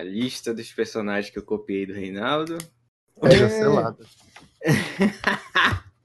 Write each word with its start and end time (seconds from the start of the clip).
a 0.00 0.04
lista 0.04 0.52
dos 0.54 0.72
personagens 0.72 1.30
que 1.32 1.38
eu 1.38 1.44
copiei 1.44 1.86
do 1.86 1.92
Reinaldo. 1.92 2.58
Cancelado. 3.20 4.04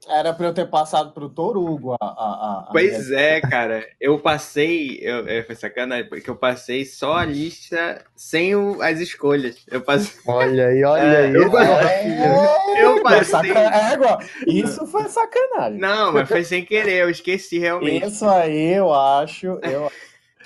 Era 0.08 0.32
pra 0.32 0.46
eu 0.46 0.54
ter 0.54 0.66
passado 0.70 1.10
pro 1.12 1.28
Torugo 1.28 1.94
a, 1.94 1.96
a, 2.00 2.06
a- 2.06 2.68
Pois 2.70 3.08
minha- 3.08 3.18
é, 3.20 3.40
cara. 3.40 3.84
Eu 4.00 4.16
passei. 4.20 5.00
Eu, 5.02 5.26
é, 5.26 5.42
foi 5.42 5.56
sacanagem, 5.56 6.08
porque 6.08 6.30
eu 6.30 6.36
passei 6.36 6.84
só 6.84 7.16
a 7.16 7.24
lista 7.24 8.04
sem 8.14 8.54
o- 8.54 8.80
as 8.80 9.00
escolhas. 9.00 9.56
Eu 9.68 9.80
passei. 9.80 10.12
Olha 10.28 10.68
aí, 10.68 10.84
olha 10.84 11.02
É, 11.02 11.26
aí. 11.26 11.34
eu- 11.34 11.50
Rafinha. 11.50 12.48
Eu 12.78 13.02
passei. 13.02 13.50
é. 13.50 13.98
Isso 14.46 14.86
foi 14.86 15.08
sacanagem. 15.08 15.80
Não, 15.80 16.12
mas 16.12 16.28
foi 16.28 16.44
sem 16.44 16.64
querer, 16.64 17.02
eu 17.02 17.10
esqueci 17.10 17.58
realmente. 17.58 18.06
Isso 18.06 18.28
aí 18.28 18.74
eu 18.74 18.92
acho, 18.94 19.58
eu 19.64 19.86
acho 19.86 19.96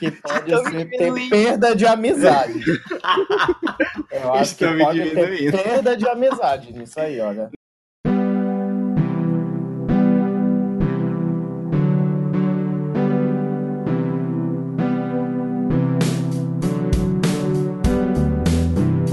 que 0.01 0.11
pode 0.11 0.71
ser 0.71 0.89
ter 0.89 1.29
perda 1.29 1.77
de 1.77 1.87
amizade. 1.87 2.65
Eu 4.11 4.33
acho 4.33 4.53
Estou 4.53 4.69
que 4.69 4.75
me 4.75 4.85
pode 4.85 5.11
ter 5.11 5.53
perda 5.53 5.97
de 5.97 6.09
amizade 6.09 6.73
nisso 6.73 6.99
aí, 6.99 7.21
olha. 7.21 7.51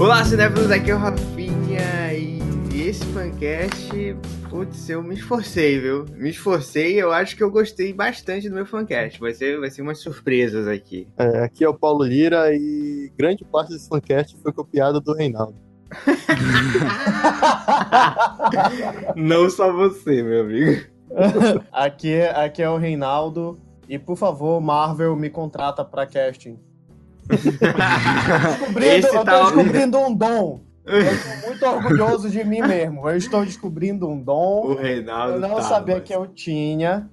Olá, 0.00 0.24
cinéfilos, 0.24 0.70
aqui 0.70 0.90
é 0.90 0.94
o 0.94 0.98
Rafinha 0.98 2.14
e 2.14 2.40
esse 2.80 3.04
fancast, 3.06 4.16
putz, 4.48 4.88
eu 4.88 5.02
me 5.02 5.14
esforcei, 5.14 5.78
viu? 5.78 6.04
Me 6.16 6.30
esforcei 6.30 6.94
eu 7.00 7.12
acho 7.12 7.36
que 7.36 7.42
eu 7.42 7.50
gostei 7.50 7.92
bastante 7.92 8.48
do 8.48 8.54
meu 8.54 8.66
fancast. 8.66 9.20
Vai 9.20 9.34
ser, 9.34 9.58
vai 9.60 9.70
ser 9.70 9.82
umas 9.82 10.00
surpresas 10.00 10.66
aqui. 10.66 11.06
É, 11.18 11.44
aqui 11.44 11.64
é 11.64 11.68
o 11.68 11.74
Paulo 11.74 12.04
Lira 12.04 12.52
e 12.52 13.12
grande 13.16 13.44
parte 13.44 13.70
desse 13.72 13.88
fancast 13.88 14.36
foi 14.42 14.52
copiado 14.52 15.00
do 15.00 15.14
Reinaldo. 15.14 15.54
Não 19.16 19.48
só 19.48 19.72
você, 19.72 20.22
meu 20.22 20.42
amigo. 20.42 20.84
aqui, 21.72 22.12
é- 22.12 22.44
aqui 22.44 22.62
é 22.62 22.68
o 22.68 22.76
Reinaldo. 22.76 23.58
E 23.88 23.98
por 23.98 24.16
favor, 24.16 24.60
Marvel 24.60 25.16
me 25.16 25.30
contrata 25.30 25.82
pra 25.84 26.06
casting. 26.06 26.58
Descobrindo, 27.28 28.84
Esse 28.84 29.08
eu 29.08 29.12
tô 29.20 29.24
tá 29.24 29.42
descobrindo 29.44 29.98
um 29.98 30.14
dom. 30.14 30.60
Eu 30.88 31.40
tô 31.42 31.46
muito 31.48 31.66
orgulhoso 31.66 32.30
de 32.30 32.42
mim 32.44 32.60
mesmo. 32.62 33.08
Eu 33.08 33.16
estou 33.16 33.44
descobrindo 33.44 34.08
um 34.08 34.20
dom. 34.20 34.66
O 34.66 34.74
Reinaldo. 34.74 35.34
Eu 35.34 35.40
não 35.40 35.56
tá, 35.56 35.62
sabia 35.62 35.96
mas- 35.96 36.04
que 36.04 36.14
eu 36.14 36.26
tinha. 36.26 37.08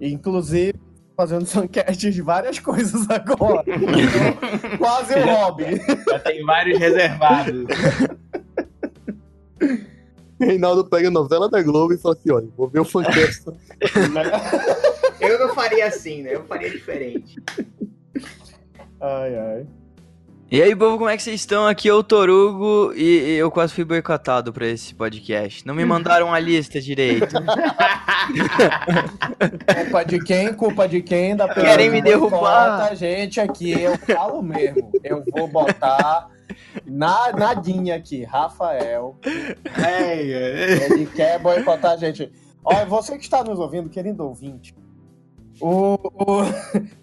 Inclusive, 0.00 0.74
fazendo 1.16 1.46
fancasts 1.46 2.12
de 2.14 2.20
várias 2.20 2.58
coisas 2.58 3.08
agora. 3.08 3.62
Então, 3.66 4.76
quase 4.78 5.14
um 5.18 5.24
hobby. 5.24 5.80
Já 6.08 6.18
tem 6.18 6.44
vários 6.44 6.78
reservados. 6.78 7.64
Reinaldo 10.38 10.84
pega 10.84 11.08
a 11.08 11.10
novela 11.12 11.48
da 11.48 11.62
Globo 11.62 11.94
e 11.94 11.98
fala 11.98 12.14
assim: 12.14 12.30
olha, 12.32 12.48
vou 12.56 12.68
ver 12.68 12.80
o 12.80 12.84
fancast. 12.84 13.44
Eu 15.20 15.38
não 15.38 15.54
faria 15.54 15.86
assim, 15.86 16.22
né? 16.22 16.34
Eu 16.34 16.44
faria 16.44 16.68
diferente. 16.70 17.36
Ai, 19.00 19.36
ai. 19.36 19.66
E 20.50 20.62
aí, 20.62 20.76
povo, 20.76 20.98
como 20.98 21.08
é 21.08 21.16
que 21.16 21.22
vocês 21.22 21.40
estão? 21.40 21.66
Aqui 21.66 21.88
é 21.88 21.94
o 21.94 22.02
Torugo 22.02 22.92
e 22.94 23.02
e 23.02 23.36
eu 23.36 23.50
quase 23.50 23.72
fui 23.72 23.84
boicotado 23.84 24.52
pra 24.52 24.66
esse 24.66 24.94
podcast. 24.94 25.66
Não 25.66 25.74
me 25.74 25.84
mandaram 25.84 26.32
a 26.32 26.38
lista 26.38 26.80
direito. 26.80 27.34
Culpa 29.74 30.04
de 30.04 30.18
quem? 30.20 30.52
Culpa 30.52 30.86
de 30.86 31.02
quem? 31.02 31.34
Da 31.34 31.48
Querem 31.48 31.86
que 31.86 31.92
me 31.92 32.02
derrubar. 32.02 32.88
A 32.90 32.94
gente 32.94 33.40
aqui, 33.40 33.72
eu 33.72 33.96
falo 33.98 34.42
mesmo. 34.42 34.92
Eu 35.02 35.24
vou 35.32 35.48
botar 35.48 36.28
na 36.86 37.32
nadinha 37.32 37.96
aqui, 37.96 38.22
Rafael. 38.22 39.18
É, 39.82 40.22
é. 40.22 40.84
Ele 40.84 41.06
quer 41.06 41.38
boicotar 41.38 41.92
a 41.92 41.96
gente. 41.96 42.30
Olha, 42.62 42.84
você 42.84 43.16
que 43.16 43.24
está 43.24 43.42
nos 43.42 43.58
ouvindo, 43.58 43.88
querido 43.88 44.24
ouvinte, 44.24 44.74
o, 45.60 45.94
o, 45.94 46.42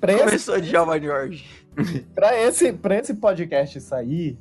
Começou 0.19 0.59
de 0.59 0.69
Java 0.69 0.99
George. 0.99 1.45
pra, 2.15 2.37
esse, 2.41 2.73
pra 2.73 2.97
esse 2.97 3.13
podcast 3.15 3.79
sair, 3.81 4.37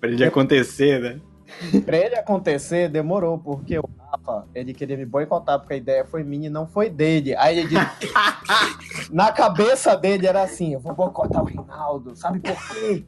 Pra 0.00 0.10
ele 0.10 0.24
acontecer, 0.24 1.00
né? 1.00 1.20
pra 1.84 1.96
ele 1.96 2.14
acontecer, 2.14 2.88
demorou, 2.88 3.36
porque 3.38 3.78
o 3.78 3.88
Rafa, 3.98 4.46
ele 4.54 4.72
queria 4.72 4.96
me 4.96 5.04
boicotar, 5.04 5.58
porque 5.58 5.74
a 5.74 5.76
ideia 5.76 6.04
foi 6.04 6.22
minha 6.22 6.46
e 6.46 6.50
não 6.50 6.66
foi 6.68 6.88
dele. 6.88 7.34
Aí 7.36 7.58
ele 7.58 7.68
disse, 7.68 8.12
na 9.10 9.32
cabeça 9.32 9.96
dele 9.96 10.26
era 10.26 10.42
assim, 10.42 10.74
eu 10.74 10.80
vou 10.80 10.94
boicotar 10.94 11.42
o 11.42 11.46
Reinaldo, 11.46 12.14
sabe 12.14 12.38
por 12.38 12.56
quê? 12.74 13.04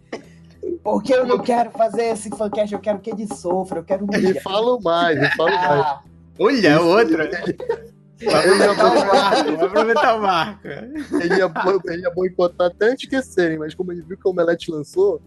Porque 0.82 1.14
eu 1.14 1.26
não 1.26 1.38
quero 1.38 1.70
fazer 1.70 2.04
esse 2.06 2.28
fancast, 2.30 2.72
eu 2.72 2.80
quero 2.80 2.98
que 2.98 3.10
ele 3.10 3.26
sofra, 3.34 3.78
eu 3.78 3.84
quero 3.84 4.06
Me 4.06 4.16
humilhar. 4.18 4.42
fala 4.42 4.80
mais, 4.80 5.34
fala 5.34 5.50
mais. 5.50 5.80
Ah, 5.80 6.00
Olha, 6.38 6.80
outra. 6.80 7.30
Vai 8.24 8.34
aproveitar 8.40 8.86
o 8.92 9.06
marco, 9.06 9.56
vai 9.56 9.66
aproveitar 9.66 10.14
o 10.16 10.20
marco. 10.22 10.68
Ele 10.68 11.34
ia, 11.36 11.52
ele 11.92 12.02
ia 12.02 12.10
boicotar 12.10 12.66
até 12.68 12.92
esquecerem, 12.94 13.58
mas 13.58 13.74
como 13.74 13.92
ele 13.92 14.02
viu 14.02 14.16
que 14.18 14.26
o 14.26 14.30
Omelete 14.30 14.70
lançou, 14.70 15.22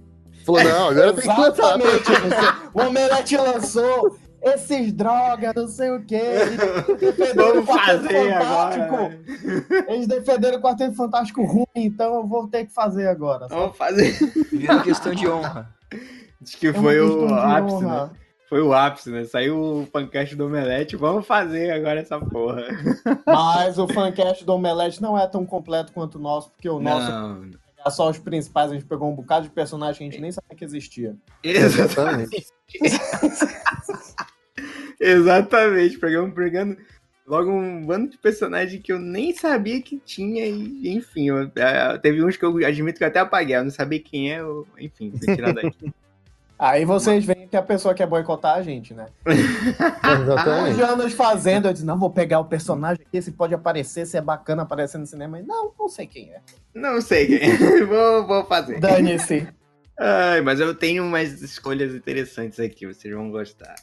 falou: 0.45 0.63
não, 0.63 0.89
agora 0.89 1.13
tem 1.13 1.21
que 1.23 1.41
lançar. 1.41 2.71
O 2.73 2.81
Omelete 2.81 3.37
lançou 3.37 4.17
esses 4.43 4.91
drogas, 4.91 5.53
não 5.55 5.67
sei 5.67 5.89
o 5.91 6.05
quê. 6.05 6.15
Eles 6.17 7.33
Vamos 7.33 7.63
o 7.63 7.65
fazer 7.65 8.33
Fantástico. 8.33 8.83
agora. 8.95 9.19
Eles 9.87 10.07
defenderam 10.07 10.57
o 10.57 10.61
Quarteto 10.61 10.95
Fantástico 10.95 11.43
ruim, 11.45 11.65
então 11.75 12.15
eu 12.15 12.27
vou 12.27 12.47
ter 12.47 12.65
que 12.65 12.73
fazer 12.73 13.07
agora. 13.07 13.47
Vamos 13.47 13.77
fazer. 13.77 14.11
Virou 14.51 14.81
questão 14.81 15.13
de 15.15 15.27
honra. 15.27 15.69
Diz 16.41 16.55
que 16.55 16.67
É 16.67 16.73
foi 16.73 16.99
o 16.99 17.19
questão 17.21 17.27
de 17.27 17.43
ápice, 17.55 17.75
honra. 17.75 18.03
né? 18.05 18.09
Foi 18.49 18.61
o 18.61 18.73
ápice, 18.73 19.09
né? 19.09 19.23
Saiu 19.25 19.81
o 19.81 19.87
pancast 19.87 20.35
do 20.35 20.45
Omelete. 20.45 20.95
Vamos 20.95 21.25
fazer 21.25 21.71
agora 21.71 22.01
essa 22.01 22.19
porra. 22.19 22.63
Mas 23.25 23.77
o 23.79 23.87
fancast 23.87 24.45
do 24.45 24.53
Omelete 24.53 25.01
não 25.01 25.17
é 25.17 25.25
tão 25.27 25.45
completo 25.45 25.91
quanto 25.91 26.15
o 26.15 26.21
nosso, 26.21 26.51
porque 26.51 26.69
o 26.69 26.79
nosso 26.79 27.09
Não. 27.09 27.49
é 27.85 27.89
só 27.89 28.09
os 28.09 28.19
principais. 28.19 28.69
A 28.69 28.73
gente 28.75 28.85
pegou 28.85 29.09
um 29.11 29.15
bocado 29.15 29.47
de 29.47 29.51
personagem 29.53 29.97
que 29.97 30.03
a 30.03 30.11
gente 30.11 30.21
nem 30.21 30.31
sabia 30.31 30.55
que 30.57 30.65
existia. 30.65 31.15
Exatamente. 31.43 32.45
Exatamente. 34.99 35.97
Pegamos 35.97 36.33
pegando 36.35 36.77
logo 37.25 37.49
um 37.49 37.85
bando 37.85 38.11
de 38.11 38.17
personagem 38.17 38.81
que 38.81 38.91
eu 38.91 38.99
nem 38.99 39.33
sabia 39.33 39.81
que 39.81 39.97
tinha. 39.99 40.45
E, 40.45 40.89
enfim, 40.93 41.29
eu- 41.29 41.51
eh, 41.55 41.97
teve 41.99 42.23
uns 42.23 42.37
que 42.37 42.45
eu 42.45 42.55
admito 42.65 42.97
que 42.99 43.03
eu 43.03 43.07
até 43.07 43.19
apaguei. 43.19 43.55
Eu 43.55 43.63
não 43.63 43.71
sabia 43.71 43.99
quem 43.99 44.31
é. 44.33 44.41
eu- 44.41 44.67
enfim, 44.77 45.11
fui 45.17 45.35
tirar 45.35 45.53
daqui. 45.53 45.91
Aí 46.57 46.85
vocês 46.85 47.25
veem 47.25 47.47
que 47.47 47.57
a 47.57 47.61
pessoa 47.61 47.93
quer 47.93 48.07
boicotar 48.07 48.55
a 48.55 48.61
gente, 48.61 48.93
né? 48.93 49.07
Exatamente. 49.25 50.75
Uns 50.75 50.89
anos 50.89 51.13
fazendo, 51.13 51.67
eu 51.67 51.73
disse, 51.73 51.85
não, 51.85 51.97
vou 51.97 52.09
pegar 52.09 52.39
o 52.39 52.45
personagem 52.45 53.03
aqui, 53.05 53.17
esse 53.17 53.31
pode 53.31 53.53
aparecer, 53.53 54.05
se 54.05 54.17
é 54.17 54.21
bacana 54.21 54.63
aparecer 54.63 54.97
no 54.97 55.05
cinema. 55.05 55.39
E, 55.39 55.43
Não, 55.43 55.73
não 55.77 55.89
sei 55.89 56.07
quem 56.07 56.31
é. 56.31 56.41
não 56.73 57.01
sei 57.01 57.27
quem. 57.27 57.57
vou, 57.85 58.25
vou 58.25 58.45
fazer. 58.45 58.79
Dane-se. 58.79 59.47
Ai, 59.99 60.41
mas 60.41 60.59
eu 60.59 60.73
tenho 60.73 61.03
umas 61.03 61.41
escolhas 61.41 61.93
interessantes 61.93 62.59
aqui, 62.59 62.87
vocês 62.87 63.13
vão 63.13 63.29
gostar. 63.29 63.75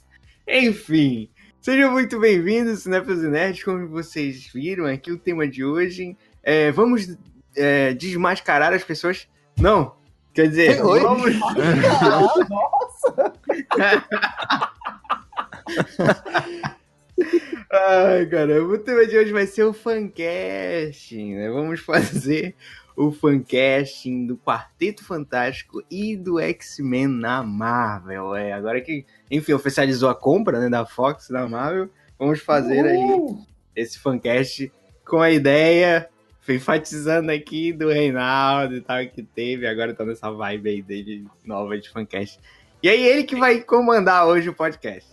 Enfim, 0.49 1.29
sejam 1.61 1.93
muito 1.93 2.19
bem-vindos, 2.19 2.83
Cinéfilos 2.83 3.23
e 3.23 3.29
Nerds. 3.29 3.63
Como 3.63 3.89
vocês 3.89 4.51
viram 4.53 4.87
aqui, 4.87 5.13
o 5.13 5.19
tema 5.19 5.47
de 5.47 5.65
hoje 5.65 6.17
é 6.43 6.73
vamos 6.73 7.17
é, 7.57 7.95
desmascarar 7.95 8.73
as 8.73 8.83
pessoas. 8.83 9.29
Não, 9.59 9.95
quer 10.35 10.49
dizer, 10.49 10.85
Oi? 10.85 11.01
vamos. 11.01 11.35
Ah, 11.43 12.35
nossa! 12.49 13.33
Ai, 17.73 18.27
caramba, 18.27 18.75
o 18.75 18.79
tema 18.79 19.07
de 19.07 19.17
hoje 19.17 19.33
vai 19.33 19.47
ser 19.47 19.65
o 19.65 19.73
fancasting, 19.73 21.35
né? 21.37 21.49
Vamos 21.51 21.81
fazer 21.81 22.55
o 22.97 23.13
fancasting 23.13 24.27
do 24.27 24.37
Quarteto 24.37 25.05
Fantástico 25.05 25.83
e 25.91 26.17
do 26.17 26.41
X-Men 26.41 27.07
na 27.07 27.43
Marvel. 27.43 28.35
É, 28.35 28.53
agora 28.53 28.81
que, 28.81 29.07
enfim, 29.31 29.53
oficializou 29.53 30.09
a 30.09 30.15
compra 30.15 30.59
né, 30.61 30.69
da 30.69 30.85
Fox 30.85 31.29
da 31.29 31.49
Marvel, 31.49 31.89
vamos 32.19 32.41
fazer 32.41 32.85
aí 32.87 32.97
Uhul. 32.97 33.47
esse 33.77 33.99
fancast 33.99 34.71
com 35.07 35.21
a 35.21 35.31
ideia, 35.31 36.09
enfatizando 36.49 37.31
aqui 37.31 37.73
do 37.73 37.89
Reinaldo 37.89 38.75
e 38.75 38.81
tal, 38.81 39.07
que 39.07 39.23
teve, 39.23 39.65
agora 39.67 39.95
tá 39.95 40.05
nessa 40.05 40.31
vibe 40.31 40.71
aí 40.71 40.83
dele 40.83 41.27
nova 41.45 41.79
de 41.79 41.89
fancast. 41.89 42.41
E 42.83 42.89
aí 42.89 43.07
ele 43.07 43.25
que 43.25 43.37
vai 43.37 43.61
comandar 43.61 44.27
hoje 44.27 44.49
o 44.49 44.55
podcast. 44.55 45.11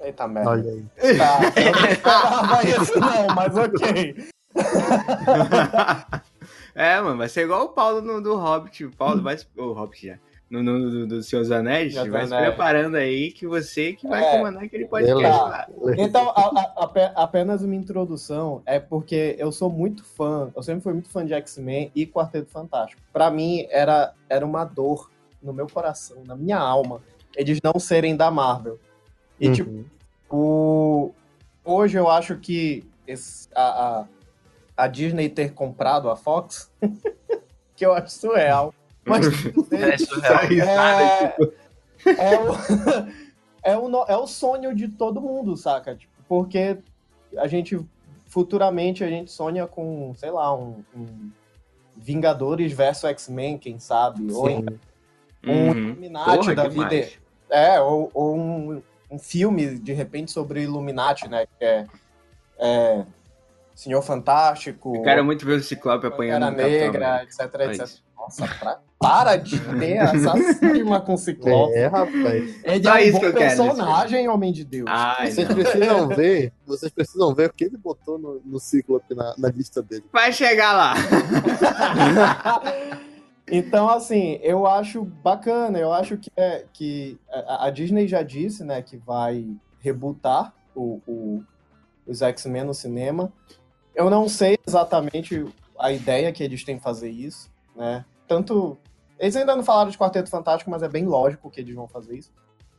Eita 0.00 0.28
merda. 0.28 0.50
Olha 0.50 0.70
aí. 0.70 0.84
Tá, 1.16 1.40
eu 1.56 1.72
não 1.72 1.88
esperava 1.88 2.68
isso 2.68 3.00
não, 3.00 3.26
mas 3.34 3.56
ok. 3.56 4.28
é, 6.74 7.00
mano, 7.00 7.16
vai 7.16 7.28
ser 7.28 7.42
igual 7.42 7.64
o 7.64 7.70
Paulo 7.70 8.02
no, 8.02 8.20
do 8.20 8.36
Hobbit. 8.36 8.84
O 8.84 8.92
Paulo 8.92 9.22
vai. 9.22 9.36
O 9.56 9.72
Hobbit 9.72 10.08
já. 10.08 10.18
No, 10.48 10.62
no, 10.62 10.90
do, 10.90 11.06
do 11.08 11.22
Senhor 11.24 11.42
dos 11.42 11.50
Anéis, 11.50 11.92
Senhor 11.94 12.08
vai 12.08 12.24
se 12.24 12.32
Anéis. 12.32 12.48
preparando 12.54 12.94
aí 12.96 13.32
que 13.32 13.48
você 13.48 13.94
que 13.94 14.06
vai 14.06 14.22
É. 14.24 14.36
comandar 14.38 14.62
aquele 14.62 14.86
podcast 14.86 15.26
lá. 15.26 15.68
Então, 15.98 16.30
a- 16.30 16.50
a- 16.76 16.84
ape- 16.84 17.12
apenas 17.16 17.62
uma 17.62 17.74
introdução 17.74 18.62
é 18.64 18.78
porque 18.78 19.34
eu 19.40 19.50
sou 19.50 19.68
muito 19.68 20.04
fã, 20.04 20.52
eu 20.54 20.62
sempre 20.62 20.82
fui 20.82 20.92
muito 20.92 21.08
fã 21.08 21.26
de 21.26 21.34
X-Men 21.34 21.90
e 21.96 22.06
Quarteto 22.06 22.48
Fantástico. 22.48 23.02
Pra 23.12 23.28
mim, 23.28 23.66
era, 23.70 24.12
era 24.28 24.46
uma 24.46 24.64
dor 24.64 25.10
no 25.42 25.52
meu 25.52 25.66
coração, 25.66 26.22
na 26.24 26.36
minha 26.36 26.58
alma, 26.58 27.02
eles 27.34 27.58
não 27.60 27.78
serem 27.80 28.16
da 28.16 28.30
Marvel. 28.30 28.78
E, 29.40 29.48
Uhum. 29.48 29.52
tipo, 29.52 29.84
o... 30.30 31.12
hoje 31.64 31.98
eu 31.98 32.08
acho 32.08 32.36
que 32.38 32.84
esse- 33.04 33.48
a, 33.52 33.98
a, 33.98 34.04
a 34.76 34.86
Disney 34.86 35.28
ter 35.28 35.52
comprado 35.54 36.08
a 36.08 36.14
Fox, 36.14 36.70
que 37.74 37.84
eu 37.84 37.92
acho 37.92 38.10
surreal. 38.10 38.72
Mas 39.06 39.26
É 39.72 39.98
surreal. 39.98 40.68
é, 40.90 41.36
é, 42.06 42.38
o, 42.38 42.52
é, 43.62 43.76
o, 43.78 44.04
é 44.08 44.16
o 44.16 44.26
sonho 44.26 44.74
de 44.74 44.88
todo 44.88 45.20
mundo, 45.20 45.56
saca? 45.56 45.94
Tipo, 45.94 46.12
porque 46.28 46.78
a 47.36 47.46
gente 47.46 47.78
futuramente 48.26 49.02
a 49.04 49.08
gente 49.08 49.30
sonha 49.30 49.66
com, 49.66 50.12
sei 50.16 50.30
lá, 50.30 50.54
um, 50.54 50.82
um 50.94 51.30
Vingadores 51.96 52.72
versus 52.72 53.04
X-Men, 53.04 53.56
quem 53.56 53.78
sabe? 53.78 54.30
Ou 54.32 54.46
Sim. 54.48 54.66
um 54.66 54.76
Uhum. 55.48 55.70
Illuminati 55.70 56.36
Porra, 56.38 56.54
da 56.56 56.66
demais. 56.68 56.92
vida. 56.92 57.12
É, 57.48 57.80
ou, 57.80 58.10
ou 58.12 58.36
um, 58.36 58.82
um 59.10 59.18
filme, 59.18 59.78
de 59.78 59.92
repente, 59.92 60.32
sobre 60.32 60.62
Illuminati, 60.62 61.28
né? 61.28 61.46
Que 61.58 61.64
é, 61.64 61.86
é 62.58 63.06
Senhor 63.74 64.02
Fantástico, 64.02 64.96
Eu 64.96 65.02
quero 65.02 65.24
muito 65.24 65.46
ver 65.46 65.58
o 65.58 65.62
Ciclope 65.62 66.06
apanhando 66.06 66.42
Capitão 66.46 66.66
Negra, 66.68 67.22
etc, 67.22 67.36
Só 67.38 67.62
etc. 67.62 68.00
Nossa, 68.16 68.48
pra- 68.58 68.80
para 68.98 69.36
de 69.36 69.58
ter 69.78 69.92
essa 69.96 70.34
cisma 70.54 71.00
com 71.00 71.16
Ciclope. 71.16 71.74
É, 71.74 71.86
rapaz. 71.86 72.64
Ele 72.64 72.82
Só 72.82 72.96
é 72.96 73.02
um 73.02 73.04
isso 73.04 73.12
bom 73.12 73.20
que 73.20 73.26
eu 73.26 73.32
quero, 73.34 73.56
personagem, 73.56 74.28
homem 74.28 74.52
de 74.52 74.64
Deus. 74.64 74.86
Ai, 74.88 75.30
Vocês 75.30 75.48
não. 75.48 75.54
precisam 75.54 76.08
ver, 76.16 76.52
vocês 76.66 76.92
precisam 76.92 77.34
ver 77.34 77.50
o 77.50 77.52
que 77.52 77.64
ele 77.64 77.76
botou 77.76 78.18
no, 78.18 78.40
no 78.44 78.58
Cíclope 78.58 79.14
na, 79.14 79.34
na 79.36 79.48
lista 79.48 79.82
dele. 79.82 80.04
Vai 80.12 80.32
chegar 80.32 80.72
lá. 80.72 80.94
então, 83.50 83.88
assim, 83.88 84.38
eu 84.42 84.66
acho 84.66 85.04
bacana, 85.04 85.78
eu 85.78 85.92
acho 85.92 86.16
que, 86.16 86.30
é, 86.36 86.64
que 86.72 87.18
a, 87.30 87.66
a 87.66 87.70
Disney 87.70 88.08
já 88.08 88.22
disse, 88.22 88.64
né, 88.64 88.82
que 88.82 88.96
vai 88.96 89.46
rebootar 89.80 90.52
o, 90.74 91.00
o- 91.06 91.42
os 92.06 92.22
X-Men 92.22 92.64
no 92.64 92.74
cinema. 92.74 93.32
Eu 93.94 94.10
não 94.10 94.28
sei 94.28 94.58
exatamente 94.66 95.44
a 95.78 95.92
ideia 95.92 96.32
que 96.32 96.42
eles 96.42 96.64
têm 96.64 96.78
fazer 96.80 97.10
isso, 97.10 97.50
né? 97.74 98.04
Tanto. 98.28 98.76
Eles 99.18 99.36
ainda 99.36 99.56
não 99.56 99.64
falaram 99.64 99.90
de 99.90 99.98
Quarteto 99.98 100.28
Fantástico, 100.28 100.70
mas 100.70 100.82
é 100.82 100.88
bem 100.88 101.06
lógico 101.06 101.50
que 101.50 101.60
eles 101.60 101.74
vão 101.74 101.88
fazer 101.88 102.16
isso. 102.16 102.32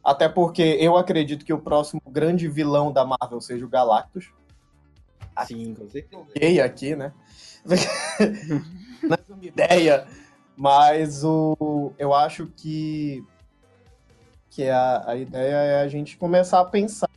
Até 0.04 0.30
porque 0.30 0.78
eu 0.80 0.96
acredito 0.96 1.44
que 1.44 1.52
o 1.52 1.60
próximo 1.60 2.02
grande 2.08 2.48
vilão 2.48 2.92
da 2.92 3.04
Marvel 3.04 3.42
seja 3.42 3.66
o 3.66 3.70
Galactus. 3.70 4.32
Sim, 5.46 5.76
com 5.76 5.90
certeza. 5.90 6.26
gay 6.36 6.62
aqui, 6.62 6.96
né? 6.96 7.14
Não 9.04 9.16
é 9.16 9.34
uma 9.34 9.46
ideia, 9.46 10.08
mas 10.56 11.24
o, 11.24 11.92
eu 12.00 12.14
acho 12.14 12.48
que, 12.48 13.24
que 14.50 14.68
a, 14.70 15.12
a 15.12 15.16
ideia 15.16 15.56
é 15.56 15.82
a 15.82 15.88
gente 15.88 16.18
começar 16.18 16.62
a 16.62 16.66
pensar, 16.66 17.10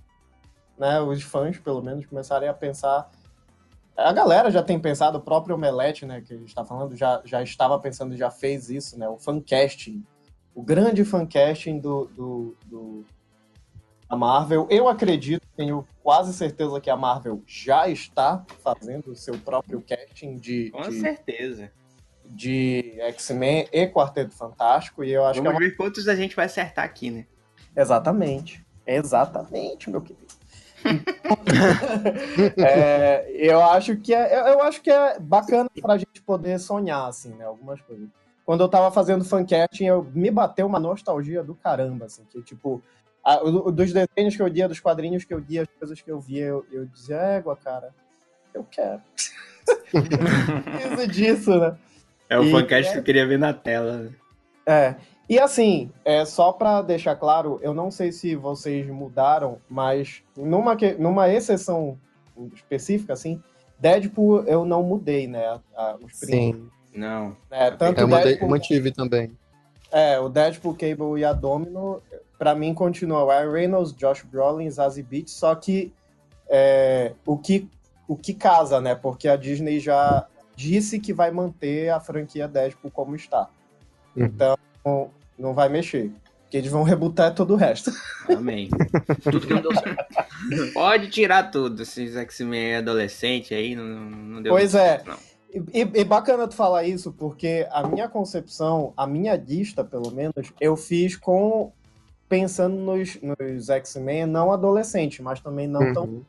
né? 0.76 1.00
Os 1.00 1.22
fãs, 1.22 1.58
pelo 1.58 1.80
menos, 1.80 2.04
começarem 2.06 2.48
a 2.48 2.54
pensar. 2.54 3.10
A 4.00 4.12
galera 4.12 4.50
já 4.50 4.62
tem 4.62 4.78
pensado, 4.78 5.18
o 5.18 5.20
próprio 5.20 5.54
Omelete, 5.54 6.06
né, 6.06 6.20
que 6.20 6.32
a 6.32 6.36
gente 6.36 6.48
está 6.48 6.64
falando, 6.64 6.96
já, 6.96 7.20
já 7.24 7.42
estava 7.42 7.78
pensando, 7.78 8.16
já 8.16 8.30
fez 8.30 8.70
isso, 8.70 8.98
né? 8.98 9.08
O 9.08 9.18
fancasting. 9.18 10.04
O 10.54 10.62
grande 10.62 11.04
fancasting 11.04 11.78
do, 11.78 12.06
do, 12.06 12.56
do, 12.66 13.04
da 14.08 14.16
Marvel. 14.16 14.66
Eu 14.70 14.88
acredito, 14.88 15.46
tenho 15.56 15.86
quase 16.02 16.32
certeza 16.32 16.80
que 16.80 16.90
a 16.90 16.96
Marvel 16.96 17.42
já 17.46 17.88
está 17.88 18.44
fazendo 18.62 19.12
o 19.12 19.16
seu 19.16 19.38
próprio 19.38 19.82
casting 19.82 20.36
de, 20.36 20.70
Com 20.70 20.82
de, 20.82 21.00
certeza. 21.00 21.70
de 22.24 22.96
X-Men 23.00 23.68
e 23.72 23.86
Quarteto 23.86 24.34
Fantástico. 24.34 25.04
E 25.04 25.12
eu 25.12 25.24
acho 25.24 25.42
Vamos 25.42 25.58
que 25.58 25.64
é 25.64 25.68
ver 25.68 25.76
quantos 25.76 26.08
a 26.08 26.16
gente 26.16 26.34
vai 26.34 26.46
acertar 26.46 26.84
aqui, 26.84 27.10
né? 27.10 27.26
Exatamente. 27.76 28.64
Exatamente, 28.86 29.88
meu 29.88 30.00
querido. 30.00 30.29
É, 32.56 33.30
eu 33.34 33.62
acho 33.62 33.96
que 33.96 34.14
é, 34.14 34.52
eu- 34.52 34.62
acho 34.62 34.80
que 34.82 34.90
é 34.90 35.18
bacana 35.18 35.68
pra 35.80 35.96
gente 35.98 36.20
poder 36.22 36.58
sonhar, 36.58 37.08
assim, 37.08 37.34
né? 37.34 37.44
Algumas 37.44 37.80
coisas. 37.82 38.08
Quando 38.44 38.62
eu 38.62 38.68
tava 38.68 38.90
fazendo 38.90 39.24
fancasting, 39.24 39.84
eu 39.86 40.02
me 40.14 40.30
bateu 40.30 40.66
uma 40.66 40.80
nostalgia 40.80 41.42
do 41.42 41.54
caramba, 41.54 42.06
assim, 42.06 42.24
que 42.30 42.42
tipo, 42.42 42.82
a- 43.24 43.36
dos 43.38 43.92
desenhos 43.92 44.34
que 44.36 44.42
eu 44.42 44.46
lia, 44.48 44.68
dos 44.68 44.80
quadrinhos 44.80 45.24
que 45.24 45.32
eu 45.32 45.38
lia, 45.38 45.62
as 45.62 45.68
coisas 45.78 46.00
que 46.00 46.10
eu 46.10 46.20
via, 46.20 46.46
eu, 46.46 46.66
eu 46.72 46.86
dizia, 46.86 47.16
égua, 47.16 47.56
cara, 47.56 47.90
eu 48.54 48.64
quero. 48.70 49.00
Preciso 49.92 51.06
disso, 51.08 51.58
né? 51.58 51.76
É 52.28 52.38
o 52.38 52.44
E- 52.44 52.50
fancast 52.50 52.92
que 52.92 52.98
eu 52.98 53.02
queria 53.02 53.26
ver 53.26 53.38
na 53.38 53.52
tela. 53.52 54.10
É. 54.66 54.94
E 55.30 55.38
assim, 55.38 55.92
é 56.04 56.24
só 56.24 56.50
pra 56.50 56.82
deixar 56.82 57.14
claro, 57.14 57.60
eu 57.62 57.72
não 57.72 57.88
sei 57.88 58.10
se 58.10 58.34
vocês 58.34 58.84
mudaram, 58.88 59.58
mas 59.68 60.24
numa, 60.36 60.76
numa 60.98 61.28
exceção 61.32 61.96
específica, 62.52 63.12
assim, 63.12 63.40
Deadpool 63.78 64.42
eu 64.42 64.64
não 64.64 64.82
mudei, 64.82 65.28
né? 65.28 65.46
a- 65.46 65.60
a- 65.76 65.96
os 66.02 66.16
Sim. 66.16 66.68
Não. 66.92 67.36
né? 67.48 67.70
Tanto 67.70 68.00
Eu 68.00 68.08
Deadpool, 68.08 68.48
mantive 68.48 68.90
também. 68.90 69.30
é, 69.92 70.18
o 70.18 70.28
Deadpool, 70.28 70.74
Cable 70.74 71.20
e 71.20 71.24
a 71.24 71.32
Domino, 71.32 72.02
pra 72.36 72.52
mim 72.56 72.74
continua 72.74 73.22
o 73.22 73.28
Ryan 73.28 73.52
Reynolds, 73.52 73.92
Josh 73.94 74.24
Brolin, 74.24 74.68
Zazie 74.68 75.04
Beetz, 75.04 75.30
só 75.30 75.54
que 75.54 75.92
é, 76.48 77.12
o 77.24 77.38
que 77.38 77.68
o 78.08 78.16
que 78.16 78.34
casa, 78.34 78.80
né? 78.80 78.96
Porque 78.96 79.28
a 79.28 79.36
Disney 79.36 79.78
já 79.78 80.26
disse 80.56 80.98
que 80.98 81.12
vai 81.12 81.30
manter 81.30 81.90
a 81.90 82.00
franquia 82.00 82.48
Deadpool 82.48 82.90
como 82.90 83.14
está. 83.14 83.48
Uhum. 84.16 84.24
Então, 84.24 84.58
não 85.40 85.54
vai 85.54 85.68
mexer. 85.68 86.10
Porque 86.42 86.56
eles 86.56 86.70
vão 86.70 86.82
rebutar 86.82 87.32
todo 87.32 87.54
o 87.54 87.56
resto. 87.56 87.92
Amém. 88.28 88.68
Tudo 89.22 89.46
que 89.46 89.54
não 89.54 89.62
deu 89.62 89.72
certo. 89.72 90.04
Pode 90.74 91.08
tirar 91.08 91.44
tudo. 91.50 91.80
Esses 91.82 92.16
X-Men 92.16 92.76
adolescente 92.76 93.54
aí 93.54 93.76
não, 93.76 93.84
não 93.84 94.42
deu 94.42 94.52
Pois 94.52 94.74
muito 94.74 94.84
é. 94.84 94.88
certo, 94.88 95.06
não. 95.10 95.16
E, 95.72 96.00
e- 96.00 96.04
bacana 96.04 96.48
tu 96.48 96.54
falar 96.54 96.84
isso, 96.84 97.12
porque 97.12 97.66
a 97.70 97.86
minha 97.86 98.08
concepção, 98.08 98.92
a 98.96 99.06
minha 99.06 99.36
lista, 99.36 99.84
pelo 99.84 100.10
menos, 100.10 100.52
eu 100.60 100.76
fiz 100.76 101.16
com 101.16 101.72
pensando 102.28 102.76
nos, 102.76 103.18
nos 103.20 103.68
X-Men 103.68 104.26
não 104.26 104.52
adolescente, 104.52 105.22
mas 105.22 105.40
também 105.40 105.66
não 105.68 105.92
tão. 105.92 106.04
Uhum. 106.04 106.24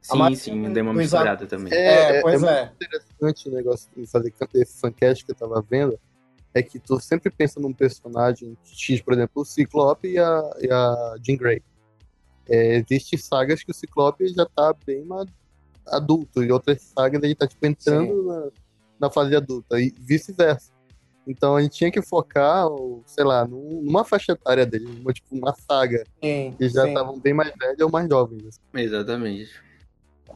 Sim, 0.00 0.18
maioria 0.18 0.36
sim, 0.38 0.72
deu 0.72 0.82
uma 0.84 0.92
dos 0.92 1.02
misturada 1.02 1.46
também. 1.46 1.72
É, 1.72 2.18
É, 2.18 2.20
pois 2.22 2.42
é 2.42 2.60
é. 2.60 2.72
interessante 2.74 3.48
o 3.48 3.52
negócio 3.52 3.90
de 3.96 4.06
fazer 4.06 4.32
esse 4.54 4.80
fancast 4.80 5.24
que 5.24 5.32
eu 5.32 5.34
tava 5.34 5.64
vendo 5.68 5.98
é 6.56 6.62
que 6.62 6.78
tu 6.78 6.98
sempre 6.98 7.30
pensa 7.30 7.60
num 7.60 7.72
personagem 7.72 8.56
X, 8.64 9.02
por 9.02 9.12
exemplo, 9.12 9.42
o 9.42 9.44
Ciclope 9.44 10.08
e 10.08 10.18
a, 10.18 10.50
e 10.60 10.70
a 10.72 11.14
Jean 11.22 11.36
Grey. 11.36 11.62
É, 12.48 12.76
Existem 12.76 13.18
sagas 13.18 13.62
que 13.62 13.70
o 13.70 13.74
Ciclope 13.74 14.26
já 14.28 14.46
tá 14.46 14.74
bem 14.86 15.06
adulto, 15.86 16.42
e 16.42 16.50
outras 16.50 16.80
sagas 16.82 17.22
ele 17.22 17.34
tá 17.34 17.46
tipo, 17.46 17.66
entrando 17.66 18.22
na, 18.22 18.50
na 19.00 19.10
fase 19.10 19.36
adulta, 19.36 19.78
e 19.78 19.92
vice-versa. 20.00 20.72
Então 21.26 21.56
a 21.56 21.62
gente 21.62 21.76
tinha 21.76 21.90
que 21.90 22.00
focar, 22.00 22.68
ou, 22.68 23.02
sei 23.04 23.24
lá, 23.24 23.44
num- 23.46 23.82
numa 23.82 24.02
faixa 24.04 24.32
etária 24.32 24.64
dele, 24.64 24.86
uma, 24.86 25.12
tipo, 25.12 25.36
uma 25.36 25.54
saga, 25.54 26.04
Sim, 26.24 26.54
que 26.56 26.68
já 26.70 26.86
estavam 26.88 27.20
bem 27.20 27.34
mais 27.34 27.52
velhos 27.60 27.80
ou 27.80 27.90
mais 27.90 28.08
jovens. 28.08 28.46
assim. 28.46 28.60
Exatamente. 28.74 29.50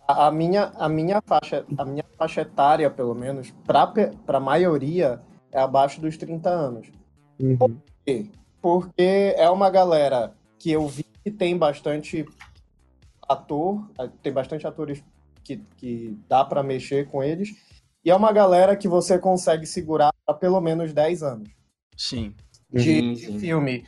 A, 0.07 0.27
a 0.27 0.31
minha, 0.31 0.65
a, 0.77 0.89
minha 0.89 1.23
faixa, 1.25 1.65
a 1.79 1.85
minha 1.85 2.05
faixa 2.19 2.43
etária, 2.43 2.91
pelo 2.91 3.15
menos, 3.15 3.53
para 3.65 3.93
a 4.27 4.41
maioria, 4.41 5.21
é 5.53 5.61
abaixo 5.61 6.01
dos 6.01 6.17
30 6.17 6.49
anos. 6.49 6.89
Uhum. 7.39 7.79
quê? 8.05 8.27
Porque 8.61 9.35
é 9.37 9.49
uma 9.49 9.71
galera 9.71 10.35
que 10.59 10.71
eu 10.71 10.87
vi 10.87 11.05
que 11.25 11.31
tem 11.31 11.57
bastante 11.57 12.27
ator, 13.29 13.89
tem 14.23 14.33
bastante 14.33 14.67
atores 14.67 15.03
que, 15.43 15.59
que 15.77 16.19
dá 16.29 16.45
pra 16.45 16.63
mexer 16.63 17.09
com 17.09 17.23
eles, 17.23 17.55
e 18.05 18.11
é 18.11 18.17
uma 18.17 18.33
galera 18.33 18.77
que 18.77 18.89
você 18.89 19.19
consegue 19.19 19.67
segurar 19.67 20.13
há 20.27 20.35
pelo 20.35 20.61
menos 20.61 20.93
10 20.93 21.23
anos 21.23 21.49
Sim. 21.97 22.35
de, 22.73 22.83
Sim, 22.83 23.13
de 23.13 23.27
sim. 23.27 23.39
filme. 23.39 23.85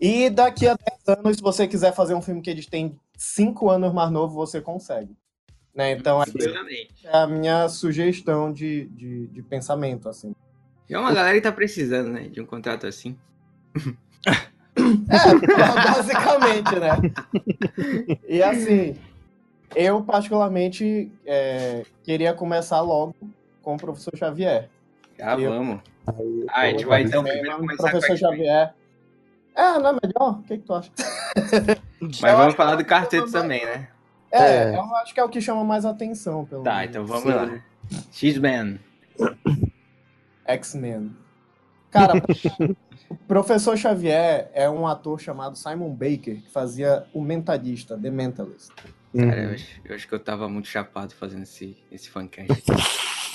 E 0.00 0.30
daqui 0.30 0.66
a 0.66 0.74
10 1.06 1.18
anos, 1.18 1.36
se 1.36 1.42
você 1.42 1.68
quiser 1.68 1.92
fazer 1.92 2.14
um 2.14 2.22
filme 2.22 2.40
que 2.40 2.48
eles 2.48 2.66
têm 2.66 2.98
5 3.16 3.68
anos 3.68 3.92
mais 3.92 4.10
novo, 4.10 4.34
você 4.34 4.60
consegue. 4.60 5.14
Né? 5.74 5.92
Então, 5.92 6.22
essa 6.22 6.36
Exatamente. 6.36 7.06
é 7.06 7.16
a 7.16 7.26
minha 7.26 7.68
sugestão 7.68 8.52
de, 8.52 8.86
de, 8.86 9.26
de 9.28 9.42
pensamento, 9.42 10.08
assim. 10.08 10.34
E 10.90 10.94
é 10.94 10.98
uma 10.98 11.12
galera 11.14 11.36
que 11.36 11.40
tá 11.40 11.52
precisando, 11.52 12.10
né? 12.10 12.22
De 12.28 12.40
um 12.40 12.46
contrato 12.46 12.84
assim. 12.86 13.16
É, 14.76 15.92
basicamente, 15.92 16.76
né? 16.78 18.20
E 18.28 18.42
assim, 18.42 18.96
eu 19.74 20.02
particularmente 20.02 21.12
é, 21.26 21.84
queria 22.02 22.32
começar 22.32 22.80
logo 22.80 23.14
com 23.62 23.74
o 23.74 23.76
professor 23.76 24.16
Xavier. 24.16 24.68
Já 25.18 25.38
Eu- 25.38 25.50
vamos. 25.50 25.80
Aí, 26.06 26.46
Ah, 26.48 26.60
a 26.62 26.66
gente 26.70 26.86
vai 26.86 27.02
então 27.02 27.26
É, 27.26 27.32
primeiro 27.32 27.56
o 27.56 27.60
começar 27.60 27.82
com 27.84 27.90
professor 27.90 28.16
X-Men. 28.16 28.30
Xavier. 28.38 28.74
É, 29.54 29.78
não 29.78 29.90
é 29.90 29.98
melhor? 30.02 30.38
O 30.38 30.42
que, 30.44 30.58
que 30.58 30.64
tu 30.64 30.72
acha? 30.74 30.90
Mas 32.00 32.22
Eu 32.22 32.36
vamos 32.36 32.54
falar 32.54 32.76
que 32.76 32.82
do 32.82 32.88
quarteto 32.88 33.30
também, 33.30 33.64
né? 33.66 33.88
É, 34.32 34.72
É. 34.72 34.76
eu 34.76 34.96
acho 34.96 35.12
que 35.12 35.20
é 35.20 35.24
o 35.24 35.28
que 35.28 35.40
chama 35.40 35.62
mais 35.64 35.84
atenção, 35.84 36.44
pelo 36.46 36.62
Tá, 36.62 36.76
menos. 36.76 36.90
então 36.90 37.04
vamos 37.06 37.22
Sim. 37.24 37.28
lá. 37.30 37.60
X-Men. 38.12 38.80
X-Men. 40.52 41.10
Cara, 41.90 42.12
O 43.10 43.16
professor 43.16 43.76
Xavier 43.76 44.48
é 44.54 44.70
um 44.70 44.86
ator 44.86 45.20
chamado 45.20 45.58
Simon 45.58 45.90
Baker, 45.90 46.36
que 46.40 46.48
fazia 46.52 47.04
o 47.12 47.20
Mentalista, 47.20 47.98
The 47.98 48.08
Mentalist. 48.08 48.70
Cara, 49.16 49.42
eu 49.42 49.48
Uhum. 49.48 49.54
acho, 49.54 49.66
eu 49.84 49.94
acho 49.96 50.06
que 50.06 50.14
eu 50.14 50.20
tava 50.20 50.48
muito 50.48 50.68
chapado 50.68 51.12
fazendo 51.16 51.42
esse, 51.42 51.76
esse 51.90 52.08
fancast. 52.08 52.62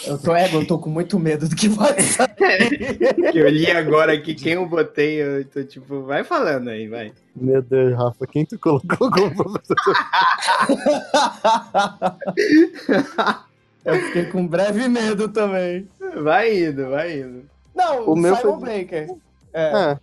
Eu 0.08 0.18
tô, 0.18 0.34
é, 0.34 0.56
eu 0.56 0.66
tô 0.66 0.80
com 0.80 0.90
muito 0.90 1.20
medo 1.20 1.50
do 1.50 1.56
que 1.58 1.68
vai 1.68 2.00
sair. 2.00 2.30
eu 3.36 3.50
li 3.50 3.70
agora 3.70 4.14
aqui 4.14 4.34
quem 4.34 4.54
eu 4.54 4.66
botei, 4.66 5.22
eu 5.22 5.44
tô 5.44 5.62
tipo, 5.66 6.04
vai 6.04 6.24
falando 6.24 6.70
aí, 6.70 6.88
vai. 6.88 7.12
Meu 7.36 7.62
Deus, 7.62 7.94
Rafa, 7.98 8.26
quem 8.28 8.46
tu 8.46 8.58
colocou 8.58 9.12
como 9.12 9.36
professor? 9.36 9.76
Eu 13.86 14.02
fiquei 14.02 14.26
com 14.26 14.48
breve 14.48 14.88
medo 14.88 15.30
também. 15.30 15.88
Vai 16.24 16.64
indo, 16.66 16.90
vai 16.90 17.20
indo. 17.20 17.44
Não, 17.74 18.10
O 18.10 18.16
meu 18.16 18.36
Simon 18.36 18.60
foi- 18.60 18.80
Baker. 18.84 19.08
É. 19.54 19.92
É, 19.92 20.00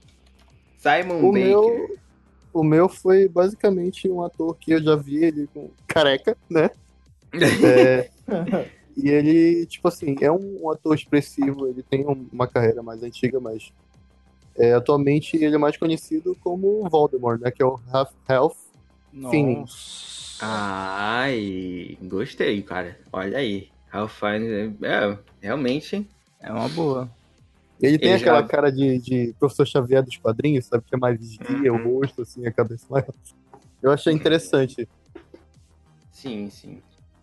Simon 0.78 1.18
o 1.20 1.32
Baker. 1.32 1.46
meu, 1.46 1.96
o 2.52 2.62
meu 2.64 2.88
foi 2.88 3.28
basicamente 3.28 4.08
um 4.08 4.22
ator 4.22 4.56
que 4.58 4.72
eu 4.72 4.82
já 4.82 4.96
vi 4.96 5.24
ele 5.24 5.48
com 5.52 5.70
careca, 5.86 6.36
né? 6.50 6.70
É, 7.64 8.10
e 8.96 9.08
ele, 9.08 9.64
tipo 9.66 9.88
assim, 9.88 10.14
é 10.20 10.30
um 10.30 10.70
ator 10.70 10.94
expressivo, 10.94 11.66
ele 11.66 11.82
tem 11.82 12.06
um- 12.06 12.26
uma 12.30 12.46
carreira 12.46 12.82
mais 12.82 13.02
antiga, 13.02 13.40
mas 13.40 13.72
é, 14.54 14.74
atualmente 14.74 15.34
ele 15.36 15.54
é 15.54 15.58
mais 15.58 15.78
conhecido 15.78 16.36
como 16.44 16.86
Voldemort, 16.90 17.40
né? 17.40 17.50
Que 17.50 17.62
é 17.62 17.66
o 17.66 17.80
Half 17.90 18.12
Health. 18.28 18.56
Nossa. 19.12 20.36
Ai, 20.42 21.96
gostei, 22.02 22.60
cara. 22.62 22.98
Olha 23.12 23.38
aí. 23.38 23.68
Ralph 23.92 24.18
Fiennes, 24.18 24.74
é, 24.82 25.18
realmente. 25.42 26.08
É 26.40 26.50
uma 26.50 26.68
boa. 26.70 27.10
Ele 27.80 27.98
tem 27.98 28.10
Ele 28.12 28.20
aquela 28.20 28.40
já- 28.40 28.48
cara 28.48 28.70
de, 28.72 28.98
de 28.98 29.34
professor 29.38 29.66
Xavier 29.66 30.02
dos 30.02 30.16
quadrinhos, 30.16 30.64
sabe? 30.66 30.84
Que 30.88 30.94
é 30.94 30.98
mais 30.98 31.18
vigia, 31.18 31.72
Uhum. 31.72 31.86
o 31.96 32.00
rosto, 32.00 32.22
assim, 32.22 32.46
a 32.46 32.52
cabeça 32.52 32.86
mais. 32.88 33.04
Eu 33.82 33.90
achei 33.90 34.12
interessante. 34.12 34.88
Sim, 36.10 36.48
sim. 36.50 36.80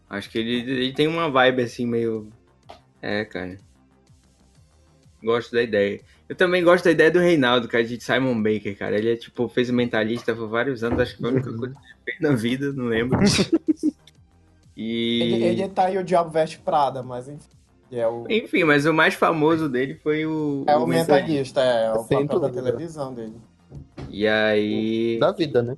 Acho 0.09 0.29
que 0.29 0.37
ele, 0.37 0.69
ele 0.71 0.93
tem 0.93 1.07
uma 1.07 1.29
vibe 1.29 1.63
assim 1.63 1.85
meio. 1.85 2.27
É, 3.01 3.23
cara. 3.25 3.57
Gosto 5.23 5.51
da 5.53 5.63
ideia. 5.63 6.01
Eu 6.27 6.35
também 6.35 6.63
gosto 6.63 6.85
da 6.85 6.91
ideia 6.91 7.09
do 7.11 7.19
Reinaldo, 7.19 7.67
cara, 7.67 7.83
de 7.83 7.99
Simon 8.01 8.41
Baker, 8.41 8.77
cara. 8.77 8.97
Ele 8.97 9.11
é 9.13 9.15
tipo, 9.15 9.47
fez 9.49 9.69
o 9.69 9.73
mentalista 9.73 10.35
por 10.35 10.47
vários 10.47 10.83
anos, 10.83 10.99
acho 10.99 11.15
que 11.15 11.21
foi 11.21 11.29
a 11.29 11.33
única 11.33 11.51
coisa 11.53 11.73
que 11.73 11.81
ele 11.81 11.95
fez 12.05 12.19
na 12.21 12.35
vida, 12.35 12.71
não 12.73 12.85
lembro. 12.85 13.17
E. 14.81 15.21
Ele, 15.21 15.43
ele 15.43 15.67
tá 15.67 15.87
aí 15.87 15.97
o 15.97 16.03
Diabo 16.05 16.29
Veste 16.29 16.57
Prada, 16.57 17.03
mas 17.03 17.27
enfim. 17.27 17.49
É 17.91 18.07
o, 18.07 18.25
Enfim, 18.29 18.63
mas 18.63 18.85
o 18.85 18.93
mais 18.93 19.13
famoso 19.13 19.67
dele 19.67 19.95
foi 19.95 20.25
o. 20.25 20.63
é 20.67 20.77
o 20.77 20.87
Mentalista. 20.87 21.15
mentalista, 21.15 21.61
é, 21.61 21.91
o 21.91 22.03
Sem 22.03 22.25
papel 22.25 22.39
da 22.39 22.49
televisão 22.49 23.13
dele. 23.13 23.35
E 24.09 24.25
aí. 24.25 25.17
Da 25.19 25.33
vida, 25.33 25.61
né? 25.61 25.75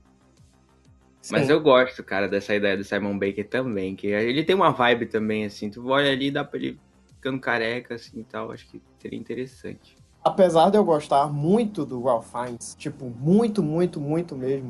Mas 1.31 1.48
Sim. 1.48 1.53
eu 1.53 1.62
gosto, 1.62 2.03
cara, 2.03 2.27
dessa 2.27 2.53
ideia 2.53 2.77
do 2.77 2.84
Simon 2.84 3.17
Baker 3.17 3.48
também, 3.48 3.96
que 3.96 4.08
ele 4.08 4.43
tem 4.43 4.55
uma 4.55 4.72
vibe 4.72 5.05
também, 5.08 5.46
assim, 5.46 5.70
tu 5.70 5.88
olha 5.88 6.12
ali, 6.12 6.29
dá 6.29 6.43
pra 6.43 6.60
ele 6.60 6.79
ficando 7.08 7.39
careca, 7.39 7.96
assim, 7.96 8.20
e 8.20 8.24
tal, 8.24 8.51
acho 8.51 8.67
que 8.67 8.81
seria 9.00 9.17
interessante. 9.17 9.96
Apesar 10.24 10.70
de 10.70 10.77
eu 10.77 10.84
gostar 10.84 11.31
muito 11.31 11.86
do 11.86 12.03
Ralph 12.03 12.31
Fiennes, 12.31 12.75
tipo, 12.77 13.05
muito, 13.05 13.63
muito, 13.63 14.00
muito 14.01 14.36
mesmo. 14.36 14.70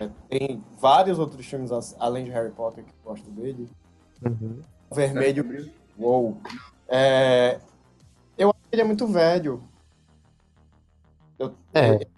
É, 0.00 0.08
Tem 0.28 0.64
vários 0.80 1.18
outros 1.18 1.44
filmes 1.46 1.70
além 1.98 2.24
de 2.24 2.30
Harry 2.30 2.50
Potter 2.50 2.84
que 2.84 2.90
eu 2.90 2.94
gosto 3.04 3.30
dele. 3.30 3.70
Uhum. 4.24 4.60
O 4.90 4.94
Vermelho. 4.94 5.70
Uou. 5.98 6.38
É, 6.88 7.60
eu 8.36 8.48
acho 8.50 8.58
que 8.58 8.68
ele 8.74 8.82
é 8.82 8.84
muito 8.84 9.06
velho. 9.06 9.62
Eu- 11.38 11.54
É. 11.72 11.94
ele 11.94 12.08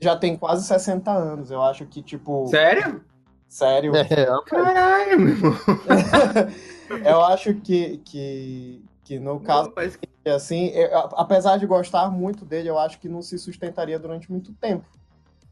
já 0.00 0.16
tem 0.16 0.36
quase 0.36 0.64
60 0.66 1.10
anos. 1.12 1.50
Eu 1.50 1.62
acho 1.62 1.84
que, 1.86 2.02
tipo. 2.02 2.46
Sério? 2.48 3.04
Sério. 3.48 3.94
É, 3.94 4.02
rapaz. 4.02 4.44
Caralho, 4.46 5.20
meu 5.20 5.28
irmão. 5.30 5.52
eu 7.04 7.20
acho 7.24 7.54
que, 7.54 7.98
que, 7.98 8.82
que 9.04 9.18
no 9.18 9.40
caso, 9.40 9.72
Mas- 9.74 9.98
assim, 10.34 10.68
eu- 10.68 10.98
apesar 11.16 11.56
de 11.58 11.66
gostar 11.66 12.10
muito 12.10 12.44
dele, 12.44 12.68
eu 12.68 12.78
acho 12.78 12.98
que 12.98 13.08
não 13.08 13.22
se 13.22 13.38
sustentaria 13.38 13.98
durante 13.98 14.30
muito 14.30 14.52
tempo. 14.54 14.84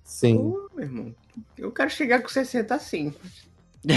Sim. 0.04 0.36
Pô, 0.36 0.70
meu 0.74 0.84
irmão, 0.84 1.14
eu 1.58 1.72
quero 1.72 1.90
chegar 1.90 2.20
com 2.22 2.28
60 2.28 2.74
assim. 2.74 3.12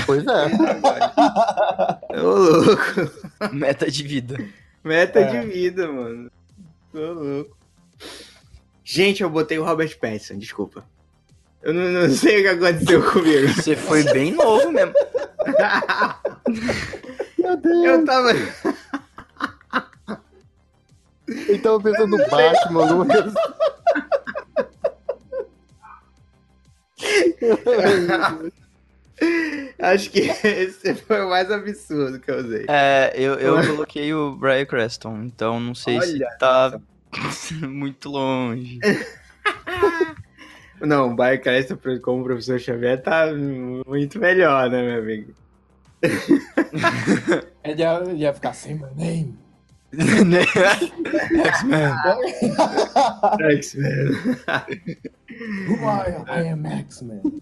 Pois 0.05 0.23
é. 0.25 0.45
Ô, 2.21 2.35
louco. 2.35 3.53
Meta 3.53 3.89
de 3.91 4.03
vida. 4.03 4.37
Meta 4.83 5.19
É. 5.19 5.25
de 5.41 5.47
vida, 5.47 5.87
mano. 5.91 6.31
Tô 6.91 7.13
louco. 7.13 7.57
Gente, 8.83 9.21
eu 9.23 9.29
botei 9.29 9.59
o 9.59 9.63
Robert 9.65 9.97
Pattinson, 9.99 10.37
desculpa. 10.37 10.83
Eu 11.61 11.73
não, 11.73 11.89
não 11.89 12.09
sei 12.09 12.39
o 12.39 12.43
que 12.43 12.65
aconteceu 12.65 13.03
comigo. 13.11 13.47
Você 13.49 13.75
foi 13.75 14.03
bem 14.13 14.31
novo 14.33 14.71
mesmo. 14.71 14.93
Meu 17.37 17.57
Deus. 17.57 17.85
Eu 17.85 18.05
tava. 18.05 18.31
Ele 21.27 21.59
tava 21.59 21.81
pensando 21.81 22.17
no 22.17 22.29
Batman, 22.29 23.05
coisa. 23.05 23.33
Acho 29.79 30.11
que 30.11 30.19
esse 30.19 30.93
foi 30.95 31.21
o 31.21 31.29
mais 31.29 31.51
absurdo 31.51 32.19
que 32.19 32.29
eu 32.29 32.37
usei. 32.37 32.65
É, 32.67 33.13
eu, 33.15 33.33
eu 33.35 33.55
coloquei 33.65 34.13
o 34.13 34.35
Brian 34.35 34.65
Creston, 34.65 35.23
então 35.23 35.59
não 35.59 35.73
sei 35.73 35.99
se 36.01 36.13
Olha 36.13 36.29
tá 36.37 36.79
muito 37.67 38.09
longe. 38.09 38.79
Não, 40.79 41.11
o 41.11 41.15
Baia 41.15 41.39
Creston 41.39 41.77
como 42.01 42.23
professor 42.23 42.59
Xavier 42.59 43.01
tá 43.01 43.27
muito 43.33 44.19
melhor, 44.19 44.69
né, 44.69 44.83
meu 44.83 45.01
amigo? 45.01 45.33
Ele 47.63 47.81
ia, 47.81 47.95
ele 47.95 48.21
ia 48.21 48.33
ficar 48.33 48.53
sem 48.53 48.75
my 48.75 48.87
name. 48.95 49.46
X-Men. 49.93 50.45
X-Men. 53.39 54.17
Who 55.67 55.85
are 55.85 56.09
you? 56.09 56.25
I 56.27 56.41
am 56.47 56.65
X-Men. 56.65 57.41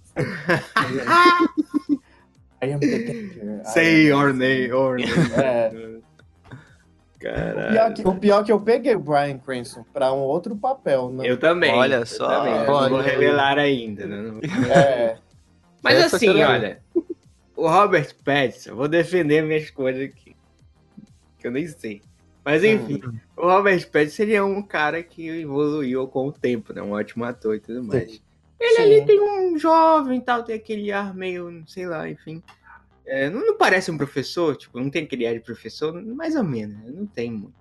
I 2.62 2.68
am 2.68 2.80
the 2.80 3.06
danger. 3.06 3.62
Say 3.66 4.02
am 4.02 4.08
your 4.08 4.30
X-Men. 4.30 4.38
name, 4.38 4.68
your 4.70 4.98
name. 4.98 6.02
É. 7.26 7.26
O 7.26 7.72
pior, 7.72 7.94
que, 7.94 8.08
o 8.08 8.16
pior 8.16 8.44
que 8.46 8.52
eu 8.52 8.60
peguei 8.62 8.96
o 8.96 9.00
Brian 9.00 9.40
Cranston 9.40 9.84
pra 9.92 10.14
um 10.14 10.20
outro 10.20 10.56
papel. 10.56 11.10
Né? 11.10 11.28
Eu 11.28 11.38
também. 11.38 11.74
Olha 11.74 12.06
só. 12.06 12.28
também. 12.28 12.54
Eu 12.54 12.68
não 12.68 12.90
vou 12.90 13.02
revelar 13.02 13.58
ainda. 13.58 14.06
né? 14.06 14.40
É, 14.70 15.18
Mas 15.82 15.98
Essa 15.98 16.18
assim, 16.18 16.30
olha. 16.44 16.80
O 17.56 17.68
Robert 17.68 18.14
Pattinson, 18.24 18.70
eu 18.72 18.76
vou 18.76 18.88
defender 18.88 19.42
minhas 19.42 19.72
coisas 19.72 20.04
aqui. 20.04 20.36
Que 21.40 21.48
eu 21.48 21.52
nem 21.52 21.68
sei. 21.68 22.02
Mas 22.46 22.64
enfim, 22.64 23.02
o 23.36 23.48
Robert 23.48 23.90
Pattinson 23.90 24.22
ele 24.22 24.36
é 24.36 24.44
um 24.44 24.62
cara 24.62 25.02
que 25.02 25.28
evoluiu 25.28 26.08
com 26.08 26.28
o 26.28 26.32
tempo, 26.32 26.72
né? 26.74 26.82
Um 26.82 26.92
ótimo 26.92 27.26
ator 27.26 27.56
e 27.56 27.60
tudo 27.60 27.84
mais. 27.84 28.22
Ele 28.60 28.76
Sim. 28.76 28.82
ali 28.84 29.06
tem 29.06 29.20
um 29.20 29.58
jovem 29.58 30.20
e 30.20 30.22
tal, 30.22 30.44
tem 30.44 30.56
aquele 30.56 30.92
ar 30.92 31.16
meio, 31.16 31.64
sei 31.66 31.88
lá, 31.88 32.08
enfim. 32.08 32.44
É, 33.04 33.32
não, 33.32 33.44
não 33.44 33.58
parece 33.58 33.90
um 33.90 33.98
professor, 33.98 34.56
tipo, 34.56 34.80
não 34.80 34.92
tem 34.92 35.04
aquele 35.04 35.26
ar 35.26 35.34
de 35.34 35.40
professor, 35.40 35.92
mais 36.04 36.36
ou 36.36 36.44
menos, 36.44 36.78
né? 36.78 36.92
não 36.94 37.08
tem 37.08 37.32
muito. 37.32 37.56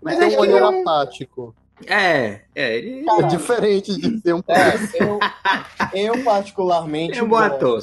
Mas 0.00 0.20
é 0.20 0.26
acho 0.26 0.36
um 0.36 0.40
olhar 0.40 0.58
é 0.58 0.64
um... 0.64 0.80
apático. 0.82 1.54
É, 1.86 2.42
é, 2.54 2.76
ele 2.76 3.00
É 3.00 3.04
Cara, 3.04 3.26
diferente 3.26 3.96
de 3.96 4.20
ser 4.20 4.34
um 4.34 4.42
é, 4.48 4.74
eu, 5.00 6.14
eu 6.16 6.24
particularmente. 6.24 7.18
é 7.18 7.22
um 7.22 7.28
bom 7.28 7.36
ator. 7.36 7.82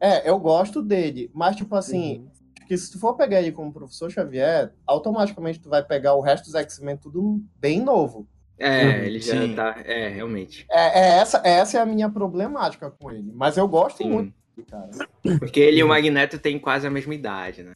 É, 0.00 0.28
eu 0.28 0.38
gosto 0.40 0.82
dele, 0.82 1.30
mas 1.32 1.54
tipo 1.54 1.74
assim, 1.74 2.28
que 2.68 2.76
se 2.76 2.92
tu 2.92 2.98
for 2.98 3.14
pegar 3.14 3.40
ele 3.40 3.50
como 3.50 3.72
professor 3.72 4.10
Xavier, 4.10 4.72
automaticamente 4.86 5.58
tu 5.58 5.70
vai 5.70 5.82
pegar 5.82 6.14
o 6.14 6.20
resto 6.20 6.44
dos 6.44 6.54
X-Men 6.54 6.98
tudo 6.98 7.42
bem 7.56 7.80
novo. 7.80 8.28
É, 8.58 8.82
Uhum, 8.82 8.90
ele 9.04 9.20
já 9.20 9.40
sim. 9.40 9.54
tá, 9.54 9.76
é, 9.84 10.08
realmente. 10.08 10.66
É, 10.70 11.00
é 11.00 11.18
essa, 11.18 11.40
essa 11.44 11.78
é 11.78 11.80
a 11.80 11.86
minha 11.86 12.10
problemática 12.10 12.90
com 12.90 13.10
ele. 13.10 13.30
Mas 13.32 13.56
eu 13.56 13.66
gosto 13.68 13.98
Sim. 13.98 14.10
muito 14.10 14.34
dele, 14.56 14.68
cara. 14.68 15.38
Porque 15.38 15.60
ele 15.60 15.78
e 15.78 15.84
o 15.84 15.88
Magneto 15.88 16.38
têm 16.38 16.58
quase 16.58 16.86
a 16.86 16.90
mesma 16.90 17.14
idade, 17.14 17.62
né? 17.62 17.72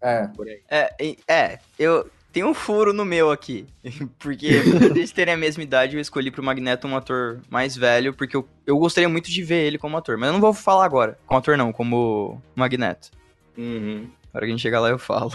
É. 0.00 0.26
Por 0.28 0.46
aí. 0.46 0.60
É, 0.70 1.16
é, 1.26 1.58
eu 1.78 2.10
tenho 2.30 2.48
um 2.48 2.54
furo 2.54 2.92
no 2.92 3.06
meu 3.06 3.30
aqui. 3.30 3.66
Porque 4.18 4.60
por 4.62 4.96
eles 4.96 5.12
terem 5.12 5.34
a 5.34 5.36
mesma 5.36 5.62
idade, 5.62 5.96
eu 5.96 6.00
escolhi 6.00 6.30
pro 6.30 6.44
Magneto 6.44 6.86
um 6.86 6.96
ator 6.96 7.40
mais 7.48 7.74
velho, 7.74 8.12
porque 8.14 8.36
eu, 8.36 8.46
eu 8.66 8.78
gostaria 8.78 9.08
muito 9.08 9.30
de 9.30 9.42
ver 9.42 9.66
ele 9.66 9.78
como 9.78 9.96
ator. 9.96 10.18
Mas 10.18 10.28
eu 10.28 10.34
não 10.34 10.40
vou 10.40 10.52
falar 10.52 10.84
agora. 10.84 11.18
Como 11.26 11.38
ator 11.38 11.56
não, 11.56 11.72
como 11.72 12.40
Magneto. 12.54 13.10
Uhum. 13.56 14.08
Na 14.32 14.38
hora 14.38 14.46
que 14.46 14.52
a 14.52 14.54
gente 14.56 14.62
chegar 14.62 14.80
lá 14.80 14.88
eu 14.90 14.98
falo. 14.98 15.32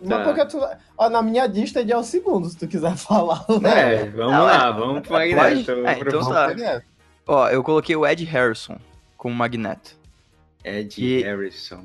Mas 0.00 0.08
Tá. 0.18 0.24
porque 0.24 0.44
tu. 0.46 0.60
Ó, 0.98 1.08
na 1.08 1.22
minha 1.22 1.46
lista 1.46 1.80
ele 1.80 1.92
é 1.92 1.96
o 1.96 2.02
segundo, 2.02 2.48
se 2.48 2.56
tu 2.58 2.68
quiser 2.68 2.94
falar. 2.98 3.44
né? 3.62 3.94
É, 4.02 4.04
vamos 4.10 4.32
Não, 4.32 4.44
lá, 4.44 4.70
vamos 4.70 5.00
pro 5.02 5.12
Magneto. 5.14 5.70
É, 5.86 5.98
então 5.98 6.28
tá. 6.28 6.82
Ó, 7.26 7.48
eu 7.48 7.62
coloquei 7.64 7.96
o 7.96 8.06
Ed 8.06 8.22
Harrison 8.24 8.76
como 9.16 9.34
Magneto. 9.34 9.96
Ed 10.62 11.02
E- 11.02 11.22
Harrison. 11.22 11.84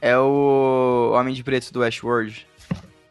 É 0.00 0.16
o 0.18 1.12
Homem 1.14 1.34
de 1.34 1.42
Preto 1.44 1.72
do 1.72 1.80
Westworld. 1.80 2.46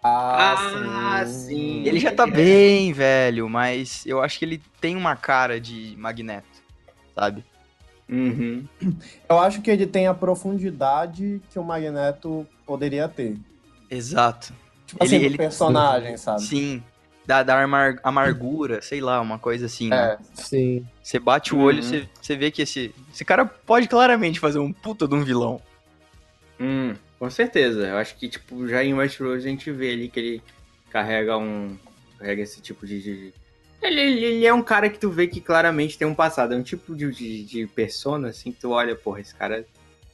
Ah, 0.03 1.23
sim. 1.27 1.83
Ele 1.85 1.99
já 1.99 2.11
tá 2.11 2.25
bem 2.25 2.91
velho, 2.91 3.47
mas 3.49 4.05
eu 4.05 4.21
acho 4.21 4.39
que 4.39 4.45
ele 4.45 4.61
tem 4.79 4.95
uma 4.97 5.15
cara 5.15 5.59
de 5.59 5.95
Magneto, 5.97 6.47
sabe? 7.15 7.45
Uhum. 8.11 8.65
Eu 9.29 9.39
acho 9.39 9.61
que 9.61 9.71
ele 9.71 9.87
tem 9.87 10.05
a 10.05 10.13
profundidade 10.13 11.41
que 11.49 11.57
o 11.57 11.63
Magneto 11.63 12.45
poderia 12.65 13.07
ter. 13.07 13.37
Exato. 13.89 14.53
Tipo 14.85 15.03
assim, 15.03 15.15
Ele- 15.15 15.23
do 15.23 15.31
ele- 15.31 15.37
personagem, 15.37 16.17
sabe? 16.17 16.41
Sim. 16.41 16.83
Da, 17.25 17.43
da 17.43 17.61
amar- 17.63 17.99
amargura, 18.03 18.81
sei 18.81 18.99
lá, 18.99 19.21
uma 19.21 19.39
coisa 19.39 19.67
assim. 19.67 19.87
né? 19.89 20.13
É. 20.13 20.17
Sim. 20.33 20.85
Você 21.01 21.19
bate 21.19 21.55
o 21.55 21.59
olho, 21.59 21.77
Uhum. 21.77 21.83
você, 21.83 22.09
você 22.21 22.35
vê 22.35 22.51
que 22.51 22.63
esse, 22.63 22.93
esse 23.13 23.23
cara 23.23 23.45
pode 23.45 23.87
claramente 23.87 24.39
fazer 24.39 24.59
um 24.59 24.73
puta 24.73 25.07
de 25.07 25.15
um 25.15 25.23
vilão. 25.23 25.61
Hum, 26.59 26.93
com 27.17 27.29
certeza. 27.29 27.87
Eu 27.87 27.97
acho 27.97 28.15
que, 28.17 28.27
tipo, 28.27 28.67
já 28.67 28.83
em 28.83 28.93
Westworld 28.93 29.37
a 29.45 29.49
gente 29.49 29.71
vê 29.71 29.91
ali 29.91 30.09
que 30.09 30.19
ele 30.19 30.43
carrega 30.89 31.37
um. 31.37 31.77
Carrega 32.19 32.41
esse 32.41 32.59
tipo 32.59 32.85
de. 32.85 33.01
de- 33.01 33.33
Ele, 33.81 33.99
ele, 33.99 34.25
ele 34.25 34.45
é 34.45 34.53
um 34.53 34.61
cara 34.61 34.89
que 34.89 34.99
tu 34.99 35.09
vê 35.09 35.27
que 35.27 35.41
claramente 35.41 35.97
tem 35.97 36.07
um 36.07 36.13
passado. 36.13 36.53
É 36.53 36.57
um 36.57 36.63
tipo 36.63 36.95
de, 36.95 37.11
de, 37.11 37.43
de 37.43 37.67
persona, 37.67 38.29
assim, 38.29 38.51
que 38.51 38.59
tu 38.59 38.69
olha, 38.71 38.95
porra, 38.95 39.21
esse 39.21 39.33
cara. 39.33 39.65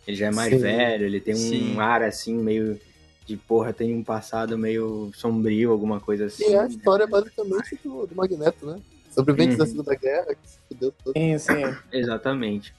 Ele 0.08 0.16
já 0.16 0.28
é 0.28 0.32
mais 0.32 0.54
Sim. 0.54 0.60
velho, 0.60 1.06
ele 1.06 1.20
tem 1.20 1.34
um 1.36 1.38
Sim. 1.38 1.80
ar 1.80 2.02
assim, 2.02 2.36
meio. 2.36 2.80
De 3.26 3.36
porra, 3.36 3.74
tem 3.74 3.94
um 3.94 4.02
passado 4.02 4.58
meio 4.58 5.12
sombrio, 5.14 5.70
alguma 5.70 6.00
coisa 6.00 6.28
assim. 6.28 6.50
E 6.50 6.54
é 6.54 6.62
a 6.62 6.68
história 6.68 7.06
basicamente 7.06 7.78
do, 7.84 8.08
do 8.08 8.16
Magneto, 8.16 8.66
né? 8.66 8.80
Sobreviventes 9.12 9.56
Uhum. 9.58 9.66
da 9.66 9.66
Segunda 9.70 9.96
Guerra, 9.96 10.34
que 10.34 10.50
se 10.50 10.60
fudeu 10.70 10.94
todo. 11.04 11.14
Sim, 11.14 11.38
sim. 11.38 11.76
Exatamente. 11.92 12.74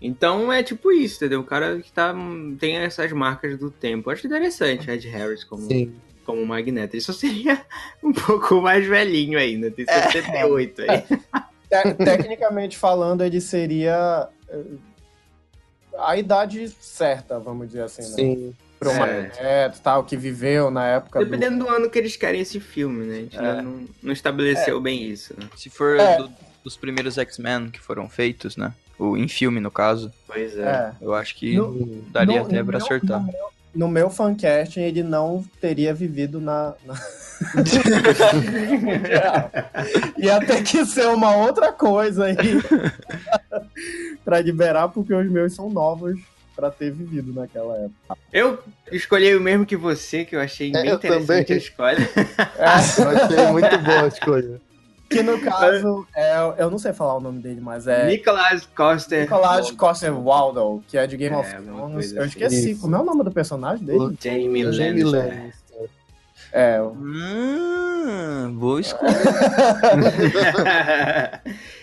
Então 0.00 0.52
é 0.52 0.62
tipo 0.62 0.92
isso, 0.92 1.16
entendeu? 1.16 1.40
O 1.40 1.44
cara 1.44 1.80
que 1.80 1.90
tá, 1.90 2.14
tem 2.58 2.76
essas 2.76 3.10
marcas 3.12 3.58
do 3.58 3.70
tempo. 3.70 4.10
Eu 4.10 4.12
acho 4.12 4.26
interessante 4.26 4.90
Ed 4.90 5.08
Harris 5.08 5.44
como, 5.44 5.62
Sim. 5.62 5.94
Como 6.24 6.44
Magneto. 6.46 6.94
Ele 6.96 7.02
só 7.02 7.12
seria 7.12 7.60
um 8.02 8.12
pouco 8.12 8.60
mais 8.60 8.86
velhinho 8.86 9.38
ainda, 9.38 9.70
tem 9.70 9.84
78 9.86 10.82
aí. 10.82 11.02
Te- 11.02 11.94
tecnicamente 12.04 12.76
falando, 12.76 13.22
ele 13.22 13.40
seria 13.40 14.28
eh, 14.48 14.62
a 15.98 16.16
idade 16.16 16.68
certa, 16.80 17.38
vamos 17.38 17.68
dizer 17.68 17.82
assim, 17.82 18.02
né? 18.02 18.08
Sim. 18.08 18.54
Pro 18.78 18.90
É. 18.90 18.98
Magneto, 18.98 19.80
tal, 19.80 20.02
que 20.04 20.16
viveu 20.16 20.70
na 20.70 20.84
época 20.86 21.20
do... 21.20 21.24
Dependendo 21.24 21.64
do 21.64 21.70
ano 21.70 21.88
que 21.88 21.98
eles 21.98 22.16
querem 22.16 22.40
esse 22.40 22.58
filme, 22.58 23.04
né? 23.06 23.14
A 23.14 23.20
gente 23.20 23.38
É. 23.38 23.62
não, 23.62 23.84
não 24.02 24.12
estabeleceu 24.12 24.80
bem 24.80 25.04
isso, 25.04 25.34
né? 25.38 25.48
Se 25.56 25.70
for 25.70 25.98
É. 26.00 26.16
do- 26.18 26.30
dos 26.64 26.76
primeiros 26.76 27.16
X-Men 27.16 27.70
que 27.70 27.78
foram 27.80 28.08
feitos, 28.08 28.56
né? 28.56 28.72
O, 28.98 29.16
em 29.16 29.26
filme, 29.28 29.58
no 29.60 29.70
caso, 29.70 30.12
Pois 30.26 30.56
é. 30.58 30.62
É. 30.62 30.92
eu 31.00 31.14
acho 31.14 31.34
que 31.36 31.56
No- 31.56 32.02
daria 32.10 32.40
No- 32.40 32.46
até 32.46 32.62
pra 32.62 32.76
meu- 32.78 32.86
acertar. 32.86 33.24
No 33.74 33.88
meu, 33.88 34.10
fancasting, 34.10 34.82
ele 34.82 35.02
não 35.02 35.42
teria 35.60 35.94
vivido 35.94 36.40
na... 36.40 36.74
na... 36.84 36.94
Ia 40.18 40.40
ter 40.40 40.62
que 40.62 40.84
ser 40.84 41.06
uma 41.08 41.34
outra 41.36 41.72
coisa 41.72 42.26
aí 42.26 42.36
pra 44.24 44.40
liberar, 44.40 44.88
porque 44.88 45.14
os 45.14 45.30
meus 45.30 45.54
são 45.54 45.70
novos 45.70 46.18
pra 46.54 46.70
ter 46.70 46.92
vivido 46.92 47.32
naquela 47.32 47.74
época. 47.76 48.16
Eu 48.32 48.58
escolhi 48.90 49.34
o 49.34 49.40
mesmo 49.40 49.64
que 49.66 49.76
você, 49.76 50.24
que 50.24 50.36
eu 50.36 50.40
achei 50.40 50.68
É, 50.68 50.72
bem 50.72 50.88
eu 50.88 50.96
interessante 50.96 51.46
também. 51.46 51.54
a 51.54 51.56
escolha. 51.56 52.10
Eu 52.98 53.08
achei 53.08 53.46
muito 53.52 53.78
boa 53.78 54.04
a 54.04 54.08
escolha. 54.08 54.60
Que 55.12 55.22
no 55.22 55.38
caso, 55.42 56.06
é, 56.14 56.34
eu 56.58 56.70
não 56.70 56.78
sei 56.78 56.92
falar 56.92 57.16
o 57.16 57.20
nome 57.20 57.40
dele, 57.40 57.60
mas 57.60 57.86
é 57.86 58.06
Nicholas 58.08 58.66
Coster. 58.74 59.22
Nicolas 59.22 59.70
Coster 59.70 60.12
Waldau, 60.12 60.82
que 60.88 60.96
é 60.98 61.06
de 61.06 61.16
Game 61.16 61.34
É, 61.34 61.38
of 61.38 61.50
Thrones. 61.62 62.12
Eu 62.12 62.20
assim. 62.22 62.28
esqueci, 62.30 62.70
Isso. 62.72 62.80
como 62.82 62.96
é 62.96 62.98
o 63.00 63.04
nome 63.04 63.22
do 63.24 63.30
personagem 63.30 63.84
dele? 63.84 64.16
Jamie 64.20 64.64
O 64.66 64.72
Jamie 64.72 65.02
Lannister. 65.04 65.62
É, 66.54 66.80
Hum, 66.82 68.56
boa 68.58 68.78
escolha. 68.82 69.12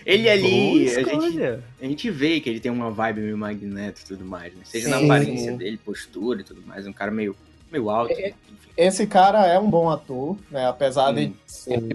ele 0.04 0.28
ali, 0.28 0.88
a 0.96 1.02
gente, 1.02 1.40
a 1.80 1.84
gente 1.84 2.10
vê 2.10 2.40
que 2.40 2.48
ele 2.50 2.60
tem 2.60 2.70
uma 2.70 2.90
vibe 2.90 3.20
meio 3.20 3.38
magneto 3.38 4.00
e 4.02 4.04
tudo 4.04 4.24
mais, 4.24 4.52
né? 4.54 4.60
Seja 4.64 4.88
na 4.88 4.98
Sim. 4.98 5.04
aparência 5.06 5.52
dele, 5.56 5.76
postura 5.78 6.40
e 6.40 6.44
tudo 6.44 6.62
mais. 6.66 6.86
Um 6.86 6.92
cara 6.92 7.10
meio, 7.10 7.34
meio 7.70 7.90
alto, 7.90 8.12
É, 8.12 8.16
né? 8.28 8.32
enfim. 8.48 8.70
esse 8.76 9.06
cara 9.06 9.46
é 9.46 9.58
um 9.58 9.68
bom 9.68 9.90
ator, 9.90 10.36
né? 10.50 10.66
Apesar 10.68 11.12
de 11.12 11.26
Hum, 11.26 11.34
Sim. 11.46 11.88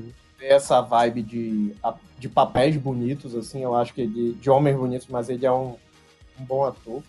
Essa 0.47 0.81
vibe 0.81 1.21
de, 1.23 1.75
de 2.17 2.29
papéis 2.29 2.75
bonitos, 2.77 3.35
assim, 3.35 3.61
eu 3.63 3.75
acho 3.75 3.93
que 3.93 4.01
ele, 4.01 4.33
de 4.33 4.49
homens 4.49 4.75
bonitos, 4.77 5.07
mas 5.07 5.29
ele 5.29 5.45
é 5.45 5.51
um, 5.51 5.75
um 6.39 6.43
bom 6.45 6.63
ator. 6.65 7.01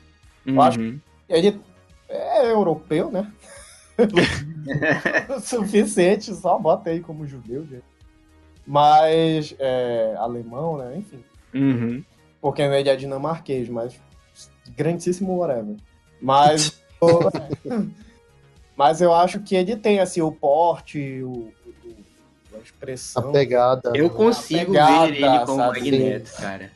Eu 0.44 0.60
acho- 0.60 0.80
Uhum. 0.80 1.00
Ele 1.28 1.60
é 2.08 2.50
europeu, 2.50 3.10
né? 3.10 3.30
o 3.98 5.40
suficiente, 5.40 6.34
só 6.34 6.58
bota 6.58 6.90
aí 6.90 7.00
como 7.00 7.26
judeu, 7.26 7.66
gente. 7.66 7.84
Mas 8.66 9.54
é, 9.58 10.14
alemão, 10.18 10.76
né? 10.78 10.96
Enfim. 10.96 11.22
Uhum. 11.54 12.04
Porque 12.40 12.62
ele 12.62 12.88
é 12.88 12.96
dinamarquês, 12.96 13.68
mas 13.68 13.98
grandíssimo 14.76 15.36
whatever. 15.36 15.76
Mas, 16.20 16.82
mas 18.76 19.00
eu 19.00 19.12
acho 19.14 19.40
que 19.40 19.54
ele 19.54 19.76
tem 19.76 20.00
assim 20.00 20.20
o 20.20 20.32
porte, 20.32 21.22
o, 21.22 21.52
o- 22.66 22.74
a 22.74 22.92
expressão. 22.92 23.32
pegada. 23.32 23.92
Eu 23.94 24.10
consigo 24.10 24.72
pegada, 24.72 25.06
ver 25.06 25.16
ele 25.24 25.38
como 25.40 25.56
sabe? 25.58 25.80
magneto, 25.80 26.32
cara. 26.32 26.70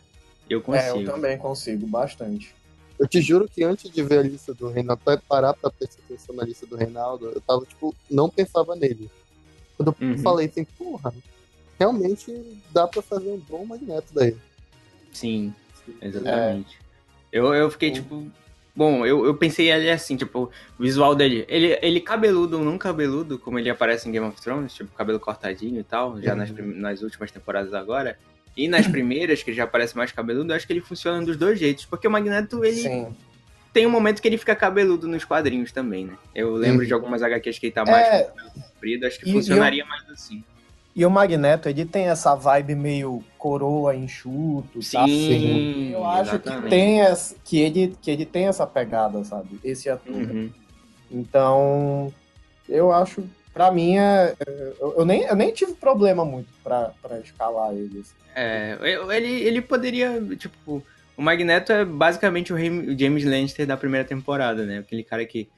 Eu 0.48 0.58
É, 0.58 0.62
consigo. 0.62 0.98
eu 0.98 1.04
também 1.04 1.38
consigo 1.38 1.86
bastante. 1.86 2.54
Eu 2.98 3.08
te 3.08 3.20
juro 3.22 3.48
que 3.48 3.64
antes 3.64 3.90
de 3.90 4.02
ver 4.02 4.18
a 4.18 4.22
lista 4.22 4.52
do 4.52 4.68
Reinaldo, 4.68 5.00
pra 5.02 5.16
parar 5.26 5.54
pra 5.54 5.70
prestar 5.70 6.02
atenção 6.04 6.34
na 6.34 6.44
lista 6.44 6.66
do 6.66 6.76
Reinaldo, 6.76 7.30
eu 7.34 7.40
tava, 7.40 7.64
tipo, 7.64 7.94
não 8.10 8.28
pensava 8.28 8.76
nele. 8.76 9.10
Quando 9.76 9.94
eu 10.00 10.06
Uhum. 10.08 10.18
falei 10.18 10.46
assim, 10.48 10.64
porra, 10.76 11.14
realmente 11.78 12.30
dá 12.70 12.86
pra 12.86 13.00
fazer 13.00 13.30
um 13.30 13.38
bom 13.38 13.64
magneto 13.64 14.12
daí. 14.12 14.36
Sim, 15.12 15.54
exatamente. 16.02 16.78
Eu, 17.32 17.54
eu 17.54 17.70
fiquei 17.70 17.90
tipo. 17.90 18.26
Bom, 18.74 19.04
eu, 19.04 19.24
eu 19.26 19.34
pensei 19.34 19.70
ele 19.70 19.90
assim, 19.90 20.16
tipo, 20.16 20.50
o 20.78 20.82
visual 20.82 21.14
dele. 21.14 21.44
Ele, 21.48 21.78
ele 21.82 22.00
cabeludo 22.00 22.58
ou 22.58 22.64
não 22.64 22.78
cabeludo, 22.78 23.38
como 23.38 23.58
ele 23.58 23.68
aparece 23.68 24.08
em 24.08 24.12
Game 24.12 24.26
of 24.26 24.40
Thrones, 24.40 24.72
tipo, 24.74 24.90
cabelo 24.94 25.18
cortadinho 25.20 25.80
e 25.80 25.84
tal, 25.84 26.20
já 26.22 26.32
Uhum. 26.32 26.38
nas, 26.38 26.50
nas 26.52 27.02
últimas 27.02 27.30
temporadas 27.30 27.74
agora. 27.74 28.16
E 28.56 28.68
nas 28.68 28.86
primeiras, 28.88 29.42
que 29.42 29.50
ele 29.50 29.56
já 29.56 29.64
aparece 29.64 29.96
mais 29.96 30.12
cabeludo, 30.12 30.52
eu 30.52 30.56
acho 30.56 30.66
que 30.66 30.72
ele 30.72 30.80
funciona 30.80 31.24
dos 31.24 31.36
dois 31.36 31.58
jeitos. 31.58 31.84
Porque 31.84 32.06
o 32.06 32.10
Magneto, 32.10 32.64
ele 32.64 32.76
Sim. 32.76 33.14
tem 33.72 33.86
um 33.86 33.90
momento 33.90 34.22
que 34.22 34.28
ele 34.28 34.38
fica 34.38 34.54
cabeludo 34.54 35.06
nos 35.08 35.24
quadrinhos 35.24 35.72
também, 35.72 36.06
né? 36.06 36.14
Eu 36.34 36.54
lembro 36.54 36.80
Uhum. 36.82 36.86
de 36.86 36.94
algumas 36.94 37.22
HQs 37.22 37.58
que 37.58 37.66
ele 37.66 37.72
tá 37.72 37.84
mais 37.84 38.06
É. 38.06 38.30
comprido, 38.54 39.06
acho 39.06 39.18
que 39.18 39.28
E- 39.28 39.32
funcionaria 39.32 39.84
mais 39.84 40.08
assim. 40.10 40.42
E 41.00 41.06
o 41.06 41.10
Magneto, 41.10 41.66
ele 41.66 41.86
tem 41.86 42.08
essa 42.08 42.34
vibe 42.34 42.74
meio 42.74 43.24
coroa 43.38 43.96
enxuto, 43.96 44.82
Sim, 44.82 44.98
tá? 44.98 45.06
sim 45.06 45.90
Eu 45.94 46.04
acho 46.04 46.32
que 46.38 46.48
exatamente. 46.50 46.68
tem 46.68 47.00
essa, 47.00 47.34
que 47.42 47.58
ele 47.58 47.96
que 48.02 48.10
ele 48.10 48.26
tem 48.26 48.48
essa 48.48 48.66
pegada, 48.66 49.24
sabe? 49.24 49.58
Esse 49.64 49.88
ator. 49.88 50.14
Uhum. 50.14 50.50
Então, 51.10 52.12
eu 52.68 52.92
acho, 52.92 53.24
pra 53.50 53.70
mim, 53.72 53.96
é, 53.96 54.34
eu, 54.78 54.96
eu 54.98 55.04
nem, 55.06 55.22
eu 55.22 55.34
nem 55.34 55.50
tive 55.54 55.72
problema 55.72 56.22
muito 56.22 56.48
pra, 56.62 56.92
pra 57.00 57.18
escalar 57.18 57.72
ele. 57.74 58.00
assim. 58.00 58.12
É, 58.36 58.76
ele, 59.16 59.40
ele 59.42 59.62
poderia, 59.62 60.20
tipo, 60.36 60.84
o 61.16 61.22
Magneto 61.22 61.72
é 61.72 61.82
basicamente 61.82 62.52
o, 62.52 62.56
Rei- 62.56 62.68
o 62.94 62.98
James 62.98 63.24
Lannister 63.24 63.66
da 63.66 63.74
primeira 63.78 64.06
temporada, 64.06 64.66
né? 64.66 64.80
Aquele 64.80 65.02
cara 65.02 65.24
que 65.24 65.48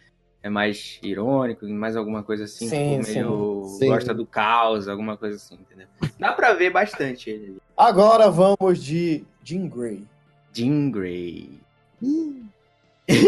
é 0.42 0.48
mais 0.50 0.98
irônico, 1.02 1.64
mais 1.68 1.94
alguma 1.96 2.22
coisa 2.22 2.44
assim, 2.44 2.68
Sim, 2.68 3.00
tipo, 3.00 3.12
meio 3.12 3.64
sim. 3.78 3.86
gosta 3.88 4.12
do 4.12 4.26
caos, 4.26 4.88
alguma 4.88 5.16
coisa 5.16 5.36
assim, 5.36 5.54
entendeu? 5.54 5.86
Dá 6.18 6.32
pra 6.32 6.52
ver 6.54 6.70
bastante 6.70 7.30
ele 7.30 7.44
ali. 7.46 7.56
Agora 7.76 8.28
vamos 8.30 8.82
de 8.82 9.24
Jean 9.44 9.68
Grey. 9.68 10.04
Jean 10.52 10.90
Grey. 10.90 11.60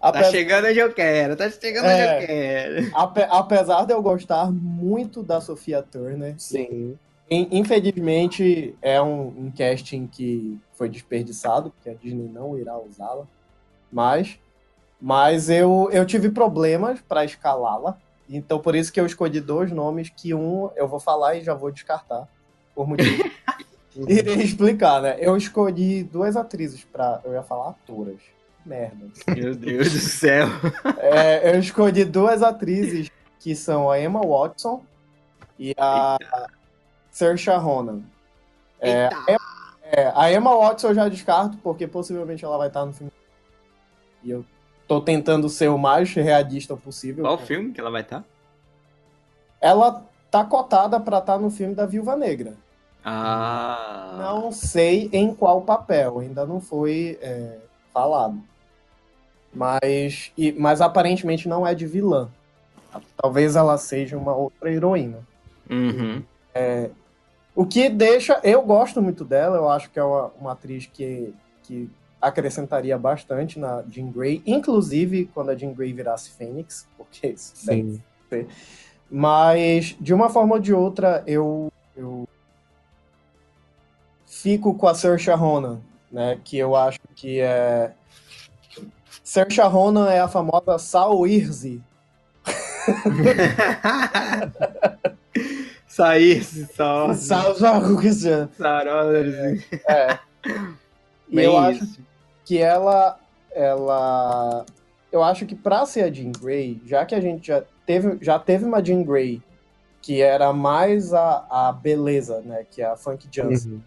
tá 0.00 0.08
Ape- 0.08 0.24
chegando 0.30 0.66
onde 0.68 0.78
eu 0.78 0.92
quero, 0.92 1.36
tá 1.36 1.50
chegando 1.50 1.86
É. 1.86 1.94
onde 2.16 2.22
eu 2.22 2.26
quero. 2.26 2.90
ape- 2.96 3.26
apesar 3.30 3.84
de 3.84 3.92
eu 3.92 4.02
gostar 4.02 4.50
muito 4.50 5.22
da 5.22 5.40
Sofia 5.40 5.82
Turner, 5.82 6.34
Sim. 6.38 6.96
in- 7.30 7.48
infelizmente 7.50 8.74
é 8.82 9.00
um, 9.00 9.26
um 9.28 9.52
casting 9.56 10.06
que 10.06 10.58
foi 10.74 10.88
desperdiçado, 10.88 11.70
porque 11.70 11.90
a 11.90 11.94
Disney 11.94 12.28
não 12.32 12.58
irá 12.58 12.78
usá-la. 12.78 13.26
Mas, 13.90 14.38
mas 15.00 15.50
eu, 15.50 15.88
eu 15.92 16.04
tive 16.06 16.30
problemas 16.30 17.00
para 17.00 17.24
escalá-la. 17.24 17.98
Então 18.28 18.60
por 18.60 18.74
isso 18.74 18.92
que 18.92 19.00
eu 19.00 19.06
escolhi 19.06 19.40
dois 19.40 19.72
nomes 19.72 20.08
que 20.08 20.32
um 20.32 20.70
eu 20.76 20.86
vou 20.86 21.00
falar 21.00 21.34
e 21.36 21.42
já 21.42 21.54
vou 21.54 21.70
descartar. 21.70 22.28
Por 22.74 22.86
motivo. 22.86 23.24
Irei 24.08 24.36
explicar, 24.42 25.02
né? 25.02 25.16
Eu 25.18 25.36
escolhi 25.36 26.04
duas 26.04 26.36
atrizes 26.36 26.84
para 26.84 27.20
Eu 27.24 27.32
ia 27.32 27.42
falar 27.42 27.70
atoras. 27.70 28.20
Merda. 28.64 29.08
Meu 29.34 29.54
Deus 29.54 29.92
do 29.92 29.98
céu. 29.98 30.46
É, 30.98 31.54
eu 31.54 31.58
escolhi 31.58 32.04
duas 32.04 32.42
atrizes 32.42 33.10
que 33.40 33.56
são 33.56 33.90
a 33.90 33.98
Emma 33.98 34.20
Watson 34.20 34.84
e 35.58 35.74
a 35.76 36.16
Saoirse 37.10 37.50
Ronan. 37.50 38.02
É, 38.78 39.06
a 39.06 39.32
Emma- 39.32 39.40
é, 39.82 40.12
a 40.14 40.32
Emma 40.32 40.56
Watson 40.56 40.88
eu 40.88 40.94
já 40.94 41.08
descarto 41.08 41.58
porque 41.62 41.86
possivelmente 41.86 42.44
ela 42.44 42.56
vai 42.58 42.68
estar 42.68 42.84
no 42.84 42.92
filme. 42.92 43.10
E 44.22 44.30
eu 44.30 44.44
tô 44.86 45.00
tentando 45.00 45.48
ser 45.48 45.68
o 45.68 45.78
mais 45.78 46.12
realista 46.12 46.76
possível. 46.76 47.24
Qual 47.24 47.38
filme 47.38 47.72
que 47.72 47.80
ela 47.80 47.90
vai 47.90 48.02
estar? 48.02 48.24
Ela 49.60 50.02
tá 50.30 50.44
cotada 50.44 50.98
pra 50.98 51.18
estar 51.18 51.38
no 51.38 51.50
filme 51.50 51.74
da 51.74 51.86
Viúva 51.86 52.16
Negra. 52.16 52.54
Ah. 53.04 54.16
Não 54.18 54.52
sei 54.52 55.08
em 55.12 55.34
qual 55.34 55.62
papel, 55.62 56.18
ainda 56.18 56.44
não 56.44 56.60
foi 56.60 57.18
é, 57.22 57.58
falado. 57.92 58.40
Mas, 59.52 60.32
e- 60.36 60.52
mas 60.52 60.80
aparentemente 60.80 61.48
não 61.48 61.66
é 61.66 61.74
de 61.74 61.86
vilã. 61.86 62.28
Talvez 63.16 63.56
ela 63.56 63.78
seja 63.78 64.16
uma 64.16 64.34
outra 64.34 64.70
heroína. 64.72 65.18
Uhum. 65.68 66.22
O 67.54 67.64
que 67.66 67.88
deixa. 67.88 68.40
Eu 68.42 68.62
gosto 68.62 69.02
muito 69.02 69.24
dela, 69.24 69.56
eu 69.56 69.68
acho 69.68 69.90
que 69.90 69.98
é 69.98 70.02
uma, 70.02 70.32
uma 70.40 70.52
atriz 70.52 70.86
que, 70.86 71.34
que 71.62 71.90
acrescentaria 72.20 72.98
bastante 72.98 73.58
na 73.58 73.82
Jean 73.88 74.10
Grey, 74.10 74.42
inclusive 74.46 75.30
quando 75.32 75.50
a 75.50 75.56
Jean 75.56 75.72
Grey 75.72 75.92
virasse 75.92 76.30
Fênix, 76.30 76.86
porque 76.96 77.28
isso 77.28 77.52
Sim. 77.56 78.00
Mas, 79.10 79.96
de 80.00 80.14
uma 80.14 80.28
forma 80.28 80.54
ou 80.54 80.60
de 80.60 80.72
outra, 80.72 81.24
eu, 81.26 81.72
eu 81.96 82.28
fico 84.26 84.74
com 84.74 84.86
a 84.86 84.94
Saoirse 84.94 85.30
Ronan, 85.30 85.80
né? 86.12 86.38
Que 86.44 86.58
eu 86.58 86.76
acho 86.76 87.00
que 87.16 87.40
é... 87.40 87.92
Saoirse 89.24 89.60
Ronan 89.62 90.10
é 90.10 90.20
a 90.20 90.28
famosa 90.28 90.78
Saoirse. 90.78 91.82
Sair, 95.88 96.44
só. 96.76 97.12
Saoirse. 97.14 98.48
Sarolas. 98.56 99.64
É. 99.88 100.18
E 101.28 101.40
eu 101.40 101.58
acho. 101.58 102.09
Que 102.50 102.58
ela... 102.58 103.16
ela 103.52 104.66
eu 105.12 105.22
acho 105.22 105.46
que 105.46 105.54
pra 105.54 105.86
ser 105.86 106.02
a 106.02 106.12
Jean 106.12 106.32
Grey, 106.32 106.82
já 106.84 107.06
que 107.06 107.14
a 107.14 107.20
gente 107.20 107.46
já 107.46 107.62
teve, 107.86 108.18
já 108.20 108.40
teve 108.40 108.64
uma 108.64 108.84
Jean 108.84 109.04
Grey 109.04 109.40
que 110.02 110.20
era 110.20 110.52
mais 110.52 111.14
a, 111.14 111.46
a 111.48 111.72
beleza, 111.72 112.40
né? 112.40 112.66
Que 112.68 112.82
é 112.82 112.86
a 112.86 112.96
Funk 112.96 113.28
Jansen. 113.30 113.72
Uhum. 113.72 113.80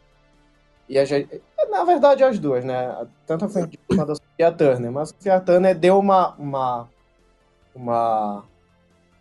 E 0.87 0.97
a 0.97 1.03
gente, 1.03 1.41
na 1.69 1.83
verdade, 1.83 2.23
as 2.23 2.39
duas, 2.39 2.63
né? 2.63 3.05
Tanto 3.25 3.45
a 3.45 3.49
Frank 3.49 3.75
Jones 3.75 3.99
quanto 3.99 4.11
a 4.11 4.15
Sophia 4.15 4.51
Turner. 4.51 4.91
Mas 4.91 5.09
a 5.09 5.13
Sophia 5.13 5.39
Turner 5.39 5.77
deu 5.77 5.97
uma, 5.97 6.35
uma, 6.35 6.89
uma, 7.73 8.43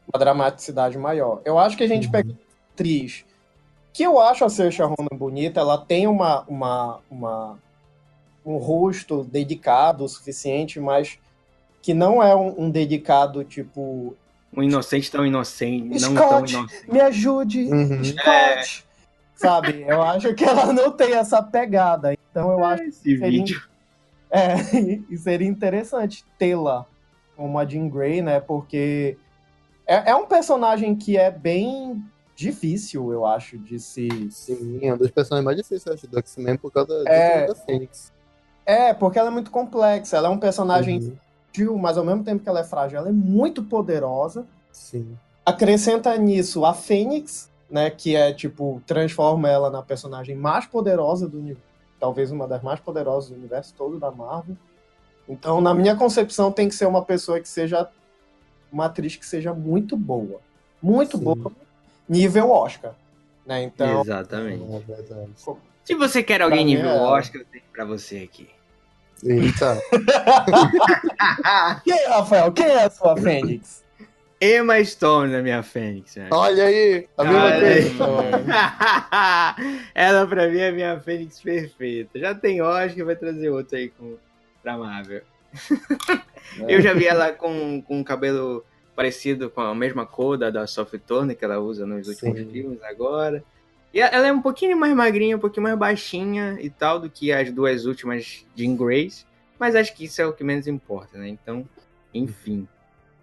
uma 0.07 0.18
dramaticidade 0.18 0.98
maior. 0.98 1.40
Eu 1.44 1.59
acho 1.59 1.76
que 1.76 1.85
a 1.85 1.88
gente 1.88 2.07
Uhum. 2.07 2.12
pega 2.12 2.35
atriz 2.74 3.24
que 3.92 4.02
eu 4.02 4.20
acho 4.20 4.44
a 4.44 4.50
Saoirse 4.50 4.83
Ronan 4.83 5.16
bonita. 5.16 5.61
Ela 5.61 5.78
tem 5.78 6.07
uma, 6.07 6.42
uma, 6.42 7.00
uma, 7.11 7.59
um 8.44 8.57
rosto 8.57 9.24
dedicado 9.24 10.05
o 10.05 10.09
suficiente, 10.09 10.81
mas 10.81 11.18
que 11.81 11.94
não 11.94 12.22
é 12.22 12.35
um, 12.35 12.62
um 12.64 12.70
dedicado 12.70 13.42
tipo 13.44 14.14
Um 14.57 14.62
inocente 14.62 15.11
tão 15.11 15.24
inocente. 15.26 16.00
Não 16.00 16.14
Scott. 16.14 16.52
tão 16.52 16.61
inocente. 16.62 16.90
me 16.92 17.00
ajude, 17.00 17.64
Uhum. 17.72 18.05
Scott! 18.05 18.85
Sabe? 19.35 19.83
Eu 19.87 20.00
acho 20.02 20.35
que 20.35 20.44
ela 20.44 20.72
não 20.72 20.90
tem 20.92 21.14
essa 21.14 21.42
pegada. 21.42 22.14
Então 22.31 22.50
eu 22.52 22.64
acho 22.64 22.83
Esse 22.85 23.00
seria- 23.02 23.31
vídeo. 23.31 23.62
É, 24.31 24.55
e 25.11 25.18
seria 25.18 25.48
interessante 25.48 26.24
tê-la 26.38 26.87
como 27.37 27.59
a 27.59 27.64
Jean 27.66 27.88
Grey, 27.88 28.22
né? 28.22 28.40
Porque 28.40 29.16
é, 29.87 30.11
é 30.11 30.14
um 30.14 30.26
personagem 30.26 30.94
que 30.94 31.16
é 31.18 31.31
bem 31.31 32.02
difícil, 32.37 33.12
eu 33.12 33.26
acho, 33.26 33.59
de 33.59 33.78
se. 33.78 34.09
Sim, 34.31 34.78
é 34.83 34.94
um 34.94 34.96
dos 34.96 35.11
personagens 35.11 35.44
mais 35.44 35.57
difíceis 35.57 35.87
eu 35.87 35.92
acho, 35.94 36.07
do 36.07 36.18
X-Men 36.18 36.57
por 36.57 36.70
causa 36.72 37.02
É. 37.07 37.46
do 37.46 37.55
da 37.55 37.61
Fênix. 37.61 38.12
É, 38.64 38.94
porque 38.94 39.18
ela 39.18 39.29
é 39.29 39.33
muito 39.33 39.51
complexa. 39.51 40.16
Ela 40.16 40.29
é 40.29 40.31
um 40.31 40.38
personagem 40.38 40.98
Uhum. 40.98 41.16
frágil, 41.53 41.79
mas 41.79 41.98
ao 41.98 42.05
mesmo 42.05 42.25
tempo 42.25 42.42
que 42.42 42.48
ela 42.48 42.61
é 42.61 42.64
frágil, 42.64 42.98
ela 42.98 43.09
é 43.09 43.12
muito 43.12 43.62
poderosa. 43.62 44.46
Sim. 44.70 45.16
Acrescenta 45.44 46.16
nisso 46.16 46.64
a 46.64 46.72
Fênix, 46.72 47.51
né? 47.68 47.90
Que 47.90 48.14
é 48.16 48.33
tipo, 48.33 48.81
transforma 48.87 49.48
ela 49.48 49.68
na 49.70 49.83
personagem 49.83 50.37
mais 50.37 50.66
poderosa 50.66 51.29
do 51.29 51.38
universo. 51.38 51.62
Talvez 51.98 52.31
uma 52.31 52.46
das 52.48 52.62
mais 52.62 52.81
poderosas 52.81 53.31
do 53.31 53.37
universo 53.37 53.75
todo 53.77 53.98
da 53.98 54.11
Marvel. 54.11 54.57
Então, 55.29 55.61
na 55.61 55.72
minha 55.72 55.94
concepção, 55.94 56.51
tem 56.51 56.68
que 56.68 56.75
ser 56.75 56.87
uma 56.87 57.03
pessoa 57.05 57.40
que 57.40 57.48
seja. 57.48 57.88
Uma 58.72 58.87
atriz 58.87 59.16
que 59.16 59.27
seja 59.27 59.53
muito 59.53 59.96
boa. 59.96 60.40
Muito 60.83 61.18
Sim. 61.18 61.25
boa. 61.25 61.53
Nível 62.09 62.51
Oscar. 62.51 62.94
Né? 63.44 63.62
Então, 63.64 64.01
Exatamente. 64.01 64.64
É 64.64 64.79
verdade. 64.79 65.31
Se 65.85 65.95
você 65.95 66.23
quer 66.23 66.42
alguém 66.42 66.64
nível 66.64 66.90
é. 66.90 67.01
Oscar, 67.01 67.42
eu 67.42 67.47
tenho 67.47 67.64
pra 67.73 67.85
você 67.85 68.18
aqui. 68.18 68.49
Eita. 69.25 69.81
quem, 71.85 72.09
Rafael? 72.09 72.53
Quem 72.53 72.66
é 72.66 72.85
a 72.85 72.90
sua 72.90 73.16
Fênix? 73.16 73.83
Emma 74.40 74.85
Stone 74.85 75.33
na 75.33 75.40
minha 75.40 75.62
Fênix. 75.62 76.16
né? 76.16 76.29
Olha 76.33 76.64
aí, 76.64 77.09
a 77.16 77.25
mesma 77.25 77.53
coisa. 77.53 78.05
aí. 79.57 79.85
Ela 79.95 80.27
pra 80.27 80.49
mim 80.49 80.59
é 80.59 80.68
a 80.68 80.73
minha 80.73 81.01
Fênix 81.01 81.40
perfeita. 81.40 82.18
Já 82.18 82.35
tem 82.35 82.61
Oscar, 82.61 83.07
vai 83.07 83.14
trazer 83.14 83.51
outro 83.51 83.77
aí 83.77 83.88
com, 83.90 84.16
pra 84.61 84.77
Marvel. 84.77 85.23
Eu 86.66 86.83
já 86.83 86.92
vi 86.92 87.07
ela 87.07 87.33
com, 87.33 87.81
com 87.83 87.99
um 88.01 88.05
cabelo 88.05 88.64
parecido 88.97 89.49
com 89.49 89.61
a 89.61 89.75
mesma 89.75 90.05
cor 90.05 90.37
da, 90.37 90.51
da 90.51 90.66
Sophie 90.66 90.99
Turner 90.99 91.37
que 91.37 91.45
ela 91.45 91.59
usa 91.59 91.87
nos 91.87 92.09
últimos 92.09 92.38
Sim. 92.38 92.51
filmes 92.51 92.83
agora. 92.83 93.42
E 93.94 94.00
ela 94.00 94.26
é 94.26 94.33
um 94.33 94.40
pouquinho 94.40 94.76
mais 94.76 94.94
magrinha, 94.94 95.37
um 95.37 95.40
pouquinho 95.40 95.64
mais 95.64 95.76
baixinha 95.78 96.57
e 96.61 96.70
tal 96.70 96.98
do 96.98 97.11
que 97.11 97.31
as 97.33 97.52
duas 97.52 97.85
últimas 97.85 98.46
Jean 98.57 98.74
Grace. 98.74 99.24
Mas 99.59 99.74
acho 99.76 99.94
que 99.94 100.05
isso 100.05 100.20
é 100.20 100.26
o 100.26 100.33
que 100.33 100.42
menos 100.42 100.66
importa, 100.66 101.18
né? 101.18 101.28
Então, 101.28 101.68
enfim. 102.12 102.66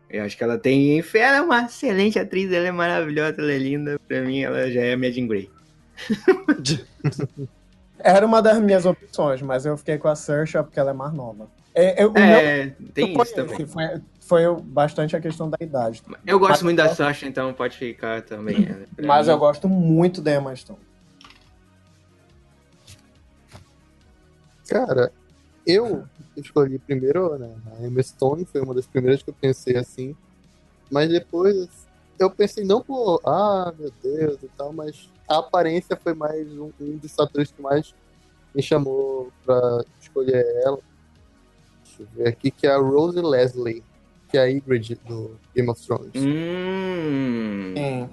Eu 0.10 0.24
acho 0.24 0.36
que 0.38 0.44
ela 0.44 0.58
tem. 0.58 0.98
enfim, 0.98 1.18
Ela 1.20 1.38
é 1.38 1.42
uma 1.42 1.64
excelente 1.66 2.18
atriz, 2.18 2.52
ela 2.52 2.68
é 2.68 2.72
maravilhosa, 2.72 3.42
ela 3.42 3.52
é 3.52 3.58
linda. 3.58 4.00
Pra 4.08 4.22
mim, 4.22 4.42
ela 4.42 4.70
já 4.72 4.82
é 4.82 4.94
a 4.94 4.98
minha 4.98 5.12
Jean 5.12 5.28
Grey. 5.28 5.50
Era 8.02 8.26
uma 8.26 8.42
das 8.42 8.60
minhas 8.62 8.86
opções, 8.86 9.42
mas 9.42 9.66
eu 9.66 9.76
fiquei 9.78 9.98
com 9.98 10.08
a 10.08 10.16
Saoirse 10.16 10.54
porque 10.64 10.80
ela 10.80 10.92
é 10.92 10.94
mais 10.94 11.14
nova. 11.14 11.50
É, 11.76 12.02
eu- 12.04 12.10
o 12.12 12.14
meu 12.14 12.22
É, 12.24 12.74
tem 12.94 13.14
foi 13.14 13.24
isso 13.26 13.36
também. 13.36 13.56
esse, 13.56 13.66
Foi, 13.68 13.84
foi 14.30 14.44
bastante 14.62 15.16
a 15.16 15.20
questão 15.20 15.50
da 15.50 15.58
idade. 15.60 16.04
Eu 16.24 16.38
gosto 16.38 16.52
Mas- 16.52 16.62
muito 16.62 16.78
da 16.78 16.94
Sasha, 16.94 17.26
então 17.26 17.52
pode 17.52 17.76
ficar 17.76 18.22
também. 18.22 18.60
né? 18.64 18.86
Mas 19.02 19.26
mim, 19.26 19.34
eu 19.34 19.40
gosto 19.40 19.68
muito 19.68 20.22
da 20.22 20.36
Emma 20.36 20.56
Stone. 20.56 20.78
Cara, 24.68 25.12
eu 25.66 26.06
escolhi 26.38 26.78
primeiro, 26.78 27.40
né? 27.40 27.56
A 27.80 27.88
Emma 27.88 28.04
Stone 28.04 28.46
foi 28.46 28.62
uma 28.62 28.76
das 28.76 28.86
primeiras 28.86 29.24
que 29.24 29.32
eu 29.32 29.34
pensei 29.34 29.76
assim. 29.76 30.16
Mas 30.92 31.10
depois 31.10 31.68
eu 32.20 32.30
pensei 32.30 32.64
não 32.64 32.82
por, 32.82 33.20
ah, 33.26 33.74
meu 33.80 33.92
Deus 34.04 34.38
e 34.44 34.48
tal, 34.50 34.72
mas 34.72 35.10
a 35.28 35.40
aparência 35.40 35.96
foi 35.96 36.14
mais 36.14 36.48
um, 36.52 36.72
um 36.80 36.98
dos 36.98 37.16
fatores 37.16 37.52
que 37.52 37.62
mais 37.64 37.96
me 38.54 38.62
chamou 38.62 39.32
pra 39.44 39.84
escolher 40.00 40.46
ela. 40.64 40.78
Deixa 41.84 42.04
eu 42.04 42.08
ver 42.16 42.28
aqui, 42.28 42.52
que 42.52 42.68
é 42.68 42.72
a 42.72 42.78
Rose 42.78 43.20
Leslie, 43.20 43.84
que 44.30 44.38
é 44.38 44.42
a 44.42 44.46
Ygritte 44.46 44.96
do 45.08 45.36
Game 45.56 45.70
of 45.70 45.86
Thrones. 45.86 46.12
Hum, 46.16 47.74
Sim. 47.76 48.10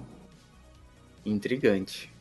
intrigante. 1.25 2.11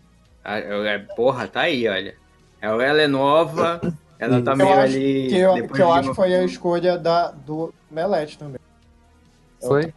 Eu- 0.44 0.84
é, 0.84 0.98
Porra, 0.98 1.48
tá 1.48 1.62
aí, 1.62 1.88
olha. 1.88 2.14
Ela 2.60 2.84
ela 2.84 3.02
é 3.02 3.06
nova, 3.06 3.80
ela 4.18 4.42
tá 4.42 4.52
Eu 4.52 4.56
meio 4.56 4.78
ali. 4.78 5.28
Que 5.28 5.36
eu, 5.38 5.54
que 5.68 5.82
eu 5.82 5.86
de 5.86 5.92
acho 5.92 6.08
que 6.10 6.16
foi 6.16 6.34
a 6.34 6.44
escolha 6.44 6.98
da, 6.98 7.30
do 7.30 7.72
Melete 7.90 8.38
também. 8.38 8.60
Foi? 9.60 9.92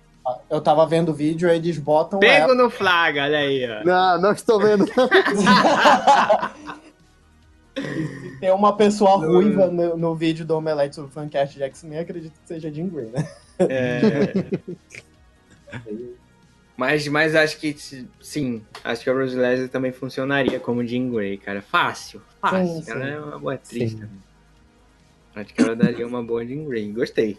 Eu 0.50 0.62
tava 0.62 0.86
vendo 0.86 1.10
o 1.10 1.14
vídeo, 1.14 1.50
eles 1.50 1.78
botam 1.80 2.20
Pego 2.20 2.54
no 2.54 2.70
flaga, 2.70 3.24
olha 3.24 3.40
aí, 3.40 3.66
ó. 3.68 3.84
Não, 3.84 4.22
não 4.22 4.32
estou 4.32 4.60
vendo. 4.60 4.86
ela. 4.96 6.54
Tem 8.40 8.52
uma 8.52 8.76
pessoa 8.76 9.18
ruiva 9.18 9.68
no, 9.68 9.98
no 9.98 10.16
vídeo 10.16 10.46
do 10.46 10.56
Omelete 10.56 10.96
sobre 10.96 11.10
o 11.10 11.14
fancast 11.14 11.56
de 11.56 11.64
X-Men, 11.64 12.00
acredito 12.00 12.34
que 12.34 12.48
seja 12.48 12.72
Jean 12.72 12.88
Grey, 12.88 13.08
né? 13.10 13.28
É. 13.60 14.34
mas, 16.78 17.08
mas 17.08 17.36
acho 17.36 17.58
que 17.60 17.76
sim, 18.22 18.62
acho 18.84 19.04
que 19.04 19.10
a 19.10 19.13
Rose 19.13 19.36
Leslie 19.36 19.67
também 19.67 19.91
funcionaria 19.91 20.60
como 20.60 20.86
Jean 20.86 21.10
Grey, 21.10 21.38
cara. 21.38 21.62
Fácil, 21.62 22.22
fácil. 22.41 22.82
Sim, 22.84 22.91
ela 22.91 23.06
sim. 23.06 23.12
é 23.12 23.19
uma 23.19 23.39
boa 23.39 23.54
atriz 23.56 23.91
Sim. 23.91 23.98
também. 23.98 24.30
Acho 25.36 25.54
que 25.54 25.62
ela 25.62 25.76
daria 25.76 26.08
uma 26.08 26.24
boa 26.24 26.45
Jean 26.45 26.65
Grey. 26.65 26.91
Gostei. 26.91 27.38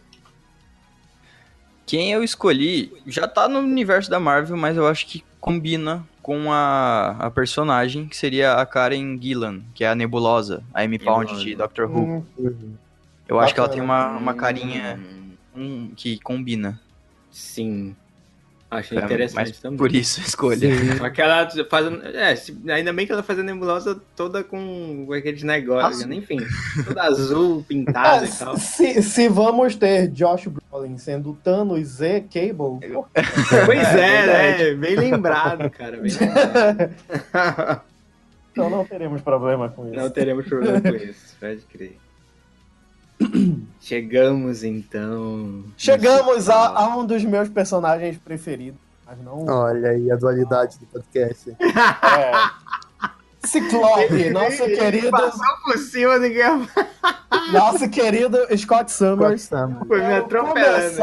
Quem 1.86 2.12
eu 2.12 2.22
escolhi 2.22 2.92
já 3.06 3.26
tá 3.26 3.48
no 3.48 3.58
universo 3.58 4.08
da 4.08 4.20
Marvel, 4.20 4.56
mas 4.56 4.76
eu 4.76 4.86
acho 4.86 5.06
que 5.06 5.24
combina 5.40 6.06
com 6.22 6.52
a, 6.52 7.16
a 7.18 7.30
personagem, 7.30 8.06
que 8.06 8.16
seria 8.16 8.52
a 8.54 8.66
Karen 8.66 9.18
Gillan, 9.20 9.62
que 9.74 9.82
é 9.82 9.88
a 9.88 9.94
Nebulosa, 9.94 10.62
a 10.72 10.82
Amy 10.82 10.98
Pound 10.98 11.42
de. 11.42 11.56
Doctor 11.56 11.90
Who. 11.90 11.98
Hum, 11.98 12.24
Uhum. 12.38 12.74
Eu 13.26 13.38
acho 13.38 13.54
que 13.54 13.60
ela 13.60 13.68
tem 13.68 13.80
uma, 13.80 14.16
uma 14.16 14.34
carinha 14.34 14.98
Hum, 15.60 15.92
que 15.94 16.18
combina. 16.20 16.80
Sim. 17.30 17.94
Achei 18.70 18.96
É, 18.98 19.02
interessante 19.04 19.34
mas 19.48 19.58
também. 19.58 19.76
Por 19.78 19.92
isso 19.92 20.20
a 20.20 20.24
escolha. 20.24 20.68
Só 20.96 21.10
que 21.10 21.20
ela 21.20 21.48
faz. 21.68 21.86
É, 22.14 22.36
se- 22.36 22.56
ainda 22.70 22.92
bem 22.92 23.04
que 23.04 23.10
ela 23.12 23.22
faz 23.22 23.36
a 23.40 23.42
nebulosa 23.42 24.00
toda 24.14 24.44
com 24.44 25.08
aqueles 25.12 25.42
negócios, 25.42 26.06
né? 26.06 26.14
enfim. 26.14 26.38
Toda 26.86 27.02
azul, 27.02 27.64
pintada 27.68 28.24
e 28.24 28.28
tal. 28.30 28.54
É, 28.54 28.58
se, 28.58 29.02
se 29.02 29.28
vamos 29.28 29.74
ter 29.74 30.06
Josh 30.08 30.46
Brolin 30.46 30.96
sendo 30.98 31.36
Thanos 31.42 32.00
e 32.00 32.20
Cable, 32.20 32.78
Pois 33.66 33.88
é, 33.88 34.22
verdade. 34.24 34.64
né? 34.64 34.74
Bem 34.76 34.94
lembrado, 34.96 35.68
cara. 35.70 35.96
Bem 35.96 36.12
lembrado. 36.12 36.94
então 38.52 38.70
não 38.70 38.84
teremos 38.84 39.20
problema 39.20 39.68
com 39.68 39.86
isso. 39.86 39.96
Não 39.96 40.10
teremos 40.10 40.46
problema 40.46 40.80
com 40.80 40.94
isso, 40.94 41.34
pode 41.40 41.60
crer. 41.62 41.96
Chegamos 43.80 44.62
então. 44.64 45.64
Chegamos 45.76 46.48
a, 46.48 46.68
a 46.68 46.96
um 46.96 47.04
dos 47.04 47.24
meus 47.24 47.48
personagens 47.48 48.16
preferidos, 48.18 48.80
mas 49.06 49.18
não 49.22 49.44
Olha 49.46 49.90
aí 49.90 50.10
a 50.10 50.16
dualidade 50.16 50.78
do 50.78 50.86
podcast. 50.86 51.50
é. 51.60 52.32
Ciclope, 53.46 54.30
nosso 54.30 54.62
Ele 54.64 54.76
querido, 54.76 55.10
Passou 55.10 55.56
por 55.64 55.78
cima 55.78 56.18
do 56.18 56.28
que 56.28 56.42
nosso 57.52 57.88
querido 57.88 58.38
Scott 58.56 58.92
Summers. 58.92 59.48
Passamos. 59.48 59.88
foi 59.88 60.00
me 60.00 60.14
atropelando. 60.14 60.96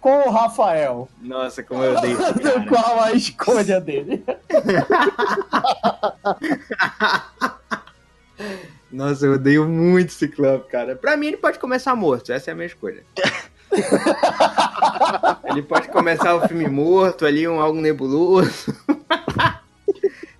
com 0.00 0.28
o 0.28 0.30
Rafael, 0.30 1.08
Nossa, 1.20 1.62
como 1.64 1.82
eu 1.82 1.96
odeio 1.96 2.20
esse 2.22 2.34
do 2.34 2.40
cara. 2.42 2.66
qual 2.68 3.02
a 3.02 3.12
escolha 3.12 3.80
dele. 3.80 4.24
Nossa, 8.96 9.26
eu 9.26 9.34
odeio 9.34 9.68
muito 9.68 10.10
Ciclope, 10.10 10.70
cara. 10.70 10.96
Pra 10.96 11.18
mim, 11.18 11.26
ele 11.26 11.36
pode 11.36 11.58
começar 11.58 11.94
morto. 11.94 12.32
Essa 12.32 12.50
é 12.50 12.52
a 12.52 12.54
minha 12.54 12.66
escolha. 12.66 13.04
ele 15.50 15.60
pode 15.60 15.88
começar 15.88 16.34
o 16.34 16.48
filme 16.48 16.66
morto 16.66 17.26
ali, 17.26 17.46
um 17.46 17.60
algo 17.60 17.78
nebuloso. 17.78 18.74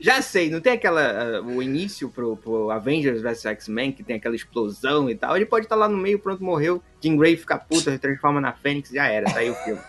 Já 0.00 0.22
sei, 0.22 0.48
não 0.48 0.62
tem 0.62 0.72
aquela. 0.72 1.02
ah, 1.02 1.42
o 1.42 1.62
início 1.62 2.08
pro, 2.08 2.34
pro 2.38 2.70
Avengers 2.70 3.20
vs 3.20 3.44
X-Men, 3.44 3.92
que 3.92 4.02
tem 4.02 4.16
aquela 4.16 4.34
explosão 4.34 5.10
e 5.10 5.14
tal. 5.14 5.36
Ele 5.36 5.44
pode 5.44 5.66
estar 5.66 5.76
lá 5.76 5.86
no 5.86 5.98
meio, 5.98 6.18
pronto, 6.18 6.42
morreu. 6.42 6.82
Jean 7.02 7.18
Grey 7.18 7.36
fica 7.36 7.58
puta, 7.58 7.90
se 7.90 7.98
transforma 7.98 8.40
na 8.40 8.54
Fênix, 8.54 8.88
já 8.88 9.06
era, 9.06 9.30
tá 9.30 9.40
aí 9.40 9.50
o 9.50 9.54
filme. 9.54 9.82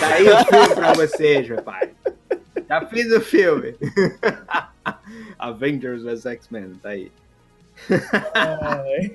Tá 0.00 0.08
aí 0.08 0.26
o 0.26 0.42
filme 0.46 0.74
pra 0.74 0.94
vocês, 0.94 1.46
meu 1.46 1.62
pai. 1.62 1.90
Já 2.66 2.86
fiz 2.86 3.12
o 3.12 3.20
filme. 3.20 3.76
Avengers 5.38 6.02
vs 6.02 6.24
X-Men, 6.24 6.76
tá 6.82 6.88
aí. 6.88 7.12
Ai, 8.34 9.12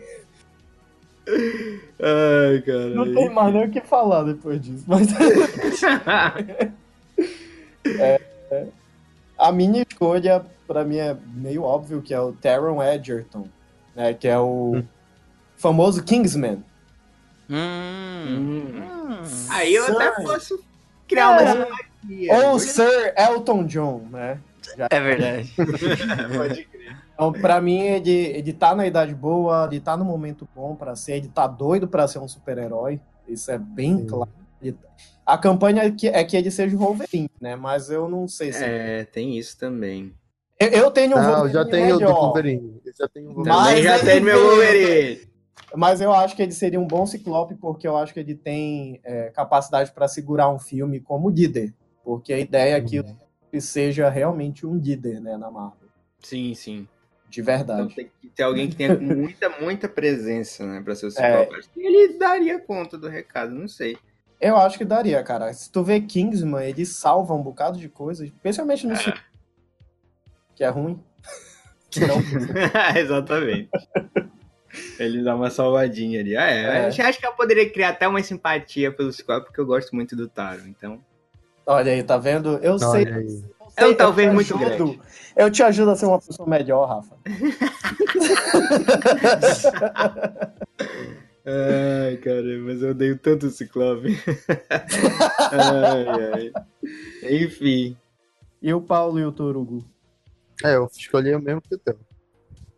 Ai, 2.02 2.62
cara. 2.66 2.90
não 2.90 3.14
tem 3.14 3.30
mais 3.30 3.54
nem 3.54 3.66
o 3.66 3.70
que 3.72 3.82
falar 3.82 4.24
depois 4.24 4.60
disso. 4.62 4.84
Mas 4.88 5.08
a 9.38 9.52
minha 9.52 9.86
escolha, 9.90 10.46
pra 10.68 10.84
mim, 10.84 10.98
é 10.98 11.16
meio 11.34 11.64
óbvio 11.64 12.02
que 12.02 12.14
é 12.14 12.20
o 12.20 12.32
Taron 12.34 12.82
Edgerton, 12.84 13.48
né? 13.96 14.14
Que 14.14 14.28
é 14.28 14.38
o 14.40 14.82
famoso 15.58 16.04
Kingsman. 16.04 16.64
Hum. 17.50 18.26
Hum. 18.28 18.66
Hum. 18.84 19.24
Aí 19.50 19.74
eu 19.74 19.84
até 19.86 20.14
Sai. 20.14 20.24
posso 20.24 20.64
criar 21.08 21.30
uma 21.32 21.42
É. 21.42 21.52
simpatia. 21.52 22.34
Ou 22.34 22.56
o 22.56 22.60
Sir 22.60 23.14
Elton 23.18 23.66
John, 23.66 24.08
né? 24.12 24.40
É 24.90 25.00
verdade. 25.00 25.52
Pode 25.58 26.64
crer. 26.66 26.96
Então, 27.20 27.34
pra 27.34 27.60
mim, 27.60 27.82
ele, 27.82 28.12
ele 28.12 28.54
tá 28.54 28.74
na 28.74 28.88
idade 28.88 29.14
boa, 29.14 29.68
ele 29.70 29.82
tá 29.82 29.98
no 29.98 30.06
momento 30.06 30.48
bom 30.56 30.74
pra 30.74 30.96
ser, 30.96 31.18
ele 31.18 31.28
tá 31.28 31.46
doido 31.46 31.86
pra 31.86 32.08
ser 32.08 32.20
um 32.20 32.30
super-herói. 32.30 33.02
Isso 33.28 33.52
é 33.52 33.58
bem 33.58 33.98
Sim. 33.98 34.06
claro. 34.06 34.32
Ele- 34.62 34.78
a 35.26 35.38
campanha 35.38 35.84
é 35.84 35.92
que, 35.92 36.08
é 36.08 36.24
que 36.24 36.38
ele 36.38 36.50
seja 36.50 36.78
o 36.78 36.80
Wolverine, 36.80 37.30
né? 37.42 37.58
Mas 37.58 37.90
eu 37.90 38.08
não 38.08 38.26
sei 38.26 38.54
se. 38.54 38.64
É, 38.64 39.04
tem 39.04 39.38
isso 39.38 39.58
também. 39.60 40.14
Eu, 40.58 40.70
eu 40.70 40.92
tenho 40.92 41.18
um 41.18 41.22
Não, 41.22 41.48
Wolverine 41.48 41.54
já 41.54 41.66
tenho 41.66 41.96
o 41.98 42.14
Wolverine. 42.14 42.82
Eu 42.86 42.94
já 42.98 43.08
tenho 43.10 43.32
o 43.32 43.36
Mas 43.36 43.48
Wolverine. 43.48 43.76
Também 43.76 43.84
já 43.84 44.06
tem 44.06 44.22
meu 44.22 44.42
Wolverine. 44.42 45.30
Mas 45.76 46.02
eu 46.02 46.14
acho 46.14 46.36
que 46.38 46.42
ele 46.42 46.54
seria 46.54 46.80
um 46.80 46.88
bom 46.88 47.06
Ciclope, 47.06 47.56
porque 47.56 47.86
eu 47.86 47.98
acho 47.98 48.14
que 48.14 48.22
ele 48.22 48.34
tem 48.34 49.02
é, 49.04 49.30
capacidade 49.30 49.92
pra 49.92 50.08
segurar 50.08 50.50
um 50.50 50.58
filme 50.58 51.02
como 51.02 51.30
líder. 51.30 51.74
Porque 52.02 52.32
a 52.32 52.40
ideia 52.40 52.78
é 52.78 52.82
que 52.82 52.96
ele 53.52 53.62
seja 53.62 54.10
realmente 54.10 54.66
um 54.66 54.78
líder, 54.78 55.20
né, 55.20 55.36
na 55.36 55.52
Marvel. 55.52 55.90
Sim, 56.24 56.54
sim. 56.56 56.88
De 57.30 57.42
Então 57.42 57.56
verdade. 57.58 57.96
tem 57.96 58.12
que 58.22 58.28
ter 58.30 58.44
alguém 58.44 58.68
que 58.70 58.76
tenha 58.76 58.98
muita, 58.98 59.50
muita 59.62 59.88
presença, 59.88 60.66
né, 60.66 60.82
pra 60.84 60.96
ser 60.96 61.06
o 61.06 61.10
É. 61.10 61.12
Ciclope. 61.12 61.56
Acho 61.60 61.70
que 61.70 61.80
Ele 61.86 62.18
daria 62.18 62.60
conta 62.60 62.98
do 62.98 63.08
recado, 63.08 63.54
não 63.54 63.68
sei. 63.68 63.98
Eu 64.42 64.58
acho 64.58 64.78
que 64.78 64.86
daria, 64.86 65.22
cara. 65.22 65.54
Se 65.54 65.70
tu 65.72 65.84
vê 65.84 66.00
Kingsman, 66.02 66.64
ele 66.68 66.86
salva 66.86 67.34
um 67.34 67.42
bocado 67.44 67.78
de 67.78 67.88
coisas, 67.90 68.28
especialmente 68.28 68.88
no 68.88 68.96
filme. 68.96 69.20
Que 70.56 70.64
é 70.64 70.70
ruim. 70.70 71.00
Que 71.92 72.02
não- 72.02 72.18
Exatamente. 72.96 73.70
Ele 75.00 75.24
dá 75.24 75.36
uma 75.36 75.50
salvadinha 75.50 76.20
ali. 76.20 76.38
Ah, 76.38 76.48
é. 76.48 76.62
É. 76.62 76.86
Acho, 76.86 77.02
acho 77.02 77.20
que 77.20 77.26
eu 77.26 77.34
poderia 77.34 77.68
criar 77.68 77.90
até 77.90 78.08
uma 78.08 78.22
simpatia 78.22 78.92
pelo 78.92 79.12
Ciclope, 79.12 79.48
porque 79.48 79.60
eu 79.60 79.66
gosto 79.66 79.96
muito 79.96 80.16
do 80.16 80.28
Taro. 80.28 80.62
Então, 80.68 81.04
Olha 81.66 81.92
aí, 81.92 82.04
tá 82.04 82.18
vendo? 82.18 82.58
Eu 82.60 82.78
sei. 82.78 83.06
Olha 83.06 83.16
aí. 83.16 83.44
É 83.80 83.88
um 83.88 83.96
talvez 83.96 84.30
te 84.30 84.34
muito 84.34 84.56
ajudo. 84.56 84.76
grande. 84.76 85.00
Eu 85.36 85.52
te 85.52 85.64
ajudo 85.64 85.92
a 85.92 85.96
ser 85.96 86.06
uma 86.06 86.20
pessoa 86.20 86.48
melhor, 86.48 86.88
Rafa. 86.88 87.16
Ai, 91.46 92.18
cara, 92.18 92.44
mas 92.60 92.84
eu 92.84 92.92
odeio 92.92 93.18
tanto 93.18 93.48
o 93.48 93.50
Ciclope. 93.50 94.10
ai, 95.52 96.06
ai. 96.34 96.52
Enfim. 97.24 97.98
E 98.62 98.74
o 98.74 98.82
Paulo 98.82 99.18
e 99.20 99.26
o 99.26 99.32
Torugo? 99.32 99.84
É, 100.64 100.76
eu 100.76 100.88
escolhi 100.96 101.34
o 101.34 101.42
mesmo 101.42 101.62
que 101.62 101.74
o 101.74 101.78
teu. 101.80 101.98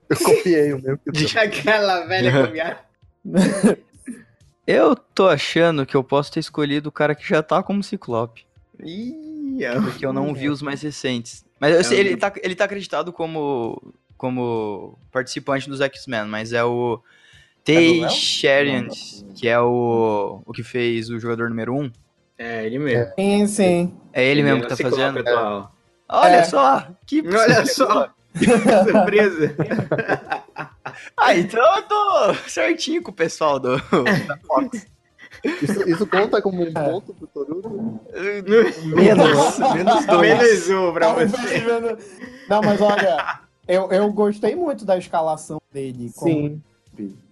Eu 0.10 0.18
copiei 0.18 0.72
o 0.74 0.82
mesmo 0.82 1.00
que 1.00 1.10
o 1.10 1.14
teu. 1.14 1.28
Aquela 1.42 2.06
velha 2.06 2.32
caminhada. 2.32 2.80
Eu 4.66 4.96
tô 4.96 5.28
achando 5.28 5.86
que 5.86 5.98
eu 5.98 6.04
posso 6.04 6.32
ter 6.32 6.40
escolhido 6.40 6.88
o 6.90 6.94
cara 6.94 7.14
que 7.14 7.28
já 7.28 7.44
tá 7.44 7.62
como 7.62 7.84
Ciclope. 7.84 8.46
Ih. 8.80 9.31
Porque 9.84 10.06
eu 10.06 10.14
não 10.14 10.34
vi 10.34 10.50
os 10.50 10.62
mais 10.62 10.82
recentes. 10.82 11.46
Mas 11.60 11.76
eu 11.76 11.84
sei, 11.84 11.98
É, 11.98 12.02
ele, 12.02 12.18
tá, 12.18 12.34
ele 12.42 12.56
tá 12.56 12.66
acreditado 12.66 13.12
como, 13.14 13.94
como 14.18 14.98
participante 15.12 15.70
dos 15.70 15.82
X-Men, 15.82 16.26
mas 16.26 16.54
é 16.54 16.64
o 16.64 17.00
É 17.68 17.74
Tay? 17.74 18.10
Sheridan, 18.10 18.88
que 19.36 19.48
é 19.48 19.60
o, 19.60 20.42
o 20.46 20.52
que 20.54 20.64
fez 20.64 21.10
o 21.10 21.20
jogador 21.20 21.50
número 21.50 21.76
1. 21.76 21.92
É, 22.38 22.66
ele 22.66 22.80
mesmo. 22.80 23.14
Sim, 23.20 23.48
sim. 23.48 23.94
É 24.12 24.24
ele 24.26 24.42
mesmo 24.42 24.60
é 24.60 24.62
que 24.64 24.68
tá 24.70 24.78
fazendo? 24.78 25.20
atual. 25.20 25.72
Olha 26.10 26.36
É. 26.38 26.44
só! 26.44 26.88
Que 27.06 27.22
Olha 27.28 27.66
só! 27.66 28.10
Que 28.38 28.46
surpresa! 28.46 29.56
Ah, 31.16 31.36
então 31.36 31.64
eu 31.78 31.82
tô 31.84 32.34
certinho 32.48 33.02
com 33.02 33.12
o 33.12 33.14
pessoal 33.14 33.60
do, 33.60 33.78
da 33.78 34.38
Fox. 34.46 34.86
Isso, 35.44 35.90
isso 35.90 36.08
conta 36.08 36.42
como 36.42 36.62
um 36.62 36.72
ponto 36.74 37.14
pro 37.14 37.28
Torugo? 37.28 38.00
Menos, 38.14 39.58
menos 39.74 40.06
dois. 40.06 40.40
Menos 40.40 40.70
um 40.70 40.94
pra 40.94 41.14
você. 41.14 41.64
Não, 42.48 42.62
mas 42.62 42.82
olha, 42.82 43.40
eu, 43.68 43.92
eu 43.92 44.12
gostei 44.12 44.56
muito 44.56 44.86
da 44.86 44.98
escalação 44.98 45.62
dele. 45.72 46.12
como 46.16 46.32
Sim. 46.32 46.62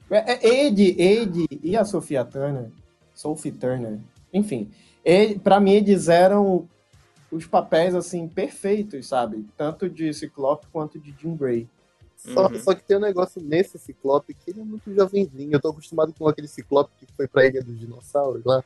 É, 0.09 0.33
é, 0.33 0.47
Ele, 0.47 0.95
ele 0.97 1.47
e 1.61 1.77
a 1.77 1.85
Sofia 1.85 2.25
Turner, 2.25 2.69
Sophie 3.13 3.51
Turner, 3.51 3.99
enfim, 4.33 4.71
ele, 5.05 5.37
pra 5.37 5.59
mim 5.59 5.73
eles 5.73 6.07
eram 6.07 6.67
os 7.31 7.45
papéis, 7.45 7.93
assim, 7.93 8.27
perfeitos, 8.27 9.07
sabe? 9.07 9.45
Tanto 9.55 9.87
de 9.87 10.11
Ciclope 10.13 10.65
quanto 10.71 10.99
de 10.99 11.13
Jean 11.21 11.35
Grey. 11.35 11.67
Só, 12.19 12.47
Uhum. 12.47 12.59
só 12.59 12.75
que 12.75 12.83
tem 12.83 12.97
um 12.97 13.01
negócio 13.01 13.41
nesse 13.41 13.79
Ciclope 13.79 14.33
que 14.33 14.51
ele 14.51 14.59
é 14.59 14.63
muito 14.63 14.93
jovenzinho. 14.93 15.53
Eu 15.53 15.59
tô 15.61 15.69
acostumado 15.69 16.13
com 16.17 16.27
aquele 16.27 16.47
Ciclope 16.49 16.91
que 16.99 17.07
foi 17.15 17.27
pra 17.27 17.45
Ilha 17.45 17.63
dos 17.63 17.79
Dinossauros 17.79 18.43
lá. 18.43 18.61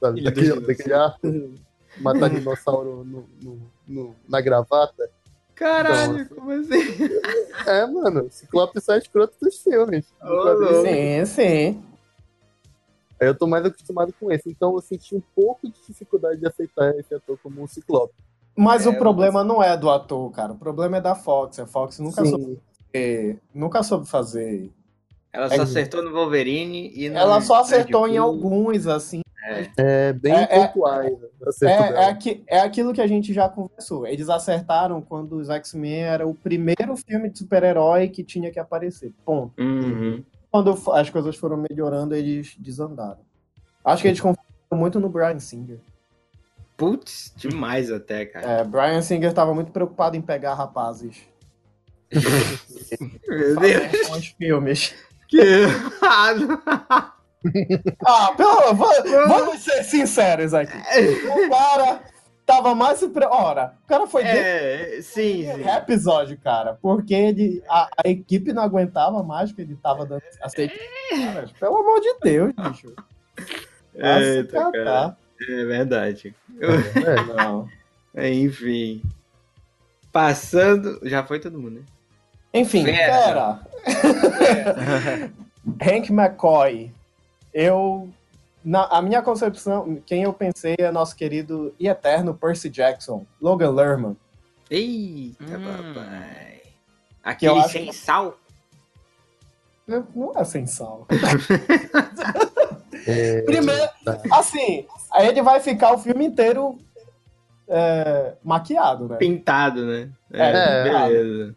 Sabe? 0.00 0.20
Ilha 0.20 0.30
Daquele, 0.32 0.60
daquele 0.66 0.92
arco. 0.94 1.20
Matar 2.00 2.28
dinossauro 2.30 3.04
no, 3.04 3.24
no- 3.42 3.70
no- 3.86 4.16
na 4.28 4.40
gravata. 4.40 5.08
Caralho, 5.54 6.20
Então, 6.20 6.36
como 6.36 6.50
assim? 6.52 6.74
É, 7.66 7.86
mano, 7.86 8.28
Ciclope 8.30 8.80
sai 8.80 8.98
escroto 8.98 9.36
dos 9.40 9.58
filmes. 9.58 10.04
Louco. 10.22 10.64
Sim, 10.84 11.24
sim. 11.26 11.84
Aí 13.20 13.26
eu 13.26 13.34
tô 13.36 13.46
mais 13.48 13.64
acostumado 13.64 14.12
com 14.18 14.30
esse. 14.30 14.48
Então 14.50 14.74
eu 14.74 14.80
senti 14.80 15.14
um 15.14 15.22
pouco 15.34 15.68
de 15.68 15.74
dificuldade 15.86 16.38
de 16.40 16.46
aceitar 16.46 16.94
esse 16.98 17.12
ator 17.14 17.38
como 17.42 17.62
um 17.62 17.66
Ciclope. 17.66 18.14
Mas 18.56 18.86
É, 18.86 18.88
o 18.88 18.98
problema 18.98 19.42
não 19.44 19.62
é 19.62 19.76
do 19.76 19.88
ator, 19.90 20.30
cara. 20.32 20.52
O 20.52 20.56
problema 20.58 20.98
é 20.98 21.00
da 21.00 21.14
Fox. 21.16 21.58
A 21.58 21.66
Fox 21.66 21.98
nunca 21.98 22.24
soube, 22.24 22.60
nunca 23.54 23.82
soube 23.82 24.08
fazer. 24.08 24.70
Ela 25.32 25.48
só 25.50 25.62
acertou 25.62 26.02
no 26.02 26.10
Wolverine 26.12 26.90
e 26.94 27.08
no 27.10 27.18
Ela 27.18 27.40
só 27.40 27.60
acertou 27.60 28.08
em 28.08 28.12
Deadpool. 28.12 28.34
alguns, 28.34 28.86
assim. 28.86 29.20
É 29.76 30.12
bem 30.12 30.34
É, 30.34 30.42
é- 30.42 30.66
pontuais. 30.66 31.12
o 31.12 31.64
É, 31.66 31.68
é, 31.70 32.04
aqui- 32.06 32.42
é 32.46 32.60
aquilo 32.60 32.92
que 32.92 33.00
a 33.00 33.06
gente 33.06 33.32
já 33.32 33.48
conversou. 33.48 34.06
Eles 34.06 34.28
acertaram 34.28 35.00
quando 35.00 35.36
os 35.36 35.48
X-Men 35.48 36.02
era 36.02 36.26
o 36.26 36.34
primeiro 36.34 36.96
filme 36.96 37.30
de 37.30 37.38
super-herói 37.38 38.08
que 38.08 38.22
tinha 38.22 38.50
que 38.50 38.58
aparecer. 38.58 39.12
Ponto. 39.24 39.52
Uhum. 39.62 40.22
Quando 40.50 40.76
as 40.92 41.08
coisas 41.10 41.36
foram 41.36 41.56
melhorando, 41.56 42.14
eles 42.14 42.56
desandaram. 42.58 43.20
Acho 43.84 44.02
que 44.02 44.08
eles 44.08 44.20
confiaram 44.20 44.46
muito 44.74 44.98
no 45.00 45.08
Brian 45.08 45.38
Singer. 45.38 45.78
Putz, 46.76 47.32
demais 47.36 47.90
até, 47.90 48.26
cara. 48.26 48.46
É, 48.46 48.64
Brian 48.64 49.00
Singer 49.02 49.32
tava 49.32 49.54
muito 49.54 49.72
preocupado 49.72 50.16
em 50.16 50.20
pegar 50.22 50.54
rapazes. 50.54 51.22
Meu 53.28 53.56
Deus, 53.60 54.08
bons 54.08 54.26
filmes. 54.38 54.94
que 55.28 55.38
errado. 55.40 56.62
Ah, 58.04 58.32
pelo, 58.36 58.74
va- 58.74 59.02
vamos 59.28 59.62
ser 59.62 59.84
sinceros 59.84 60.52
aqui. 60.52 60.76
O 60.76 61.48
cara 61.48 62.02
tava 62.44 62.74
mais. 62.74 63.00
Ora, 63.30 63.74
o 63.84 63.86
cara 63.86 64.06
foi 64.08 64.24
dentro 64.24 64.40
É, 64.40 64.98
sim, 65.00 65.46
sim. 65.46 65.62
do 65.62 65.68
episódio, 65.68 66.36
cara, 66.42 66.76
porque 66.82 67.14
ele, 67.14 67.62
a, 67.68 67.88
a 68.04 68.08
equipe 68.08 68.52
não 68.52 68.64
aguentava 68.64 69.22
mais 69.22 69.52
que 69.52 69.62
ele 69.62 69.76
tava 69.80 70.04
dando 70.04 70.20
aceite. 70.42 70.76
Cara, 71.10 71.48
pelo 71.60 71.76
amor 71.76 72.00
de 72.00 72.12
Deus, 72.24 72.52
bicho. 72.58 72.92
Eita, 73.94 74.72
cara. 74.72 75.16
É 75.48 75.64
verdade. 75.64 76.34
É, 76.60 77.34
Não. 77.36 77.68
Enfim. 78.20 79.00
Passando. 80.12 80.98
Já 81.04 81.22
foi 81.24 81.38
todo 81.38 81.56
mundo, 81.58 81.76
né? 81.80 81.82
Enfim, 82.52 82.84
Fera. 82.84 83.60
pera. 83.84 85.32
Hank 85.82 86.10
McCoy. 86.10 86.92
Eu. 87.52 88.08
Na 88.64 88.84
a 88.86 89.00
minha 89.00 89.22
concepção, 89.22 90.00
quem 90.04 90.22
eu 90.24 90.32
pensei 90.32 90.74
é 90.78 90.90
nosso 90.90 91.14
querido 91.16 91.74
e 91.78 91.86
eterno 91.88 92.34
Percy 92.34 92.68
Jackson, 92.68 93.24
Logan 93.40 93.70
Lerman. 93.70 94.16
Eita, 94.70 95.44
Hum. 95.44 95.94
papai. 95.94 96.60
Aquele 97.22 97.58
acho 97.60 97.68
sem 97.70 97.86
que- 97.86 97.92
sal. 97.94 98.36
Não 99.86 100.32
é 100.36 100.44
sem 100.44 100.66
sal. 100.66 101.06
é, 103.06 103.40
Primeiro, 103.42 103.88
tá. 104.04 104.20
assim, 104.32 104.86
aí 105.12 105.28
ele 105.28 105.40
vai 105.42 105.60
ficar 105.60 105.94
o 105.94 105.98
filme 105.98 106.26
inteiro 106.26 106.76
é, 107.66 108.34
maquiado, 108.44 109.08
né? 109.08 109.16
Pintado, 109.16 109.86
né? 109.86 110.10
É, 110.32 110.82
beleza. 110.84 111.54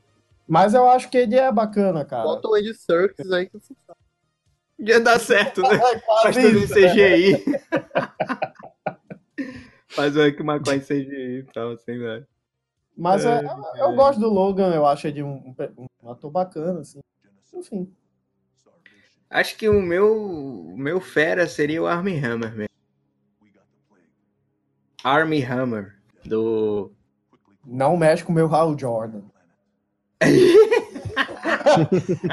Mas 0.52 0.74
eu 0.74 0.86
acho 0.90 1.10
que 1.10 1.18
ele 1.18 1.38
é 1.38 1.50
bacana, 1.50 2.04
cara. 2.04 2.24
Bota 2.24 2.50
o 2.50 2.56
Andy 2.56 2.74
Serkis 2.74 3.32
aí 3.32 3.46
que 3.46 3.58
funciona. 3.58 3.98
Já 4.78 5.00
dá 5.00 5.18
certo, 5.18 5.62
né? 5.62 5.70
É 5.80 6.00
Faz 6.24 6.36
tudo 6.36 6.58
em 6.58 6.68
né? 6.68 6.68
CGI. 6.68 7.46
Faz 9.88 10.18
o 10.18 10.20
Hank 10.20 10.42
McCoy 10.42 10.76
em 10.76 10.82
CGI 10.82 11.38
e 11.38 11.44
tal, 11.54 11.78
sei 11.78 11.98
lá. 11.98 12.22
Mas 12.98 13.24
é, 13.24 13.38
É, 13.40 13.82
eu 13.82 13.92
é. 13.92 13.96
gosto 13.96 14.20
do 14.20 14.28
Logan, 14.28 14.74
eu 14.74 14.86
acho 14.86 15.08
ele 15.08 15.24
um, 15.24 15.56
um 16.02 16.12
ator 16.12 16.30
bacana, 16.30 16.82
assim. 16.82 17.00
Enfim. 17.54 17.90
Acho 19.30 19.56
que 19.56 19.70
o 19.70 19.82
meu, 19.82 20.22
o 20.22 20.78
meu 20.78 21.00
fera 21.00 21.48
seria 21.48 21.82
o 21.82 21.88
Armie 21.88 22.20
Hammer 22.20 22.54
mesmo. 22.54 22.76
Armie 25.02 25.46
Hammer, 25.46 25.96
do... 26.26 26.92
Não 27.66 27.96
mexe 27.96 28.22
com 28.22 28.34
o 28.34 28.36
meu 28.36 28.54
Hal 28.54 28.78
Jordan. 28.78 29.22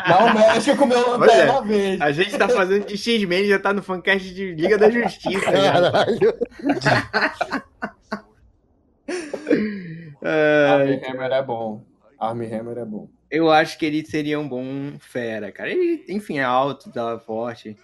Não 0.08 0.34
mexe 0.34 0.76
com 0.76 0.84
o 0.84 0.88
meu 0.88 1.02
Pois 1.18 1.30
é. 1.32 1.44
Lanterna 1.46 1.62
Verde. 1.62 2.02
A 2.02 2.12
gente 2.12 2.36
tá 2.38 2.48
fazendo 2.48 2.86
de 2.86 2.96
X-Men 2.96 3.44
e 3.44 3.48
já 3.48 3.58
tá 3.58 3.72
no 3.72 3.82
fancast 3.82 4.32
de 4.34 4.52
Liga 4.54 4.76
da 4.78 4.90
Justiça. 4.90 5.50
já. 5.50 5.72
Caralho. 5.90 6.34
Armie 10.22 11.00
Hammer 11.06 11.32
é 11.32 11.42
bom. 11.42 11.82
Armie 12.18 12.52
Hammer 12.52 12.78
é 12.78 12.84
bom. 12.84 13.08
eu 13.30 13.50
acho 13.50 13.78
que 13.78 13.86
ele 13.86 14.04
seria 14.04 14.38
um 14.40 14.48
bom 14.48 14.92
fera, 14.98 15.52
cara. 15.52 15.70
Ele, 15.70 16.04
enfim, 16.08 16.38
é 16.38 16.44
alto, 16.44 16.90
tá 16.90 17.18
forte. 17.18 17.76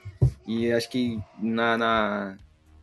E 0.47 0.71
acho 0.73 0.91
que 0.91 1.19
na, 1.39 1.79
na- 1.79 2.37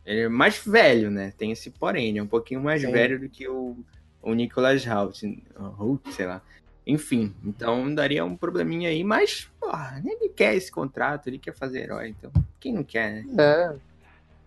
Ele 0.04 0.22
é 0.22 0.28
mais 0.28 0.62
velho, 0.66 1.10
né? 1.10 1.32
Tem 1.36 1.52
esse 1.52 1.70
porém, 1.70 2.08
ele 2.08 2.18
é 2.18 2.22
um 2.22 2.26
pouquinho 2.26 2.60
mais 2.62 2.80
Sim. 2.82 2.90
velho 2.90 3.20
do 3.20 3.28
que 3.28 3.46
o, 3.48 3.76
o 4.22 4.34
Nicholas 4.34 4.84
Hoult, 4.86 5.42
Hoult, 5.78 6.12
sei 6.14 6.26
lá. 6.26 6.40
Enfim, 6.86 7.34
então 7.44 7.94
daria 7.94 8.24
um 8.24 8.36
probleminha 8.36 8.88
aí, 8.90 9.04
mas, 9.04 9.48
porra, 9.60 10.02
ele 10.04 10.28
quer 10.30 10.54
esse 10.56 10.70
contrato, 10.70 11.28
ele 11.28 11.38
quer 11.38 11.54
fazer 11.54 11.84
herói, 11.84 12.08
então. 12.08 12.30
Quem 12.58 12.72
não 12.74 12.82
quer, 12.82 13.24
né? 13.24 13.34
É, 13.38 13.72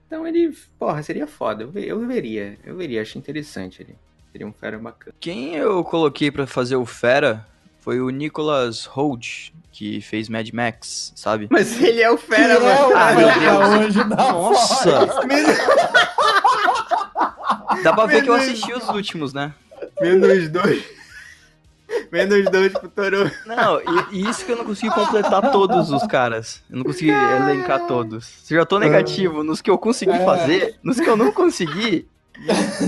Então 0.08 0.28
ele, 0.28 0.54
porra, 0.78 1.02
seria 1.02 1.26
foda. 1.28 1.63
Eu, 1.63 1.71
eu 1.82 2.06
veria, 2.08 2.58
eu 2.65 2.76
veria, 2.76 3.02
acho 3.02 3.17
interessante 3.17 3.82
ele. 3.82 3.95
Seria 4.32 4.45
um 4.48 4.52
fera 4.54 4.78
bacana. 4.78 5.15
Quem 5.19 5.56
eu 5.56 5.82
coloquei 5.86 6.30
pra 6.30 6.45
fazer 6.45 6.76
o 6.76 6.86
Fera 6.86 7.48
foi 7.80 8.02
o 8.02 8.10
Nicholas 8.10 8.84
Holt, 8.86 9.52
que 9.71 10.02
fez 10.02 10.28
Mad 10.28 10.50
Max, 10.52 11.13
sabe? 11.15 11.48
Mas 11.50 11.82
ele 11.82 12.02
é 12.02 12.12
o 12.12 12.17
Que 12.17 12.19
fera, 12.28 12.54
é 12.56 12.58
o 12.58 12.63
mano. 12.63 12.95
Ah, 12.98 13.13
meu 13.13 13.30
Fera 13.30 13.39
Deus. 13.39 13.69
hoje 13.95 14.04
Nossa! 14.10 15.08
Dá 17.84 17.93
pra 17.93 18.06
ver 18.06 18.24
que 18.24 18.30
eu 18.30 18.34
Menos- 18.38 18.50
assisti 18.50 18.74
os 18.74 18.88
últimos, 18.89 19.34
né? 19.34 19.54
Menos 20.02 20.50
dois. 20.50 20.84
Menos 22.15 22.45
dois 22.51 22.71
pro 22.73 22.88
Toro. 22.89 23.30
Não, 23.45 23.80
e, 23.82 24.15
e 24.19 24.30
isso 24.30 24.45
que 24.45 24.51
eu 24.51 24.56
não 24.58 24.65
consegui 24.65 24.93
completar 24.93 25.51
todos 25.51 25.91
os 25.91 26.04
caras. 26.08 26.63
Eu 26.69 26.78
não 26.78 26.84
consegui 26.86 27.12
elencar 27.12 27.86
todos. 27.88 28.25
Se 28.25 28.54
eu 28.54 28.60
já 28.60 28.65
tô 28.65 28.80
negativo 28.80 29.43
nos 29.43 29.62
que 29.62 29.69
eu 29.69 29.78
consegui 29.78 30.12
É. 30.13 30.23
fazer, 30.25 30.75
nos 30.84 30.99
que 30.99 31.10
eu 31.10 31.17
não 31.17 31.32
consegui. 31.32 32.08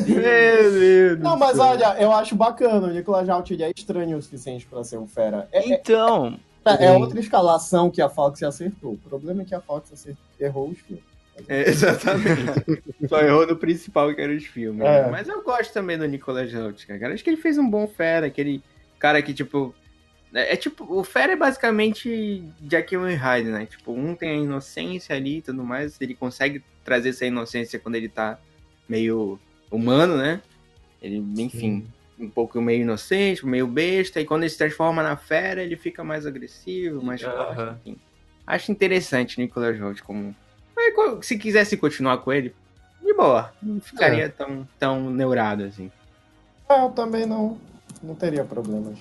Meu 0.07 0.71
Deus. 0.71 1.19
Não, 1.19 1.37
mas 1.37 1.57
olha, 1.59 1.95
eu 1.99 2.11
acho 2.11 2.35
bacana. 2.35 2.87
O 2.87 2.91
Nicolas 2.91 3.27
ele 3.49 3.63
é 3.63 3.71
estranho 3.75 4.17
o 4.17 4.21
suficiente 4.21 4.65
pra 4.65 4.83
ser 4.83 4.97
um 4.97 5.07
fera. 5.07 5.47
É, 5.51 5.59
é- 5.71 5.73
Então, 5.75 6.37
é 6.79 6.91
outra 6.91 7.19
escalação 7.19 7.89
que 7.89 8.01
a 8.01 8.09
Fox 8.09 8.43
acertou. 8.43 8.93
O 8.93 8.97
problema 8.97 9.41
é 9.41 9.45
que 9.45 9.55
a 9.55 9.61
Fox 9.61 9.91
acertou, 9.93 10.23
errou 10.39 10.69
os 10.69 10.79
filmes. 10.79 11.03
É, 11.47 11.69
exatamente. 11.69 12.83
Só 13.07 13.19
errou 13.21 13.45
no 13.45 13.55
principal, 13.55 14.13
que 14.13 14.19
era 14.21 14.33
os 14.35 14.45
filmes. 14.45 14.81
É. 14.85 15.07
Mas 15.09 15.27
eu 15.27 15.43
gosto 15.43 15.71
também 15.71 15.97
do 15.97 16.05
Nicolas 16.07 16.51
Hoult, 16.53 16.85
cara. 16.87 17.13
Acho 17.13 17.23
que 17.23 17.29
ele 17.29 17.37
fez 17.41 17.57
um 17.57 17.69
bom 17.69 17.87
fera, 17.87 18.25
aquele 18.25 18.61
cara 18.99 19.21
que, 19.21 19.33
tipo. 19.33 19.73
É, 20.33 20.53
é 20.53 20.55
tipo, 20.55 20.85
o 20.89 21.03
Fera 21.03 21.33
é 21.33 21.35
basicamente 21.35 22.43
Jekyll 22.69 23.09
e 23.09 23.15
Hyde, 23.15 23.49
né? 23.49 23.65
Tipo, 23.65 23.93
um 23.93 24.15
tem 24.15 24.29
a 24.29 24.43
inocência 24.43 25.15
ali 25.15 25.37
e 25.37 25.41
tudo 25.41 25.63
mais, 25.63 25.99
ele 26.01 26.13
consegue 26.13 26.61
trazer 26.83 27.09
essa 27.09 27.25
inocência 27.25 27.79
quando 27.79 27.95
ele 27.95 28.09
tá 28.09 28.37
meio 28.87 29.39
humano, 29.71 30.17
né? 30.17 30.41
Ele, 31.01 31.17
enfim, 31.41 31.87
um 32.19 32.29
pouco 32.29 32.59
meio 32.61 32.81
inocente, 32.81 33.45
meio 33.45 33.67
besta, 33.67 34.19
e 34.19 34.25
quando 34.25 34.43
ele 34.43 34.49
se 34.49 34.57
transforma 34.57 35.03
na 35.03 35.15
fera, 35.15 35.61
ele 35.61 35.75
fica 35.75 36.03
mais 36.03 36.25
agressivo, 36.25 37.03
mais 37.03 37.23
Aham. 37.23 37.55
forte, 37.55 37.71
enfim. 37.81 37.97
Acho 38.45 38.71
interessante 38.71 39.39
Nicolas 39.39 39.79
Hoult 39.79 40.01
como... 40.03 40.35
Mas, 40.75 41.25
Se 41.25 41.37
quisesse 41.37 41.75
continuar 41.75 42.19
com 42.19 42.31
ele, 42.31 42.55
de 43.03 43.13
boa, 43.13 43.53
não 43.61 43.79
ficaria 43.81 44.29
tão, 44.29 44.67
tão 44.79 45.09
neurado 45.09 45.63
assim. 45.63 45.91
É, 46.69 46.81
eu 46.81 46.89
também 46.89 47.25
não, 47.25 47.59
não 48.01 48.15
teria 48.15 48.43
problemas. 48.43 48.97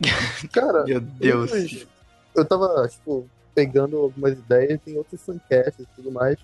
cara, 0.52 0.84
meu 0.84 1.00
Deus. 1.00 1.86
eu 2.34 2.44
tava, 2.44 2.88
tipo, 2.88 3.28
pegando 3.54 3.98
algumas 3.98 4.32
ideias 4.32 4.80
em 4.86 4.96
outros 4.96 5.20
fancasts 5.22 5.80
e 5.80 5.86
tudo 5.96 6.10
mais. 6.10 6.38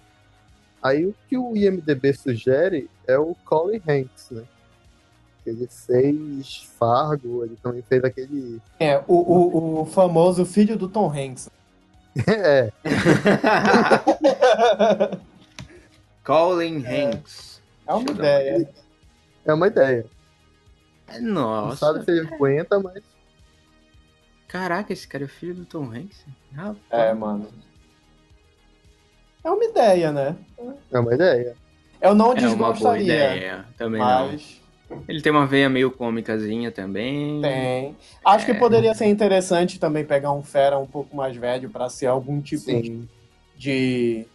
Aí 0.82 1.06
o 1.06 1.14
que 1.28 1.36
o 1.36 1.56
IMDB 1.56 2.12
sugere 2.12 2.88
é 3.06 3.18
o 3.18 3.34
Colin 3.44 3.80
Hanks, 3.88 4.30
né? 4.30 4.44
Ele 5.44 5.68
fez 5.68 6.68
Fargo, 6.78 7.44
ele 7.44 7.56
também 7.62 7.82
fez 7.82 8.02
aquele. 8.04 8.60
É, 8.80 8.98
o, 9.06 9.14
o, 9.14 9.82
o 9.82 9.86
famoso 9.86 10.44
filho 10.44 10.76
do 10.76 10.88
Tom 10.88 11.10
Hanks. 11.10 11.48
É, 12.26 12.72
Colin 16.24 16.82
Hanks. 16.86 17.60
É 17.86 17.92
uma 17.92 18.04
Deixa 18.04 18.18
ideia. 18.18 18.68
é 19.44 19.54
uma 19.54 19.66
ideia. 19.66 20.06
Nossa. 21.20 21.68
Não 21.68 21.76
sabe 21.76 22.04
se 22.04 22.10
ele 22.10 22.28
aguenta, 22.34 22.78
mas. 22.80 23.02
Caraca, 24.48 24.92
esse 24.92 25.06
cara 25.06 25.24
é 25.24 25.28
filho 25.28 25.54
do 25.54 25.64
Tom 25.64 25.90
Hanks? 25.92 26.24
Rapaz. 26.54 26.76
É, 26.90 27.12
mano. 27.14 27.48
É 29.44 29.50
uma 29.50 29.64
ideia, 29.64 30.12
né? 30.12 30.36
É 30.90 30.98
uma 30.98 31.14
ideia. 31.14 31.56
Eu 32.00 32.14
não 32.14 32.32
É 32.32 32.48
uma 32.48 32.72
boa 32.72 32.98
ideia. 32.98 33.64
Também 33.76 34.00
não. 34.00 34.28
mas 34.28 34.60
Ele 35.08 35.20
tem 35.20 35.32
uma 35.32 35.46
veia 35.46 35.68
meio 35.68 35.90
cômicazinha 35.90 36.70
também. 36.70 37.40
tem. 37.42 37.96
Acho 38.24 38.44
que 38.46 38.52
É. 38.52 38.58
poderia 38.58 38.94
ser 38.94 39.06
interessante 39.06 39.78
também 39.80 40.04
pegar 40.04 40.32
um 40.32 40.42
fera 40.42 40.78
um 40.78 40.86
pouco 40.86 41.16
mais 41.16 41.36
velho 41.36 41.70
pra 41.70 41.88
ser 41.88 42.06
algum 42.06 42.40
tipo 42.40 42.62
Sim. 42.64 43.08
de 43.56 44.26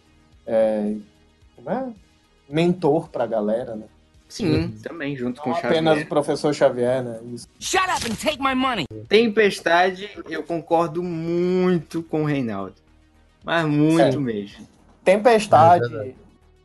é, 0.46 0.94
como 1.56 1.70
é? 1.70 1.92
mentor 2.48 3.08
pra 3.08 3.26
galera, 3.26 3.74
né? 3.76 3.86
Sim, 4.32 4.70
também, 4.82 5.14
junto 5.14 5.42
com 5.42 5.50
Não 5.50 5.56
o 5.56 5.58
apenas 5.58 5.92
Xavier. 5.92 6.06
o 6.06 6.08
professor 6.08 6.54
Xavier, 6.54 7.02
né? 7.02 7.20
Isso. 7.34 7.46
Shut 7.60 7.84
up 7.84 8.10
and 8.10 8.14
take 8.14 8.42
my 8.42 8.54
money. 8.54 8.86
Tempestade, 9.06 10.08
eu 10.26 10.42
concordo 10.42 11.02
muito 11.02 12.02
com 12.02 12.22
o 12.22 12.24
Reinaldo. 12.24 12.74
Mas 13.44 13.66
muito 13.66 14.12
Sim. 14.12 14.18
mesmo. 14.20 14.66
Tempestade, 15.04 15.94
É 15.94 16.14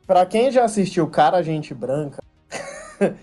pra 0.06 0.26
quem 0.26 0.50
já 0.50 0.64
assistiu 0.64 1.08
Cara 1.08 1.42
Gente 1.44 1.74
Branca, 1.74 2.24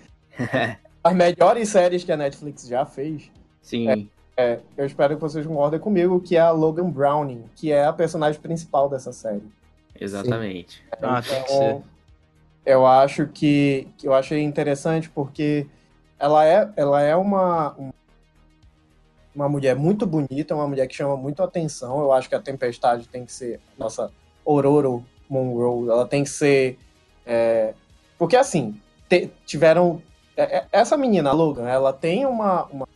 as 1.02 1.14
melhores 1.14 1.70
séries 1.70 2.04
que 2.04 2.12
a 2.12 2.16
Netflix 2.16 2.68
já 2.68 2.84
fez, 2.84 3.30
Sim. 3.62 4.10
é, 4.36 4.58
eu 4.76 4.84
espero 4.84 5.14
que 5.14 5.22
vocês 5.22 5.46
concordem 5.46 5.80
comigo, 5.80 6.20
que 6.20 6.36
é 6.36 6.40
a 6.40 6.50
Logan 6.50 6.90
Browning, 6.90 7.44
que 7.56 7.72
é 7.72 7.86
a 7.86 7.92
personagem 7.94 8.38
principal 8.38 8.90
dessa 8.90 9.10
série. 9.10 9.42
Exatamente. 9.98 10.84
Que 11.00 11.48
ser. 11.48 11.82
Eu 12.64 12.86
acho 12.86 13.26
que, 13.26 13.88
que 13.96 14.06
eu 14.08 14.14
achei 14.14 14.42
interessante 14.42 15.10
porque 15.10 15.66
ela 16.18 16.46
é, 16.46 16.68
ela 16.76 17.02
é 17.02 17.14
uma, 17.14 17.76
uma 19.34 19.48
mulher 19.48 19.76
muito 19.76 20.06
bonita, 20.06 20.54
uma 20.54 20.66
mulher 20.66 20.86
que 20.86 20.94
chama 20.94 21.16
muito 21.16 21.42
atenção. 21.42 22.00
Eu 22.00 22.12
acho 22.12 22.28
que 22.28 22.34
a 22.34 22.40
Tempestade 22.40 23.08
tem 23.08 23.24
que 23.24 23.32
ser 23.32 23.60
nossa 23.78 24.10
Ororo 24.44 25.04
Monroe, 25.28 25.88
ela 25.88 26.06
tem 26.06 26.22
que 26.22 26.30
ser 26.30 26.78
é, 27.26 27.74
porque 28.18 28.36
assim 28.36 28.78
te, 29.08 29.30
tiveram 29.44 30.02
é, 30.36 30.58
é, 30.58 30.66
essa 30.72 30.96
menina 30.96 31.32
Logan, 31.32 31.68
ela 31.68 31.92
tem 31.92 32.26
uma, 32.26 32.64
uma, 32.66 32.88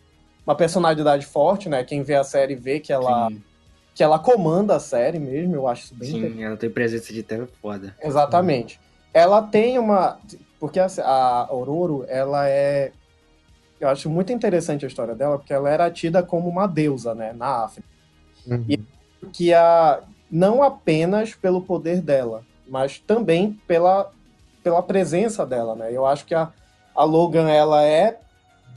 uma, 0.46 0.54
personalidade 0.54 1.24
forte, 1.24 1.68
né? 1.68 1.84
Quem 1.84 2.02
vê 2.02 2.14
a 2.14 2.24
série 2.24 2.54
vê 2.54 2.80
que 2.80 2.92
ela 2.92 3.28
Sim. 3.28 3.42
que 3.94 4.02
ela 4.02 4.18
comanda 4.18 4.76
a 4.76 4.80
série 4.80 5.18
mesmo. 5.18 5.54
Eu 5.54 5.68
acho 5.68 5.84
isso 5.84 5.94
bem 5.94 6.10
Sim, 6.10 6.42
ela 6.42 6.56
tem 6.56 6.68
presença 6.68 7.12
de 7.12 7.22
tela 7.22 7.48
foda. 7.60 7.96
Exatamente. 8.02 8.80
Ela 9.12 9.42
tem 9.42 9.78
uma 9.78 10.18
porque 10.60 10.80
a, 10.80 10.86
a 10.86 11.46
Aurora, 11.48 12.06
ela 12.08 12.48
é 12.48 12.92
eu 13.80 13.88
acho 13.88 14.10
muito 14.10 14.32
interessante 14.32 14.84
a 14.84 14.88
história 14.88 15.14
dela, 15.14 15.38
porque 15.38 15.52
ela 15.52 15.70
era 15.70 15.90
tida 15.90 16.20
como 16.20 16.48
uma 16.48 16.66
deusa, 16.66 17.14
né, 17.14 17.32
na 17.32 17.64
África. 17.64 17.88
Uhum. 18.46 18.64
E 18.68 18.80
que 19.32 19.54
a 19.54 20.00
não 20.30 20.62
apenas 20.62 21.34
pelo 21.34 21.62
poder 21.62 22.00
dela, 22.00 22.44
mas 22.68 22.98
também 22.98 23.58
pela, 23.66 24.10
pela 24.62 24.82
presença 24.82 25.46
dela, 25.46 25.74
né? 25.74 25.90
Eu 25.90 26.04
acho 26.04 26.26
que 26.26 26.34
a, 26.34 26.52
a 26.94 27.04
Logan 27.04 27.48
ela 27.48 27.82
é 27.82 28.18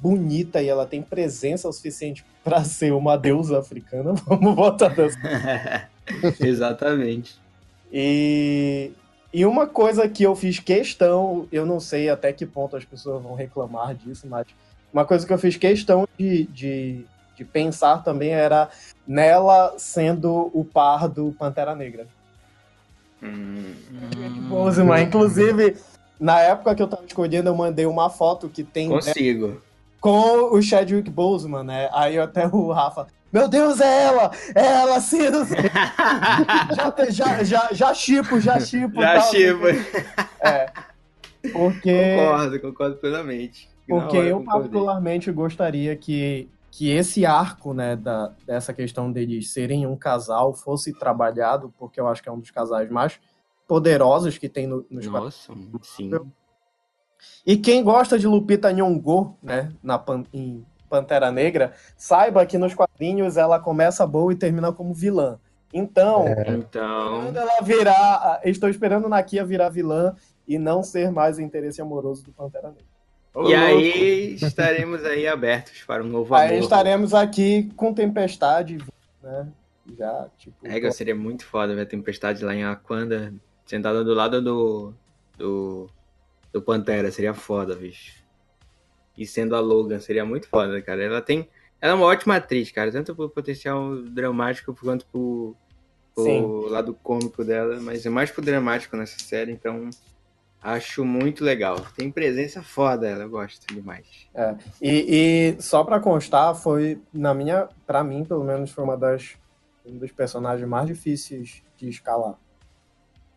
bonita 0.01 0.61
e 0.61 0.67
ela 0.67 0.85
tem 0.85 1.01
presença 1.01 1.67
o 1.67 1.73
suficiente 1.73 2.25
para 2.43 2.63
ser 2.63 2.93
uma 2.93 3.17
deusa 3.17 3.59
africana. 3.59 4.13
Vamos 4.25 4.55
botar 4.55 4.89
dessa. 4.89 5.17
Exatamente. 6.39 7.39
E, 7.91 8.91
e 9.33 9.45
uma 9.45 9.65
coisa 9.65 10.07
que 10.09 10.23
eu 10.23 10.35
fiz 10.35 10.59
questão, 10.59 11.47
eu 11.51 11.65
não 11.65 11.79
sei 11.79 12.09
até 12.09 12.33
que 12.33 12.45
ponto 12.45 12.75
as 12.75 12.83
pessoas 12.83 13.23
vão 13.23 13.33
reclamar 13.33 13.95
disso, 13.95 14.27
mas 14.27 14.45
uma 14.93 15.05
coisa 15.05 15.25
que 15.25 15.31
eu 15.31 15.37
fiz 15.37 15.55
questão 15.55 16.07
de, 16.17 16.45
de, 16.47 17.05
de 17.35 17.45
pensar 17.45 18.03
também 18.03 18.31
era 18.31 18.69
nela 19.07 19.73
sendo 19.77 20.51
o 20.53 20.65
par 20.65 21.07
do 21.07 21.31
Pantera 21.37 21.73
Negra. 21.75 22.07
Hum. 23.23 23.73
Boseman. 24.49 25.03
Inclusive, 25.03 25.77
na 26.19 26.39
época 26.41 26.75
que 26.75 26.83
eu 26.83 26.87
tava 26.87 27.05
escolhendo, 27.05 27.49
eu 27.49 27.55
mandei 27.55 27.85
uma 27.85 28.09
foto 28.09 28.49
que 28.49 28.63
tem. 28.63 28.89
Né, 28.89 28.95
Consigo. 28.95 29.47
Né, 29.47 29.57
com 30.01 30.55
o 30.55 30.61
Chadwick 30.61 31.09
Boseman, 31.11 31.63
né? 31.63 31.89
Aí 31.93 32.17
até 32.17 32.47
o 32.47 32.71
Rafa. 32.71 33.07
Meu 33.31 33.47
Deus, 33.47 33.79
é 33.79 34.03
ela! 34.03 34.31
É 34.53 34.65
ela, 34.65 34.99
sim! 34.99 35.19
já, 36.75 37.09
já, 37.09 37.43
já, 37.43 37.69
já 37.71 37.93
chipo, 37.93 38.39
já 38.39 38.59
chipo. 38.59 39.01
Já 39.01 39.21
chipo. 39.21 39.67
É. 40.41 40.71
Porque. 41.51 42.15
Concordo, 42.17 42.59
concordo 42.59 42.95
plenamente. 42.97 43.69
Porque 43.87 44.17
eu, 44.17 44.43
particularmente, 44.43 45.31
gostaria 45.31 45.95
que, 45.95 46.49
que 46.69 46.89
esse 46.89 47.25
arco, 47.25 47.73
né, 47.73 47.95
da, 47.95 48.31
dessa 48.45 48.73
questão 48.73 49.11
deles 49.11 49.51
serem 49.51 49.85
um 49.85 49.97
casal 49.97 50.53
fosse 50.53 50.93
trabalhado, 50.93 51.73
porque 51.77 51.99
eu 51.99 52.07
acho 52.07 52.21
que 52.21 52.29
é 52.29 52.31
um 52.31 52.39
dos 52.39 52.51
casais 52.51 52.89
mais 52.89 53.19
poderosos 53.67 54.37
que 54.37 54.47
tem 54.47 54.67
no, 54.67 54.85
nos 54.89 55.05
Nossa, 55.07 55.53
sim. 55.81 56.11
E 57.45 57.57
quem 57.57 57.83
gosta 57.83 58.17
de 58.17 58.27
Lupita 58.27 58.71
Nyong'o, 58.71 59.37
né, 59.41 59.71
na 59.83 60.03
em 60.33 60.65
Pantera 60.91 61.31
Negra, 61.31 61.71
saiba 61.95 62.45
que 62.45 62.57
nos 62.57 62.73
quadrinhos 62.73 63.37
ela 63.37 63.57
começa 63.57 64.05
boa 64.05 64.33
e 64.33 64.35
termina 64.35 64.73
como 64.73 64.93
vilã. 64.93 65.39
Então, 65.73 66.27
é. 66.27 66.49
então... 66.49 67.21
quando 67.23 67.37
ela 67.37 67.61
virar, 67.61 68.41
estou 68.43 68.69
esperando 68.69 69.07
Nakia 69.07 69.45
virar 69.45 69.69
vilã 69.69 70.13
e 70.45 70.59
não 70.59 70.83
ser 70.83 71.09
mais 71.09 71.37
o 71.37 71.41
interesse 71.41 71.81
amoroso 71.81 72.25
do 72.25 72.33
Pantera 72.33 72.67
Negra. 72.67 72.91
Ô, 73.33 73.49
e 73.49 73.55
louco. 73.55 73.55
aí 73.55 74.33
estaremos 74.35 75.05
aí 75.05 75.25
abertos 75.25 75.83
para 75.87 76.03
um 76.03 76.07
novo 76.07 76.35
aí 76.35 76.47
amor. 76.47 76.53
Aí 76.55 76.59
estaremos 76.59 77.13
aqui 77.13 77.71
com 77.77 77.93
Tempestade, 77.93 78.79
né? 79.23 79.47
Já, 79.97 80.27
tipo. 80.37 80.55
É, 80.67 80.91
seria 80.91 81.15
muito 81.15 81.45
foda 81.45 81.73
ver 81.73 81.83
a 81.83 81.85
Tempestade 81.85 82.43
lá 82.43 82.53
em 82.53 82.65
Aquanda, 82.65 83.33
sentada 83.65 84.03
do 84.03 84.13
lado 84.13 84.41
do, 84.41 84.93
do. 85.37 85.89
do 86.51 86.61
Pantera, 86.61 87.09
seria 87.09 87.33
foda, 87.33 87.73
bicho. 87.75 88.20
E 89.17 89.25
sendo 89.25 89.55
a 89.55 89.59
Logan, 89.59 89.99
seria 89.99 90.25
muito 90.25 90.47
foda, 90.47 90.81
cara. 90.81 91.03
Ela 91.03 91.21
tem. 91.21 91.49
Ela 91.79 91.93
é 91.93 91.95
uma 91.95 92.05
ótima 92.05 92.35
atriz, 92.35 92.71
cara, 92.71 92.91
tanto 92.91 93.15
por 93.15 93.29
potencial 93.29 93.95
dramático 94.03 94.75
quanto 94.75 95.05
por, 95.07 95.55
por 96.13 96.69
lado 96.69 96.93
cômico 97.01 97.43
dela, 97.43 97.79
mas 97.81 98.05
é 98.05 98.09
mais 98.09 98.29
pro 98.29 98.41
dramático 98.41 98.95
nessa 98.95 99.17
série, 99.19 99.51
então 99.51 99.89
Acho 100.63 101.03
muito 101.03 101.43
legal. 101.43 101.75
Tem 101.97 102.11
presença 102.11 102.61
foda 102.61 103.07
ela, 103.07 103.23
eu 103.23 103.29
gosto 103.29 103.65
demais. 103.73 104.05
É. 104.33 104.55
E, 104.79 105.55
e 105.57 105.61
só 105.61 105.83
para 105.83 105.99
constar, 105.99 106.53
foi, 106.53 107.01
na 107.11 107.33
minha, 107.33 107.67
para 107.87 108.03
mim, 108.03 108.23
pelo 108.23 108.43
menos, 108.43 108.69
foi 108.69 108.83
uma 108.83 108.95
das 108.95 109.37
um 109.83 109.97
dos 109.97 110.11
personagens 110.11 110.67
mais 110.69 110.85
difíceis 110.85 111.63
de 111.75 111.89
escalar. 111.89 112.35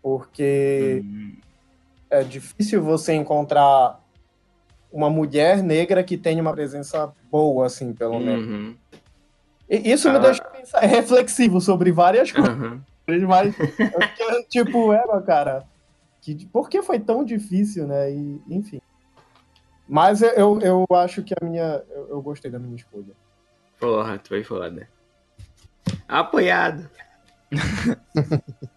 Porque 0.02 1.00
uhum. 1.02 1.36
é 2.10 2.22
difícil 2.22 2.82
você 2.82 3.14
encontrar 3.14 4.03
uma 4.94 5.10
mulher 5.10 5.62
negra 5.62 6.02
que 6.02 6.16
tenha 6.16 6.40
uma 6.40 6.52
presença 6.52 7.12
boa, 7.30 7.66
assim, 7.66 7.92
pelo 7.92 8.18
menos. 8.20 8.46
Uhum. 8.46 8.76
Isso 9.68 10.08
ah. 10.08 10.12
me 10.12 10.20
deixa 10.20 10.44
pensar, 10.44 10.84
é 10.84 10.86
reflexivo 10.86 11.60
sobre 11.60 11.90
várias 11.90 12.30
coisas. 12.30 12.56
Uhum. 12.56 12.80
Mas, 13.28 13.54
tipo, 14.48 14.92
era, 14.92 15.20
cara 15.20 15.66
que 16.24 16.46
por 16.46 16.70
que 16.70 16.82
foi 16.82 16.98
tão 16.98 17.22
difícil, 17.22 17.86
né? 17.86 18.10
E, 18.10 18.40
enfim. 18.48 18.80
Mas 19.86 20.22
eu, 20.22 20.58
eu 20.60 20.86
acho 20.96 21.22
que 21.22 21.34
a 21.34 21.44
minha. 21.44 21.82
Eu, 21.90 22.08
eu 22.08 22.22
gostei 22.22 22.50
da 22.50 22.58
minha 22.58 22.76
escolha. 22.76 23.14
Porra, 23.78 24.18
tu 24.18 24.28
foi 24.28 24.42
foda. 24.42 24.88
Apoiado. 26.08 26.88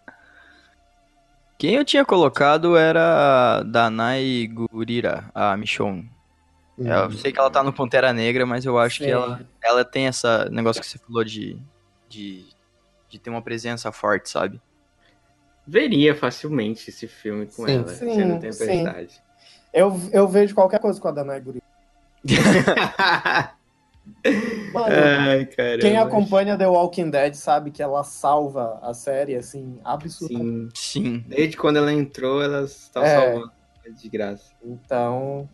Quem 1.58 1.74
eu 1.74 1.84
tinha 1.84 2.04
colocado 2.04 2.76
era 2.76 3.58
a 3.58 3.62
Danai 3.64 4.46
Gurira, 4.46 5.28
a 5.34 5.56
Michonne. 5.56 6.10
Uhum. 6.78 6.86
Eu 6.86 7.10
sei 7.10 7.32
que 7.32 7.40
ela 7.40 7.50
tá 7.50 7.62
no 7.62 7.72
Pantera 7.72 8.12
Negra, 8.12 8.46
mas 8.46 8.64
eu 8.64 8.78
acho 8.78 8.98
Sim. 8.98 9.04
que 9.04 9.10
ela, 9.10 9.40
ela 9.60 9.84
tem 9.84 10.06
essa 10.06 10.48
negócio 10.48 10.80
que 10.80 10.86
você 10.86 10.98
falou 10.98 11.24
de, 11.24 11.58
de, 12.08 12.46
de 13.08 13.18
ter 13.18 13.28
uma 13.28 13.42
presença 13.42 13.90
forte, 13.90 14.30
sabe? 14.30 14.60
veria 15.68 16.14
facilmente 16.14 16.88
esse 16.88 17.06
filme 17.06 17.46
com 17.46 17.66
sim, 17.66 17.74
ela, 17.74 17.88
sim, 17.88 18.14
sendo 18.14 18.40
Tempestade. 18.40 19.12
Sim. 19.12 19.20
Eu, 19.70 20.00
eu 20.12 20.26
vejo 20.26 20.54
qualquer 20.54 20.80
coisa 20.80 20.98
com 20.98 21.08
a 21.08 21.12
Danai 21.12 21.40
Guri. 21.40 21.62
Mano, 24.72 24.86
Ai, 24.88 25.48
quem 25.80 25.96
acompanha 25.96 26.56
The 26.56 26.66
Walking 26.66 27.10
Dead 27.10 27.34
sabe 27.34 27.70
que 27.70 27.82
ela 27.82 28.04
salva 28.04 28.78
a 28.82 28.92
série, 28.92 29.34
assim, 29.34 29.78
absurdamente. 29.84 30.78
Sim, 30.78 31.02
sim. 31.04 31.24
Desde 31.26 31.56
quando 31.56 31.76
ela 31.76 31.92
entrou, 31.92 32.42
ela 32.42 32.62
está 32.64 33.04
é, 33.04 33.20
salvando 33.20 33.52
de 34.00 34.08
graça. 34.08 34.52
Então, 34.62 35.48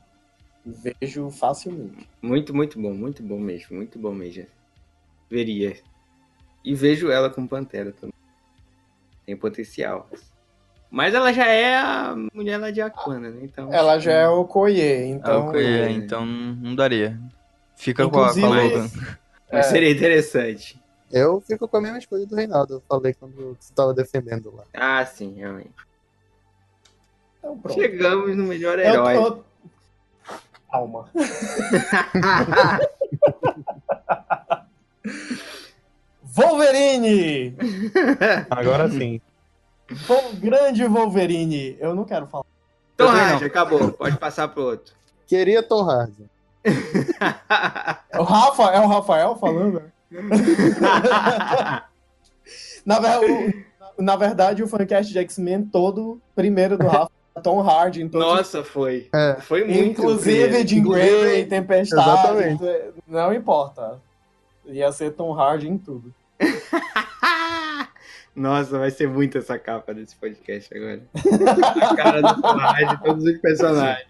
vejo 0.65 1.31
facilmente. 1.31 2.09
Muito, 2.21 2.55
muito 2.55 2.81
bom, 2.81 2.93
muito 2.93 3.23
bom 3.23 3.39
mesmo, 3.39 3.77
muito 3.77 3.99
bom 3.99 4.13
mesmo. 4.13 4.47
Veria. 5.31 5.77
E 6.65 6.75
vejo 6.75 7.11
ela 7.11 7.31
com 7.31 7.47
Pantera 7.47 7.93
também 7.93 8.15
tem 9.25 9.37
potencial. 9.37 10.09
Mas 10.91 11.15
ela 11.15 11.33
já 11.33 11.47
é 11.47 11.77
a 11.77 12.15
mulher 12.33 12.59
lá 12.59 12.71
de 12.71 12.81
Aquana, 12.81 13.31
né? 13.31 13.41
Então, 13.43 13.73
ela 13.73 13.99
já 13.99 14.13
é 14.13 14.29
o 14.29 14.45
Koye, 14.45 15.07
então. 15.07 15.35
É 15.35 15.37
o 15.39 15.51
Koye, 15.51 15.67
é. 15.67 15.91
então 15.91 16.25
não 16.25 16.75
daria. 16.75 17.19
Fica 17.77 18.05
Inclusive, 18.05 18.47
com 18.47 18.53
a, 18.53 18.63
Logan. 18.63 18.91
Mas 19.53 19.67
é. 19.67 19.71
seria 19.71 19.91
interessante. 19.91 20.81
Eu 21.13 21.41
fico 21.41 21.69
com 21.69 21.77
a 21.77 21.81
mesma 21.81 21.99
escolha 21.99 22.27
do 22.27 22.35
Reinaldo, 22.35 22.75
eu 22.75 22.83
falei 22.89 23.15
quando 23.15 23.35
você 23.37 23.71
estava 23.71 23.95
defendendo 23.95 24.53
lá. 24.55 24.65
Ah, 24.75 25.07
sim, 25.07 25.35
realmente. 25.35 25.71
Então, 27.39 27.61
Chegamos 27.73 28.37
no 28.37 28.45
melhor 28.45 28.79
herói. 28.79 29.15
Tô... 29.15 29.45
Calma. 30.71 31.09
Wolverine! 36.25 37.57
Agora 38.51 38.89
sim. 38.91 39.21
O 40.09 40.37
grande 40.37 40.85
Wolverine. 40.85 41.77
Eu 41.79 41.95
não 41.95 42.05
quero 42.05 42.27
falar. 42.27 42.45
Tom 42.97 43.07
Hardy, 43.07 43.45
acabou. 43.45 43.93
Pode 43.93 44.17
passar 44.19 44.49
pro 44.49 44.65
outro. 44.65 44.95
Queria 45.27 45.63
Tom 45.63 45.83
Hardy. 45.89 46.29
É 48.11 48.19
o 48.19 48.23
Rafa, 48.23 48.63
é 48.71 48.81
o 48.81 48.87
Rafael 48.87 49.37
falando? 49.37 49.83
na, 52.87 52.99
ver, 52.99 53.19
o, 53.19 54.03
na 54.03 54.17
verdade, 54.17 54.63
o 54.63 54.69
fancast 54.69 55.13
de 55.13 55.19
X-Men 55.19 55.65
todo, 55.67 56.21
primeiro 56.35 56.79
do 56.79 56.87
Rafa, 56.87 57.11
Tom 57.43 57.61
Hardy. 57.61 58.05
Nossa, 58.05 58.63
foi. 58.63 59.09
É. 59.13 59.37
Foi 59.41 59.65
muito. 59.65 60.01
Inclusive, 60.01 60.67
Jean 60.67 60.85
Grey, 60.85 61.47
Tempestade. 61.47 62.09
Exatamente. 62.09 62.65
Não 63.07 63.35
importa. 63.35 64.01
Ia 64.67 64.91
ser 64.93 65.11
Tom 65.13 65.33
Hardy 65.33 65.69
em 65.69 65.77
tudo. 65.77 66.15
Nossa, 68.35 68.79
vai 68.79 68.91
ser 68.91 69.09
muito 69.09 69.39
essa 69.39 69.59
capa 69.59 69.95
desse 69.95 70.17
podcast 70.17 70.77
agora. 70.77 71.03
A 71.83 71.97
cara 71.97 72.21
do 72.21 72.43
Tom 72.43 72.59
Hardy 72.59 72.97
de 72.97 73.03
todos 73.03 73.25
os 73.25 73.39
personagens. 73.39 74.09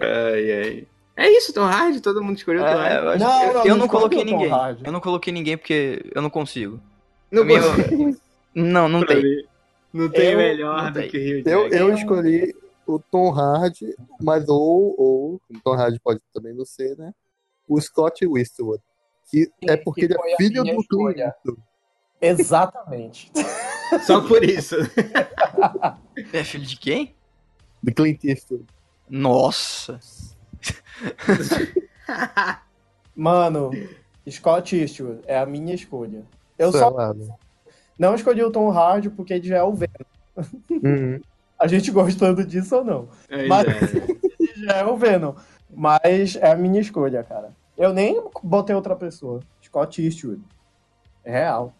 Ai, 0.00 0.52
ai. 0.52 0.86
É 1.16 1.28
isso, 1.30 1.52
Tom 1.52 1.62
Hardy? 1.64 2.00
Todo 2.00 2.22
mundo 2.22 2.36
escolheu 2.38 2.62
o 2.62 2.64
Tom 2.66 2.72
É, 2.82 2.96
eu, 2.98 3.18
Não, 3.18 3.42
eu- 3.44 3.54
não, 3.54 3.64
eu 3.66 3.76
não 3.76 3.88
coloquei 3.88 4.22
o 4.22 4.24
ninguém. 4.24 4.48
Hardy. 4.48 4.82
Eu 4.84 4.92
não 4.92 5.00
coloquei 5.00 5.32
ninguém 5.32 5.56
porque 5.58 6.02
eu 6.14 6.22
não 6.22 6.30
consigo. 6.30 6.80
Não, 7.30 7.44
Meu- 7.44 7.62
consigo 7.62 8.16
Não, 8.54 8.88
não 8.88 9.00
pra 9.00 9.14
tem. 9.14 9.22
mim. 9.22 9.44
Não 9.92 10.08
tem 10.10 10.30
Eu- 10.32 10.38
melhor 10.38 10.84
não 10.84 10.92
do 10.92 11.00
tem. 11.00 11.10
que 11.10 11.18
o 11.18 11.20
Rio 11.20 11.42
Eu, 11.46 11.62
Jack. 11.68 11.76
eu 11.76 11.94
escolhi 11.94 12.54
o 12.86 12.98
Tom 12.98 13.30
Hardy, 13.30 13.94
mas 14.20 14.48
ou, 14.48 14.94
ou, 14.98 15.40
como 15.46 15.60
Tom 15.62 15.74
Hardy 15.74 16.00
pode 16.00 16.20
também 16.32 16.54
não 16.54 16.64
ser, 16.64 16.96
né? 16.96 17.12
O 17.68 17.78
Scott 17.80 18.24
Eastwood. 18.24 18.82
Que 19.30 19.50
é 19.68 19.76
porque 19.76 20.06
ele 20.06 20.14
foi 20.14 20.32
é 20.32 20.36
filho 20.36 20.64
do 20.64 20.84
Clint. 20.86 21.18
Exatamente. 22.20 23.30
Só 24.06 24.20
por 24.26 24.42
isso. 24.44 24.76
É 26.32 26.44
filho 26.44 26.64
de 26.66 26.76
quem? 26.76 27.14
Do 27.82 27.92
Clint 27.92 28.22
Eastwood. 28.24 28.64
Nossa. 29.12 30.00
Mano, 33.14 33.70
Scott 34.28 34.74
Eastwood 34.74 35.20
é 35.26 35.38
a 35.38 35.44
minha 35.44 35.74
escolha. 35.74 36.24
Eu 36.58 36.72
Sei 36.72 36.80
só 36.80 37.14
não 37.98 38.14
escolhi 38.14 38.42
o 38.42 38.50
Tom 38.50 38.70
Hardy 38.70 39.10
porque 39.10 39.34
ele 39.34 39.46
já 39.46 39.58
é 39.58 39.62
o 39.62 39.74
Venom. 39.74 39.92
Uhum. 40.70 41.20
A 41.58 41.66
gente 41.66 41.90
gostando 41.90 42.44
disso 42.44 42.76
ou 42.76 42.84
não. 42.84 43.08
Pois 43.28 43.48
Mas- 43.48 43.68
é. 43.68 44.16
Ele 44.40 44.52
já 44.64 44.72
é 44.78 44.84
o 44.84 44.96
Venom. 44.96 45.34
Mas 45.70 46.36
é 46.36 46.50
a 46.50 46.56
minha 46.56 46.80
escolha, 46.80 47.22
cara. 47.22 47.52
Eu 47.76 47.92
nem 47.92 48.20
botei 48.42 48.74
outra 48.74 48.96
pessoa. 48.96 49.40
Scott 49.62 50.02
Eastwood. 50.02 50.42
É 51.22 51.32
real. 51.32 51.74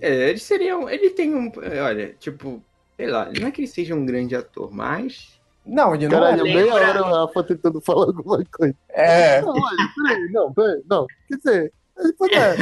É, 0.00 0.30
ele 0.30 0.38
seria 0.38 0.78
um. 0.78 0.88
Ele 0.88 1.10
tem 1.10 1.34
um. 1.34 1.52
Olha, 1.84 2.14
tipo, 2.18 2.62
sei 2.96 3.06
lá, 3.06 3.30
não 3.38 3.48
é 3.48 3.50
que 3.50 3.60
ele 3.60 3.68
seja 3.68 3.94
um 3.94 4.04
grande 4.04 4.34
ator, 4.34 4.72
mas. 4.72 5.35
Não, 5.66 5.94
ele 5.94 6.04
não 6.04 6.20
Caralho, 6.20 6.46
é. 6.46 6.54
meia 6.54 6.74
hora 6.74 7.02
o 7.02 7.12
Rafa 7.12 7.42
tentando 7.42 7.80
falar 7.80 8.06
alguma 8.06 8.44
coisa. 8.44 8.74
É. 8.90 9.40
Não, 9.42 9.50
olha, 9.50 9.88
peraí, 9.96 10.32
não, 10.32 10.52
peraí, 10.52 10.82
não. 10.88 11.06
Quer 11.28 11.36
dizer, 11.36 11.72
ele 11.98 12.12
pode 12.12 12.34
é. 12.34 12.56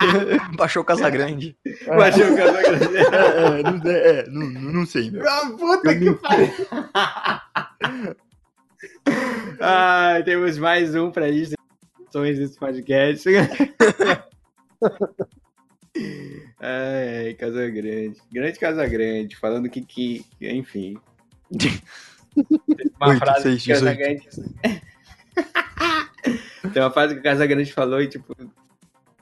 Baixou 0.56 0.82
o 0.82 0.84
Casagrande. 0.84 1.56
Baixou 1.86 2.32
o 2.32 2.36
Casagrande. 2.36 2.96
é, 2.96 3.62
não, 3.62 3.90
é, 3.90 4.26
não, 4.28 4.46
não 4.72 4.86
sei, 4.86 5.10
meu. 5.10 5.28
Ah, 5.28 5.50
puta 5.58 5.98
que 5.98 6.12
pariu! 6.14 6.48
ah, 9.60 10.22
temos 10.24 10.56
mais 10.58 10.94
um 10.94 11.10
pra 11.10 11.28
lista 11.28 11.56
de 12.12 12.34
desse 12.34 12.58
podcast. 12.58 13.28
ai, 16.60 17.26
ai, 17.26 17.34
Casa 17.34 17.68
Grande. 17.68 18.16
Grande 18.32 18.58
Casa 18.58 18.86
Grande, 18.86 19.36
falando 19.36 19.68
que, 19.68 19.80
que 19.80 20.24
enfim. 20.40 20.96
Uma 23.00 23.08
Oito, 23.08 23.18
frase 23.18 23.42
seis, 23.42 23.62
que 23.62 23.72
Casa 23.72 23.94
dezoito. 23.94 23.98
Grande. 23.98 24.28
Tem 26.72 26.82
uma 26.82 26.90
frase 26.90 27.14
que 27.14 27.20
o 27.20 27.22
Casa 27.22 27.46
Grande 27.46 27.72
falou 27.72 28.00
e, 28.00 28.08
tipo, 28.08 28.34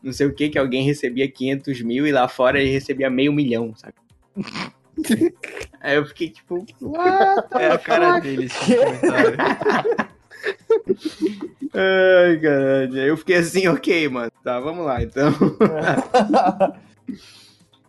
não 0.03 0.13
sei 0.13 0.27
o 0.27 0.35
que, 0.35 0.49
que 0.49 0.59
alguém 0.59 0.85
recebia 0.85 1.31
500 1.31 1.83
mil 1.83 2.07
e 2.07 2.13
lá 2.13 2.29
fora 2.29 2.61
ele 2.61 2.71
recebia 2.71 3.11
meio 3.11 3.33
milhão, 3.33 3.75
sabe? 3.77 3.95
Aí 5.81 5.97
eu 5.97 6.07
fiquei 6.07 6.31
tipo, 6.31 6.65
what 6.83 7.47
É 7.59 7.73
a 7.73 7.79
cara 7.79 8.21
dele 8.21 8.45
esse 8.45 8.59
comentário. 8.59 9.37
Ai, 11.75 12.39
caralho. 12.39 13.01
Aí 13.01 13.09
eu 13.09 13.17
fiquei 13.17 13.37
assim, 13.37 13.67
ok, 13.69 14.09
mano. 14.09 14.31
Tá, 14.45 14.61
vamos 14.61 14.85
lá, 14.85 15.03
então. 15.03 15.33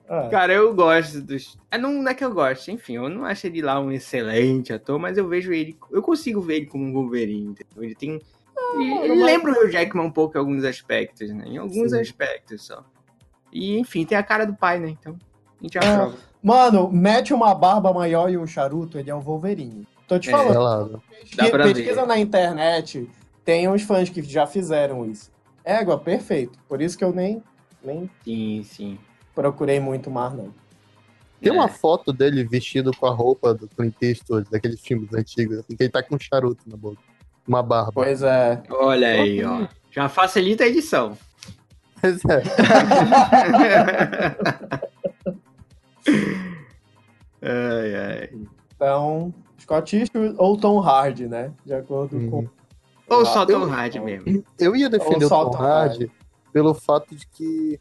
Ah, 0.09 0.27
Cara, 0.29 0.53
eu 0.53 0.73
gosto 0.75 1.21
dos. 1.21 1.57
Ah, 1.71 1.77
não, 1.77 1.93
não 1.93 2.11
é 2.11 2.13
que 2.13 2.23
eu 2.25 2.33
gosto, 2.33 2.69
enfim, 2.69 2.95
eu 2.95 3.07
não 3.09 3.25
acho 3.25 3.47
ele 3.47 3.61
lá 3.61 3.79
um 3.79 3.91
excelente 3.91 4.73
ator, 4.73 4.99
mas 4.99 5.17
eu 5.17 5.27
vejo 5.27 5.53
ele. 5.53 5.77
Eu 5.91 6.01
consigo 6.01 6.41
ver 6.41 6.57
ele 6.57 6.65
como 6.65 6.83
um 6.83 6.93
Wolverine, 6.93 7.51
entendeu? 7.51 7.83
Ele 7.83 7.95
tem. 7.95 8.21
Ele, 8.73 8.89
mano, 8.89 9.05
ele 9.05 9.23
lembra 9.23 9.51
o 9.51 9.55
Hugh 9.63 9.69
Jackman 9.71 10.05
um 10.05 10.11
pouco 10.11 10.35
em 10.37 10.39
alguns 10.39 10.63
aspectos, 10.63 11.29
né? 11.31 11.45
Em 11.47 11.57
alguns 11.57 11.91
Sim. 11.91 11.99
aspectos 11.99 12.65
só. 12.65 12.83
E, 13.51 13.77
enfim, 13.79 14.05
tem 14.05 14.17
a 14.17 14.23
cara 14.23 14.45
do 14.45 14.55
pai, 14.55 14.79
né? 14.79 14.89
Então, 14.89 15.15
a 15.59 15.63
gente 15.63 15.77
Ah, 15.77 15.93
aprova. 15.93 16.17
Mano, 16.41 16.91
mete 16.91 17.33
uma 17.33 17.53
barba 17.55 17.93
maior 17.93 18.29
e 18.29 18.37
um 18.37 18.45
charuto, 18.47 18.97
ele 18.99 19.09
é 19.09 19.15
o 19.15 19.21
Wolverine. 19.21 19.87
Tô 20.07 20.19
te 20.19 20.29
É. 20.29 20.31
falando. 20.31 20.59
Lá, 20.59 20.85
né? 20.85 20.99
Dá 21.35 21.49
pra 21.49 21.63
pesquisa 21.65 22.01
ver. 22.01 22.07
na 22.07 22.19
internet, 22.19 23.09
tem 23.45 23.69
uns 23.69 23.83
fãs 23.83 24.09
que 24.09 24.21
já 24.21 24.45
fizeram 24.45 25.05
isso. 25.09 25.31
Égua, 25.63 25.97
perfeito. 25.97 26.59
Por 26.67 26.81
isso 26.81 26.97
que 26.97 27.03
eu 27.03 27.13
nem, 27.13 27.41
nem 27.83 28.09
Sim, 28.23 28.63
sim. 28.63 28.99
Procurei 29.35 29.79
muito 29.79 30.09
mais, 30.11 30.33
não. 30.33 30.53
Tem 31.41 31.51
É. 31.51 31.55
uma 31.55 31.67
foto 31.67 32.13
dele 32.13 32.43
vestido 32.45 32.91
com 32.95 33.05
a 33.05 33.11
roupa 33.11 33.53
do 33.53 33.67
Clint 33.67 33.95
Eastwood, 34.01 34.49
daqueles 34.49 34.79
filmes 34.79 35.13
antigos, 35.13 35.59
assim, 35.59 35.75
que 35.75 35.83
ele 35.83 35.89
tá 35.91 36.01
com 36.01 36.15
um 36.15 36.19
charuto 36.19 36.63
na 36.67 36.77
boca. 36.77 36.97
Uma 37.47 37.61
barba. 37.61 37.91
Pois 37.93 38.21
é. 38.21 38.63
Olha 38.69 39.07
aí, 39.09 39.43
ó. 39.43 39.67
Já 39.91 40.07
facilita 40.07 40.63
a 40.63 40.67
edição. 40.67 41.17
Pois 41.99 42.19
é. 42.25 42.43
ai, 47.41 47.95
ai. 47.95 48.29
Então, 48.75 49.33
Scott 49.59 49.95
Eastwood 49.95 50.35
ou 50.37 50.57
Tom 50.57 50.79
Hardy, 50.79 51.27
né? 51.27 51.51
De 51.65 51.73
acordo 51.73 52.17
Uhum. 52.17 52.29
com. 52.29 52.47
Ou 53.15 53.25
só 53.25 53.43
Eu- 53.43 53.47
Tom 53.59 53.65
Hardy 53.71 53.99
mesmo. 53.99 54.43
Eu 54.59 54.75
ia 54.75 54.89
defender 54.89 55.17
Ou 55.17 55.25
o 55.25 55.29
só 55.29 55.45
Tom 55.45 55.51
Tom 55.51 55.63
Hardy 55.63 56.11
pelo 56.51 56.73
fato 56.73 57.15
de 57.15 57.27
que 57.27 57.79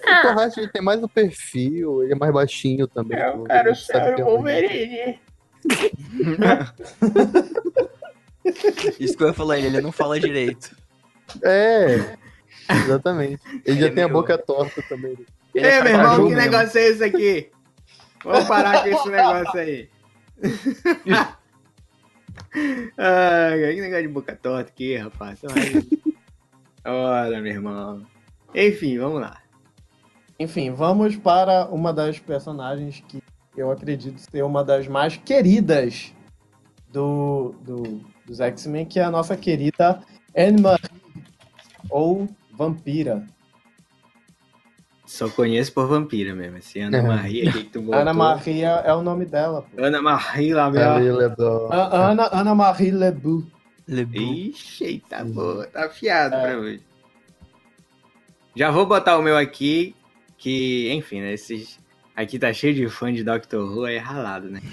o 0.00 0.22
Tom 0.22 0.40
Hardy 0.40 0.60
ele 0.60 0.68
tem 0.68 0.82
mais 0.82 1.02
o 1.02 1.08
perfil, 1.08 2.02
ele 2.02 2.12
é 2.12 2.16
mais 2.16 2.32
baixinho 2.32 2.86
também. 2.86 3.18
É, 3.18 3.28
eu 3.28 3.44
quero 3.44 3.68
ele 3.68 3.74
ser 3.76 3.96
o 3.96 3.98
é 3.98 4.22
um- 4.22 4.24
Wolverine. 4.24 5.20
Isso 8.98 9.16
que 9.16 9.22
eu 9.22 9.28
ia 9.28 9.34
falar, 9.34 9.58
ele 9.58 9.80
não 9.80 9.92
fala 9.92 10.18
direito. 10.18 10.76
É, 11.42 12.16
exatamente. 12.70 13.40
Ele 13.64 13.80
já 13.80 13.86
Ele 13.86 13.86
é 13.86 13.90
tem 13.90 14.04
a 14.04 14.08
boca 14.08 14.36
torta 14.38 14.82
também. 14.88 15.16
Ele 15.54 15.66
Ei, 15.66 15.72
é 15.72 15.82
meu 15.82 15.92
irmão, 15.92 16.16
que 16.16 16.22
mesmo. 16.34 16.36
negócio 16.50 16.78
é 16.78 16.86
esse 16.88 17.04
aqui? 17.04 17.50
Vamos 18.24 18.48
parar 18.48 18.82
com 18.82 18.88
esse 18.88 19.08
negócio 19.08 19.60
aí. 19.60 19.88
Ai, 22.96 23.74
que 23.74 23.80
negócio 23.80 24.02
de 24.02 24.08
boca 24.08 24.34
torta 24.36 24.70
aqui, 24.70 24.96
rapaz. 24.96 25.40
Ora, 26.84 27.40
meu 27.40 27.52
irmão. 27.52 28.06
Enfim, 28.54 28.98
vamos 28.98 29.20
lá. 29.20 29.40
Enfim, 30.40 30.70
vamos 30.70 31.16
para 31.16 31.66
uma 31.66 31.92
das 31.92 32.18
personagens 32.18 33.04
que 33.06 33.22
eu 33.54 33.70
acredito 33.70 34.18
ser 34.18 34.42
uma 34.42 34.64
das 34.64 34.88
mais 34.88 35.14
queridas 35.18 36.14
do, 36.90 37.54
do- 37.62 38.00
dos 38.26 38.40
X-Men, 38.40 38.86
que 38.86 38.98
é 38.98 39.04
a 39.04 39.10
nossa 39.10 39.36
querida 39.36 40.00
Anne 40.34 40.62
Marie, 40.62 40.88
ou 41.90 42.26
Vampira. 42.52 43.26
Só 45.04 45.28
conheço 45.28 45.74
por 45.74 45.88
vampira 45.88 46.34
mesmo. 46.34 46.56
Esse 46.56 46.78
Ana 46.80 46.98
É. 46.98 47.02
Maria 47.02 47.50
aqui 47.50 47.64
que 47.64 47.70
tu 47.70 47.82
botou. 47.82 48.00
Ana 48.00 48.14
Maria 48.14 48.68
é 48.68 48.94
o 48.94 49.02
nome 49.02 49.26
dela. 49.26 49.62
Pô. 49.62 49.82
Ana 49.84 50.00
Maria 50.00 50.56
lá, 50.56 50.70
É, 50.72 50.78
é 50.78 51.96
Ana, 51.96 52.28
Ana 52.32 52.54
Marie 52.54 52.92
Lebu. 52.92 53.44
Lebu. 53.88 54.16
Ixi, 54.16 54.84
eita 54.84 55.22
boa. 55.24 55.66
Tá 55.66 55.86
afiado 55.86 56.34
É. 56.36 56.40
pra 56.42 56.58
hoje. 56.60 56.80
Já 58.54 58.70
vou 58.70 58.86
botar 58.86 59.18
o 59.18 59.22
meu 59.22 59.36
aqui, 59.36 59.96
que, 60.40 60.90
enfim, 60.92 61.20
né? 61.20 61.34
Esses... 61.34 61.78
Aqui 62.16 62.38
tá 62.38 62.52
cheio 62.52 62.74
de 62.74 62.88
fã 62.88 63.12
de 63.12 63.22
Doctor 63.22 63.62
Who, 63.62 63.86
é 63.86 63.98
ralado, 63.98 64.50
né? 64.50 64.60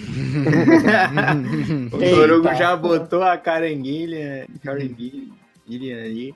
O. 1.93 1.97
Torugo 1.97 2.55
já 2.55 2.76
botou 2.76 3.22
a 3.22 3.38
caranguilha, 3.38 4.47
caranguilha 4.63 6.03
ali. 6.03 6.34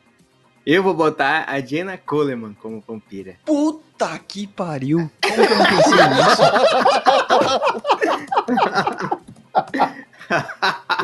Eu 0.65 0.84
vou 0.84 0.93
botar 0.93 1.45
a 1.47 1.59
Jenna 1.59 1.97
Coleman 1.97 2.53
como 2.53 2.84
vampira. 2.88 3.36
Puta 3.45 4.19
que 4.19 4.45
pariu. 4.45 5.09
Como 5.21 5.47
que 5.47 5.53
eu 5.53 5.57
não 5.57 5.65
pensei 5.65 6.07
nisso? 6.07 6.41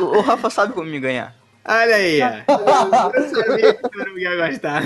o 0.00 0.20
Rafa 0.20 0.50
sabe 0.50 0.72
como 0.72 0.88
me 0.88 1.00
ganhar. 1.00 1.34
Olha 1.68 1.96
aí, 1.96 2.20
ó. 2.22 2.28
Eu 3.14 3.28
sabia 3.28 3.74
que 3.74 3.86
o 3.86 3.90
Torugo 3.90 4.18
ia 4.18 4.48
gostar. 4.48 4.82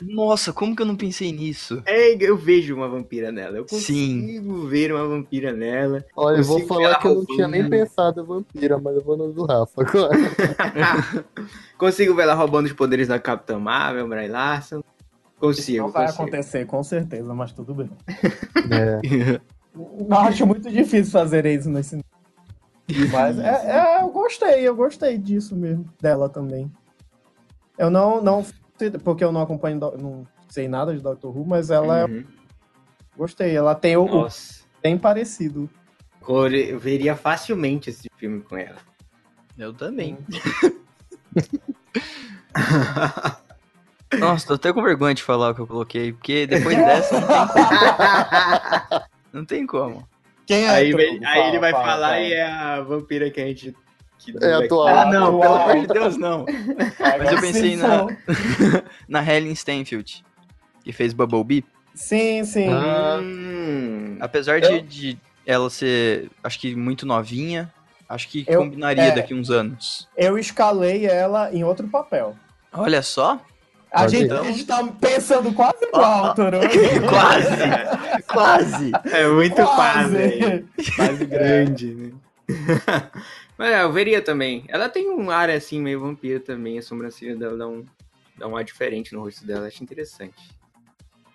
Nossa, 0.00 0.52
como 0.52 0.74
que 0.74 0.82
eu 0.82 0.86
não 0.86 0.96
pensei 0.96 1.30
nisso? 1.30 1.80
É, 1.86 2.16
eu 2.20 2.36
vejo 2.36 2.74
uma 2.74 2.88
vampira 2.88 3.30
nela. 3.30 3.56
Eu 3.56 3.66
Sim. 3.68 4.20
consigo 4.20 4.66
ver 4.66 4.92
uma 4.92 5.06
vampira 5.06 5.52
nela. 5.52 6.04
Olha, 6.16 6.38
eu 6.38 6.44
vou 6.44 6.60
falar 6.66 6.96
que 6.98 7.06
eu 7.06 7.14
não 7.14 7.24
tinha 7.24 7.46
nem 7.46 7.68
pensado 7.70 8.20
em 8.20 8.24
vampira, 8.24 8.78
mas 8.78 8.96
eu 8.96 9.02
vou 9.02 9.16
no 9.16 9.32
do 9.32 9.44
Rafa 9.44 9.80
agora. 9.80 10.10
Consigo 11.78 12.14
ver 12.16 12.22
ela 12.22 12.34
roubando 12.34 12.66
os 12.66 12.72
poderes 12.72 13.06
da 13.06 13.18
Capitã 13.20 13.58
Marvel, 13.60 14.08
Bray 14.08 14.28
Larson. 14.28 14.82
Consigo, 15.38 15.84
Não 15.86 15.92
vai 15.92 16.06
consigo. 16.06 16.22
acontecer, 16.22 16.66
com 16.66 16.82
certeza, 16.82 17.34
mas 17.34 17.52
tudo 17.52 17.74
bem. 17.74 17.90
É. 18.70 19.40
Eu 19.74 20.18
acho 20.18 20.46
muito 20.46 20.70
difícil 20.70 21.10
fazer 21.10 21.46
isso 21.46 21.70
nesse. 21.70 21.98
Mas 23.10 23.38
é, 23.38 23.98
é, 23.98 24.02
eu 24.02 24.10
gostei, 24.10 24.60
eu 24.68 24.74
gostei 24.76 25.18
disso 25.18 25.54
mesmo, 25.56 25.84
dela 26.00 26.28
também. 26.28 26.70
Eu 27.78 27.90
não, 27.90 28.22
não 28.22 28.44
porque 29.04 29.22
eu 29.24 29.30
não 29.32 29.42
acompanho, 29.42 29.78
não 29.98 30.26
sei 30.48 30.66
nada 30.68 30.94
de 30.94 31.00
Doctor 31.00 31.36
Who, 31.36 31.44
mas 31.46 31.70
ela 31.70 32.00
é- 32.00 32.04
Uhum. 32.04 32.24
gostei. 33.16 33.54
Ela 33.56 33.74
tem 33.74 33.96
o, 33.96 34.04
o 34.04 34.22
Nossa. 34.22 34.62
bem 34.82 34.98
parecido. 34.98 35.68
Eu 36.70 36.78
veria 36.78 37.16
facilmente 37.16 37.90
esse 37.90 38.08
filme 38.16 38.40
com 38.42 38.56
ela. 38.56 38.78
Eu 39.58 39.72
também. 39.74 40.18
Nossa, 44.18 44.46
tô 44.46 44.54
até 44.54 44.72
com 44.72 44.82
vergonha 44.82 45.14
de 45.14 45.22
falar 45.22 45.50
o 45.50 45.54
que 45.54 45.60
eu 45.60 45.66
coloquei, 45.66 46.12
porque 46.12 46.46
depois 46.46 46.76
dessa 46.76 47.18
não 47.20 47.26
tem, 47.48 47.64
não 49.32 49.44
tem 49.44 49.66
como. 49.66 50.06
Quem 50.46 50.64
é? 50.64 50.68
aí, 50.70 50.90
tu? 50.90 50.96
vem- 50.96 51.24
aí 51.24 51.34
Fala, 51.38 51.48
ele 51.48 51.58
vai 51.58 51.72
fala, 51.72 51.84
falar 51.84 52.08
fala. 52.08 52.20
e 52.20 52.32
é 52.32 52.42
a 52.46 52.80
vampira 52.80 53.30
que 53.30 53.40
a 53.40 53.46
gente. 53.46 53.74
Que 54.18 54.32
É 54.44 54.52
atual. 54.54 54.86
Ah, 54.86 55.06
não, 55.06 55.26
atual. 55.26 55.40
pelo 55.40 55.54
amor 55.72 55.80
de 55.86 55.92
Deus, 55.92 56.16
não. 56.16 56.44
Mas 57.18 57.32
eu 57.32 57.40
pensei 57.40 57.76
na, 57.76 58.06
na 59.08 59.24
Helen 59.34 59.52
Stanfield, 59.52 60.24
que 60.84 60.92
fez 60.92 61.12
Bumblebee. 61.12 61.64
Sim, 61.94 62.44
sim. 62.44 62.68
Ah. 62.72 63.18
Hum, 63.20 64.16
Apesar 64.20 64.60
de, 64.60 64.66
Eu- 64.72 64.80
de 64.82 65.18
ela 65.46 65.68
ser, 65.70 66.30
acho 66.42 66.58
que 66.60 66.74
muito 66.76 67.04
novinha, 67.04 67.72
acho 68.08 68.28
que 68.28 68.44
Eu- 68.46 68.60
combinaria 68.60 69.04
é. 69.04 69.10
daqui 69.10 69.34
uns 69.34 69.50
anos. 69.50 70.08
Eu 70.16 70.38
escalei 70.38 71.04
ela 71.06 71.52
em 71.52 71.64
outro 71.64 71.88
papel. 71.88 72.36
Olha 72.72 73.02
só. 73.02 73.40
A 73.92 74.06
gente, 74.08 74.32
a 74.32 74.42
gente 74.44 74.64
tá 74.66 74.82
pensando 75.00 75.52
quase 75.52 75.84
igual, 75.84 76.32
Toro. 76.34 76.58
Quase! 77.08 78.22
Quase! 78.26 78.92
é 79.12 79.28
muito 79.28 79.54
Quase. 79.54 80.16
quase. 80.16 80.64
Quase 80.96 81.26
grande, 81.26 81.94
né? 81.94 82.12
Mas 83.58 83.70
é, 83.70 83.82
eu 83.82 83.92
veria 83.92 84.22
também. 84.22 84.64
Ela 84.68 84.88
tem 84.88 85.10
um 85.10 85.30
ar 85.30 85.50
assim, 85.50 85.80
meio 85.80 86.00
vampiro 86.00 86.40
também. 86.40 86.78
A 86.78 86.82
sobrancelha 86.82 87.36
dela 87.36 87.56
dá 87.56 87.68
um, 87.68 87.84
dá 88.36 88.48
um 88.48 88.56
ar 88.56 88.64
diferente 88.64 89.14
no 89.14 89.20
rosto 89.22 89.46
dela. 89.46 89.66
Acho 89.66 89.82
interessante. 89.82 90.50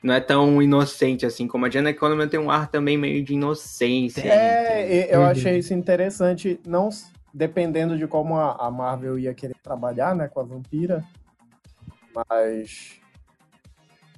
Não 0.03 0.13
é 0.13 0.19
tão 0.19 0.61
inocente 0.61 1.25
assim 1.25 1.47
como 1.47 1.65
a 1.65 1.69
Jenna 1.69 1.93
Coleman 1.93 2.27
tem 2.27 2.39
um 2.39 2.51
ar 2.51 2.67
também 2.69 2.97
meio 2.97 3.23
de 3.23 3.33
inocência. 3.33 4.21
É, 4.29 5.07
e- 5.09 5.13
eu 5.13 5.21
Uhum. 5.21 5.27
achei 5.27 5.57
isso 5.57 5.73
interessante, 5.73 6.59
não 6.65 6.89
dependendo 7.33 7.97
de 7.97 8.07
como 8.07 8.35
a, 8.35 8.53
a 8.53 8.71
Marvel 8.71 9.17
ia 9.19 9.33
querer 9.33 9.55
trabalhar, 9.61 10.15
né, 10.15 10.27
com 10.27 10.39
a 10.39 10.43
vampira, 10.43 11.03
mas 12.29 12.99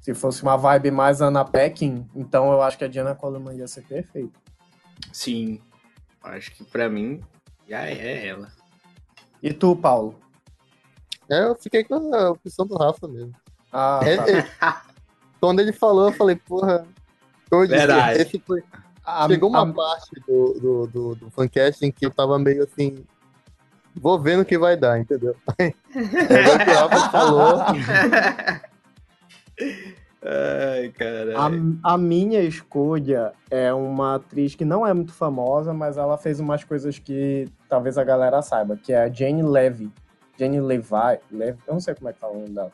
se 0.02 0.14
fosse 0.14 0.42
uma 0.44 0.58
vibe 0.58 0.92
mais 0.92 1.22
Anna 1.22 1.44
Peckin, 1.44 2.08
então 2.16 2.52
eu 2.52 2.62
acho 2.62 2.78
que 2.78 2.86
a 2.86 2.88
Diana 2.88 3.16
Coleman 3.16 3.56
ia 3.56 3.68
ser 3.68 3.84
perfeita. 3.84 4.40
Sim. 5.12 5.60
Acho 6.24 6.52
que 6.52 6.64
pra 6.64 6.90
mim 6.90 7.22
já 7.68 7.86
é 7.88 8.28
ela. 8.28 8.52
E 9.42 9.54
tu, 9.54 9.76
Paulo? 9.76 10.20
É, 11.30 11.44
eu 11.46 11.56
fiquei 11.56 11.84
com 11.84 12.14
a 12.14 12.32
opção 12.32 12.66
do 12.66 12.76
Rafa 12.76 13.08
mesmo. 13.08 13.34
Ah, 13.72 14.00
É- 14.04 14.18
tá. 14.18 14.28
é- 14.32 14.90
quando 15.40 15.60
ele 15.60 15.72
falou, 15.72 16.08
eu 16.08 16.14
falei, 16.14 16.36
porra. 16.36 16.88
Eu 17.52 17.62
disse, 17.66 17.78
Verdade. 17.78 18.22
esse 18.22 18.40
foi- 18.40 18.64
A- 19.06 19.28
chegou 19.28 19.50
uma 19.50 19.62
a- 19.68 19.74
parte 19.74 20.12
do, 20.28 20.54
do, 20.60 20.88
do, 20.88 21.16
do 21.16 21.32
fancast 21.32 21.84
em 21.86 21.92
que 21.92 22.06
eu 22.06 22.12
tava 22.12 22.38
meio 22.38 22.64
assim. 22.64 23.06
Vou 23.96 24.20
vendo 24.20 24.42
o 24.42 24.46
que 24.46 24.58
vai 24.58 24.78
dar, 24.78 25.00
entendeu? 25.00 25.36
Agora 25.60 26.66
que 26.66 26.72
o 26.72 26.74
Rafa 26.74 27.10
falou. 27.10 27.60
Ai, 30.22 30.90
cara. 30.90 31.34
A, 31.38 31.94
a 31.94 31.98
minha 31.98 32.42
escolha 32.42 33.32
é 33.50 33.74
uma 33.74 34.16
atriz 34.16 34.56
que 34.56 34.66
não 34.66 34.86
é 34.86 34.94
muito 34.94 35.14
famosa, 35.14 35.74
mas 35.74 35.98
ela 35.98 36.18
fez 36.18 36.40
umas 36.40 36.64
coisas 36.64 37.00
que 37.00 37.48
talvez 37.70 37.98
a 37.98 38.04
galera 38.04 38.42
saiba, 38.42 38.78
que 38.78 38.92
é 38.92 39.04
a 39.04 39.10
Jane 39.10 39.44
Levy. 39.44 39.92
Jane 40.38 40.62
Levi, 40.62 41.20
Levi 41.32 41.60
eu 41.68 41.74
não 41.74 41.82
sei 41.82 41.94
como 41.96 42.10
é 42.10 42.14
que 42.14 42.20
fala 42.20 42.34
o 42.34 42.40
nome 42.40 42.54
dela. 42.54 42.72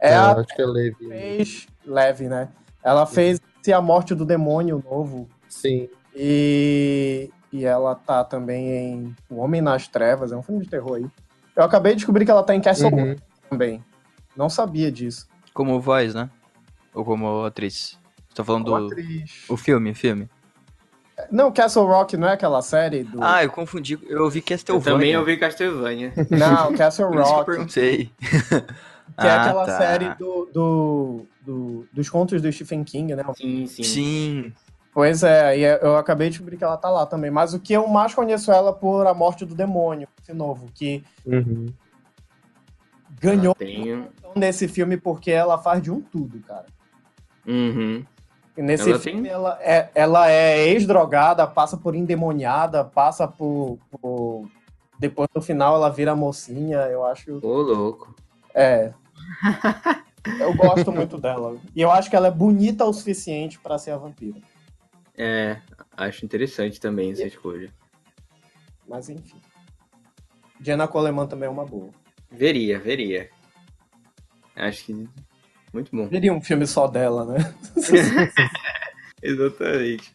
É 0.00 0.14
a 0.14 0.32
acho 0.32 0.54
que 0.54 0.62
é 0.62 0.66
Levi. 0.66 1.08
fez 1.08 1.66
Leve, 1.84 2.28
né? 2.28 2.48
Ela 2.82 3.04
fez 3.04 3.40
Se 3.62 3.72
a 3.72 3.80
Morte 3.80 4.14
do 4.14 4.24
Demônio 4.24 4.82
novo 4.88 5.28
Sim. 5.48 5.88
e, 6.14 7.30
e 7.52 7.64
ela 7.64 7.94
tá 7.94 8.22
também 8.24 8.68
em 8.70 9.16
O 9.28 9.36
Homem 9.40 9.60
nas 9.60 9.88
Trevas, 9.88 10.32
é 10.32 10.36
um 10.36 10.42
filme 10.42 10.64
de 10.64 10.70
terror 10.70 10.96
aí. 10.96 11.06
Eu 11.56 11.64
acabei 11.64 11.92
de 11.92 11.96
descobrir 11.98 12.24
que 12.24 12.30
ela 12.30 12.42
tá 12.42 12.54
em 12.54 12.60
Castle 12.60 12.90
Uhum. 12.92 13.08
Rock 13.10 13.22
também. 13.48 13.84
Não 14.36 14.48
sabia 14.48 14.90
disso. 14.90 15.28
Como 15.52 15.80
voz, 15.80 16.14
né? 16.14 16.30
Ou 16.94 17.04
como 17.04 17.44
atriz? 17.44 17.98
Você 18.28 18.34
tá 18.36 18.44
falando 18.44 18.68
Uma 18.68 18.80
do 18.80 18.86
atriz. 18.86 19.44
o 19.48 19.56
filme, 19.56 19.92
filme? 19.94 20.28
Não, 21.30 21.52
Castle 21.52 21.84
Rock 21.84 22.16
não 22.16 22.28
é 22.28 22.32
aquela 22.32 22.62
série 22.62 23.02
do. 23.04 23.22
Ah, 23.22 23.44
eu 23.44 23.50
confundi. 23.50 23.98
Eu 24.08 24.22
ouvi 24.24 24.38
eu 24.38 24.44
Castlevania. 24.44 24.92
também 24.92 25.16
ouvi 25.18 25.36
Castlevania. 25.36 26.12
Não, 26.30 26.72
Castle 26.74 27.08
Por 27.10 27.20
isso 27.20 27.24
que 27.24 27.30
eu 27.30 27.36
Rock. 27.36 27.46
perguntei. 27.46 28.10
Que 29.18 29.26
é 29.26 29.30
Ah, 29.30 29.42
aquela 29.42 29.66
tá. 29.66 29.76
série 29.76 30.14
do, 30.14 30.48
do, 30.54 31.26
do- 31.42 31.86
dos 31.92 32.08
contos 32.08 32.40
do 32.40 32.50
Stephen 32.50 32.82
King, 32.84 33.14
né? 33.14 33.22
Sim, 33.36 33.66
sim. 33.66 33.82
Sim. 33.82 34.52
Pois 34.92 35.22
é, 35.22 35.56
e 35.58 35.62
eu 35.62 35.96
acabei 35.96 36.28
de 36.28 36.32
descobrir 36.32 36.56
que 36.56 36.64
ela 36.64 36.76
tá 36.76 36.90
lá 36.90 37.06
também. 37.06 37.30
Mas 37.30 37.54
o 37.54 37.60
que 37.60 37.72
eu 37.72 37.86
mais 37.86 38.12
conheço 38.14 38.50
ela 38.50 38.72
por 38.72 39.06
A 39.06 39.14
Morte 39.14 39.44
do 39.46 39.54
Demônio, 39.54 40.08
esse 40.20 40.32
novo, 40.32 40.66
que 40.74 41.04
Uhum. 41.24 41.66
ganhou 43.20 43.54
Tenho. 43.54 44.08
nesse 44.34 44.66
filme 44.66 44.96
porque 44.96 45.30
ela 45.30 45.58
faz 45.58 45.80
de 45.82 45.90
um 45.92 46.00
tudo, 46.00 46.40
cara. 46.40 46.66
Uhum. 47.46 48.04
E 48.56 48.62
nesse 48.62 48.90
Ela 48.90 48.98
filme 48.98 49.22
tem- 49.22 49.30
ela 49.30 49.58
é, 49.60 49.90
ela 49.94 50.30
é 50.30 50.68
ex-drogada, 50.68 51.46
passa 51.46 51.76
por 51.76 51.94
endemoniada, 51.94 52.84
passa 52.84 53.26
por, 53.28 53.78
por- 53.90 54.48
Depois 54.98 55.28
no 55.34 55.40
final 55.40 55.76
ela 55.76 55.88
vira 55.88 56.14
mocinha, 56.16 56.76
eu 56.88 57.06
acho. 57.06 57.38
Ô, 57.42 57.62
louco. 57.62 58.14
É. 58.54 58.92
Eu 60.38 60.54
gosto 60.54 60.92
muito 60.92 61.16
dela. 61.16 61.56
E 61.74 61.80
eu 61.80 61.90
acho 61.90 62.10
que 62.10 62.16
ela 62.16 62.26
é 62.26 62.30
bonita 62.30 62.84
o 62.84 62.92
suficiente 62.92 63.58
pra 63.58 63.78
ser 63.78 63.92
a 63.92 63.96
vampira. 63.96 64.38
É, 65.22 65.60
acho 65.98 66.24
interessante 66.24 66.80
também 66.80 67.12
essa 67.12 67.26
escolha. 67.26 67.70
Mas 68.88 69.10
enfim. 69.10 69.36
Jenna 70.58 70.88
Coleman 70.88 71.26
também 71.26 71.46
é 71.46 71.50
uma 71.50 71.66
boa. 71.66 71.90
Veria, 72.30 72.78
veria. 72.78 73.28
Acho 74.56 74.86
que. 74.86 75.08
Muito 75.74 75.94
bom. 75.94 76.08
Veria 76.08 76.32
um 76.32 76.40
filme 76.40 76.66
só 76.66 76.86
dela, 76.86 77.26
né? 77.26 77.54
Exatamente. 79.22 80.14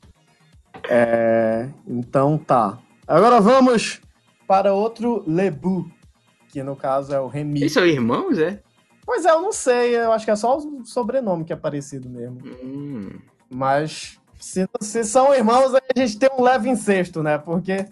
É, 0.90 1.70
então 1.88 2.36
tá. 2.40 2.80
Agora 3.08 3.40
vamos 3.40 4.02
para 4.48 4.74
outro 4.74 5.24
Lebu, 5.28 5.88
que 6.50 6.64
no 6.64 6.76
caso 6.76 7.14
é 7.14 7.20
o 7.20 7.28
Remy. 7.28 7.62
Eles 7.62 7.74
são 7.74 7.86
irmãos, 7.86 8.40
é? 8.40 8.60
Pois 9.06 9.24
é, 9.24 9.30
eu 9.30 9.42
não 9.44 9.52
sei, 9.52 9.96
eu 9.96 10.12
acho 10.12 10.26
que 10.26 10.32
é 10.32 10.36
só 10.36 10.58
o 10.58 10.84
sobrenome 10.84 11.46
que 11.46 11.54
é 11.54 11.56
parecido 11.56 12.10
mesmo. 12.10 12.40
Hum. 12.64 13.20
Mas 13.48 14.20
se, 14.46 14.70
se 14.82 15.04
são 15.04 15.34
irmãos, 15.34 15.74
aí 15.74 15.82
a 15.96 16.00
gente 16.00 16.20
tem 16.20 16.30
um 16.38 16.44
leve 16.44 16.70
incesto, 16.70 17.24
né? 17.24 17.38
Porque 17.38 17.86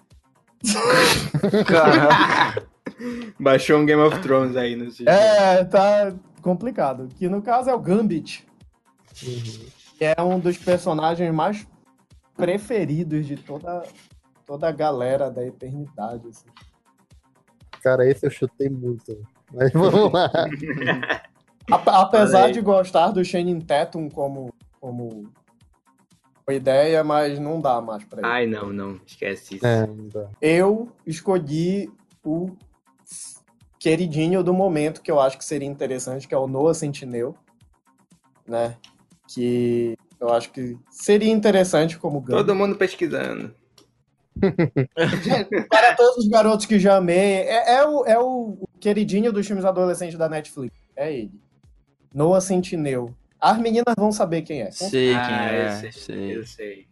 Cara, 1.67 2.63
Baixou 3.39 3.79
um 3.79 3.85
Game 3.85 4.01
of 4.01 4.19
Thrones 4.21 4.55
aí 4.55 4.75
no 4.75 4.85
é, 5.09 5.63
tá 5.65 6.13
complicado. 6.41 7.07
Que 7.17 7.27
no 7.27 7.41
caso 7.41 7.69
é 7.69 7.73
o 7.73 7.79
Gambit, 7.79 8.45
Uhum. 9.23 9.65
que 9.97 10.05
é 10.05 10.15
um 10.21 10.39
dos 10.39 10.57
personagens 10.57 11.31
mais 11.33 11.67
preferidos 12.35 13.27
de 13.27 13.35
toda, 13.35 13.83
toda 14.45 14.67
a 14.67 14.71
galera 14.71 15.29
da 15.29 15.45
eternidade. 15.45 16.27
assim. 16.29 16.47
Cara, 17.81 18.07
esse 18.09 18.25
eu 18.25 18.31
chutei 18.31 18.69
muito. 18.69 19.15
Mas 19.53 19.71
vamos 19.71 20.11
lá. 20.11 20.31
Ape- 21.71 21.89
Apesar 21.91 22.51
de 22.51 22.59
gostar 22.61 23.11
do 23.11 23.23
Channing 23.23 23.61
Tatum 23.61 24.09
como, 24.09 24.51
como 24.81 25.31
ideia, 26.51 27.03
mas 27.03 27.39
não 27.39 27.61
dá 27.61 27.79
mais 27.79 28.03
pra 28.03 28.19
ele. 28.19 28.27
Ai, 28.27 28.47
não, 28.47 28.73
não. 28.73 28.99
Esquece 29.05 29.55
isso. 29.55 29.65
É, 29.65 29.87
não 29.87 30.07
dá. 30.07 30.29
Eu 30.41 30.91
escolhi 31.05 31.89
o 32.23 32.51
queridinho 33.79 34.43
do 34.43 34.53
momento 34.53 35.01
que 35.01 35.11
eu 35.11 35.19
acho 35.19 35.37
que 35.37 35.45
seria 35.45 35.67
interessante, 35.67 36.27
que 36.27 36.33
é 36.33 36.37
o 36.37 36.47
Noah 36.47 36.73
Sentinel, 36.73 37.35
né? 38.47 38.77
Que 39.27 39.97
eu 40.19 40.33
acho 40.33 40.51
que 40.51 40.77
seria 40.89 41.31
interessante 41.31 41.97
como 41.97 42.21
Gambit. 42.21 42.45
Todo 42.45 42.55
mundo 42.55 42.75
pesquisando. 42.75 43.53
Para 45.69 45.95
todos 45.95 46.17
os 46.17 46.27
garotos 46.27 46.65
que 46.65 46.79
já 46.79 46.97
amei, 46.97 47.41
é, 47.41 47.75
é 47.75 47.85
o, 47.85 48.05
é 48.05 48.19
o 48.19 48.57
queridinho 48.79 49.31
dos 49.31 49.45
filmes 49.45 49.65
adolescentes 49.65 50.17
da 50.17 50.29
Netflix. 50.29 50.75
É 50.95 51.13
ele. 51.13 51.31
Noah 52.13 52.41
Sentinel. 52.41 53.13
As 53.43 53.57
meninas 53.57 53.93
vão 53.97 54.09
saber 54.09 54.41
quem 54.43 54.61
é. 54.61 54.71
sei 54.71 55.07
quem 55.09 55.15
Ah, 55.17 55.51
é. 55.51 55.65
eu 55.67 55.71
sei, 55.81 55.91
sei. 55.91 56.37
Eu 56.37 56.45
sei. 56.45 56.87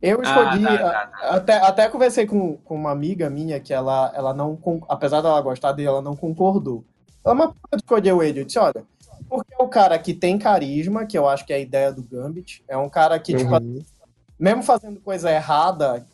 Eu 0.00 0.22
escolhi. 0.22 0.66
Ah, 0.66 0.78
tá, 0.78 1.06
tá, 1.06 1.28
Até, 1.36 1.56
até 1.58 1.88
conversei 1.90 2.26
com, 2.26 2.56
com 2.56 2.74
uma 2.74 2.90
amiga 2.90 3.28
minha 3.28 3.60
que 3.60 3.74
ela, 3.74 4.10
ela 4.14 4.32
não. 4.32 4.58
Apesar 4.88 5.20
dela 5.20 5.38
gostar 5.42 5.72
dele, 5.72 5.88
ela 5.88 6.00
não 6.00 6.16
concordou. 6.16 6.82
Ela, 7.22 7.34
mas 7.34 7.48
por 7.48 7.68
que 7.68 7.76
escolheu 7.76 8.22
ele? 8.22 8.40
Eu 8.40 8.44
disse: 8.46 8.58
olha, 8.58 8.84
porque 9.28 9.52
é 9.52 9.62
o 9.62 9.68
cara 9.68 9.98
que 9.98 10.14
tem 10.14 10.38
carisma, 10.38 11.04
que 11.04 11.16
eu 11.16 11.28
acho 11.28 11.44
que 11.44 11.52
é 11.52 11.56
a 11.56 11.60
ideia 11.60 11.92
do 11.92 12.02
Gambit. 12.02 12.64
É 12.66 12.76
um 12.76 12.88
cara 12.88 13.18
que, 13.18 13.36
tipo, 13.36 13.52
Uhum. 13.54 13.84
mesmo 14.38 14.62
fazendo 14.62 14.98
coisa 14.98 15.30
errada, 15.30 16.06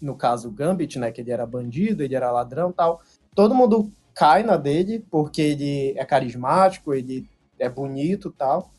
no 0.00 0.14
caso 0.16 0.48
o 0.48 0.52
Gambit, 0.52 0.98
né, 0.98 1.12
que 1.12 1.20
ele 1.20 1.30
era 1.30 1.44
bandido, 1.46 2.02
ele 2.02 2.14
era 2.16 2.32
ladrão 2.32 2.70
e 2.70 2.72
tal, 2.72 3.02
todo 3.34 3.54
mundo 3.54 3.92
cai 4.14 4.42
na 4.42 4.56
dele 4.56 5.04
porque 5.10 5.42
ele 5.42 5.94
é 5.96 6.04
carismático, 6.06 6.94
ele 6.94 7.28
é 7.58 7.68
bonito 7.68 8.32
e 8.34 8.38
tal. 8.38 8.70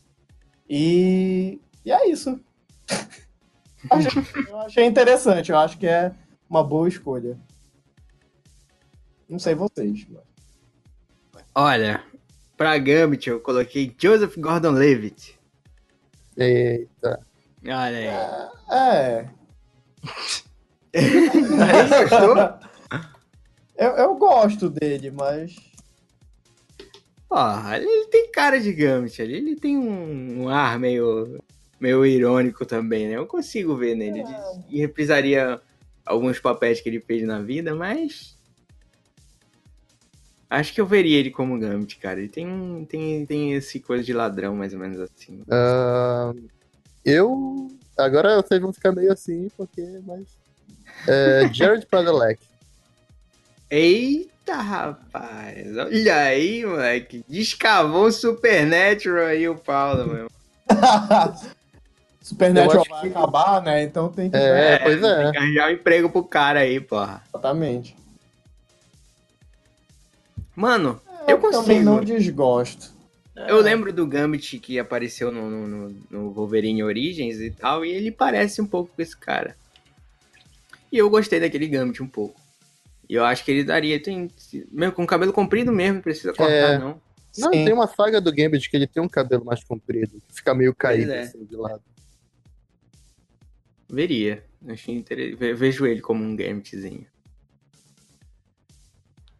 E, 0.74 1.60
e 1.84 1.92
é 1.92 2.10
isso. 2.10 2.40
eu 4.48 4.60
achei 4.62 4.86
interessante, 4.86 5.52
eu 5.52 5.58
acho 5.58 5.78
que 5.78 5.86
é 5.86 6.16
uma 6.50 6.64
boa 6.64 6.88
escolha. 6.88 7.38
Não 9.28 9.38
sei 9.38 9.54
vocês. 9.54 10.08
Mas... 11.34 11.44
Olha, 11.54 12.02
pra 12.56 12.78
Gambit 12.78 13.30
eu 13.30 13.42
coloquei 13.42 13.94
Joseph 14.02 14.38
Gordon-Levitt. 14.38 15.38
Eita. 16.38 17.20
Olha 17.66 17.98
aí. 17.98 18.08
É. 18.72 19.30
Gostou? 22.10 22.60
eu, 23.76 23.90
eu 23.90 24.16
gosto 24.16 24.70
dele, 24.70 25.12
mas. 25.12 25.54
Porra, 27.32 27.78
ele, 27.78 27.86
ele 27.86 28.08
tem 28.08 28.30
cara 28.30 28.60
de 28.60 28.74
Gambit 28.74 29.22
ali. 29.22 29.36
Ele 29.36 29.56
tem 29.56 29.78
um, 29.78 30.42
um 30.42 30.50
ar 30.50 30.78
meio, 30.78 31.42
meio 31.80 32.06
irônico 32.06 32.66
também, 32.66 33.08
né? 33.08 33.16
Eu 33.16 33.26
consigo 33.26 33.74
ver 33.78 33.96
nele. 33.96 34.20
Ele, 34.20 34.36
ele 34.70 34.80
reprisaria 34.82 35.62
alguns 36.06 36.42
papéis 36.42 36.82
que 36.82 36.90
ele 36.90 37.00
fez 37.00 37.26
na 37.26 37.40
vida, 37.42 37.74
mas. 37.74 38.38
Acho 40.50 40.74
que 40.74 40.82
eu 40.82 40.86
veria 40.86 41.20
ele 41.20 41.32
como 41.32 41.58
Gambit, 41.58 42.00
cara. 42.00 42.20
Ele 42.20 42.28
tem, 42.28 42.86
tem, 42.90 43.26
tem 43.26 43.54
esse 43.54 43.80
coisa 43.80 44.04
de 44.04 44.12
ladrão, 44.12 44.54
mais 44.54 44.74
ou 44.74 44.80
menos 44.80 45.00
assim. 45.00 45.42
Ah, 45.50 46.34
eu. 47.06 47.70
Agora 47.98 48.42
vocês 48.42 48.60
vão 48.60 48.74
ficar 48.74 48.92
meio 48.92 49.14
assim, 49.14 49.50
porque. 49.56 50.02
Mas. 50.06 50.28
É, 51.08 51.50
Jared 51.54 51.86
Padalecki. 51.86 52.44
Eita, 53.72 54.32
rapaz. 54.56 55.78
Olha 55.78 56.16
aí, 56.18 56.66
moleque. 56.66 57.24
Descavou 57.28 58.06
o 58.06 58.12
Supernatural 58.12 59.26
aí, 59.28 59.48
o 59.48 59.56
Paulo, 59.56 60.08
meu. 60.08 60.28
Supernatural 62.22 62.84
Eu 62.86 62.90
vai 62.92 63.02
que- 63.02 63.08
acabar, 63.10 63.62
né? 63.62 63.84
Então 63.84 64.10
tem 64.10 64.30
que. 64.30 64.38
É, 64.38 64.80
pois 64.80 65.02
é. 65.04 65.24
Tem 65.24 65.32
que 65.32 65.38
arranjar 65.38 65.68
um 65.70 65.74
emprego 65.74 66.10
pro 66.10 66.24
cara 66.24 66.60
aí, 66.62 66.80
porra. 66.80 67.22
Exatamente. 67.30 67.96
Mano, 70.56 71.02
Eu 71.28 71.38
também 71.40 71.52
consigo. 71.52 71.84
não 71.84 72.04
desgosto. 72.04 72.92
eu 73.36 73.60
lembro 73.62 73.92
do 73.94 74.06
Gambit 74.06 74.60
que 74.60 74.78
apareceu 74.78 75.32
no, 75.32 75.50
no, 75.50 75.68
no- 75.68 75.96
no 76.10 76.32
Wolverine 76.32 76.84
Origins 76.84 77.40
e 77.40 77.52
tal, 77.52 77.86
e 77.86 77.92
ele 77.92 78.12
parece 78.12 78.62
um 78.62 78.68
pouco 78.68 78.92
com 78.96 79.02
esse 79.02 79.16
cara. 79.18 79.56
E 80.92 80.98
eu 80.98 81.10
gostei 81.10 81.40
daquele 81.40 81.68
Gambit 81.68 82.04
um 82.04 82.08
pouco. 82.08 82.40
E 83.12 83.16
eu 83.16 83.26
acho 83.26 83.44
que 83.44 83.52
ele 83.52 83.66
daria, 83.66 84.02
tem, 84.02 84.30
mesmo 84.72 84.94
com 84.96 85.06
cabelo 85.06 85.34
comprido 85.34 85.70
mesmo, 85.70 85.96
não 85.96 86.02
precisa 86.02 86.32
cortar, 86.34 86.54
É. 86.54 86.78
não. 86.78 87.02
Não, 87.38 87.52
Sim. 87.52 87.66
tem 87.66 87.74
uma 87.74 87.86
saga 87.86 88.22
do 88.22 88.32
Gambit 88.34 88.70
que 88.70 88.78
ele 88.78 88.88
tem 88.88 89.04
um 89.04 89.08
cabelo 89.10 89.44
mais 89.44 89.62
comprido, 89.66 90.22
que 90.30 90.34
fica 90.36 90.56
meio 90.56 90.74
caído 90.74 91.12
é. 91.12 91.20
assim 91.24 91.44
de 91.44 91.58
lado. 91.58 91.82
Veria. 93.90 94.46
Vejo 94.62 95.86
ele 95.86 96.00
como 96.00 96.24
um 96.24 96.36
Gambitzinho. 96.38 97.06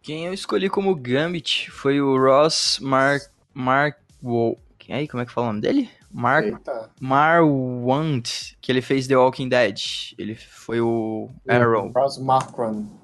Quem 0.02 0.26
eu 0.26 0.34
escolhi 0.34 0.70
como 0.70 0.94
Gambit 0.94 1.72
foi 1.72 2.02
o 2.02 2.18
Ross 2.18 2.78
Mark. 2.82 3.24
Mark. 3.54 3.98
Wo- 4.22 4.58
Aí, 4.90 5.08
como 5.08 5.24
é 5.24 5.26
que 5.26 5.32
fala 5.32 5.48
o 5.48 5.50
nome 5.52 5.62
dele? 5.62 5.90
Mark 6.12 6.46
Eita. 6.46 6.90
Marwant, 7.00 8.56
que 8.60 8.70
ele 8.70 8.82
fez 8.82 9.08
The 9.08 9.16
Walking 9.16 9.48
Dead. 9.48 9.80
Ele 10.18 10.36
foi 10.36 10.82
o 10.82 11.30
Arrow. 11.48 11.90
Ross 11.96 12.18
Markron. 12.18 13.00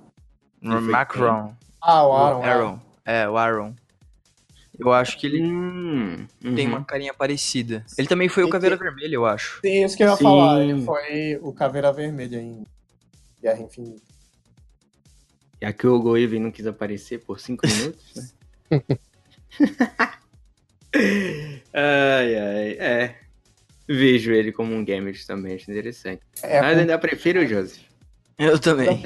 Macron. 0.62 1.56
Ah, 1.82 2.04
o 2.04 2.10
O 2.10 2.14
Aaron. 2.14 2.44
Arrow. 2.44 2.80
É, 3.06 3.30
o 3.30 3.38
Aaron. 3.38 3.76
Eu 4.80 4.94
acho 4.94 5.18
que 5.18 5.26
ele 5.26 5.42
Hum, 5.44 6.28
tem 6.56 6.68
uhum. 6.68 6.74
uma 6.76 6.84
carinha 6.86 7.14
parecida. 7.14 7.84
Ele 7.98 8.08
também 8.08 8.30
foi 8.30 8.44
o 8.44 8.50
Caveira 8.50 8.78
que- 8.78 8.84
Vermelha, 8.84 9.16
eu 9.16 9.26
acho. 9.26 9.60
Sim, 9.62 9.84
isso 9.84 9.98
que 9.98 10.04
eu 10.04 10.10
ia 10.10 10.16
Sim. 10.16 10.24
falar. 10.24 10.62
Ele 10.62 10.82
foi 10.84 11.40
o 11.42 11.52
Caveira 11.52 11.92
Vermelha 11.92 12.38
em 12.40 12.64
Guerra 13.42 13.60
Infinita. 13.62 14.02
Já 15.60 15.74
que 15.74 15.88
o 15.88 16.00
Goive 16.00 16.38
não 16.40 16.52
quis 16.52 16.68
aparecer 16.68 17.20
por 17.24 17.40
cinco 17.40 17.66
minutos, 17.68 18.14
né? 18.16 18.30
ai, 21.74 22.36
ai, 22.36 22.70
é. 22.80 23.16
Vejo 23.90 24.32
ele 24.34 24.52
como 24.52 24.74
um 24.76 24.84
Gambit 24.84 25.26
também, 25.26 25.56
acho 25.56 25.72
interessante. 25.72 26.22
É, 26.44 26.62
Mas 26.62 26.78
ainda 26.78 27.00
prefiro 27.00 27.42
o 27.42 27.46
Joseph. 27.48 27.87
Eu 28.38 28.60
também. 28.60 29.04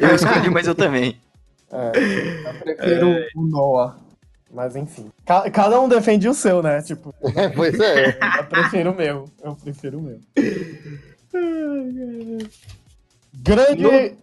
eu 0.00 0.14
escolhi, 0.14 0.50
mas 0.50 0.66
eu 0.66 0.74
também. 0.74 1.16
é, 1.70 1.92
eu 2.48 2.54
prefiro 2.60 3.16
o 3.36 3.42
Noah. 3.46 3.96
Mas 4.50 4.76
enfim. 4.76 5.10
Ca- 5.24 5.50
cada 5.50 5.80
um 5.80 5.88
defende 5.88 6.28
o 6.28 6.34
seu, 6.34 6.62
né? 6.62 6.82
Tipo, 6.82 7.14
É, 7.34 7.48
pois 7.48 7.78
é. 7.80 8.18
eu 8.38 8.44
prefiro 8.44 8.90
o 8.90 8.94
meu. 8.94 9.24
Eu 9.42 9.54
prefiro 9.56 9.98
o 9.98 10.02
meu. 10.02 10.20
Grande. 13.34 14.16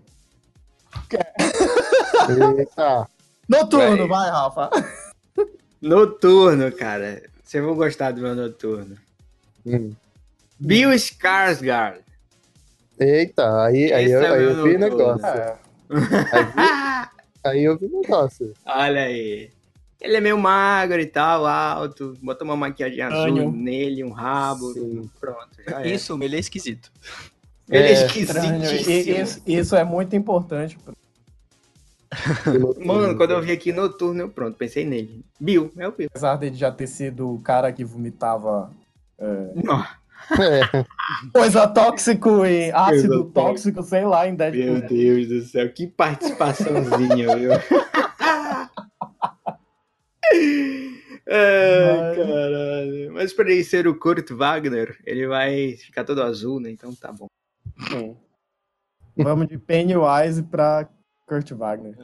Eita. 2.57 3.07
Noturno, 3.47 4.07
Vai. 4.07 4.29
vai, 4.29 4.29
Rafa. 4.29 4.69
Noturno, 5.81 6.71
cara. 6.71 7.23
Vocês 7.43 7.63
vão 7.63 7.75
gostar 7.75 8.11
do 8.11 8.21
meu 8.21 8.35
noturno. 8.35 8.95
Hum. 9.65 9.93
Bill 10.59 10.91
Skarsgård. 10.91 12.01
Eita, 12.99 13.63
aí, 13.63 13.93
aí, 13.93 14.11
eu, 14.11 14.21
é 14.21 14.29
aí 14.29 14.43
eu 14.43 14.63
vi 14.63 14.77
negócio. 14.77 15.25
É. 15.25 15.57
Aí 17.43 17.63
eu 17.63 17.77
vi 17.77 17.87
negócio. 17.87 18.53
Olha 18.65 19.03
aí. 19.03 19.49
Ele 20.01 20.17
é 20.17 20.21
meio 20.21 20.37
magro 20.37 20.99
e 20.99 21.05
tal, 21.05 21.45
alto. 21.45 22.17
Bota 22.21 22.43
uma 22.43 22.55
maquiagem 22.55 23.01
azul 23.01 23.27
Estranho. 23.27 23.51
nele, 23.51 24.03
um 24.03 24.11
rabo. 24.11 24.73
Sim. 24.73 25.09
Pronto, 25.19 25.49
já 25.67 25.81
é. 25.81 25.87
Isso, 25.87 26.17
ele 26.21 26.35
é 26.35 26.39
esquisito. 26.39 26.91
Ele 27.71 27.83
é, 27.83 27.91
É, 27.91 27.93
esquisitíssimo. 27.93 29.21
Isso, 29.21 29.41
isso 29.45 29.75
é 29.75 29.83
muito 29.83 30.15
importante. 30.15 30.75
Mano, 32.83 33.15
quando 33.15 33.29
eu 33.29 33.41
vi 33.43 33.51
aqui 33.51 33.71
noturno, 33.71 34.21
eu 34.21 34.29
pronto, 34.29 34.57
pensei 34.57 34.83
nele. 34.83 35.23
Bill, 35.39 35.71
é 35.77 35.87
o 35.87 35.91
Bill. 35.91 36.07
Apesar 36.09 36.35
dele 36.37 36.55
já 36.55 36.71
ter 36.71 36.87
sido 36.87 37.31
o 37.31 37.39
cara 37.39 37.71
que 37.71 37.85
vomitava 37.85 38.71
Não, 39.53 39.85
É, 40.31 40.85
coisa 41.33 41.67
tóxico 41.67 42.45
e 42.45 42.71
ácido 42.71 43.25
tóxico, 43.31 43.81
sei 43.83 44.05
lá, 44.05 44.27
em 44.27 44.31
meu 44.31 44.37
Deadpool. 44.37 44.87
Deus 44.89 45.27
do 45.27 45.41
céu, 45.41 45.71
que 45.73 45.87
participaçãozinha, 45.87 47.35
viu? 47.37 47.51
Ai, 51.31 52.15
Mas- 52.15 52.17
caralho. 52.17 53.13
Mas 53.13 53.33
pra 53.33 53.51
ele 53.51 53.63
ser 53.63 53.87
o 53.87 53.97
Kurt 53.97 54.29
Wagner, 54.31 54.97
ele 55.05 55.27
vai 55.27 55.73
ficar 55.77 56.03
todo 56.03 56.21
azul, 56.23 56.59
né? 56.59 56.69
Então 56.71 56.93
tá 56.95 57.11
bom. 57.11 57.27
Vamos 59.17 59.47
de 59.47 59.57
Pennywise 59.57 60.43
pra 60.43 60.87
Kurt 61.27 61.51
Wagner. 61.51 61.97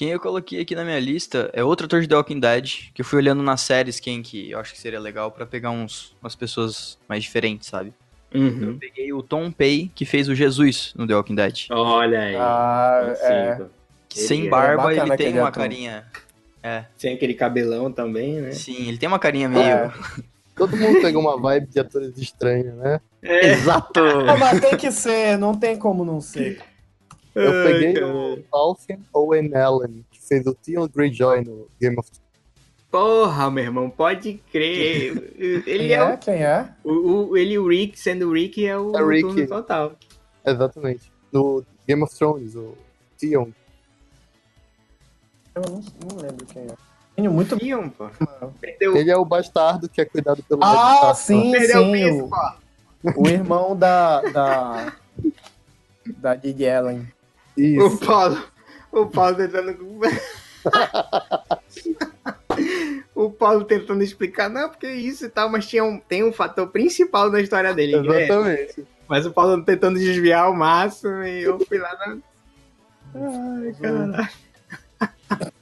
Quem 0.00 0.08
eu 0.12 0.18
coloquei 0.18 0.62
aqui 0.62 0.74
na 0.74 0.82
minha 0.82 0.98
lista 0.98 1.50
é 1.52 1.62
outro 1.62 1.84
ator 1.84 2.00
de 2.00 2.08
The 2.08 2.16
Walking 2.16 2.40
Dead, 2.40 2.90
que 2.94 3.02
eu 3.02 3.04
fui 3.04 3.18
olhando 3.18 3.42
nas 3.42 3.60
séries 3.60 4.00
quem 4.00 4.22
que 4.22 4.50
eu 4.50 4.58
acho 4.58 4.72
que 4.72 4.78
seria 4.78 4.98
legal 4.98 5.30
pra 5.30 5.44
pegar 5.44 5.70
uns, 5.72 6.16
umas 6.22 6.34
pessoas 6.34 6.96
mais 7.06 7.22
diferentes, 7.22 7.68
sabe? 7.68 7.92
Eu 8.32 8.40
Uhum. 8.40 8.78
peguei 8.80 9.12
o 9.12 9.22
Tom 9.22 9.52
Pay, 9.52 9.90
que 9.94 10.06
fez 10.06 10.26
o 10.30 10.34
Jesus 10.34 10.94
no 10.96 11.06
The 11.06 11.14
Walking 11.16 11.34
Dead. 11.34 11.66
Olha 11.70 12.18
aí. 12.18 12.34
Ah, 12.34 13.14
é. 13.20 13.60
Sem 14.08 14.46
é 14.46 14.48
barba, 14.48 14.84
bacana 14.84 15.02
ele 15.14 15.16
tem 15.18 15.34
uma 15.38 15.48
ator. 15.48 15.62
carinha. 15.64 16.06
É, 16.62 16.84
Sem 16.96 17.12
aquele 17.14 17.34
cabelão 17.34 17.92
também, 17.92 18.40
né? 18.40 18.52
sim, 18.52 18.88
ele 18.88 18.96
tem 18.96 19.06
uma 19.06 19.18
carinha 19.18 19.50
meio. 19.50 19.62
É. 19.62 19.92
todo 20.56 20.78
mundo 20.78 21.02
pegou 21.02 21.20
uma 21.20 21.38
vibe 21.38 21.66
de 21.66 21.78
atores 21.78 22.16
estranhos, 22.16 22.74
né? 22.76 23.02
É. 23.22 23.50
Exato! 23.52 24.00
Ah, 24.00 24.38
mas 24.38 24.60
tem 24.62 24.78
que 24.78 24.90
ser, 24.90 25.36
não 25.36 25.54
tem 25.54 25.76
como 25.76 26.06
não 26.06 26.22
ser. 26.22 26.58
Eu 27.40 27.52
Ai, 27.52 27.72
peguei 27.72 27.92
cara. 27.94 28.06
o 28.08 28.44
Alfie 28.52 28.98
Owen 29.12 29.54
Allen, 29.54 30.04
que 30.10 30.20
fez 30.20 30.46
o 30.46 30.54
Theon 30.54 30.88
Greyjoy 30.88 31.44
no 31.44 31.68
Game 31.80 31.96
of 31.98 32.10
Thrones. 32.10 32.30
Porra, 32.90 33.50
meu 33.50 33.62
irmão, 33.64 33.88
pode 33.88 34.34
crer. 34.50 35.32
Ele 35.38 35.62
Quem 35.62 35.92
é, 35.92 36.00
é? 36.02 36.16
Quem 36.16 36.34
é? 36.42 36.68
o, 36.84 36.92
o- 37.30 37.36
ele 37.36 37.52
e 37.54 37.58
o 37.58 37.68
Rick, 37.68 37.98
sendo 37.98 38.28
o 38.28 38.32
Rick, 38.32 38.66
é 38.66 38.76
o 38.76 38.96
É 38.96 39.02
o 39.02 39.08
Rick. 39.08 39.46
total. 39.46 39.92
Exatamente. 40.44 41.12
No 41.32 41.64
Game 41.86 42.02
of 42.02 42.16
Thrones, 42.16 42.56
o 42.56 42.76
Theon. 43.18 43.48
Eu 45.54 45.62
não, 45.62 45.82
não 46.08 46.16
lembro 46.20 46.44
quem 46.46 46.62
é. 46.62 46.74
Tenho 47.16 47.32
muito. 47.32 47.62
Ian, 47.64 47.88
pô. 47.90 48.08
Perdeu, 48.60 48.96
Ele 48.96 49.10
é 49.10 49.16
o 49.16 49.24
bastardo 49.24 49.88
que 49.88 50.00
é 50.00 50.04
cuidado 50.04 50.42
pelo 50.42 50.64
Ah, 50.64 51.12
sim, 51.14 51.50
perdeu 51.52 51.82
o 51.82 51.94
sim. 51.94 52.20
O, 52.22 52.28
pô. 52.28 53.20
o 53.22 53.28
irmão 53.28 53.76
da. 53.76 54.20
da. 54.22 54.92
da 56.16 56.34
Lily 56.34 56.64
Ellen. 57.60 57.80
O 57.82 57.86
Isso. 57.88 57.98
Paulo. 58.06 58.42
O 58.92 59.06
Paulo 59.06 59.36
tentando. 59.36 59.76
o 63.14 63.30
Paulo 63.30 63.64
tentando 63.64 64.02
explicar, 64.02 64.48
não, 64.50 64.68
porque 64.68 64.90
isso 64.90 65.24
e 65.26 65.28
tal, 65.28 65.48
mas 65.48 65.66
tinha 65.66 65.84
um, 65.84 65.98
tem 65.98 66.24
um 66.24 66.32
fator 66.32 66.66
principal 66.68 67.30
na 67.30 67.40
história 67.40 67.72
dele. 67.74 67.94
é- 67.96 68.24
Exatamente. 68.24 68.86
Mas 69.08 69.26
o 69.26 69.32
Paulo 69.32 69.62
tentando 69.64 69.98
desviar 69.98 70.44
ao 70.44 70.54
máximo 70.54 71.22
e 71.24 71.42
eu 71.42 71.58
fui 71.60 71.78
lá 71.78 71.92
na. 71.94 72.18
Ai, 73.14 73.74
caralho. 73.80 74.28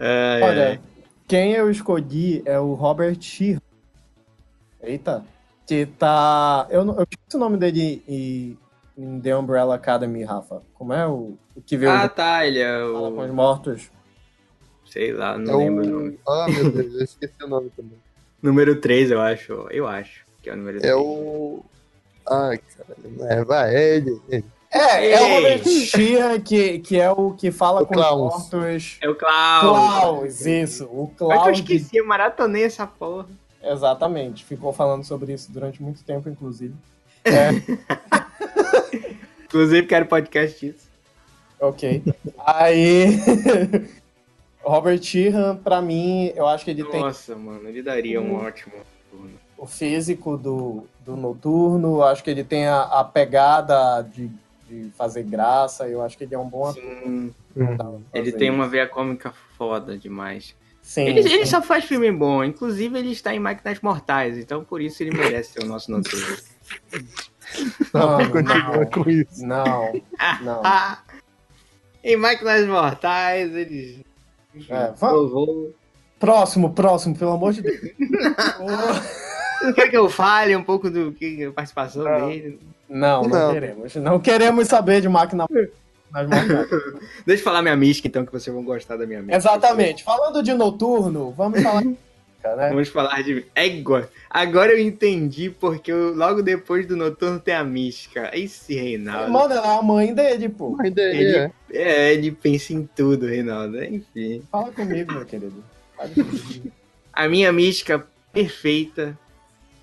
Ai, 0.00 0.42
Olha, 0.42 0.68
ai. 0.68 0.80
quem 1.26 1.52
eu 1.54 1.68
escolhi 1.70 2.40
é 2.46 2.58
o 2.58 2.72
Robert 2.74 3.20
Sheehan. 3.20 3.60
Eita. 4.80 5.24
Que 5.66 5.84
tá. 5.86 6.66
Eu, 6.70 6.84
não- 6.84 6.94
eu 6.96 7.02
esqueci 7.10 7.36
o 7.36 7.38
nome 7.40 7.56
dele 7.58 8.02
em, 8.08 8.56
em 8.98 9.20
The 9.20 9.36
Umbrella 9.36 9.76
Academy, 9.76 10.24
Rafa. 10.24 10.60
Como 10.74 10.92
é 10.92 11.06
o, 11.06 11.38
o 11.54 11.62
que 11.64 11.76
vê 11.76 11.86
Ah, 11.86 12.06
o 12.06 12.08
tá, 12.08 12.44
ele 12.46 12.58
é 12.58 12.78
fala 12.80 13.10
com 13.12 13.20
os 13.22 13.30
o. 13.30 13.34
mortos? 13.34 13.90
Sei 14.90 15.12
lá, 15.12 15.38
não 15.38 15.54
É 15.54 15.64
lembro 15.64 15.84
o 15.86 15.90
nome. 15.90 16.18
o... 16.26 16.30
Ah, 16.30 16.46
meu 16.48 16.70
Deus, 16.72 16.94
eu 16.94 17.04
esqueci 17.04 17.44
o 17.44 17.48
nome 17.48 17.70
também. 17.76 17.98
Número 18.42 18.80
3, 18.80 19.10
eu 19.10 19.20
acho. 19.20 19.52
Eu 19.70 19.86
acho 19.86 20.24
que 20.42 20.50
é 20.50 20.52
o 20.52 20.56
número 20.56 20.78
3. 20.80 20.92
É 20.92 20.96
o. 20.96 21.62
Ai, 22.28 22.58
cara. 22.58 22.96
É, 23.34 23.44
vai, 23.44 23.74
é 23.74 23.96
ele. 23.96 24.20
ele. 24.28 24.44
É, 24.70 25.10
é 25.12 25.20
o. 25.22 25.28
Robert 25.34 25.64
Sheehan 25.64 26.40
que, 26.40 26.78
que 26.80 27.00
é 27.00 27.10
o 27.10 27.32
que 27.32 27.50
fala 27.50 27.82
O 27.82 27.86
com 27.86 27.94
Klaus. 27.94 28.34
os 28.34 28.50
mortos. 28.52 28.98
É 29.00 29.08
o 29.08 29.14
Klaus. 29.14 29.60
Klaus, 29.62 30.46
isso. 30.46 30.84
O 30.86 31.06
Mas 31.06 31.16
que 31.16 31.22
eu 31.22 31.28
Klaus. 31.28 31.58
esqueci, 31.58 31.96
eu 31.96 32.06
maratonei 32.06 32.64
essa 32.64 32.86
porra. 32.86 33.26
Exatamente. 33.62 34.44
Ficou 34.44 34.72
falando 34.72 35.04
sobre 35.04 35.32
isso 35.32 35.50
durante 35.52 35.82
muito 35.82 36.02
tempo, 36.04 36.28
inclusive. 36.28 36.74
É, 37.24 37.50
Inclusive, 39.48 39.86
quero 39.86 40.06
podcast 40.06 40.64
disso. 40.66 40.86
ok. 41.60 42.02
Aí. 42.46 43.06
Robert 44.62 45.02
Sheehan, 45.02 45.56
pra 45.56 45.80
mim, 45.80 46.30
eu 46.36 46.46
acho 46.46 46.64
que 46.64 46.70
ele 46.72 46.84
tem 46.84 47.00
Nossa, 47.00 47.34
mano, 47.34 47.66
ele 47.68 47.82
daria 47.82 48.20
um 48.20 48.32
Hum. 48.34 48.44
ótimo. 48.44 48.74
turno. 49.10 49.30
o 49.56 49.66
físico 49.66 50.36
do, 50.36 50.84
do 51.06 51.16
noturno, 51.16 52.02
acho 52.02 52.22
que 52.22 52.28
ele 52.30 52.44
tem 52.44 52.66
a, 52.66 52.82
a 52.82 53.02
pegada 53.04 54.02
de, 54.02 54.30
de 54.68 54.90
fazer 54.98 55.22
graça, 55.22 55.88
eu 55.88 56.02
acho 56.02 56.18
que 56.18 56.24
ele 56.24 56.34
é 56.34 56.38
um 56.38 56.46
bom 56.48 56.66
ator. 56.66 56.82
Sim, 56.82 57.32
pra 57.54 57.90
ele 58.12 58.30
tem 58.32 58.48
isso. 58.48 58.54
uma 58.56 58.68
veia 58.68 58.86
cômica 58.86 59.32
foda 59.56 59.96
demais. 59.96 60.54
Sim, 60.82 61.02
Ele, 61.06 61.22
sim. 61.22 61.32
ele 61.32 61.46
só 61.46 61.62
faz 61.62 61.84
filme 61.86 62.10
bom, 62.12 62.44
inclusive 62.44 62.98
ele 62.98 63.12
está 63.12 63.34
em 63.34 63.38
Máquinas 63.40 63.80
Mortais, 63.80 64.36
então 64.36 64.62
por 64.64 64.80
isso 64.82 65.02
ele 65.02 65.16
merece 65.16 65.52
ser 65.54 65.62
o 65.62 65.66
nosso 65.66 65.90
noturno. 65.90 66.36
Não, 67.94 68.30
Continua 68.30 68.76
não, 68.76 68.86
com 68.86 69.08
isso. 69.10 69.46
não, 69.46 69.92
não. 70.42 70.62
Em 72.04 72.16
Máquinas 72.16 72.66
Mortais, 72.66 73.54
ele. 73.54 74.04
É, 74.68 74.92
vamos-. 74.98 75.72
Próximo, 76.18 76.72
próximo, 76.72 77.16
pelo 77.16 77.32
amor 77.32 77.52
de 77.52 77.62
Deus. 77.62 77.80
Quer 79.74 79.88
que 79.88 79.96
eu 79.96 80.08
fale 80.08 80.54
um 80.54 80.62
pouco 80.62 80.90
do 80.90 81.12
que 81.12 81.44
a 81.44 81.52
participação 81.52 82.04
Não. 82.04 82.28
dele? 82.28 82.60
Não, 82.88 83.22
não, 83.22 83.28
Não. 83.28 83.52
queremos. 83.52 83.94
Não 83.96 84.20
queremos 84.20 84.68
saber 84.68 85.00
de 85.00 85.08
máquina 85.08 85.46
nas 86.10 86.28
mortais. 86.28 86.68
Deixa 87.26 87.40
eu 87.40 87.44
falar 87.44 87.62
minha 87.62 87.76
mística, 87.76 88.08
então, 88.08 88.24
que 88.24 88.32
vocês 88.32 88.54
vão 88.54 88.64
gostar 88.64 88.96
da 88.96 89.06
minha 89.06 89.18
mística. 89.20 89.36
Exatamente. 89.36 90.04
Falando 90.04 90.42
de 90.42 90.54
noturno, 90.54 91.32
vamos 91.32 91.60
falar 91.62 91.82
né? 92.42 92.68
Vamos 92.70 92.88
falar 92.88 93.22
de 93.22 93.44
égua. 93.54 94.08
Agora 94.30 94.72
eu 94.72 94.78
entendi 94.78 95.50
porque 95.50 95.90
eu- 95.92 96.14
logo 96.14 96.42
depois 96.42 96.86
do 96.86 96.96
noturno 96.96 97.38
tem 97.40 97.54
a 97.54 97.64
mística. 97.64 98.30
Esse 98.32 98.74
Reinaldo. 98.74 99.30
Mano, 99.32 99.54
ela 99.54 99.74
é 99.74 99.78
a 99.78 99.82
mãe 99.82 100.14
dele, 100.14 100.48
pô. 100.48 100.70
Mas 100.70 100.92
dele 100.92 101.18
Ele- 101.18 101.36
é. 101.36 101.50
É, 101.72 102.14
ele 102.14 102.30
pensa 102.30 102.72
em 102.72 102.88
tudo, 102.96 103.26
Reinaldo. 103.26 103.82
Enfim. 103.82 104.42
Fala 104.50 104.70
comigo, 104.72 105.12
meu 105.12 105.24
querido. 105.26 105.64
Comigo. 105.96 106.72
A 107.12 107.28
minha 107.28 107.52
mística 107.52 108.06
perfeita 108.32 109.18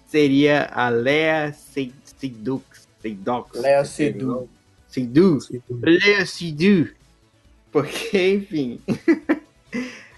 seria 0.08 0.70
a 0.72 0.90
Lea 0.90 1.52
Se- 1.54 1.94
Seydoux. 2.18 2.64
Seydoux. 3.02 3.46
Léa 3.56 3.84
Seydoux. 3.86 4.48
Seydoux. 4.88 5.40
Lea 5.84 6.26
Seydoux. 6.26 6.90
Porque, 7.72 8.34
enfim. 8.36 8.80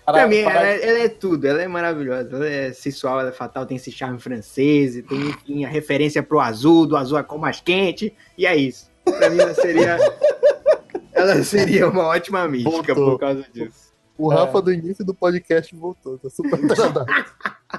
Para- 0.07 0.19
Pra 0.19 0.27
mim, 0.29 0.41
para- 0.41 0.61
ela, 0.65 0.83
ela 0.85 0.99
é 0.99 1.09
tudo, 1.09 1.45
ela 1.45 1.61
é 1.61 1.67
maravilhosa, 1.67 2.33
ela 2.33 2.47
é 2.47 2.71
sensual, 2.71 3.19
ela 3.19 3.27
é 3.27 3.33
fatal, 3.33 3.65
tem 3.65 3.75
esse 3.75 3.91
charme 3.91 4.17
francês, 4.17 4.95
e 4.95 5.03
tem, 5.03 5.19
enfim, 5.19 5.65
a 5.65 5.67
referência 5.67 6.23
pro 6.23 6.39
azul, 6.39 6.87
do 6.87 6.95
azul 6.95 7.17
é 7.17 7.23
cor 7.23 7.37
mais 7.37 7.59
quente, 7.59 8.15
e 8.37 8.45
é 8.45 8.55
isso. 8.55 8.89
Pra 9.03 9.29
mim, 9.29 9.37
ela 9.41 9.53
seria. 9.53 9.97
ela 11.11 11.43
seria 11.43 11.89
uma 11.89 12.03
ótima 12.03 12.47
mística 12.47 12.93
Voltou. 12.95 13.11
por 13.11 13.19
causa 13.19 13.45
disso. 13.53 13.91
O 14.17 14.31
É. 14.31 14.35
Rafa 14.37 14.61
do 14.61 14.71
início 14.71 15.03
do 15.03 15.13
podcast 15.13 15.75
voltou. 15.75 16.17
Tá 16.17 16.29
super 16.29 16.55
agradável. 16.63 17.05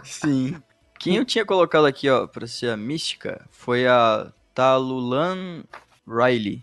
Sim. 0.05 0.55
Quem 0.99 1.17
eu 1.17 1.25
tinha 1.25 1.47
colocado 1.47 1.87
aqui, 1.87 2.11
ó, 2.11 2.27
pra 2.27 2.47
ser 2.47 2.69
a 2.69 2.77
mística 2.77 3.41
foi 3.51 3.87
a 3.87 4.31
Talulan 4.55 5.65
Riley. 6.07 6.63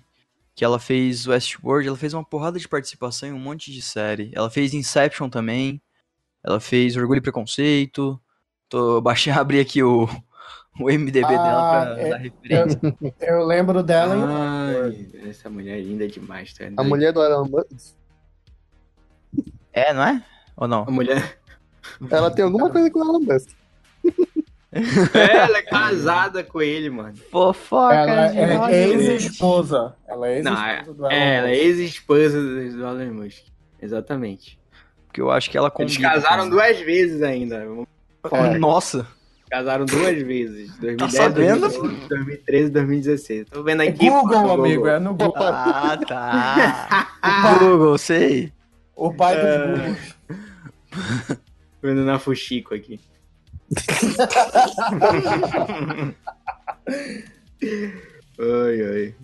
Que 0.55 0.63
ela 0.63 0.79
fez 0.79 1.27
Westworld, 1.27 1.87
ela 1.87 1.97
fez 1.97 2.13
uma 2.13 2.23
porrada 2.23 2.57
de 2.57 2.67
participação 2.67 3.27
em 3.29 3.33
um 3.33 3.39
monte 3.39 3.71
de 3.73 3.81
série. 3.81 4.31
Ela 4.33 4.49
fez 4.49 4.73
Inception 4.73 5.29
também. 5.29 5.81
Ela 6.43 6.59
fez 6.61 6.95
Orgulho 6.95 7.17
e 7.17 7.21
Preconceito. 7.21 8.19
Tô, 8.69 9.01
baixei, 9.01 9.33
abri 9.33 9.59
aqui 9.59 9.83
o, 9.83 10.05
o 10.79 10.85
MDB 10.89 11.25
Ah, 11.25 11.27
dela 11.27 11.69
pra 11.95 12.01
é- 12.01 12.09
dar 12.09 12.17
referência. 12.17 12.79
Eu 13.19 13.45
lembro 13.45 13.83
dela. 13.83 14.15
Ai, 14.15 15.09
essa 15.29 15.49
mulher 15.49 15.77
é 15.77 15.81
linda 15.81 16.07
demais, 16.07 16.53
tá? 16.53 16.65
A 16.77 16.83
mulher 16.83 17.11
do 17.11 17.21
Alan 17.21 17.49
Musk, 17.49 17.93
É, 19.73 19.93
não 19.93 20.03
é? 20.03 20.23
Ou 20.55 20.67
não? 20.69 20.83
A 20.87 20.91
mulher. 20.91 21.37
ela 22.09 22.31
tem 22.31 22.45
alguma 22.45 22.69
coisa 22.69 22.89
com 22.89 22.99
o 22.99 23.03
Alan 23.03 23.19
Musk. 23.19 23.49
É, 25.13 25.37
ela 25.37 25.57
é 25.57 25.61
casada 25.61 26.43
com 26.43 26.61
ele, 26.61 26.89
mano. 26.89 27.15
Fofoca 27.31 27.95
Ela 27.95 28.71
é 28.71 28.87
ex-esposa. 28.89 29.95
Ela 30.07 30.27
é 30.27 30.37
ex-esposa 30.39 30.93
do 30.93 31.05
É, 31.07 31.35
ela 31.37 31.47
Elon 31.47 31.47
é 31.47 31.51
Musk. 31.51 31.63
ex-esposa 31.65 32.41
do 32.41 32.71
do 32.77 32.81
Elon 33.01 33.13
Musk. 33.13 33.43
Exatamente. 33.81 34.59
Porque 35.07 35.21
eu 35.21 35.31
acho 35.31 35.49
que 35.49 35.57
ela 35.57 35.71
Eles 35.79 35.97
casaram 35.97 36.49
duas 36.49 36.77
vezes 36.81 37.21
ainda. 37.23 37.65
É. 38.31 38.57
Nossa! 38.57 39.07
Casaram 39.49 39.85
duas 39.85 40.21
vezes. 40.23 40.75
2010, 40.79 41.13
sabendo? 41.13 41.61
2012, 41.61 42.07
2013 42.09 42.69
2016. 42.71 43.45
Tô 43.49 43.63
vendo 43.63 43.83
É 43.83 43.87
aqui. 43.87 44.09
Google, 44.09 44.41
no 44.41 44.51
amigo, 44.51 44.87
é 44.87 44.99
no 44.99 45.11
Google. 45.13 45.33
Ah, 45.37 45.97
tá. 46.05 47.07
Google, 47.59 47.97
sei. 47.97 48.51
O 48.95 49.13
pai 49.13 49.35
dos 49.35 49.45
É. 49.45 49.67
Googles. 49.67 50.15
Tô 51.27 51.87
vendo 51.87 52.01
na 52.03 52.17
Fuxico 52.19 52.73
aqui. 52.73 52.99
Ai, 58.39 58.81
ai. 58.81 59.15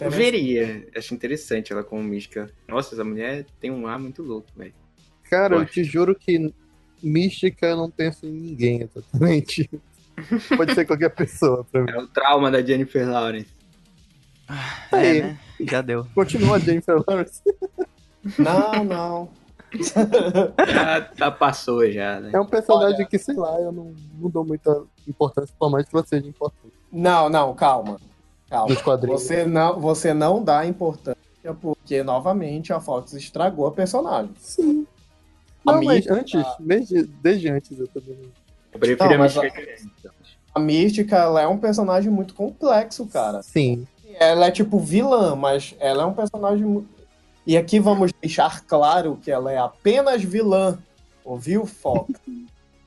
Eu 0.00 0.10
veria. 0.10 0.86
Acho 0.96 1.14
interessante 1.14 1.72
ela 1.72 1.84
como 1.84 2.02
mística. 2.02 2.50
Nossa, 2.68 2.94
essa 2.94 3.04
mulher 3.04 3.46
tem 3.60 3.70
um 3.70 3.86
ar 3.86 3.98
muito 3.98 4.22
louco, 4.22 4.48
velho. 4.56 4.74
Cara, 5.30 5.54
eu 5.54 5.60
Gosto. 5.60 5.72
te 5.74 5.84
juro 5.84 6.14
que 6.14 6.52
mística 7.02 7.66
eu 7.66 7.76
não 7.76 7.90
penso 7.90 8.26
em 8.26 8.32
ninguém 8.32 8.82
exatamente. 8.82 9.68
Pode 10.56 10.74
ser 10.74 10.84
qualquer 10.86 11.10
pessoa 11.10 11.64
pra 11.64 11.82
mim. 11.82 11.90
É 11.90 11.98
o 11.98 12.06
trauma 12.06 12.50
da 12.50 12.62
Jennifer 12.62 13.08
Lawrence. 13.08 13.54
É, 14.92 15.22
né? 15.22 15.38
Já 15.60 15.82
deu. 15.82 16.06
Continua 16.14 16.56
a 16.56 16.58
Jennifer 16.58 17.02
Lawrence. 17.06 17.42
Não, 18.38 18.84
não. 18.84 19.30
Já 19.84 21.10
já 21.14 21.30
passou 21.30 21.90
já, 21.90 22.20
né? 22.20 22.30
É 22.32 22.40
um 22.40 22.46
personagem 22.46 23.06
que, 23.06 23.18
sei 23.18 23.34
lá, 23.36 23.60
eu 23.60 23.72
não, 23.72 23.92
não 24.18 24.30
dou 24.30 24.44
muita 24.44 24.82
importância, 25.06 25.54
por 25.58 25.70
mais 25.70 25.88
que 25.88 25.94
ela 25.96 26.04
seja 26.06 26.26
importante. 26.26 26.74
Não, 26.92 27.28
não, 27.28 27.54
calma. 27.54 27.98
Calma. 28.48 28.68
Nos 28.72 28.82
quadrinhos. 28.82 29.22
Você 29.22 29.44
não, 29.44 29.78
você 29.80 30.14
não 30.14 30.42
dá 30.42 30.64
importância 30.66 31.16
porque, 31.60 32.02
novamente, 32.02 32.72
a 32.72 32.80
Fox 32.80 33.12
estragou 33.12 33.66
a 33.66 33.72
personagem. 33.72 34.30
Sim. 34.38 34.86
A 35.66 35.72
Não, 35.72 35.82
mas 35.82 36.06
mística- 36.06 36.14
antes, 36.14 36.44
desde, 36.60 37.02
desde 37.04 37.48
antes 37.50 37.78
eu 37.78 37.88
também. 37.88 38.18
Eu 38.72 38.78
prefiro 38.80 39.04
Não, 39.08 39.14
a 39.14 39.18
mística. 39.24 39.76
A 40.54 40.58
Mística, 40.60 41.16
ela 41.16 41.42
é 41.42 41.46
um 41.46 41.58
personagem 41.58 42.10
muito 42.10 42.34
complexo, 42.34 43.06
cara. 43.06 43.42
Sim. 43.42 43.86
Ela 44.18 44.46
é 44.46 44.50
tipo 44.50 44.78
vilã, 44.78 45.36
mas 45.36 45.74
ela 45.78 46.02
é 46.02 46.06
um 46.06 46.14
personagem. 46.14 46.86
E 47.46 47.56
aqui 47.56 47.78
vamos 47.78 48.12
deixar 48.20 48.64
claro 48.64 49.18
que 49.22 49.30
ela 49.30 49.52
é 49.52 49.58
apenas 49.58 50.22
vilã. 50.22 50.78
Ouviu, 51.24 51.64
Fox? 51.64 52.12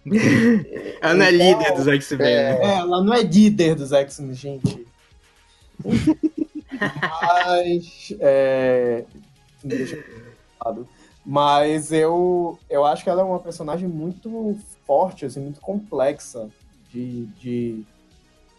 Ela 1.01 1.13
não 1.13 1.25
é 1.25 1.31
Então, 1.31 1.47
líder 1.47 1.75
dos 1.75 1.87
X-Men, 1.87 2.35
né? 2.35 2.61
É, 2.61 2.75
ela 2.77 3.03
não 3.03 3.13
é 3.13 3.21
líder 3.21 3.75
dos 3.75 3.91
X-Men, 3.91 4.33
gente. 4.33 4.87
Mas. 7.21 8.13
É... 8.19 9.03
Mas 11.25 11.91
eu, 11.91 12.57
eu 12.69 12.85
acho 12.85 13.03
que 13.03 13.09
ela 13.09 13.21
é 13.21 13.25
uma 13.25 13.39
personagem 13.39 13.87
muito 13.87 14.57
forte, 14.87 15.25
assim, 15.25 15.41
muito 15.41 15.61
complexa. 15.61 16.49
De, 16.91 17.27
de, 17.39 17.83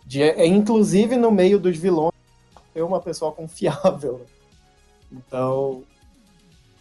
de, 0.07 0.23
é, 0.23 0.47
inclusive 0.47 1.17
no 1.17 1.33
meio 1.33 1.59
dos 1.59 1.77
vilões, 1.77 2.13
é 2.75 2.83
uma 2.83 3.01
pessoa 3.01 3.33
confiável. 3.33 4.25
Então, 5.13 5.83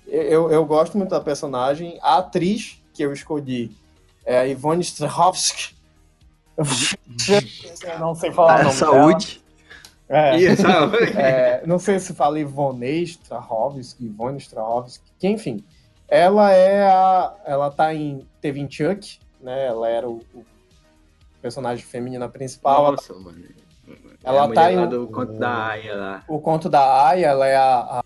eu, 0.08 0.52
eu 0.52 0.66
gosto 0.66 0.98
muito 0.98 1.10
da 1.12 1.22
personagem. 1.22 1.98
A 2.02 2.18
atriz 2.18 2.82
que 2.94 3.04
eu 3.04 3.12
escolhi 3.14 3.76
é 4.26 4.40
a 4.40 4.48
Ivone 4.48 4.82
Strahovski. 4.82 5.76
Eu 6.58 6.66
não 8.00 8.14
sei 8.16 8.32
falar 8.32 8.58
o 8.58 8.60
Ah, 8.60 8.64
nome 8.64 8.76
saúde. 8.76 9.28
dela. 9.36 9.50
É. 10.12 10.36
É, 11.16 11.68
não 11.68 11.78
sei 11.78 12.00
se 12.00 12.14
fala 12.16 12.40
Ivone 12.40 13.04
Strahovski, 13.04 14.06
Ivone 14.06 14.38
Strahovski, 14.40 15.06
que 15.20 15.28
enfim. 15.28 15.64
Ela 16.08 16.52
é 16.52 16.88
a. 16.90 17.36
Ela 17.46 17.70
tá 17.70 17.94
em. 17.94 18.28
Teve 18.42 18.60
em 18.60 18.70
Chuck, 18.70 19.20
né? 19.40 19.68
Ela 19.68 19.88
era 19.88 20.10
o, 20.10 20.20
o 20.34 20.44
personagem 21.40 21.86
feminina 21.86 22.28
principal. 22.28 22.92
Nossa, 22.92 23.14
mano. 23.14 23.38
Ela 24.24 24.38
é 24.38 24.46
a 24.46 24.52
tá 24.52 24.72
em 24.74 24.80
um- 24.80 24.90
do 24.90 25.08
conto 25.08 25.34
da 25.34 25.68
Aya 25.68 25.96
lá. 25.96 26.24
O 26.28 26.40
conto 26.42 26.68
da 26.70 27.08
Aya, 27.08 27.28
ela 27.28 27.48
é 27.48 27.56
a, 27.56 28.00
a 28.00 28.04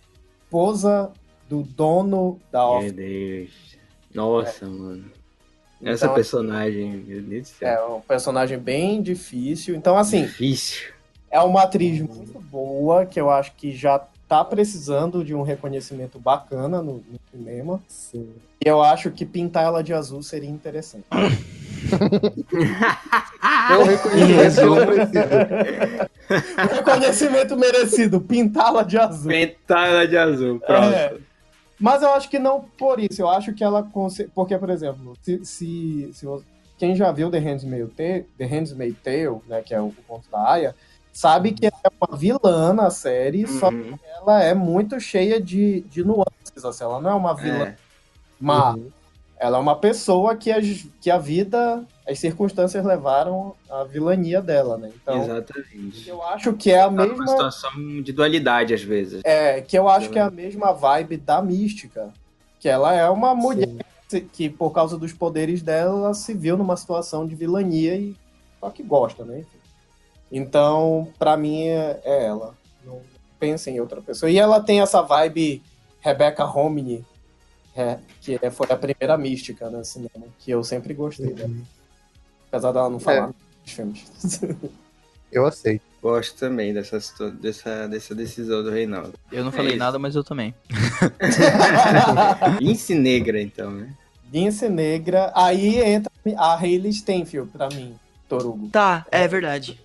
esposa 0.54 1.12
do 1.50 1.64
dono 1.64 2.40
da 2.52 2.60
Meu 2.60 2.70
Off. 2.70 2.92
Deus. 2.92 3.50
Nossa, 4.14 4.68
mano. 4.68 5.06
Essa 5.84 6.06
Então, 6.06 6.16
personagem, 6.16 6.92
meu 6.92 7.22
Deus 7.24 7.50
do 7.50 7.54
céu. 7.56 7.68
É 7.68 7.86
um 7.96 8.02
personagem 8.02 8.58
bem 8.60 9.02
difícil. 9.02 9.76
Então, 9.76 9.98
assim, 9.98 10.22
Difícil. 10.22 10.92
é 11.32 11.40
uma 11.42 11.64
atriz 11.64 12.00
muito 12.00 12.40
boa, 12.40 13.04
que 13.06 13.20
eu 13.20 13.30
acho 13.32 13.54
que 13.56 13.76
já 13.76 14.00
tá 14.28 14.46
precisando 14.46 15.26
de 15.26 15.34
um 15.36 15.42
reconhecimento 15.42 16.20
bacana 16.20 16.82
no, 16.82 16.98
no 16.98 17.20
cinema. 17.32 17.82
Sim. 17.88 18.30
E 18.64 18.70
eu 18.70 18.82
acho 18.82 19.10
que 19.12 19.26
pintar 19.26 19.64
ela 19.66 19.84
de 19.84 19.92
azul 19.94 20.22
seria 20.22 20.50
interessante. 20.50 21.06
Eu 23.72 23.84
reconheço, 23.84 24.62
eu 24.62 24.76
não 24.76 24.86
preciso. 24.86 25.20
Um 26.62 26.76
reconhecimento 26.76 27.58
merecido, 27.58 28.22
pintá-la 28.22 28.84
de 28.84 28.98
azul. 28.98 29.30
Pintar 29.32 29.88
ela 29.90 30.08
de 30.08 30.18
azul, 30.18 30.60
pronto. 30.60 30.94
É. 30.94 31.14
Mas 31.80 32.02
eu 32.02 32.14
acho 32.14 32.30
que 32.30 32.40
não 32.40 32.62
por 32.78 33.00
isso. 33.00 33.22
Eu 33.22 33.30
acho 33.30 33.54
que 33.54 33.64
ela 33.64 33.84
consegue. 33.84 34.30
Porque, 34.34 34.58
por 34.58 34.70
exemplo, 34.70 35.16
se, 35.22 35.44
se, 35.46 36.10
se 36.14 36.26
você- 36.26 36.46
quem 36.78 36.96
já 36.96 37.12
viu 37.12 37.30
The 37.30 37.40
Handmaid's 37.40 37.94
Tale, 37.96 38.26
The 38.38 38.46
Handmaid's 38.46 38.98
Tale 39.04 39.38
né, 39.48 39.62
que 39.62 39.74
é 39.74 39.82
o, 39.82 39.86
o 39.88 39.96
conto 40.08 40.30
da 40.32 40.50
Aya, 40.52 40.76
sabe 41.12 41.52
que 41.52 41.66
ela 41.66 41.76
é 41.84 41.90
uma 42.06 42.18
vilã 42.18 42.74
na 42.74 42.90
série, 42.90 43.46
só 43.48 43.70
que 43.70 43.76
Uhum. 43.76 44.00
ela 44.22 44.44
é 44.44 44.54
muito 44.54 45.00
cheia 45.00 45.40
de, 45.42 45.82
de 45.82 46.04
nuances. 46.04 46.64
Assim, 46.64 46.84
ela 46.84 47.00
não 47.02 47.10
é 47.12 47.14
uma 47.14 47.34
vilã 47.36 47.66
É. 47.66 47.76
má. 48.40 48.74
Uhum. 48.74 48.88
Ela 49.44 49.58
é 49.58 49.60
uma 49.60 49.76
pessoa 49.76 50.38
que, 50.38 50.50
as, 50.50 50.86
que 51.02 51.12
a 51.12 51.18
vida, 51.18 51.84
as 52.08 52.18
circunstâncias 52.18 52.86
levaram 52.86 53.54
à 53.70 53.84
vilania 53.84 54.42
dela, 54.42 54.78
né? 54.78 54.90
Então, 55.02 55.22
Exatamente. 55.22 56.08
eu 56.08 56.24
acho 56.24 56.54
que 56.54 56.72
é 56.72 56.80
a 56.80 56.86
Tá 56.86 56.92
mesma. 56.92 57.28
situação 57.28 58.02
de 58.02 58.14
dualidade, 58.14 58.74
às 58.74 58.82
vezes. 58.82 59.22
É, 59.26 59.60
que 59.60 59.78
eu 59.78 59.90
acho 59.90 60.10
que 60.10 60.18
é 60.18 60.22
a 60.22 60.32
mesma 60.32 60.72
vibe 60.72 61.18
da 61.18 61.42
mística. 61.42 62.14
Que 62.58 62.70
ela 62.70 62.94
é 62.94 63.10
uma 63.10 63.36
mulher 63.36 63.68
Sim. 64.08 64.30
que, 64.32 64.50
por 64.50 64.72
causa 64.72 64.98
dos 64.98 65.12
poderes 65.12 65.62
dela, 65.62 66.14
se 66.14 66.34
viu 66.34 66.56
numa 66.56 66.78
situação 66.78 67.28
de 67.28 67.36
vilania 67.36 67.98
e 67.98 68.16
só 68.62 68.70
que 68.70 68.82
gosta, 68.82 69.26
né? 69.26 69.44
Então, 70.32 71.10
pra 71.20 71.36
mim, 71.36 71.68
é, 71.68 72.00
é 72.06 72.26
ela. 72.28 72.56
Não 72.86 73.02
pense 73.38 73.70
em 73.70 73.82
outra 73.82 74.02
pessoa. 74.02 74.32
E 74.32 74.38
ela 74.40 74.62
tem 74.62 74.80
essa 74.80 75.02
vibe 75.02 75.62
Rebecca 76.00 76.46
Homini, 76.46 77.06
é, 77.76 77.98
que 78.22 78.40
é- 78.42 78.50
foi 78.52 78.68
a 78.70 78.76
primeira 78.78 79.18
mística 79.18 79.70
no 79.70 79.84
cinema, 79.84 80.26
que 80.40 80.52
eu 80.52 80.64
sempre 80.64 80.94
gostei 80.94 81.34
dela. 81.34 81.54
Apesar 82.48 82.72
dela 82.72 82.90
não 82.90 83.00
falar 83.00 83.28
nos 83.28 83.36
filmes. 83.66 84.04
Eu 85.32 85.48
aceito. 85.48 85.82
Gosto 86.00 86.38
também 86.38 86.72
dessa, 86.76 87.00
dessa, 87.42 87.88
dessa 87.88 88.14
decisão 88.14 88.62
do 88.62 88.70
Reinaldo. 88.70 89.14
Eu 89.32 89.42
não 89.44 89.50
É 89.50 89.54
falei 89.54 89.70
isso. 89.72 89.80
nada, 89.80 89.98
mas 89.98 90.16
eu 90.16 90.24
também. 90.24 90.54
Lince 92.60 92.94
negra, 92.96 93.42
então, 93.42 93.72
né? 93.72 93.94
Lince 94.32 94.68
Negra. 94.68 95.32
Aí 95.36 95.80
entra 95.80 96.12
a 96.38 96.56
Hayley 96.56 96.92
Steinfeld, 96.94 97.50
pra 97.52 97.68
mim, 97.70 97.96
Torugo. 98.28 98.68
Tá, 98.70 99.06
é 99.12 99.28
verdade. 99.28 99.80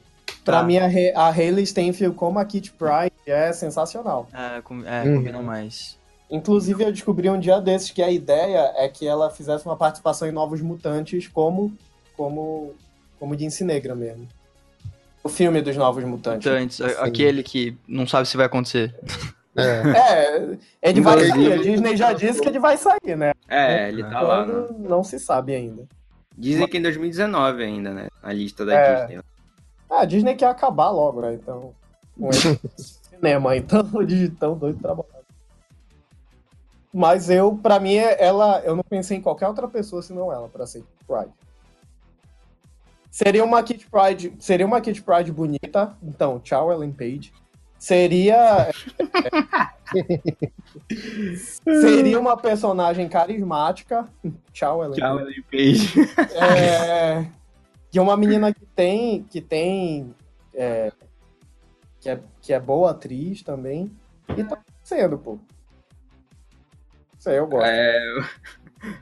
Pra 0.44 0.60
Tá. 0.60 0.62
mim, 0.64 0.78
a, 0.78 0.86
a 1.16 1.28
Hayley 1.30 1.66
Steinfeld 1.66 2.14
como 2.14 2.38
a 2.38 2.44
Kit 2.44 2.72
Pride 2.72 3.12
é 3.26 3.52
sensacional. 3.52 4.28
É, 4.32 4.60
com, 4.62 4.82
é 4.86 5.02
Uhum. 5.04 5.16
combinam 5.16 5.42
mais. 5.42 5.97
Inclusive, 6.30 6.84
eu 6.84 6.92
descobri 6.92 7.30
um 7.30 7.40
dia 7.40 7.58
desses 7.60 7.90
que 7.90 8.02
a 8.02 8.10
ideia 8.10 8.72
é 8.76 8.88
que 8.88 9.06
ela 9.06 9.30
fizesse 9.30 9.64
uma 9.64 9.76
participação 9.76 10.28
em 10.28 10.32
Novos 10.32 10.60
Mutantes 10.60 11.26
como 11.28 11.72
como 12.16 12.74
como 13.18 13.34
Lince 13.34 13.64
Negra 13.64 13.94
mesmo. 13.94 14.26
O 15.24 15.28
filme 15.28 15.60
dos 15.62 15.76
Novos 15.76 16.04
Mutantes. 16.04 16.46
Mutantes, 16.50 16.80
a- 16.80 17.04
aquele 17.04 17.42
que 17.42 17.76
não 17.86 18.06
sabe 18.06 18.28
se 18.28 18.36
vai 18.36 18.46
acontecer. 18.46 18.94
É. 19.56 19.62
É, 19.62 20.56
ele 20.82 21.00
vai 21.00 21.14
Inclusive- 21.14 21.48
sair. 21.48 21.52
A 21.52 21.62
Disney 21.62 21.96
já 21.96 22.12
disse 22.12 22.40
que 22.40 22.48
ele 22.48 22.58
vai 22.60 22.76
sair, 22.76 23.16
né? 23.16 23.32
É, 23.48 23.88
ele 23.88 24.02
tá 24.04 24.20
lá. 24.20 24.46
né? 24.46 24.52
Quando 24.68 24.78
não 24.88 25.02
se 25.02 25.18
sabe 25.18 25.54
ainda. 25.54 25.84
Dizem 26.36 26.68
que 26.68 26.76
em 26.78 26.82
2019 26.82 27.64
ainda, 27.64 27.92
né? 27.92 28.08
A 28.22 28.32
lista 28.32 28.64
da 28.64 28.74
É. 28.74 29.00
Disney. 29.06 29.22
Ah, 29.90 30.02
a 30.02 30.04
Disney 30.04 30.36
quer 30.36 30.46
acabar 30.46 30.90
logo, 30.90 31.20
né? 31.22 31.34
Então. 31.34 31.72
Com 32.16 32.28
esse 32.30 32.60
cinema, 33.10 33.56
então 33.56 33.88
eles 34.00 34.30
estão 34.30 34.56
doido 34.56 34.78
trabalhando. 34.80 35.17
Mas 36.92 37.28
eu, 37.28 37.54
pra 37.56 37.78
mim, 37.78 37.96
ela. 37.96 38.60
Eu 38.64 38.74
não 38.74 38.82
pensei 38.82 39.18
em 39.18 39.20
qualquer 39.20 39.48
outra 39.48 39.68
pessoa 39.68 40.02
senão 40.02 40.32
ela, 40.32 40.48
pra 40.48 40.66
ser 40.66 40.84
Pride. 41.06 41.32
Seria 43.10 43.44
uma 43.44 43.62
Kit 43.62 43.86
Pride. 43.90 44.34
Seria 44.38 44.66
uma 44.66 44.80
Kit 44.80 45.02
Pride 45.02 45.32
bonita. 45.32 45.96
Então, 46.02 46.38
tchau, 46.40 46.72
Ellen 46.72 46.92
Page. 46.92 47.32
Seria. 47.78 48.70
seria 51.62 52.18
uma 52.18 52.36
personagem 52.36 53.08
carismática. 53.08 54.06
Tchau, 54.52 54.82
Ellen 54.82 54.98
Tchau, 54.98 55.18
Page. 55.18 55.30
Ellen 55.30 55.42
Page. 55.50 56.36
É, 56.36 57.26
de 57.90 58.00
uma 58.00 58.16
menina 58.16 58.52
que 58.52 58.64
tem 58.66 59.22
que 59.24 59.40
tem 59.40 60.14
é, 60.54 60.92
que, 62.00 62.08
é, 62.08 62.20
que 62.40 62.52
é 62.52 62.60
boa 62.60 62.90
atriz 62.90 63.42
também 63.42 63.90
e 64.36 64.44
tá 64.44 64.58
sendo, 64.82 65.18
pô. 65.18 65.38
Isso 67.28 67.30
aí 67.30 67.36
eu 67.36 67.46
gosto. 67.46 67.66
É, 67.66 68.24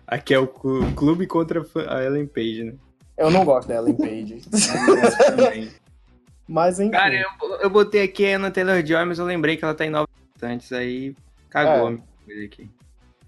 aqui 0.07 0.35
é 0.35 0.39
o 0.39 0.47
clu- 0.49 0.93
clube 0.95 1.27
contra 1.27 1.65
a 1.89 2.03
Ellen 2.03 2.27
Page, 2.27 2.65
né? 2.65 2.75
Eu 3.17 3.31
não 3.31 3.45
gosto 3.45 3.69
da 3.69 3.77
Ellen 3.77 3.95
Page. 3.95 4.43
Mas 6.49 6.79
enfim. 6.81 6.91
Cara, 6.93 7.15
eu, 7.15 7.29
eu 7.61 7.71
botei 7.71 8.03
aqui 8.03 8.27
a 8.33 8.37
Anna 8.37 8.51
Taylor-Joy, 8.51 9.05
mas 9.05 9.19
eu 9.19 9.25
lembrei 9.25 9.57
que 9.57 9.65
ela 9.65 9.75
tá 9.75 9.85
em 9.85 9.91
Novos 9.91 10.09
Mutantes, 10.35 10.73
aí 10.73 11.15
cagou 11.51 11.73
É. 11.73 11.89
a 11.89 11.91
minha 11.91 12.03
coisa 12.25 12.45
aqui. 12.45 12.71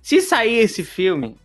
Se 0.01 0.21
sair 0.21 0.59
esse 0.59 0.85
filme, 0.85 1.37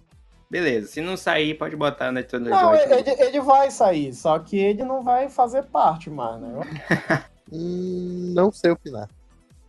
beleza. 0.52 0.88
Se 0.88 1.02
não 1.02 1.18
sair, 1.18 1.56
pode 1.56 1.76
botar 1.76 2.06
a 2.06 2.10
Anna 2.10 2.22
não, 2.22 2.28
Taylor-Joy. 2.28 3.00
ele, 3.00 3.10
ele 3.24 3.42
vai 3.42 3.72
sair, 3.72 4.14
só 4.14 4.38
que 4.38 4.56
ele 4.58 4.84
não 4.84 5.04
vai 5.04 5.30
fazer 5.30 5.64
parte 5.64 6.10
mais, 6.10 6.40
né? 6.42 6.50
Hum, 7.56 8.32
não 8.36 8.52
sei 8.52 8.72
opinar. 8.72 9.08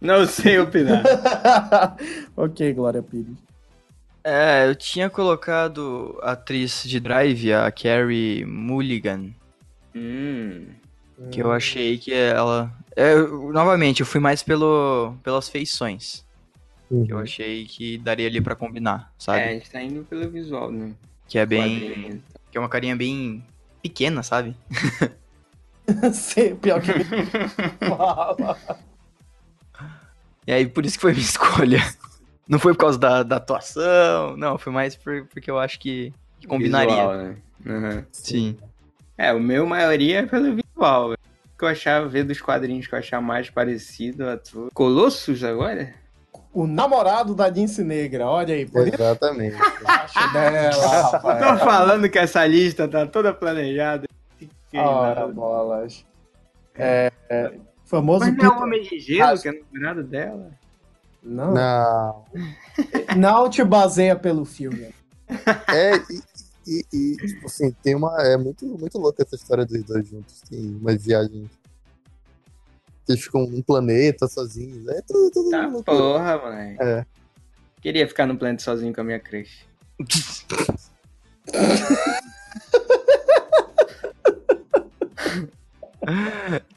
Não 0.01 0.24
sei 0.26 0.59
opinar. 0.59 1.03
ok, 2.35 2.72
Glória 2.72 3.03
Pires. 3.03 3.37
É, 4.24 4.66
eu 4.66 4.74
tinha 4.74 5.10
colocado 5.10 6.18
a 6.22 6.32
atriz 6.32 6.82
de 6.84 6.98
Drive, 6.98 7.52
a 7.52 7.70
Carrie 7.70 8.44
Mulligan, 8.46 9.30
hum, 9.94 10.66
que 11.30 11.42
eu 11.42 11.52
achei 11.52 11.98
que 11.98 12.12
ela. 12.12 12.72
é, 12.96 13.12
eu- 13.12 13.52
novamente, 13.52 14.00
eu 14.00 14.06
fui 14.06 14.20
mais 14.20 14.42
pelo, 14.42 15.14
pelas 15.22 15.48
feições. 15.48 16.24
Que 16.88 17.12
eu 17.12 17.16
Uhum. 17.16 17.22
achei 17.22 17.64
que 17.66 17.98
daria 17.98 18.28
ali 18.28 18.40
pra 18.40 18.54
combinar, 18.54 19.12
sabe? 19.18 19.40
é, 19.40 19.48
a 19.48 19.52
gente 19.54 19.70
tá 19.70 19.82
indo 19.82 20.04
pelo 20.04 20.30
visual, 20.30 20.70
né? 20.70 20.92
que 21.26 21.38
é 21.38 21.44
bem. 21.46 22.22
Que 22.52 22.56
é 22.58 22.60
uma 22.60 22.68
carinha 22.68 22.94
bem 22.94 23.44
pequena, 23.82 24.22
sabe? 24.22 24.54
Sim, 26.14 26.54
pior 26.56 26.80
que 26.80 26.92
fala. 27.88 28.58
E 30.46 30.52
aí, 30.52 30.66
por 30.66 30.86
isso 30.86 30.96
que 30.96 31.02
foi 31.02 31.12
minha 31.12 31.24
escolha. 31.24 31.80
Não 32.47 32.59
foi 32.59 32.72
por 32.74 32.80
causa 32.80 32.99
da, 32.99 33.22
da 33.22 33.36
atuação, 33.36 34.36
não, 34.36 34.59
foi 34.59 34.72
mais 34.72 34.95
por- 34.97 35.26
porque 35.26 35.51
eu 35.51 35.59
acho 35.59 35.78
que, 35.80 36.12
combinaria. 36.47 36.95
Visual, 36.95 37.14
né? 37.16 37.36
Uhum. 37.64 38.05
Sim. 38.12 38.59
É, 39.16 39.32
o 39.32 39.40
meu 39.40 39.66
maioria 39.66 40.20
é 40.20 40.26
pelo 40.26 40.55
visual. 40.55 41.12
O 41.12 41.59
que 41.59 41.64
eu 41.64 41.68
achava, 41.68 42.07
ver 42.09 42.24
dos 42.24 42.40
quadrinhos 42.40 42.86
que 42.86 42.95
eu 42.95 42.99
achava 42.99 43.22
mais 43.22 43.49
parecido 43.49 44.28
a 44.28 44.36
tu. 44.36 44.68
Colossus 44.74 45.42
agora? 45.42 45.95
O 46.53 46.66
namorado 46.66 47.34
da 47.34 47.49
Lince 47.49 47.82
Negra, 47.82 48.26
olha 48.28 48.55
aí, 48.55 48.66
por 48.66 48.86
Exatamente. 48.86 49.57
acho 49.86 50.32
dela, 50.32 50.86
rapaz. 50.86 51.38
Tô 51.38 51.64
falando 51.64 52.09
que 52.09 52.18
essa 52.18 52.47
lista 52.47 52.86
tá 52.86 53.07
toda 53.07 53.32
planejada. 53.32 54.07
Ora, 54.74 55.26
bolas. 55.28 56.05
É, 56.76 57.11
é, 57.30 57.53
famoso 57.84 58.24
Mas 58.26 58.36
não 58.36 58.45
é 58.45 58.49
o 58.49 58.62
Homem 58.62 58.82
de 58.82 58.99
Gelo, 58.99 59.40
que 59.40 59.49
é 59.49 59.53
namorado 59.53 60.03
dela? 60.03 60.51
Não, 61.24 61.54
Não. 61.54 62.24
não 63.16 63.50
te 63.50 63.64
baseia 63.64 64.14
pelo 64.14 64.44
filme. 64.44 64.94
É, 65.72 65.96
e, 65.96 66.22
e- 66.66 66.84
e, 66.92 67.16
tipo 67.16 67.46
assim, 67.46 67.70
tem 67.82 67.94
uma. 67.94 68.14
É 68.22 68.36
muito, 68.36 68.66
muito 68.66 68.98
louca 68.98 69.22
essa 69.22 69.34
história 69.34 69.64
dos 69.64 69.82
dois 69.84 70.06
juntos. 70.06 70.42
Tem 70.42 70.60
umas 70.80 71.02
viagens. 71.02 71.50
Eles 73.08 73.22
ficam 73.22 73.46
num 73.46 73.62
planeta 73.62 74.26
sozinhos. 74.28 74.86
É 74.88 75.00
tudo, 75.02 75.30
tudo 75.30 75.50
Tá 75.50 75.66
loucura. 75.66 75.96
porra, 75.96 76.38
mãe. 76.38 76.76
É. 76.80 77.06
Queria 77.80 78.06
ficar 78.08 78.26
no 78.26 78.36
planeta 78.36 78.62
sozinho 78.62 78.94
com 78.94 79.00
a 79.00 79.04
minha 79.04 79.20
crush. 79.20 79.64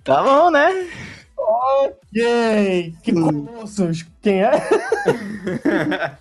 Tá 0.04 0.24
bom, 0.24 0.50
né? 0.52 0.90
Yay! 2.16 2.94
Que 3.04 3.12
Hum. 3.12 3.46
colossos! 3.46 4.06
Quem 4.22 4.44
é? 4.44 4.52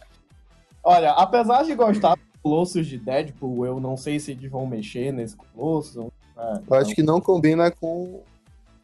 Olha, 0.82 1.10
apesar 1.12 1.64
de 1.64 1.74
gostar 1.74 2.14
dos 2.16 2.24
colossos 2.42 2.86
de 2.86 2.98
Deadpool, 2.98 3.66
eu 3.66 3.80
não 3.80 3.96
sei 3.96 4.20
se 4.20 4.32
eles 4.32 4.50
vão 4.50 4.66
mexer 4.66 5.12
nesse 5.12 5.36
colosso. 5.36 6.12
É, 6.36 6.60
Eu 6.70 6.76
acho 6.76 6.94
que 6.94 7.02
não 7.02 7.20
combina 7.20 7.70
com 7.70 8.22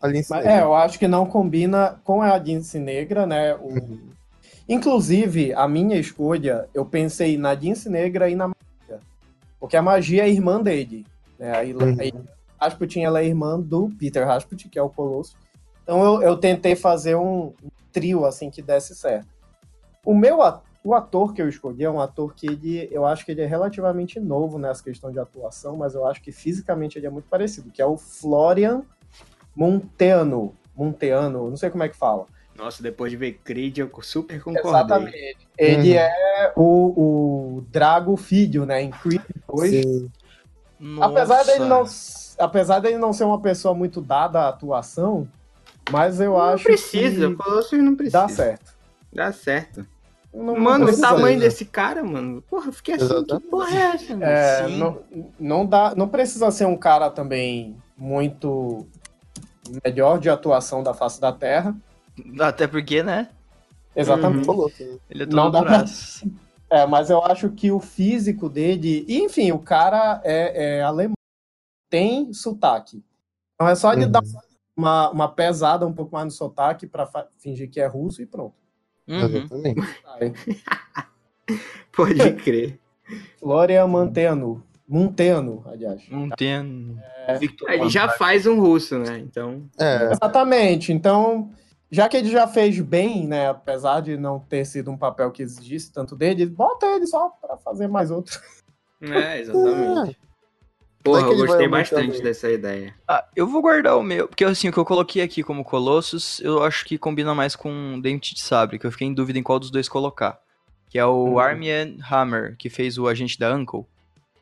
a 0.01 0.09
Lince 0.09 0.31
Mas, 0.31 0.45
Negra. 0.45 0.61
é, 0.61 0.65
eu 0.65 0.75
acho 0.75 0.99
que 0.99 1.07
não 1.07 1.27
combina 1.27 2.01
com 2.03 2.21
a 2.23 2.37
Dincy 2.39 2.79
Negra, 2.81 3.27
né? 3.27 3.55
O- 3.55 3.69
Uhum. 3.69 4.11
Inclusive, 4.69 5.53
a 5.55 5.69
minha 5.69 5.97
escolha, 5.99 6.69
eu 6.73 6.85
pensei 6.87 7.37
na 7.37 7.55
Dincy 7.55 7.89
Negra 7.89 8.29
e 8.31 8.35
na 8.35 8.49
Magia. 8.49 9.01
Porque 9.61 9.77
a 9.77 9.83
Magia 9.83 10.25
é 10.25 10.31
irmã 10.31 10.61
dele. 10.61 11.05
Né? 11.39 11.53
A 11.57 11.65
Ila- 11.65 11.85
Uhum. 11.87 12.25
a 12.59 12.65
Rasputin 12.65 13.03
ela 13.03 13.21
é 13.21 13.27
irmã 13.27 13.61
do 13.61 13.91
Peter 13.99 14.27
Rasputin, 14.27 14.69
que 14.69 14.79
é 14.79 14.83
o 14.83 14.89
Colosso. 14.91 15.37
Então 15.83 16.03
eu, 16.05 16.23
eu 16.23 16.37
tentei 16.37 16.75
fazer 16.77 17.15
um 17.17 17.53
trio 17.93 18.25
assim 18.25 18.51
que 18.51 18.63
desse 18.63 18.95
certo. 18.95 19.27
O 20.05 20.15
meu 20.15 20.41
a- 20.43 20.61
o 20.85 20.95
ator 20.95 21.33
que 21.33 21.41
eu 21.41 21.49
escolhi 21.49 21.85
é 21.85 21.91
um 21.91 22.01
ator 22.01 22.35
que 22.35 22.47
ele, 22.47 22.89
eu 22.91 23.05
acho 23.07 23.25
que 23.25 23.31
ele 23.33 23.43
é 23.43 23.47
relativamente 23.47 24.19
novo 24.19 24.59
nessa 24.59 24.83
questão 24.83 25.13
de 25.13 25.19
atuação, 25.19 25.77
mas 25.77 25.95
eu 25.95 26.05
acho 26.07 26.21
que 26.21 26.33
fisicamente 26.33 26.99
ele 26.99 27.07
é 27.07 27.11
muito 27.11 27.29
parecido, 27.29 27.71
que 27.71 27.81
é 27.81 27.87
o 27.87 27.97
Florian 27.97 28.83
Monteano. 29.55 30.55
Monteano, 30.75 31.51
não 31.51 31.57
sei 31.57 31.71
como 31.71 31.85
é 31.85 31.89
que 31.89 31.97
fala. 31.97 32.27
Nossa, 32.57 32.83
depois 32.83 33.11
de 33.11 33.17
ver 33.17 33.35
Creed, 33.45 33.79
eu 33.79 33.91
super 34.03 34.43
concordei. 34.43 34.71
Exatamente. 34.71 35.49
Ele 35.57 35.91
Uhum. 35.93 35.99
é 35.99 36.53
o, 36.57 36.63
o 37.59 37.61
Drago 37.71 38.17
Filho, 38.17 38.67
né? 38.67 38.83
Em 38.83 38.91
Creed 38.91 39.23
2. 39.47 39.71
Sim. 39.71 40.11
Apesar 41.01 41.45
dele, 41.45 41.65
não, 41.67 41.85
apesar 42.39 42.81
dele 42.81 42.99
não 42.99 43.13
ser 43.13 43.25
uma 43.25 43.41
pessoa 43.41 43.73
muito 43.75 44.01
dada 44.01 44.41
à 44.41 44.49
atuação, 44.49 45.29
mas 45.91 46.21
eu 46.21 46.33
Não 46.33 46.41
acho 46.41 46.65
precisa, 46.65 47.29
que 47.29 47.35
Colossus 47.37 47.79
não 47.83 47.97
precisa. 47.97 48.19
dá 48.21 48.29
certo. 48.29 48.73
Dá 49.13 49.33
certo. 49.33 49.87
Não- 50.33 50.55
não 50.55 50.61
Mano, 50.61 50.91
o 50.91 51.01
tamanho 51.01 51.39
desse 51.39 51.65
cara, 51.65 52.03
mano. 52.03 52.41
Porra, 52.43 52.67
eu 52.69 52.73
fiquei 52.73 52.95
assim, 52.95 53.05
Exatamente. 53.05 53.43
que 53.45 53.49
porra 53.51 53.71
é 53.71 53.83
essa? 53.95 54.13
mano? 54.17 54.25
É, 54.25 54.69
não, 54.69 54.99
não, 55.39 55.67
dá, 55.67 55.95
não 55.95 56.09
precisa 56.09 56.51
ser 56.51 56.65
um 56.67 56.77
cara 56.77 57.11
também 57.11 57.77
muito 57.97 58.87
melhor 59.85 60.19
de 60.19 60.31
atuação 60.31 60.83
da 60.83 60.95
face 60.95 61.21
da 61.21 61.33
Terra. 61.33 61.75
Até 62.41 62.67
porque, 62.67 63.03
né? 63.03 63.29
Exatamente. 63.95 64.47
Falou. 64.47 64.71
sim. 64.71 64.99
Ele 65.11 65.25
é 65.25 65.27
Não 65.27 65.45
todo 65.51 65.53
dá 65.53 65.63
pra- 65.63 65.79
braço. 65.79 66.27
É, 66.71 66.87
mas 66.87 67.11
eu 67.11 67.23
acho 67.23 67.51
que 67.51 67.71
o 67.71 67.79
físico 67.79 68.49
dele. 68.49 69.05
Enfim, 69.07 69.53
o 69.53 69.59
cara 69.59 70.23
é, 70.25 70.79
é 70.79 70.83
alemão. 70.83 71.13
Tem 71.91 72.33
sotaque. 72.33 73.05
Então 73.55 73.69
é 73.69 73.75
só 73.75 73.93
ele 73.93 74.07
Uhum. 74.07 74.11
dar 74.11 74.23
uma, 74.23 74.43
uma 75.11 75.29
pesada 75.29 75.87
um 75.87 75.93
pouco 75.93 76.13
mais 76.13 76.25
no 76.27 76.31
sotaque 76.31 76.87
pra 76.87 77.07
fa- 77.07 77.29
fingir 77.39 77.71
que 77.71 77.81
é 77.81 77.87
russo 77.87 78.23
e 78.23 78.27
pronto. 78.27 78.55
Uhum. 79.09 79.17
Exatamente. 79.25 79.81
Pode 81.93 82.33
crer. 82.37 82.79
Florian 83.39 83.87
Manteno. 83.87 84.63
Monteno, 84.89 85.63
aliás. 85.67 86.03
Tem. 86.37 86.99
É. 87.27 87.39
Ele 87.69 87.89
já 87.89 88.09
faz 88.11 88.47
um 88.47 88.61
russo, 88.61 88.99
né? 88.99 89.19
Então. 89.19 89.69
É, 89.79 90.13
Exatamente. 90.13 90.93
Então, 90.93 91.51
já 91.91 92.09
que 92.09 92.17
ele 92.17 92.31
já 92.31 92.47
fez 92.47 92.79
bem, 92.81 93.27
né? 93.27 93.49
Apesar 93.49 94.01
de 94.01 94.17
não 94.17 94.39
ter 94.41 94.65
sido 94.67 94.91
um 94.91 94.97
papel 94.99 95.31
que 95.31 95.43
exigisse 95.43 95.93
tanto 95.93 96.15
dele, 96.17 96.45
bota 96.47 96.87
ele 96.87 97.07
só 97.07 97.29
pra 97.41 97.57
fazer 97.57 97.89
mais 97.89 98.11
outro. 98.11 98.39
É, 99.01 99.41
exatamente. 99.41 100.19
Porra, 101.03 101.27
eu 101.27 101.37
gostei 101.37 101.67
bastante 101.69 102.23
dessa 102.23 102.51
ideia. 102.51 102.95
Ah, 103.09 103.25
eu 103.35 103.47
vou 103.47 103.61
guardar 103.61 103.97
o 103.99 104.03
meu, 104.03 104.29
porque 104.29 104.45
assim, 104.45 104.69
o 104.69 104.73
que 104.73 104.79
eu 104.79 104.85
coloquei 104.85 105.23
aqui 105.23 105.43
como 105.43 105.65
Colossus, 105.65 106.41
eu 106.41 106.63
acho 106.63 106.85
que 106.85 106.97
combina 106.97 107.35
mais 107.35 107.57
com 107.57 108.01
Dente 108.01 108.35
de 108.35 108.41
Sabre, 108.41 108.79
que 108.79 108.87
eu 108.87 108.93
fiquei 108.93 109.09
em 109.09 109.15
dúvida 109.15 109.39
em 109.39 109.43
qual 109.43 109.59
dos 109.59 109.71
dois 109.71 109.89
colocar. 109.89 110.41
Que 110.89 110.99
é 110.99 111.05
o 111.07 111.25
Uhum. 111.31 111.39
Armie 111.39 111.97
Hammer, 112.11 112.55
que 112.57 112.69
fez 112.71 112.99
o 112.99 113.09
agente 113.09 113.39
da 113.39 113.53
Uncle. 113.55 113.85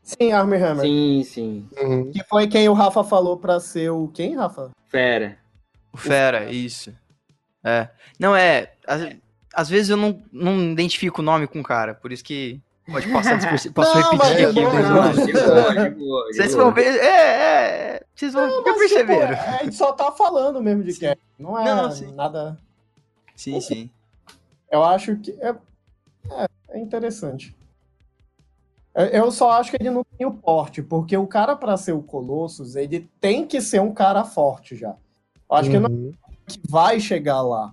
Sim, 0.03 0.33
Armie 0.33 0.59
Hammer. 0.61 0.83
Sim, 0.85 1.23
sim. 1.25 1.69
uhum. 1.81 2.11
Que 2.11 2.23
foi 2.25 2.49
quem 2.49 2.69
o 2.69 2.73
Rafa 2.73 3.05
falou 3.05 3.37
pra 3.37 3.61
ser 3.61 3.91
o. 3.91 4.09
Quem, 4.09 4.35
Rafa? 4.37 4.71
Fera. 4.89 5.39
O 5.93 5.97
Fera, 5.97 6.51
isso. 6.51 6.93
É. 7.65 7.89
Não, 8.19 8.35
é. 8.35 8.73
Às, 8.87 9.17
às 9.55 9.69
vezes 9.69 9.91
eu 9.91 9.97
não, 9.97 10.23
não 10.33 10.73
identifico 10.73 11.21
o 11.23 11.25
nome 11.25 11.47
com 11.47 11.61
o 11.61 11.65
cara, 11.65 11.95
por 11.95 12.11
isso 12.13 12.25
que 12.25 12.61
pode 12.91 13.09
passar 13.12 13.36
despercebido. 13.36 13.74
Posso 13.74 13.99
Não, 13.99 14.11
repetir 14.11 14.41
é 14.41 14.45
aqui. 14.47 14.61
não, 14.62 15.12
de 15.12 16.36
Vocês 16.36 16.55
vão 16.55 16.72
ver. 16.72 16.86
É, 16.97 17.07
é. 17.97 18.03
Vocês 18.14 18.32
vão 18.32 18.49
já 18.51 18.62
Mas, 18.62 18.78
perceberam. 18.78 19.36
tipo, 19.36 19.49
a 19.51 19.64
gente 19.64 19.74
só 19.76 19.93
tá 19.93 20.12
falando 20.12 20.62
mesmo 20.62 20.82
de 20.84 20.93
que 20.95 21.16
Não 21.38 21.59
é 21.59 21.64
Não, 21.74 21.91
sim. 21.91 22.12
nada. 22.14 22.59
Sim, 23.34 23.61
sim. 23.61 23.91
Eu 24.70 24.84
acho 24.84 25.16
que. 25.16 25.32
É, 25.41 25.55
é, 26.30 26.47
é 26.70 26.78
interessante. 26.78 27.57
Eu- 28.95 29.07
Eu 29.07 29.30
só 29.30 29.53
acho 29.53 29.70
que 29.70 29.76
ele 29.80 29.91
não 29.91 30.05
tem 30.18 30.26
o 30.26 30.32
porte, 30.32 30.82
porque 30.82 31.16
o 31.16 31.26
cara, 31.26 31.57
pra 31.57 31.76
ser 31.76 31.93
o 31.93 32.03
Colossus, 32.03 32.76
ele 32.76 33.09
tem 33.20 33.47
que 33.47 33.61
ser 33.61 33.80
um 33.80 33.93
cara 33.93 34.24
forte 34.24 34.76
já. 34.76 34.91
Eu 35.49 35.57
acho 35.57 35.70
que 35.70 35.78
não 35.78 35.88
Uhum. 35.91 36.12
é 36.26 36.51
que 36.53 36.61
vai 36.68 37.01
chegar 37.01 37.41
lá. 37.43 37.72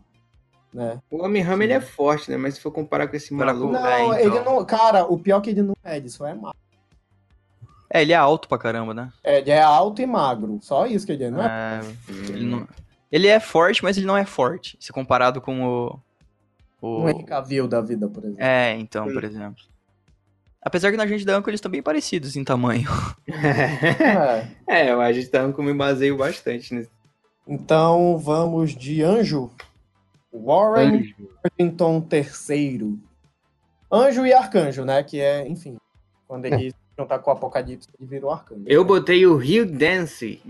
Né? 0.78 1.02
O 1.10 1.24
Homem-Hammer 1.24 1.66
ele 1.66 1.74
é 1.74 1.82
forte, 1.82 2.30
né? 2.30 2.38
Mas 2.38 2.54
se 2.54 2.62
for 2.62 2.70
comparar 2.72 3.08
com 3.08 3.16
esse 3.16 3.34
maluco. 3.34 3.66
com- 3.68 3.72
Não, 3.74 3.88
É, 3.88 4.04
então. 4.04 4.36
ele 4.38 4.46
não. 4.46 4.64
Cara, 4.64 5.06
o 5.06 5.18
pior 5.18 5.40
é 5.40 5.42
que 5.42 5.50
ele 5.50 5.64
não 5.64 5.74
é, 5.84 5.98
ele 5.98 6.08
só 6.08 6.28
é 6.28 6.36
magro. 6.36 6.56
É, 7.90 8.02
ele 8.04 8.14
é 8.14 8.16
alto 8.16 8.48
pra 8.48 8.60
caramba, 8.60 8.94
né? 8.94 9.12
É, 9.24 9.40
ele 9.40 9.50
é 9.50 9.60
alto 9.62 10.04
e 10.04 10.06
magro. 10.06 10.60
Só 10.62 10.86
isso 10.86 11.04
que 11.04 11.14
ele 11.14 11.24
é, 11.24 11.32
não 11.32 11.42
é? 11.42 11.80
É, 11.82 12.30
ele, 12.30 12.46
não- 12.46 12.68
ele 13.12 13.28
é 13.28 13.40
forte, 13.40 13.84
mas 13.84 13.98
ele 13.98 14.06
não 14.06 14.16
é 14.16 14.24
forte. 14.24 14.78
Se 14.80 14.92
comparado 14.94 15.42
com 15.42 15.64
o. 15.66 16.00
o- 16.80 17.02
Um 17.06 17.10
Henry 17.10 17.24
Cavill 17.26 17.68
da 17.68 17.82
vida, 17.82 18.08
por 18.08 18.24
exemplo. 18.24 18.44
É, 18.44 18.76
então, 18.76 19.06
por 19.12 19.24
exemplo. 19.24 19.64
Apesar 20.62 20.92
que 20.92 20.98
na 20.98 21.08
gente 21.08 21.26
da 21.26 21.40
Uncle 21.40 21.50
eles 21.50 21.58
estão 21.58 21.72
bem 21.72 21.82
parecidos 21.82 22.36
em 22.36 22.44
tamanho. 22.44 22.88
É. 24.68 24.90
é, 24.90 24.92
acho 24.92 25.22
que 25.22 25.26
tá 25.28 25.52
com 25.52 25.64
me 25.64 25.74
baseio 25.74 26.16
bastante 26.18 26.76
nisso. 26.76 26.92
Então 27.48 28.18
vamos 28.20 28.76
de 28.76 29.02
anjo. 29.02 29.50
Warren 30.34 31.14
Worthington 31.44 32.08
III. 32.12 33.00
Anjo 33.92 34.26
e 34.26 34.34
arcanjo, 34.34 34.84
né? 34.84 35.02
Que 35.04 35.20
é, 35.22 35.48
enfim, 35.48 35.78
quando 36.28 36.46
ele 36.46 36.74
juntar 36.98 37.20
com 37.20 37.30
o 37.32 37.34
Apocalipse, 37.34 37.88
ele 38.00 38.08
vira 38.10 38.26
o 38.26 38.32
arcanjo. 38.32 38.64
Eu 38.66 38.84
botei 38.84 39.26
o 39.26 39.36
Hugh 39.38 39.66
Dancy, 39.66 40.42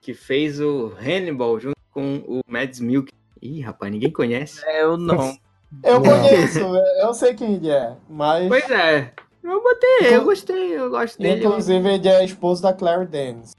que 0.00 0.14
fez 0.14 0.60
o 0.60 0.92
Hannibal 0.98 1.58
junto 1.60 1.76
com 1.92 2.16
o 2.26 2.40
Mads 2.46 2.80
Milk. 2.80 3.12
Ih, 3.40 3.60
rapaz, 3.60 3.92
ninguém 3.92 4.10
conhece. 4.10 4.64
É, 4.64 4.82
eu 4.82 4.96
não. 4.96 5.36
Eu 5.82 6.00
Não. 6.00 6.02
conheço, 6.02 6.58
eu 6.58 7.14
sei 7.14 7.34
quem 7.34 7.54
ele 7.54 7.70
é, 7.70 7.96
mas. 8.08 8.46
Pois 8.46 8.70
é. 8.70 9.12
Eu 9.42 9.60
botei, 9.62 10.14
eu 10.14 10.22
gostei, 10.24 10.78
eu 10.78 10.90
gosto 10.90 11.18
dele. 11.20 11.44
Inclusive, 11.44 11.88
ele 11.94 12.08
é 12.08 12.24
esposo 12.24 12.62
da 12.62 12.72
Claire 12.72 13.06
Danes. 13.06 13.52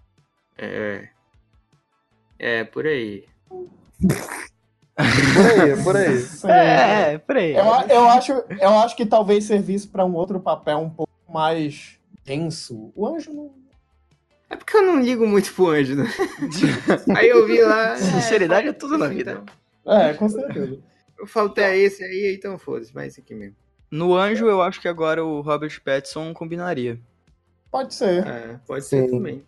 É. 0.58 1.10
É, 2.40 2.64
por 2.64 2.86
aí. 2.86 3.26
Por 4.96 5.62
aí, 5.62 5.84
por 5.84 5.96
aí. 5.98 6.20
Sim. 6.20 6.48
É, 6.52 7.14
é, 7.14 7.18
peraí. 7.18 7.56
Eu, 7.56 7.74
a- 7.74 7.86
eu, 7.88 8.10
acho, 8.10 8.32
eu 8.60 8.70
acho 8.80 8.96
que 8.96 9.06
talvez 9.06 9.46
servisse 9.46 9.88
para 9.88 10.06
um 10.06 10.14
outro 10.16 10.40
papel 10.40 10.78
um 10.80 10.90
pouco 10.90 11.12
mais 11.30 11.98
denso. 12.24 12.92
O 12.96 13.08
anjo 13.08 13.34
não. 13.34 13.52
É 14.50 14.56
porque 14.56 14.78
eu 14.78 14.84
não 14.84 15.02
ligo 15.02 15.26
muito 15.26 15.52
pro 15.54 15.70
anjo, 15.70 15.96
né? 15.96 16.06
Aí 17.18 17.28
eu 17.28 17.48
vi 17.48 17.60
lá. 17.62 17.96
Sinceridade 17.98 18.68
é 18.68 18.74
tudo 18.74 18.98
na 18.98 19.08
vida. 19.08 19.42
É, 19.86 20.14
com 20.14 20.30
certeza. 20.30 20.78
Eu 21.18 21.26
faltei 21.26 21.64
a 21.64 21.76
esse 21.76 22.04
aí, 22.04 22.36
então 22.38 22.58
foda-se, 22.60 22.94
vai 22.94 23.08
esse 23.08 23.20
aqui 23.20 23.34
mesmo. 23.34 23.56
No 23.90 24.16
Anjo, 24.16 24.46
eu 24.48 24.62
acho 24.62 24.82
que 24.82 24.88
agora 24.88 25.24
o 25.24 25.42
Robert 25.42 25.80
Pattinson 25.84 26.34
combinaria. 26.34 27.00
Pode 27.72 27.94
ser. 27.94 28.26
É, 28.28 28.60
pode 28.68 28.86
ser 28.86 29.06
Sim. 29.06 29.12
também. 29.12 29.44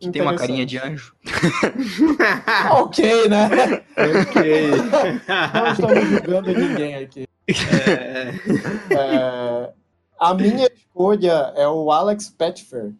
Que 0.00 0.10
tem 0.10 0.22
uma 0.22 0.34
carinha 0.34 0.64
de 0.64 0.78
anjo. 0.78 1.14
Ok, 2.72 3.28
né? 3.28 3.48
ok. 3.96 4.70
Não 5.54 5.72
estamos 5.72 6.08
julgando 6.08 6.52
ninguém 6.54 6.94
aqui. 6.96 7.28
É, 7.48 8.94
É, 8.94 9.72
a 10.18 10.34
minha 10.34 10.66
escolha 10.74 11.52
é 11.56 11.68
o 11.68 11.90
Alex 11.92 12.30
Petfer, 12.30 12.92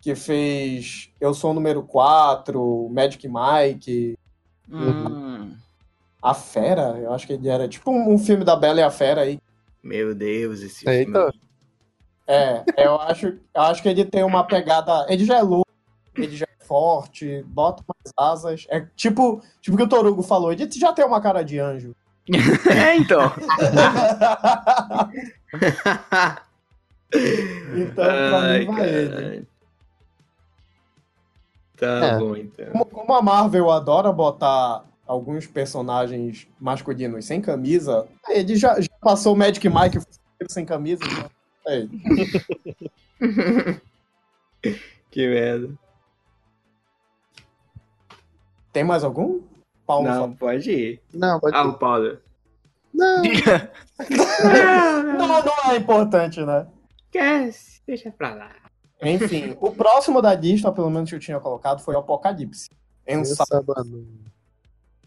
que 0.00 0.14
fez 0.14 1.10
Eu 1.20 1.34
Sou 1.34 1.50
o 1.50 1.54
Número 1.54 1.82
4, 1.82 2.88
Magic 2.90 3.28
Mike, 3.28 4.16
Hum. 4.72 5.52
A 6.22 6.32
Fera. 6.34 6.96
Eu 6.98 7.12
acho 7.12 7.26
que 7.26 7.32
ele 7.32 7.48
era 7.48 7.66
tipo 7.68 7.90
um, 7.90 8.14
um 8.14 8.18
filme 8.18 8.44
da 8.44 8.54
Bela 8.54 8.80
e 8.80 8.82
a 8.82 8.90
Fera 8.90 9.22
aí. 9.22 9.38
Meu 9.82 10.14
Deus, 10.14 10.60
esse 10.60 10.88
Eita. 10.88 11.32
filme. 11.32 11.40
É, 12.26 12.62
eu 12.76 12.94
acho, 13.00 13.26
eu 13.26 13.62
acho 13.62 13.82
que 13.82 13.88
ele 13.88 14.04
tem 14.04 14.22
uma 14.22 14.44
pegada. 14.44 15.04
Ele 15.08 15.24
já 15.24 15.38
é 15.38 15.42
louco, 15.42 15.69
ele 16.14 16.36
já 16.36 16.46
é 16.46 16.64
forte, 16.64 17.42
bota 17.48 17.82
umas 17.82 18.12
asas. 18.16 18.66
É 18.70 18.86
tipo, 18.96 19.42
tipo 19.60 19.76
que 19.76 19.82
o 19.82 19.88
Torugo 19.88 20.22
falou, 20.22 20.52
ele 20.52 20.70
já 20.70 20.92
tem 20.92 21.04
uma 21.04 21.20
cara 21.20 21.42
de 21.42 21.58
anjo. 21.58 21.94
É, 22.70 22.94
então. 22.96 23.32
Então, 27.12 27.94
pra 27.94 28.40
Ai, 28.42 28.58
mim, 28.60 28.66
vai 28.66 28.88
ele. 28.88 29.46
Tá 31.76 31.86
É. 31.86 32.18
bom, 32.18 32.36
então. 32.36 32.66
Como, 32.72 32.86
como 32.86 33.14
a 33.14 33.22
Marvel 33.22 33.70
adora 33.70 34.12
botar 34.12 34.84
alguns 35.06 35.46
personagens 35.46 36.46
masculinos 36.60 37.24
sem 37.24 37.40
camisa, 37.40 38.06
ele 38.28 38.54
já, 38.54 38.80
já 38.80 38.88
passou 39.00 39.34
o 39.34 39.36
Magic 39.36 39.66
Mike 39.68 39.98
sem 40.48 40.64
camisa. 40.64 41.02
né? 41.04 41.28
Aí. 41.66 41.88
que 45.10 45.26
merda. 45.26 45.70
Tem 48.72 48.84
mais 48.84 49.04
algum? 49.04 49.40
Paulo 49.86 50.08
Não, 50.08 50.32
pode 50.34 50.70
ir. 50.70 51.02
Não, 51.12 51.38
pode 51.40 51.56
Ah, 51.56 51.64
o 51.64 51.74
Paulo. 51.74 52.18
Não, 52.94 53.22
Não, 55.18 55.44
não 55.44 55.72
é 55.72 55.76
importante, 55.76 56.44
né? 56.44 56.66
Esquece, 57.06 57.82
deixa 57.86 58.10
pra 58.10 58.34
lá. 58.34 58.50
Enfim, 59.02 59.56
o 59.60 59.70
próximo 59.72 60.20
da 60.20 60.34
lista, 60.34 60.70
pelo 60.70 60.90
menos 60.90 61.08
que 61.08 61.16
eu 61.16 61.20
tinha 61.20 61.40
colocado, 61.40 61.80
foi 61.80 61.94
o 61.94 61.98
Apocalipse. 61.98 62.68
Ensa- 63.06 63.44
Sabanu. 63.46 64.06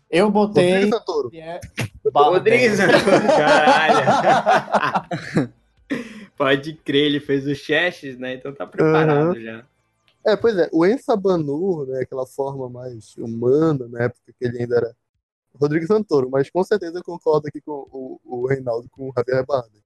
Eu 0.09 0.29
botei. 0.31 0.73
Rodrigo 0.75 0.97
Santoro. 0.97 1.29
que 1.29 1.39
é 1.39 1.59
Rodrigues, 2.13 2.77
Bardem. 2.79 3.27
caralho. 3.27 5.53
Pode 6.37 6.73
crer, 6.73 7.05
ele 7.05 7.19
fez 7.19 7.45
o 7.47 7.55
Chestes, 7.55 8.17
né? 8.17 8.35
Então 8.35 8.53
tá 8.53 8.65
preparado 8.65 9.39
já. 9.39 9.63
É, 10.25 10.35
pois 10.35 10.57
é, 10.57 10.69
o 10.71 10.85
Ensabanur, 10.85 11.87
né, 11.87 12.01
aquela 12.01 12.25
forma 12.25 12.69
mais 12.69 13.15
humana, 13.17 13.87
na 13.89 14.03
época 14.03 14.21
que 14.39 14.45
ele 14.45 14.59
ainda 14.61 14.77
era 14.77 14.95
Rodrigo 15.55 15.85
Santoro, 15.85 16.29
mas 16.31 16.49
com 16.49 16.63
certeza 16.63 16.97
eu 16.99 17.03
concordo 17.03 17.47
aqui 17.47 17.59
com 17.61 17.85
o, 17.91 18.19
o 18.23 18.47
Reinaldo 18.47 18.89
com 18.89 19.09
o 19.09 19.13
Javier 19.15 19.45
Bardem. 19.45 19.81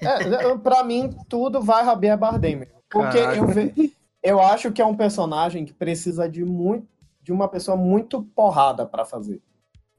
É, 0.00 0.56
pra 0.58 0.84
mim, 0.84 1.10
tudo 1.28 1.60
vai 1.62 1.84
Javier 1.84 2.18
Bardem 2.18 2.56
mesmo. 2.56 2.74
Porque 2.90 3.18
Caraca. 3.18 3.36
eu, 3.38 3.46
ve- 3.46 3.92
eu 4.22 4.40
acho 4.40 4.70
que 4.72 4.82
é 4.82 4.86
um 4.86 4.96
personagem 4.96 5.64
que 5.64 5.72
precisa 5.72 6.28
de, 6.28 6.44
muito, 6.44 6.86
de 7.22 7.32
uma 7.32 7.48
pessoa 7.48 7.76
muito 7.76 8.22
porrada 8.22 8.84
pra 8.86 9.04
fazer. 9.04 9.40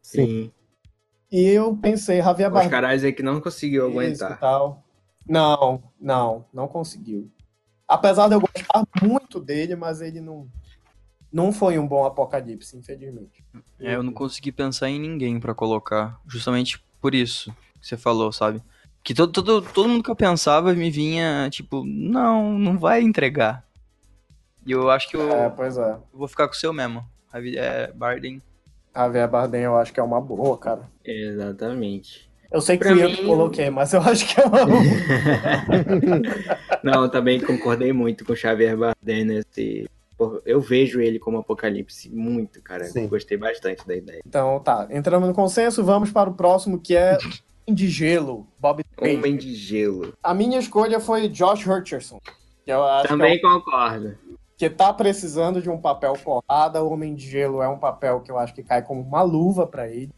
Sim. 0.02 0.52
E 1.32 1.44
eu 1.50 1.76
pensei, 1.76 2.22
Javier 2.22 2.48
Os 2.50 2.54
Bardem. 2.54 2.70
caras 2.72 3.04
aí 3.04 3.12
que 3.12 3.24
não 3.24 3.42
conseguiu 3.42 3.90
isso 3.90 4.24
aguentar. 4.24 4.40
tal. 4.40 4.84
Não, 5.28 5.84
não, 6.00 6.46
não 6.54 6.68
conseguiu. 6.70 7.30
Apesar 7.88 8.28
de 8.28 8.36
eu 8.36 8.42
gostar 8.42 8.84
muito 9.02 9.40
dele, 9.40 9.76
mas 9.76 10.02
ele 10.02 10.20
não, 10.20 10.48
não 11.32 11.54
foi 11.54 11.80
um 11.80 11.88
bom 11.88 12.06
apocalipse, 12.06 12.76
infelizmente. 12.78 13.44
É, 13.80 13.96
eu 13.96 14.04
não 14.04 14.12
consegui 14.12 14.52
pensar 14.52 14.90
em 14.90 15.00
ninguém 15.00 15.40
pra 15.40 15.54
colocar. 15.56 16.20
Justamente 16.28 16.84
por 17.02 17.16
isso 17.16 17.52
que 17.80 17.88
você 17.88 17.96
falou, 17.96 18.32
sabe? 18.32 18.62
Que 19.04 19.14
todo, 19.14 19.32
todo, 19.32 19.62
todo 19.62 19.88
mundo 19.88 20.04
que 20.04 20.12
eu 20.12 20.16
pensava 20.16 20.74
me 20.74 20.92
vinha, 20.92 21.48
tipo, 21.50 21.86
não, 21.86 22.60
não 22.60 22.78
vai 22.78 23.02
entregar. 23.02 23.66
E 24.66 24.72
eu 24.74 24.90
acho 24.92 25.08
que 25.10 25.16
eu, 25.16 25.32
É, 25.32 25.50
pois 25.50 25.78
é. 25.78 25.92
eu 25.94 26.04
vou 26.20 26.28
ficar 26.28 26.46
com 26.48 26.54
o 26.54 26.58
seu 26.58 26.74
mesmo. 26.74 27.06
Javi- 27.32 27.58
É, 27.58 27.90
Barden. 27.94 28.42
Javier 28.94 29.30
Bardem 29.30 29.62
eu 29.62 29.78
acho 29.78 29.94
que 29.94 30.00
é 30.00 30.04
uma 30.04 30.20
boa, 30.20 30.58
cara. 30.58 30.82
Exatamente. 31.06 32.27
Eu 32.52 32.62
sei 32.62 32.78
que 32.78 32.84
Pra 32.86 32.94
fui 32.94 33.04
eu 33.04 33.10
mim- 33.10 33.16
que 33.16 33.26
coloquei, 33.26 33.70
mas 33.70 33.94
eu 33.94 34.00
acho 34.02 34.26
que 34.28 34.40
é 34.40 34.46
uma 34.46 34.66
não, 36.84 37.04
eu 37.04 37.10
também 37.10 37.40
concordei 37.40 37.92
muito 37.94 38.26
com 38.26 38.34
o 38.34 38.36
Xavier 38.36 38.78
Bardem 38.78 39.26
nesse. 39.26 39.90
Eu 40.46 40.60
vejo 40.60 41.00
ele 41.00 41.20
como 41.20 41.38
Apocalipse 41.38 42.10
muito, 42.10 42.60
cara. 42.62 42.86
Sim. 42.86 43.08
Gostei 43.08 43.38
bastante 43.38 43.86
da 43.86 43.96
ideia. 43.96 44.22
Então 44.26 44.60
tá, 44.60 44.88
entramos 44.90 45.28
no 45.28 45.36
consenso, 45.36 45.84
vamos 45.84 46.12
para 46.12 46.30
o 46.30 46.34
próximo 46.34 46.80
que 46.80 46.96
é 46.96 47.18
de 47.68 47.88
Gelo, 47.88 48.48
Bob. 48.60 48.84
Homem 49.00 49.38
de 49.38 49.54
Gelo. 49.54 50.14
A 50.24 50.34
minha 50.34 50.58
escolha 50.58 51.00
foi 51.00 51.28
Josh 51.28 51.68
Hutcherson. 51.68 52.20
Que 52.66 52.72
eu 52.72 52.84
acho 52.84 53.08
Também 53.10 53.40
que, 53.40 53.46
é 53.46 53.50
concordo. 53.50 54.08
um- 54.08 54.36
que 54.58 54.68
tá 54.72 54.92
precisando 54.92 55.62
de 55.62 55.70
um 55.70 55.78
papel 55.80 56.14
porrada. 56.14 56.84
O 56.84 56.92
Homem 56.92 57.14
de 57.14 57.30
Gelo 57.30 57.62
é 57.62 57.68
um 57.70 57.78
papel 57.78 58.22
que 58.22 58.32
eu 58.32 58.40
acho 58.40 58.56
que 58.56 58.64
cai 58.64 58.82
como 58.82 59.02
uma 59.02 59.22
luva 59.22 59.68
pra 59.68 59.88
ele. 59.88 60.10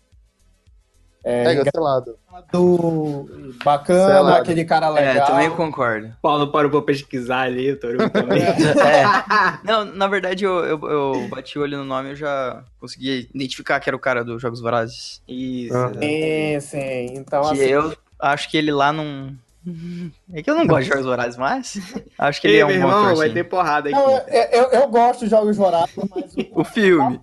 É, 1.23 1.43
selado. 1.71 2.17
engraçado, 2.31 3.29
bacana, 3.63 4.07
Selado. 4.15 4.41
aquele 4.41 4.63
cara 4.65 4.87
É, 4.87 5.11
legal. 5.13 5.27
também 5.27 5.49
concordo. 5.51 6.13
Paulo 6.21 6.51
parou 6.51 6.71
pra 6.71 6.81
pesquisar 6.81 7.41
ali, 7.41 7.71
o 7.71 7.79
Toru 7.79 7.97
também. 8.09 8.41
É. 8.41 9.03
Não, 9.63 9.83
na 9.85 10.07
verdade, 10.07 10.45
eu, 10.45 10.63
eu, 10.65 10.79
eu 10.89 11.27
bati 11.29 11.59
o 11.59 11.61
olho 11.61 11.77
no 11.79 11.85
nome 11.85 12.09
e 12.09 12.11
eu 12.11 12.15
já 12.15 12.63
consegui 12.79 13.29
identificar 13.33 13.79
que 13.79 13.89
era 13.89 13.95
o 13.97 13.99
cara 13.99 14.23
dos 14.23 14.41
Jogos 14.41 14.61
Vorazes. 14.61 15.21
Isso. 15.27 15.75
Ah. 15.75 15.91
Sim, 15.99 16.59
sim. 16.61 17.05
Então, 17.17 17.41
Que 17.43 17.47
assim, 17.63 17.65
eu 17.65 17.93
acho 18.19 18.49
que 18.49 18.57
ele 18.57 18.71
lá 18.71 18.91
não. 18.93 19.33
É 20.33 20.41
que 20.41 20.49
eu 20.49 20.55
não 20.55 20.65
gosto 20.65 20.83
de 20.83 20.89
Jogos 20.89 21.05
Vorazes, 21.05 21.37
mas 21.37 21.77
acho 22.17 22.39
que 22.41 22.47
ele 22.47 22.57
é 22.59 22.65
um 22.65 22.69
bom 22.69 22.73
irmão, 22.75 23.15
vai 23.15 23.29
ter 23.29 23.43
porrada 23.43 23.89
aqui. 23.89 23.99
eu, 23.99 24.61
eu, 24.63 24.69
eu 24.71 24.87
gosto 24.87 25.25
de 25.25 25.29
Jogos 25.29 25.57
Vorazes, 25.57 25.93
mas 26.09 26.33
o, 26.33 26.61
O 26.61 26.63
filme. 26.63 27.19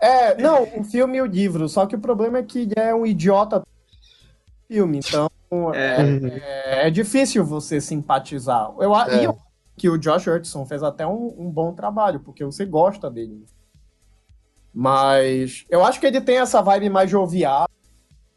É, 0.00 0.36
não, 0.40 0.64
o 0.78 0.84
filme 0.84 1.18
e 1.18 1.22
o 1.22 1.26
livro, 1.26 1.68
só 1.68 1.86
que 1.86 1.94
o 1.96 2.00
problema 2.00 2.38
é 2.38 2.42
que 2.42 2.60
ele 2.60 2.74
é 2.76 2.94
um 2.94 3.06
idiota 3.06 3.60
do 3.60 3.66
filme, 4.68 4.98
então 4.98 5.30
É. 5.74 5.96
é, 6.84 6.86
é 6.88 6.90
difícil 6.90 7.44
você 7.44 7.80
simpatizar. 7.80 8.72
Eu, 8.78 8.94
É. 8.94 9.20
E 9.20 9.24
eu 9.24 9.30
acho 9.30 9.40
que 9.76 9.88
o 9.88 9.98
Josh 9.98 10.26
Hudson 10.26 10.64
fez 10.66 10.82
até 10.82 11.06
um, 11.06 11.34
um 11.38 11.50
bom 11.50 11.72
trabalho, 11.72 12.20
porque 12.20 12.44
você 12.44 12.64
gosta 12.64 13.10
dele. 13.10 13.44
Mas 14.72 15.64
eu 15.70 15.82
acho 15.84 15.98
que 15.98 16.06
ele 16.06 16.20
tem 16.20 16.38
essa 16.38 16.60
vibe 16.60 16.90
mais 16.90 17.10
jovial, 17.10 17.66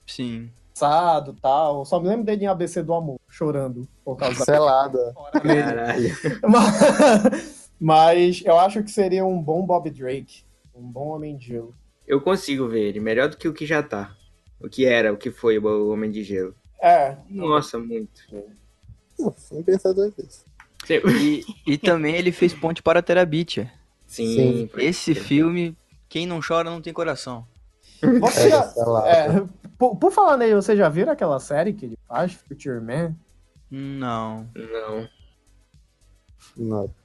Sim. 0.08 0.50
e 0.74 1.34
tal. 1.42 1.84
Só 1.86 2.00
me 2.00 2.08
lembro 2.08 2.26
dele 2.26 2.46
em 2.46 2.48
ABC 2.48 2.82
do 2.82 2.94
Amor, 2.94 3.20
chorando 3.28 3.86
por 4.06 4.16
causa 4.16 4.40
da 4.40 4.46
Selada. 4.46 5.12
fora 5.14 5.40
dele. 5.42 5.64
Caralho. 5.64 6.16
Mas, 6.48 7.64
mas 7.80 8.42
eu 8.46 8.58
acho 8.58 8.82
que 8.84 8.92
seria 8.92 9.26
um 9.26 9.42
bom 9.42 9.66
Bob 9.66 9.90
Drake, 9.90 10.44
um 10.80 10.92
bom 10.92 11.10
Homem 11.10 11.38
de 11.38 11.48
Gelo. 11.48 11.76
Eu 12.08 12.22
consigo 12.22 12.68
ver 12.68 12.82
ele, 12.82 13.00
melhor 13.00 13.30
do 13.30 13.38
que 13.38 13.48
o 13.48 13.54
que 13.54 13.66
já 13.66 13.84
tá. 13.84 14.16
O 14.60 14.68
que 14.68 14.86
era, 14.86 15.14
o 15.14 15.18
que 15.18 15.32
foi 15.32 15.58
o 15.58 15.90
Homem 15.90 16.10
de 16.10 16.24
Gelo. 16.24 16.56
É, 16.82 17.16
Nossa, 17.30 17.78
muito. 17.78 18.22
Não, 19.18 19.34
sem 19.38 19.62
pensar 19.62 19.94
duas 19.94 20.14
vezes. 20.16 20.46
E, 20.90 21.46
e 21.68 21.78
também 21.78 22.16
ele 22.16 22.32
fez 22.32 22.54
Ponte 22.54 22.82
para 22.82 23.02
Terabitia. 23.02 23.72
Sim. 24.08 24.36
Sim. 24.36 24.70
Esse 24.78 25.14
filme, 25.14 25.78
quem 26.08 26.26
não 26.26 26.40
chora 26.46 26.70
não 26.70 26.82
tem 26.82 26.94
coração. 26.94 27.46
Você 28.02 28.44
Pega, 28.44 28.50
já, 28.50 28.64
selada. 28.64 29.10
é, 29.10 29.46
por, 29.78 29.98
por 29.98 30.12
falar 30.12 30.38
nele, 30.38 30.56
você 30.56 30.76
já 30.76 30.88
viram 30.88 31.12
aquela 31.12 31.40
série 31.40 31.74
que 31.74 31.86
ele 31.86 31.98
faz, 32.08 32.34
Future 32.34 32.80
Man? 32.80 33.14
Não. 33.70 34.50
Não. 34.56 35.10
Não. 36.58 36.96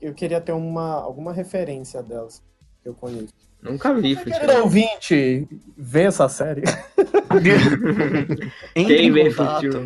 Eu 0.00 0.12
queria 0.12 0.40
ter 0.40 0.52
uma, 0.52 0.94
alguma 0.94 1.32
referência 1.32 2.02
delas 2.02 2.42
que 2.82 2.88
eu 2.88 2.94
conheço. 2.94 3.32
Nunca 3.62 3.92
vi 3.94 4.16
Querido 4.16 4.36
futebol. 4.38 4.62
ouvinte, 4.62 5.46
vê 5.76 6.04
essa 6.04 6.28
série. 6.28 6.62
Quem 8.74 8.90
em 8.90 9.12
vê 9.12 9.30
futebol? 9.30 9.82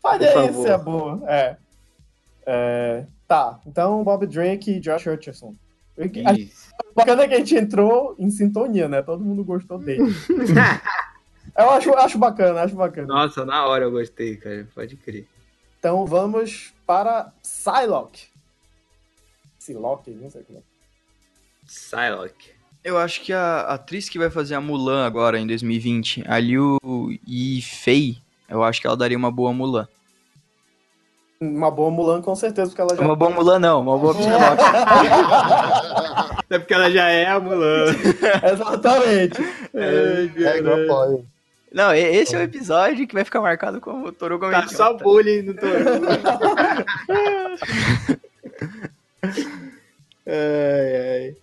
Favor. 0.00 0.62
se 0.62 0.68
é 0.68 0.78
boa. 0.78 1.22
É. 1.26 1.56
É, 2.48 3.04
Tá, 3.26 3.58
então 3.66 4.04
Bob 4.04 4.26
Drake 4.26 4.72
e 4.72 4.80
Josh 4.80 5.06
Hutcherson. 5.06 5.54
A 6.26 6.32
Isso. 6.32 6.70
bacana 6.94 7.24
é 7.24 7.28
que 7.28 7.34
a 7.34 7.38
gente 7.38 7.56
entrou 7.56 8.14
em 8.18 8.30
sintonia, 8.30 8.88
né? 8.88 9.02
Todo 9.02 9.24
mundo 9.24 9.42
gostou 9.42 9.78
dele. 9.78 10.02
Eu 11.56 11.70
acho, 11.70 11.94
acho 11.94 12.18
bacana, 12.18 12.62
acho 12.62 12.74
bacana. 12.74 13.06
Nossa, 13.06 13.44
na 13.44 13.66
hora 13.66 13.84
eu 13.84 13.90
gostei, 13.90 14.36
cara. 14.36 14.68
Pode 14.74 14.96
crer. 14.96 15.26
Então 15.78 16.04
vamos 16.04 16.74
para 16.86 17.32
Psylocke. 17.40 18.26
Psylocke, 19.58 20.10
não 20.10 20.28
sei 20.28 20.42
como 20.42 20.58
é. 20.58 20.62
Psylocke. 21.66 22.50
Eu 22.84 22.96
acho 22.98 23.20
que 23.22 23.32
a 23.32 23.60
atriz 23.62 24.08
que 24.08 24.18
vai 24.18 24.30
fazer 24.30 24.54
a 24.54 24.60
Mulan 24.60 25.04
agora 25.06 25.38
em 25.38 25.46
2020, 25.46 26.24
a 26.26 26.38
Liu 26.38 26.78
Yifei, 27.28 28.18
eu 28.48 28.62
acho 28.62 28.80
que 28.80 28.86
ela 28.86 28.96
daria 28.96 29.16
uma 29.18 29.30
boa 29.32 29.52
Mulan. 29.52 29.88
Uma 31.40 31.70
boa 31.70 31.90
Mulan, 31.90 32.22
com 32.22 32.34
certeza, 32.34 32.68
porque 32.70 32.80
ela 32.80 32.96
já. 32.96 33.02
Uma 33.02 33.16
boa 33.16 33.30
Mulan 33.30 33.58
não, 33.58 33.80
uma 33.82 33.98
boa 33.98 34.14
Psylocke. 34.16 34.62
É 36.48 36.60
porque 36.60 36.74
ela 36.74 36.88
já 36.88 37.08
é 37.08 37.26
a 37.26 37.40
Mulan. 37.40 37.86
Exatamente. 38.52 39.42
Ai, 39.74 40.30
É, 40.36 40.60
caralho. 40.62 40.84
apoio. 40.84 41.26
Não, 41.72 41.92
esse 41.92 42.36
é 42.36 42.38
o 42.38 42.42
episódio 42.42 43.06
que 43.08 43.12
vai 43.14 43.24
ficar 43.24 43.40
marcado 43.40 43.80
como 43.80 44.12
Toru 44.12 44.38
como 44.38 44.52
Tá 44.52 44.68
só 44.68 44.94
bullying 44.94 45.42
no 45.42 45.54
Toru. 45.54 45.72
ai, 50.26 50.96
ai. 51.26 51.36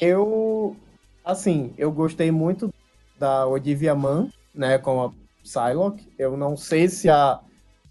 Eu, 0.00 0.76
assim, 1.24 1.74
eu 1.76 1.92
gostei 1.92 2.30
muito 2.30 2.72
da 3.18 3.46
Olivia 3.46 3.94
Mann, 3.94 4.30
né, 4.54 4.78
com 4.78 5.02
a 5.02 5.12
Psylocke. 5.42 6.10
Eu 6.18 6.36
não 6.36 6.56
sei 6.56 6.88
se 6.88 7.10
a, 7.10 7.40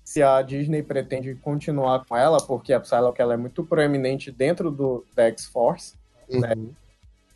se 0.03 0.23
a 0.23 0.41
Disney 0.41 0.81
pretende 0.81 1.35
continuar 1.35 2.03
com 2.05 2.17
ela, 2.17 2.41
porque 2.41 2.73
a 2.73 2.79
Psylocke 2.79 3.21
ela 3.21 3.35
é 3.35 3.37
muito 3.37 3.63
proeminente 3.63 4.31
dentro 4.31 4.71
do 4.71 5.05
da 5.15 5.25
X-Force. 5.25 5.93
Uhum. 6.27 6.73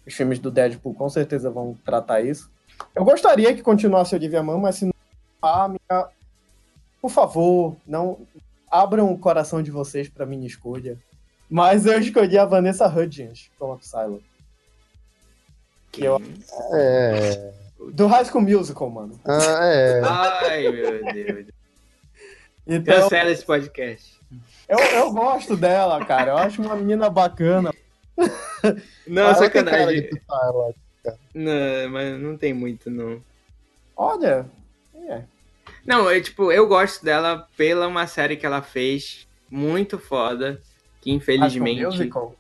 Os 0.06 0.14
filmes 0.14 0.40
do 0.40 0.50
Deadpool 0.50 0.96
com 0.96 1.08
certeza 1.08 1.50
vão 1.52 1.78
tratar 1.86 2.22
isso. 2.22 2.52
Eu 2.96 3.06
gostaria 3.06 3.54
que 3.54 3.62
continuasse 3.62 4.16
a 4.16 4.18
Olivia 4.18 4.42
Mann, 4.42 4.58
mas 4.58 4.76
se 4.78 4.86
não 4.86 4.94
a 5.42 5.68
minha... 5.68 6.08
Por 7.02 7.12
favor, 7.12 7.76
não 7.86 8.20
abram 8.72 9.12
o 9.12 9.20
coração 9.20 9.62
de 9.62 9.70
vocês 9.70 10.10
para 10.10 10.26
minha 10.26 10.48
escolha. 10.48 10.98
Mas 11.50 11.86
eu 11.86 12.00
escolhi 12.00 12.38
a 12.38 12.46
Vanessa 12.46 12.88
Hudgens 12.88 13.52
como 13.60 13.74
a 13.74 13.78
Psylocke. 13.78 14.33
Que 15.94 16.04
eu- 16.06 16.22
É. 16.74 17.54
Do 17.94 18.08
High 18.08 18.26
School 18.26 18.42
Musical, 18.44 18.90
mano. 18.90 19.20
Ah, 19.26 19.66
é. 19.66 20.02
Ai, 20.04 20.70
meu 20.72 21.14
Deus. 21.14 21.46
Então, 22.66 23.02
Cancela 23.02 23.30
esse 23.30 23.46
podcast. 23.46 24.20
eu, 24.70 24.78
eu 24.80 25.12
gosto 25.12 25.56
dela, 25.56 26.04
cara. 26.06 26.32
Eu 26.32 26.38
acho 26.38 26.62
uma 26.62 26.76
menina 26.76 27.10
bacana. 27.10 27.72
Não, 29.06 29.24
Ela 29.24 29.34
cara 29.34 29.46
sacanagem. 29.46 30.02
de 30.02 30.08
Psylocke. 30.20 30.80
Não, 31.34 31.90
mas 31.92 32.20
não 32.22 32.38
tem 32.38 32.54
muito, 32.54 32.90
não. 32.90 33.22
Olha. 33.96 34.46
É. 34.96 35.24
Não, 35.86 36.10
eu, 36.10 36.22
tipo, 36.24 36.52
eu 36.52 36.66
gosto 36.68 37.04
dela 37.04 37.48
pela 37.58 37.86
uma 37.88 38.08
série 38.08 38.38
que 38.38 38.46
ela 38.46 38.62
fez 38.62 39.28
muito 39.52 40.00
foda, 40.00 40.62
que 41.02 41.12
High 41.12 41.20
School 41.20 41.36
infelizmente, 41.38 41.84
Musical. 41.84 42.36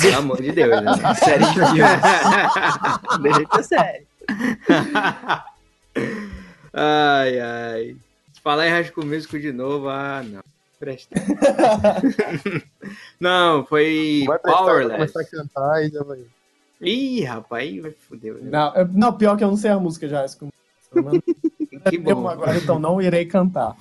Pelo 0.00 0.16
amor 0.18 0.40
de 0.42 0.52
Deus, 0.52 0.82
né? 0.82 0.92
Série 1.16 1.44
de 1.44 1.52
filmes. 1.52 2.00
Deixa 3.48 3.62
sério. 3.62 4.06
ai, 6.72 7.40
ai. 7.40 7.96
Falar 8.42 8.68
em 8.68 8.84
School 8.84 9.06
Musical 9.06 9.40
de 9.40 9.52
novo, 9.52 9.88
ah, 9.88 10.22
não. 10.24 10.40
Presta. 10.78 11.14
não, 13.20 13.64
foi 13.66 14.24
Vai 14.26 14.38
prestar, 14.38 14.58
vai 14.62 14.66
Powerless. 14.66 14.96
começar 15.12 15.20
a 15.20 15.24
cantar 15.24 15.84
e 15.84 15.88
já 15.90 16.02
vai. 16.02 16.18
Ih, 16.80 17.24
rapaz, 17.24 17.62
aí 17.62 17.80
vai 17.80 17.92
foder. 17.92 18.34
né? 18.34 18.48
Não, 18.50 18.74
eu- 18.74 18.88
não, 18.88 19.12
pior 19.12 19.36
que 19.36 19.44
eu 19.44 19.48
não 19.48 19.56
sei 19.56 19.70
a 19.70 19.78
música 19.78 20.08
já. 20.08 20.24
Que 21.88 21.96
eu 22.04 22.16
bom. 22.16 22.28
agora, 22.28 22.56
então 22.56 22.78
não 22.80 23.00
irei 23.00 23.24
cantar. 23.26 23.76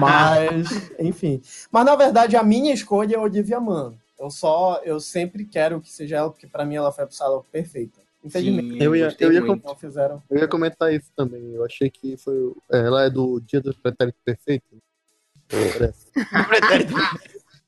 Mas, 0.00 0.90
enfim. 0.98 1.40
Mas 1.70 1.84
na 1.84 1.94
verdade, 1.94 2.36
a 2.36 2.42
minha 2.42 2.74
escolha 2.74 3.14
é 3.14 3.18
Olivia 3.18 3.60
Mann. 3.60 3.94
Eu 4.18 4.30
só, 4.30 4.80
eu 4.84 4.98
sempre 4.98 5.44
quero 5.44 5.80
que 5.80 5.90
seja 5.90 6.16
ela, 6.16 6.30
porque 6.30 6.46
pra 6.46 6.64
mim 6.64 6.76
ela 6.76 6.90
foi 6.92 7.04
a 7.04 7.06
Psylocke 7.06 7.50
perfeita. 7.50 8.00
Infelizmente, 8.24 8.70
Sim, 8.72 8.82
Eu 8.82 8.96
ia- 8.96 9.14
eu 9.20 9.32
ia 9.32 9.40
muito. 9.40 9.76
fizeram. 9.76 10.22
Eu 10.28 10.38
ia 10.38 10.48
comentar 10.48 10.92
isso 10.92 11.12
também. 11.14 11.54
Eu 11.54 11.64
achei 11.64 11.88
que 11.90 12.16
foi. 12.16 12.34
o- 12.36 12.56
é, 12.72 12.78
Ela 12.78 13.04
é 13.04 13.10
do 13.10 13.38
Dia 13.40 13.60
do 13.60 13.72
Pretérito 13.74 14.18
Perfeito. 14.24 14.64
Parece. 15.48 16.06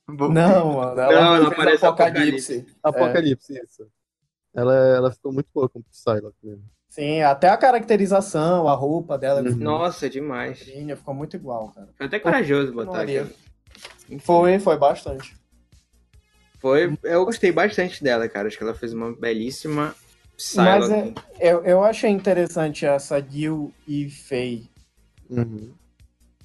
Bom, 0.09 0.29
Não, 0.31 0.73
mano. 0.75 1.01
Ela 1.01 1.13
Não, 1.23 1.35
ela 1.37 1.55
parece 1.55 1.85
Apocalipse. 1.87 2.67
Apocalipse, 2.83 3.61
isso. 3.63 3.87
Ela, 4.55 4.75
ela 4.75 5.13
ficou 5.13 5.33
muito 5.33 5.49
boa 5.55 5.69
com 5.69 5.83
Psylocke 5.83 6.37
mesmo. 6.43 6.65
Sim, 6.89 7.21
até 7.21 7.49
a 7.51 7.57
caracterização, 7.57 8.67
a 8.67 8.75
roupa 8.75 9.17
dela 9.19 9.43
Uhum. 9.43 9.55
Nossa, 9.57 10.09
demais. 10.09 10.67
ficou 10.67 10.97
ficou 10.97 11.15
muito 11.15 11.37
igual, 11.37 11.69
cara. 11.71 11.89
Foi 11.97 12.07
até 12.07 12.19
corajoso 12.19 12.73
botar 12.73 13.03
aqui. 13.03 13.25
Foi, 14.21 14.59
foi 14.59 14.77
bastante. 14.79 15.37
Foi, 16.61 16.97
eu 17.05 17.25
gostei 17.25 17.53
bastante 17.53 18.03
dela, 18.03 18.29
cara. 18.29 18.49
Acho 18.49 18.57
que 18.57 18.65
ela 18.65 18.75
fez 18.75 18.93
uma 18.93 19.13
belíssima 19.15 19.95
Mas 20.55 20.91
é, 20.91 21.13
eu, 21.41 21.65
eu 21.65 21.85
achei 21.85 22.11
interessante 22.11 22.85
essa 22.85 23.21
Gil 23.21 23.73
e 23.87 24.11
Faye. 24.11 24.69
Uhum. 25.31 25.73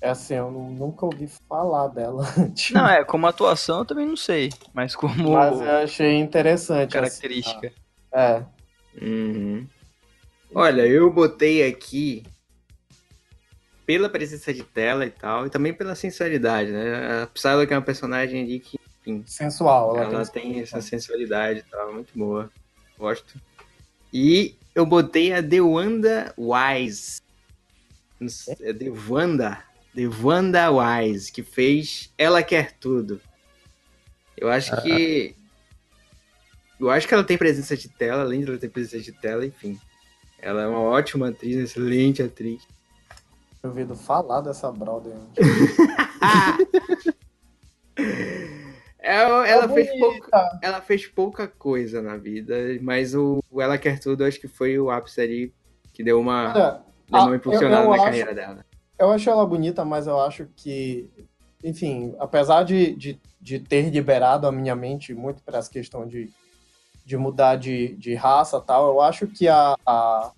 É 0.02 0.10
assim, 0.10 0.36
eu 0.36 0.52
nu- 0.52 0.72
nunca 0.72 1.06
ouvi 1.06 1.30
falar 1.48 1.88
dela 1.88 2.24
antes. 2.38 2.72
Não, 2.72 2.88
é, 2.88 3.04
como 3.04 3.26
atuação 3.26 3.80
eu 3.80 3.86
também 3.86 4.06
não 4.06 4.18
sei, 4.18 4.52
mas 4.74 4.96
como 4.96 5.32
Mas 5.32 5.60
eu 5.60 5.70
achei 5.78 6.16
interessante. 6.18 6.92
característica. 6.92 7.68
assim, 7.68 7.76
é. 8.14 8.46
Uhum. 9.02 9.66
Olha, 10.54 10.86
eu 10.86 11.12
botei 11.12 11.68
aqui 11.68 12.24
pela 13.86 14.08
presença 14.10 14.54
de 14.54 14.64
tela 14.64 15.06
e 15.06 15.10
tal, 15.10 15.48
e 15.48 15.50
também 15.50 15.74
pela 15.74 15.96
sensualidade, 15.96 16.72
né? 16.72 17.24
A 17.24 17.28
Psylocke 17.28 17.74
é 17.74 17.76
uma 17.78 17.82
personagem 17.82 18.44
ali 18.44 18.60
que, 18.60 18.78
enfim, 19.06 19.24
Sensual. 19.28 19.98
Ela, 19.98 20.14
ela 20.14 20.26
tem 20.26 20.54
tem 20.54 20.62
essa 20.62 20.82
sensualidade 20.82 21.60
e 21.60 21.64
tal, 21.64 21.94
muito 21.94 22.18
boa. 22.18 22.50
Gosto. 22.98 23.40
E 24.12 24.56
eu 24.74 24.86
botei 24.86 25.34
a 25.34 25.42
Dewanda 25.42 26.34
Wise. 26.38 27.22
É 28.62 28.72
Dewanda. 28.72 29.62
Dewanda 29.94 30.72
Wise, 30.72 31.32
que 31.32 31.44
fez 31.44 32.12
Ela 32.18 32.42
Quer 32.42 32.72
Tudo. 32.80 33.22
Eu 34.38 34.50
acho 34.50 34.82
que. 34.82 35.36
Eu 36.80 36.90
acho 36.90 37.08
que 37.08 37.14
ela 37.14 37.24
tem 37.24 37.38
presença 37.38 37.78
de 37.78 37.88
tela, 37.88 38.24
além 38.24 38.42
de 38.42 38.50
ela 38.50 38.58
ter 38.58 38.70
presença 38.70 39.04
de 39.04 39.12
tela, 39.12 39.46
enfim. 39.46 39.80
Ela 40.40 40.64
é 40.64 40.68
uma 40.68 40.80
ótima 40.80 41.30
atriz, 41.30 41.56
excelente 41.56 42.22
atriz. 42.22 42.62
Eu 43.62 43.70
ouvido 43.70 43.96
falar 43.96 44.42
dessa 44.42 44.72
brother. 44.72 45.14
Ela, 49.06 49.46
ela 49.46 49.68
fez 49.68 50.00
pouca, 50.00 50.60
ela 50.62 50.82
fez 50.82 51.06
pouca 51.06 51.46
coisa 51.46 52.02
na 52.02 52.16
vida, 52.16 52.56
mas 52.82 53.14
o, 53.14 53.44
o 53.52 53.62
Ela 53.62 53.78
Quer 53.78 54.00
Tudo 54.00 54.24
acho 54.24 54.40
que 54.40 54.48
foi 54.48 54.80
o 54.80 54.90
ápice 54.90 55.20
ali 55.20 55.54
que 55.92 56.02
deu 56.02 56.20
uma, 56.22 56.54
deu 57.10 57.22
uma 57.22 57.36
impulsionada 57.36 57.76
eu- 57.84 57.84
eu 57.84 57.90
na 57.90 57.96
acho- 57.96 58.06
carreira 58.06 58.34
dela. 58.34 58.66
eu 58.98 59.12
acho 59.12 59.30
ela 59.30 59.46
bonita, 59.46 59.84
mas 59.84 60.08
eu 60.08 60.18
acho 60.22 60.48
que, 60.56 61.10
enfim, 61.62 62.16
apesar 62.18 62.64
de, 62.64 62.96
de, 62.96 63.20
de 63.42 63.60
ter 63.60 63.90
liberado 63.90 64.48
a 64.48 64.52
minha 64.54 64.74
mente 64.76 65.14
muito 65.14 65.44
para 65.44 65.58
essa 65.60 65.70
questão 65.70 66.08
de, 66.08 66.32
de 67.06 67.18
mudar 67.18 67.58
de, 67.58 67.96
de 67.98 68.16
raça 68.16 68.56
e 68.58 68.62
tal, 68.66 68.88
eu 68.88 69.02
acho 69.02 69.28
que 69.28 69.50
a, 69.50 69.76
a, 69.86 70.32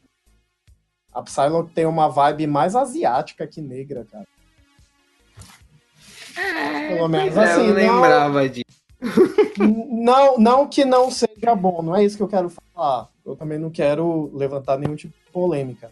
a 1.14 1.22
Psylocke 1.22 1.72
tem 1.72 1.86
uma 1.86 2.10
vibe 2.10 2.48
mais 2.48 2.76
asiática 2.76 3.46
que 3.46 3.62
negra, 3.62 4.04
cara. 4.12 4.26
Pelo 6.36 7.08
menos 7.08 7.38
É, 7.38 7.44
assim, 7.44 7.68
eu 7.68 7.74
não 7.74 7.86
não, 7.86 8.02
lembrava 8.02 8.50
disso. 8.50 8.66
não, 9.58 10.38
não 10.38 10.68
que 10.68 10.84
não 10.86 11.10
seja 11.12 11.56
bom, 11.56 11.82
não 11.82 11.96
é 11.96 12.04
isso 12.04 12.18
que 12.18 12.24
eu 12.24 12.28
quero 12.28 12.50
falar. 12.50 13.08
Eu 13.26 13.36
também 13.36 13.58
não 13.58 13.70
quero 13.70 14.30
levantar 14.36 14.78
nenhum 14.78 14.96
tipo 14.96 15.14
de 15.26 15.32
polêmica. 15.32 15.92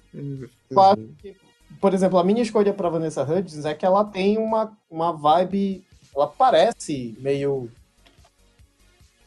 Claro 0.74 1.00
Uhum. 1.00 1.14
que, 1.22 1.36
por 1.82 1.94
exemplo, 1.94 2.18
a 2.20 2.24
minha 2.24 2.42
escolha 2.42 2.74
para 2.74 2.90
Vanessa 2.90 3.24
Hudgens 3.24 3.66
é 3.66 3.74
que 3.74 3.86
ela 3.86 4.04
tem 4.06 4.38
uma, 4.38 4.72
uma 4.90 5.12
vibe. 5.12 5.84
Ela 6.16 6.28
parece 6.28 7.16
meio 7.20 7.70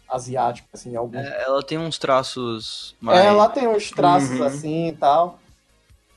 asiática, 0.09 0.69
assim, 0.73 0.93
em 0.93 0.97
algum. 0.97 1.19
É, 1.19 1.43
ela 1.45 1.63
tem 1.63 1.79
uns 1.79 1.99
traços 1.99 2.95
mais. 3.01 3.19
É, 3.21 3.27
ela 3.27 3.49
tem 3.49 3.67
uns 3.67 3.91
traços 3.91 4.31
Uhum. 4.39 4.45
assim 4.47 4.89
e 4.89 4.93
tal. 4.93 5.39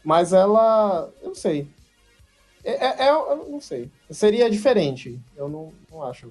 Mas 0.03 0.31
ela. 0.31 1.09
Eu 1.21 1.29
não 1.29 1.35
sei. 1.35 1.67
É, 2.69 2.85
é- 3.03 3.07
é- 3.07 3.11
eu 3.11 3.47
não 3.49 3.61
sei. 3.61 3.89
Seria 4.09 4.49
diferente. 4.49 5.19
Eu 5.35 5.47
não, 5.49 5.73
não 5.91 6.03
acho. 6.03 6.27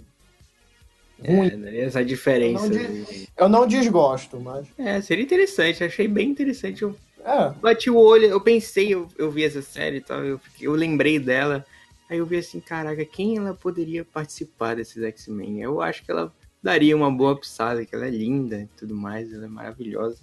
Ruim. 1.20 1.48
É, 1.48 1.56
né, 1.56 1.80
essa 1.80 2.04
diferença. 2.04 2.66
Eu 2.66 2.70
não 2.70 2.76
ali. 2.86 3.28
Eu 3.36 3.48
não 3.48 3.66
desgosto, 3.66 4.38
mas. 4.40 4.66
É, 4.78 5.00
seria 5.00 5.24
interessante, 5.24 5.82
achei 5.82 6.06
bem 6.06 6.28
interessante. 6.30 6.82
Eu 6.82 6.94
É. 7.24 7.50
bati 7.50 7.90
o 7.90 7.96
olho, 7.96 8.26
eu 8.26 8.40
pensei, 8.40 8.94
eu, 8.94 9.08
eu 9.18 9.30
vi 9.30 9.42
essa 9.44 9.60
série 9.60 9.96
e 9.96 10.00
tal, 10.00 10.24
eu, 10.24 10.40
eu 10.60 10.72
lembrei 10.72 11.18
dela. 11.18 11.64
Aí 12.08 12.18
eu 12.18 12.24
vi 12.26 12.36
assim, 12.38 12.60
caraca, 12.60 13.04
quem 13.04 13.36
ela 13.36 13.52
poderia 13.52 14.04
participar 14.04 14.76
desses 14.76 15.02
X-Men? 15.02 15.60
Eu 15.60 15.80
acho 15.82 16.04
que 16.04 16.10
ela 16.10 16.32
daria 16.62 16.96
uma 16.96 17.10
boa 17.10 17.38
pisada, 17.38 17.84
que 17.84 17.94
ela 17.94 18.06
é 18.06 18.10
linda 18.10 18.60
e 18.60 18.66
tudo 18.78 18.94
mais, 18.94 19.32
ela 19.32 19.44
é 19.44 19.48
maravilhosa. 19.48 20.20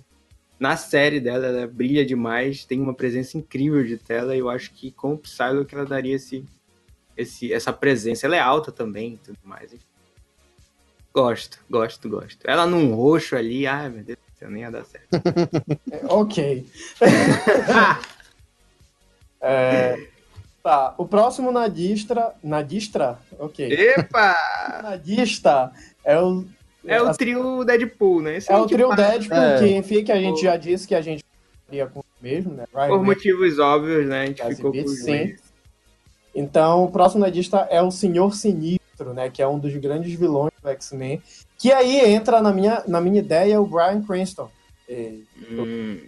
Na 0.59 0.77
série 0.77 1.19
dela, 1.19 1.47
ela 1.47 1.67
brilha 1.67 2.05
demais, 2.05 2.63
tem 2.63 2.79
uma 2.79 2.93
presença 2.93 3.37
incrível 3.37 3.83
de 3.83 3.97
tela, 3.97 4.35
e 4.35 4.39
eu 4.39 4.49
acho 4.49 4.71
que 4.71 4.91
com 4.91 5.13
o 5.13 5.17
Psylocke 5.17 5.75
ela 5.75 5.85
daria 5.85 6.15
esse, 6.15 6.45
esse, 7.17 7.51
essa 7.53 7.73
presença. 7.73 8.25
Ela 8.25 8.37
é 8.37 8.39
alta 8.39 8.71
também 8.71 9.13
e 9.13 9.17
tudo 9.17 9.39
mais. 9.43 9.73
enfim. 9.73 9.85
Gosto, 11.13 11.59
gosto, 11.69 12.09
gosto. 12.09 12.39
Ela 12.45 12.65
num 12.65 12.93
roxo 12.93 13.35
ali, 13.35 13.65
ai 13.65 13.89
meu 13.89 14.03
Deus 14.03 14.17
do 14.17 14.37
céu, 14.37 14.49
nem 14.49 14.63
ia 14.63 14.71
dar 14.71 14.85
certo. 14.85 15.07
Ok. 16.09 16.65
É, 19.47 20.07
tá, 20.63 20.95
o 20.97 21.05
próximo 21.07 21.51
nadistra. 21.51 22.33
Nadistra? 22.43 23.19
Ok. 23.37 23.71
Epa! 23.71 24.35
Nadista 24.81 25.71
é 26.03 26.19
o. 26.19 26.43
É 26.87 27.01
o 27.01 27.13
trio 27.13 27.63
Deadpool, 27.63 28.21
né? 28.21 28.37
Esse 28.37 28.51
é 28.51 28.55
a 28.55 28.61
o 28.61 28.67
trio 28.67 28.95
Deadpool, 28.95 29.37
É. 29.37 29.59
que 29.59 29.75
enfim, 29.75 30.03
que 30.03 30.11
a 30.11 30.19
gente 30.19 30.39
O- 30.39 30.43
já 30.43 30.57
disse 30.57 30.87
que 30.87 30.95
a 30.95 31.01
gente 31.01 31.23
faria 31.65 31.87
com 31.87 31.99
o 32.01 32.05
mesmo, 32.21 32.53
né? 32.53 32.65
Ryan 32.73 32.87
Por 32.87 33.03
motivos 33.03 33.59
óbvios, 33.59 34.05
né? 34.07 34.21
A 34.21 34.25
gente 34.27 34.43
ficou 34.55 34.71
com 34.71 34.77
Beats, 34.77 34.91
os 34.91 35.03
sim. 35.03 35.35
Então, 36.33 36.83
o 36.83 36.91
próximo 36.91 37.21
nadista 37.23 37.67
é 37.71 37.81
o 37.81 37.89
Senhor 37.91 38.35
Sinistro, 38.35 39.13
né? 39.13 39.29
Que 39.29 39.41
é 39.41 39.47
um 39.47 39.57
dos 39.57 39.73
grandes 39.77 40.13
vilões 40.17 40.51
do 40.61 40.69
X-Men. 40.69 41.21
Que 41.57 41.71
aí 41.71 41.99
entra 42.13 42.41
na 42.41 42.51
minha, 42.51 42.83
na 42.87 42.99
minha 42.99 43.19
ideia 43.19 43.61
o 43.61 43.65
Brian 43.65 44.01
Cranston. 44.01 44.49
É, 44.89 45.13
Hum, 45.49 45.99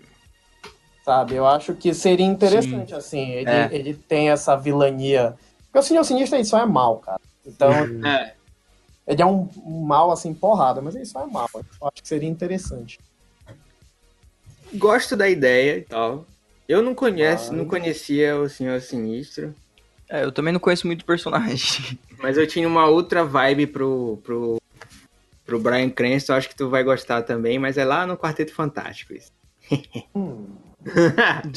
sabe? 1.06 1.36
Eu 1.36 1.48
acho 1.48 1.74
que 1.74 1.94
seria 1.94 2.26
interessante, 2.26 2.94
assim. 2.94 3.32
Ele, 3.32 3.49
É. 3.49 3.70
ele 3.72 3.94
tem 3.94 4.30
essa 4.30 4.56
vilania. 4.58 5.34
Porque 5.72 5.80
o 5.80 5.84
Senhor 5.84 6.04
Sinistro 6.04 6.38
ele 6.38 6.44
só 6.45 6.60
é 6.60 6.66
mal, 6.66 6.98
cara. 6.98 7.22
Então, 7.45 7.72
é. 8.06 8.34
Ele 9.08 9.22
é 9.22 9.26
um, 9.26 9.50
um 9.66 9.82
mal, 9.86 10.12
assim, 10.12 10.34
porrada, 10.34 10.82
mas 10.82 10.96
ele 10.96 11.06
só 11.06 11.24
é 11.24 11.28
mal. 11.28 11.50
Eu 11.54 11.64
acho 11.88 12.02
que 12.02 12.08
seria 12.08 12.30
interessante. 12.30 13.00
Gosto 14.74 15.16
da 15.16 15.30
ideia 15.30 15.78
e 15.78 15.82
tal. 15.82 16.26
Eu 16.68 16.82
não 16.82 16.94
conheço, 16.94 17.52
Ah. 17.52 17.56
não 17.56 17.66
conhecia 17.66 18.38
o 18.38 18.50
Senhor 18.50 18.82
Sinistro, 18.82 19.56
É, 20.10 20.24
eu 20.24 20.32
também 20.32 20.54
não 20.54 20.60
conheço 20.60 20.88
muito 20.88 21.04
personagem. 21.06 21.98
mas 22.20 22.38
eu 22.38 22.46
tinha 22.48 22.68
uma 22.68 22.86
outra 22.88 23.24
vibe 23.26 23.68
pro, 23.68 24.18
pro, 24.24 24.62
pro 25.46 25.60
Brian 25.60 25.90
Cranston, 25.90 26.34
acho 26.34 26.50
que 26.50 26.56
tu 26.56 26.70
vai 26.70 26.84
gostar 26.84 27.24
também, 27.24 27.58
mas 27.60 27.78
é 27.78 27.84
lá 27.86 28.06
no 28.08 28.18
Quarteto 28.18 28.54
Fantástico 28.54 29.14
isso. 29.14 29.32
Hum. 30.16 30.46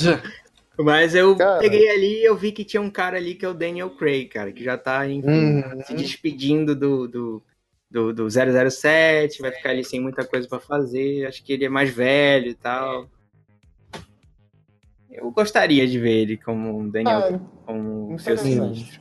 Mas 0.85 1.15
eu 1.15 1.37
Cara. 1.37 1.59
peguei 1.61 1.89
ali 1.91 2.21
e 2.21 2.25
eu 2.25 2.37
vi 2.37 2.53
que 2.53 2.65
tinha 2.65 2.81
um 2.81 2.91
cara 2.91 3.17
ali 3.17 3.35
que 3.35 3.45
é 3.45 3.49
o 3.49 3.55
Daniel 3.55 3.91
Craig, 3.91 4.27
cara, 4.29 4.53
que 4.53 4.63
já 4.65 4.79
tá, 4.79 5.07
enfim, 5.09 5.29
Uhum. 5.29 5.83
se 5.85 5.95
despedindo 5.95 6.75
do, 6.75 7.07
do, 7.09 7.43
do, 7.91 8.13
do 8.15 8.29
007, 8.31 9.43
vai 9.43 9.51
ficar 9.53 9.71
ali 9.71 9.85
sem 9.85 10.01
muita 10.01 10.25
coisa 10.25 10.49
pra 10.49 10.61
fazer. 10.61 11.27
Acho 11.27 11.43
que 11.45 11.53
ele 11.53 11.65
é 11.65 11.69
mais 11.69 11.91
velho 11.91 12.49
e 12.51 12.55
tal. 12.55 13.09
Eu 15.11 15.31
gostaria 15.33 15.87
de 15.87 15.99
ver 15.99 16.13
ele 16.23 16.37
como 16.37 16.79
um 16.79 16.89
Daniel, 16.89 17.21
É, 17.21 17.41
como 17.67 18.19
seu 18.19 18.39
sinistro. 18.39 19.01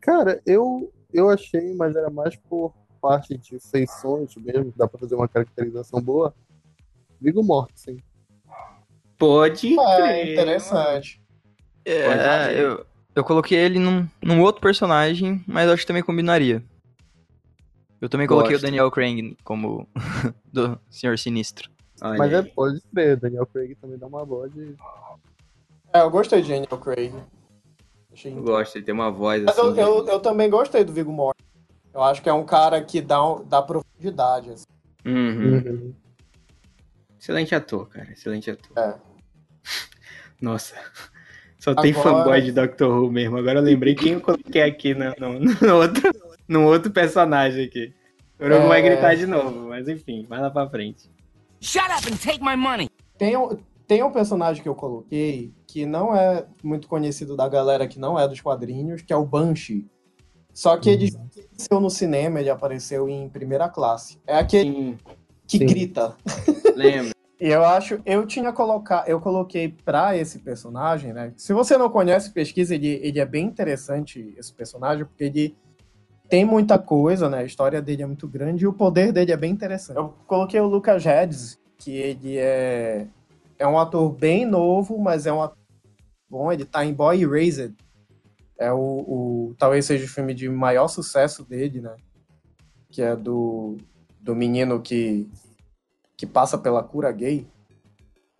Cara, 0.00 0.40
eu, 0.44 0.92
eu 1.12 1.30
achei, 1.30 1.72
mas 1.74 1.94
era 1.96 2.10
mais 2.10 2.36
por 2.36 2.74
parte 3.00 3.36
de 3.38 3.58
feições 3.60 4.34
mesmo, 4.36 4.72
dá 4.76 4.88
pra 4.88 4.98
fazer 4.98 5.14
uma 5.14 5.28
caracterização 5.28 6.00
boa. 6.02 6.34
Viggo 7.20 7.42
Mortensen. 7.42 8.02
Pode 9.18 9.78
é 9.78 10.22
crer. 10.22 10.32
interessante. 10.32 11.20
É, 11.84 12.60
eu, 12.60 12.84
eu 13.14 13.24
coloquei 13.24 13.58
ele 13.58 13.78
num, 13.78 14.06
num 14.22 14.40
outro 14.42 14.60
personagem, 14.60 15.42
mas 15.46 15.68
acho 15.68 15.82
que 15.82 15.86
também 15.86 16.02
combinaria. 16.02 16.62
Eu 18.00 18.08
também 18.08 18.26
coloquei 18.26 18.52
Gosto. 18.52 18.64
o 18.64 18.66
Daniel 18.66 18.90
Craig 18.90 19.36
como 19.42 19.88
do 20.52 20.78
Senhor 20.90 21.18
Sinistro. 21.18 21.70
Olha 22.02 22.18
Mas 22.18 22.32
é, 22.32 22.36
aí. 22.38 22.52
pode 22.54 22.82
ser, 22.94 23.16
Daniel 23.16 23.46
Craig 23.46 23.74
também 23.76 23.98
dá 23.98 24.06
uma 24.06 24.24
voz 24.24 24.52
de. 24.52 24.74
É, 25.92 26.00
eu 26.02 26.10
gostei 26.10 26.42
de 26.42 26.48
Daniel 26.48 26.78
Craig. 26.78 27.14
Achei 28.12 28.32
Eu 28.32 28.42
gosto, 28.42 28.76
ele 28.76 28.84
tem 28.84 28.94
uma 28.94 29.10
voz 29.10 29.42
Mas 29.44 29.58
assim. 29.58 29.68
eu, 29.68 29.76
eu, 29.76 30.06
eu 30.08 30.20
também 30.20 30.50
gostei 30.50 30.84
do 30.84 30.92
Viggo 30.92 31.12
Mortensen. 31.12 31.46
Eu 31.94 32.02
acho 32.02 32.20
que 32.20 32.28
é 32.28 32.32
um 32.32 32.44
cara 32.44 32.82
que 32.82 33.00
dá, 33.00 33.18
dá 33.46 33.62
profundidade. 33.62 34.50
assim. 34.50 34.64
Uhum. 35.04 35.54
Uhum. 35.54 35.94
Excelente 37.26 37.54
ator, 37.56 37.88
cara. 37.88 38.12
Excelente 38.12 38.48
ator. 38.52 38.78
É. 38.78 38.94
Nossa. 40.40 40.76
Só 41.58 41.74
tem 41.74 41.90
Agora- 41.90 42.18
fanboy 42.18 42.40
de 42.40 42.52
Doctor 42.52 42.88
Who 43.02 43.10
mesmo. 43.10 43.36
Agora 43.36 43.58
eu 43.58 43.62
lembrei 43.64 43.96
quem 43.96 44.12
eu 44.12 44.20
coloquei 44.20 44.62
aqui 44.62 44.94
no, 44.94 45.12
no, 45.18 45.40
no 45.40 45.74
outro, 45.74 46.12
no 46.46 46.62
outro 46.66 46.92
personagem 46.92 47.64
aqui. 47.64 47.92
O 48.38 48.44
Orogo 48.44 48.66
É. 48.66 48.68
vai 48.68 48.80
gritar 48.82 49.16
de 49.16 49.26
novo, 49.26 49.68
mas 49.70 49.88
enfim, 49.88 50.24
vai 50.28 50.40
lá 50.40 50.50
pra 50.50 50.70
frente. 50.70 51.10
Shut 51.60 51.84
up 51.86 52.06
and 52.12 52.16
take 52.16 52.38
my 52.44 52.54
money. 52.54 52.88
Tem 53.18 53.36
um, 53.36 53.58
tem 53.88 54.04
um 54.04 54.12
personagem 54.12 54.62
que 54.62 54.68
eu 54.68 54.74
coloquei 54.76 55.52
que 55.66 55.84
não 55.84 56.14
é 56.14 56.46
muito 56.62 56.86
conhecido 56.86 57.34
da 57.36 57.48
galera 57.48 57.88
que 57.88 57.98
não 57.98 58.16
é 58.16 58.28
dos 58.28 58.40
quadrinhos, 58.40 59.02
que 59.02 59.12
é 59.12 59.16
o 59.16 59.24
Banshee. 59.26 59.84
Só 60.54 60.76
que 60.76 60.88
ele 60.90 61.08
apareceu 61.12 61.80
no 61.80 61.90
cinema, 61.90 62.38
ele 62.38 62.50
apareceu 62.50 63.08
em 63.08 63.28
primeira 63.28 63.68
classe. 63.68 64.20
É 64.26 64.36
aquele 64.38 64.70
Sim, 64.70 64.98
que 65.48 65.58
Sim. 65.58 65.66
grita. 65.66 66.14
lembra. 66.76 67.15
Eu 67.38 67.64
acho, 67.64 68.00
eu 68.06 68.26
tinha 68.26 68.50
colocado, 68.50 69.06
eu 69.08 69.20
coloquei 69.20 69.68
pra 69.68 70.16
esse 70.16 70.38
personagem, 70.38 71.12
né? 71.12 71.34
Se 71.36 71.52
você 71.52 71.76
não 71.76 71.90
conhece, 71.90 72.32
pesquisa, 72.32 72.74
ele, 72.74 72.98
ele 73.02 73.20
é 73.20 73.26
bem 73.26 73.44
interessante, 73.44 74.34
esse 74.38 74.52
personagem, 74.54 75.04
porque 75.04 75.24
ele 75.24 75.56
tem 76.30 76.46
muita 76.46 76.78
coisa, 76.78 77.28
né? 77.28 77.40
A 77.40 77.44
história 77.44 77.82
dele 77.82 78.02
é 78.02 78.06
muito 78.06 78.26
grande 78.26 78.64
e 78.64 78.66
o 78.66 78.72
poder 78.72 79.12
dele 79.12 79.32
é 79.32 79.36
bem 79.36 79.52
interessante. 79.52 79.98
Eu 79.98 80.14
coloquei 80.26 80.58
o 80.60 80.66
Lucas 80.66 81.04
Hedges, 81.04 81.60
que 81.76 81.90
ele 81.92 82.38
é, 82.38 83.06
é 83.58 83.66
um 83.66 83.78
ator 83.78 84.10
bem 84.10 84.46
novo, 84.46 84.98
mas 84.98 85.26
é 85.26 85.32
um 85.32 85.42
ator 85.42 85.58
bom, 86.28 86.50
ele 86.50 86.64
tá 86.64 86.84
em 86.86 86.94
Boy 86.94 87.22
Erased. 87.22 87.74
É 88.58 88.72
o, 88.72 88.78
o 88.78 89.54
talvez 89.58 89.84
seja 89.84 90.06
o 90.06 90.08
filme 90.08 90.32
de 90.32 90.48
maior 90.48 90.88
sucesso 90.88 91.44
dele, 91.44 91.82
né? 91.82 91.94
Que 92.90 93.02
é 93.02 93.14
do, 93.14 93.76
do 94.18 94.34
menino 94.34 94.80
que 94.80 95.28
que 96.16 96.26
passa 96.26 96.56
pela 96.56 96.82
cura 96.82 97.12
gay. 97.12 97.46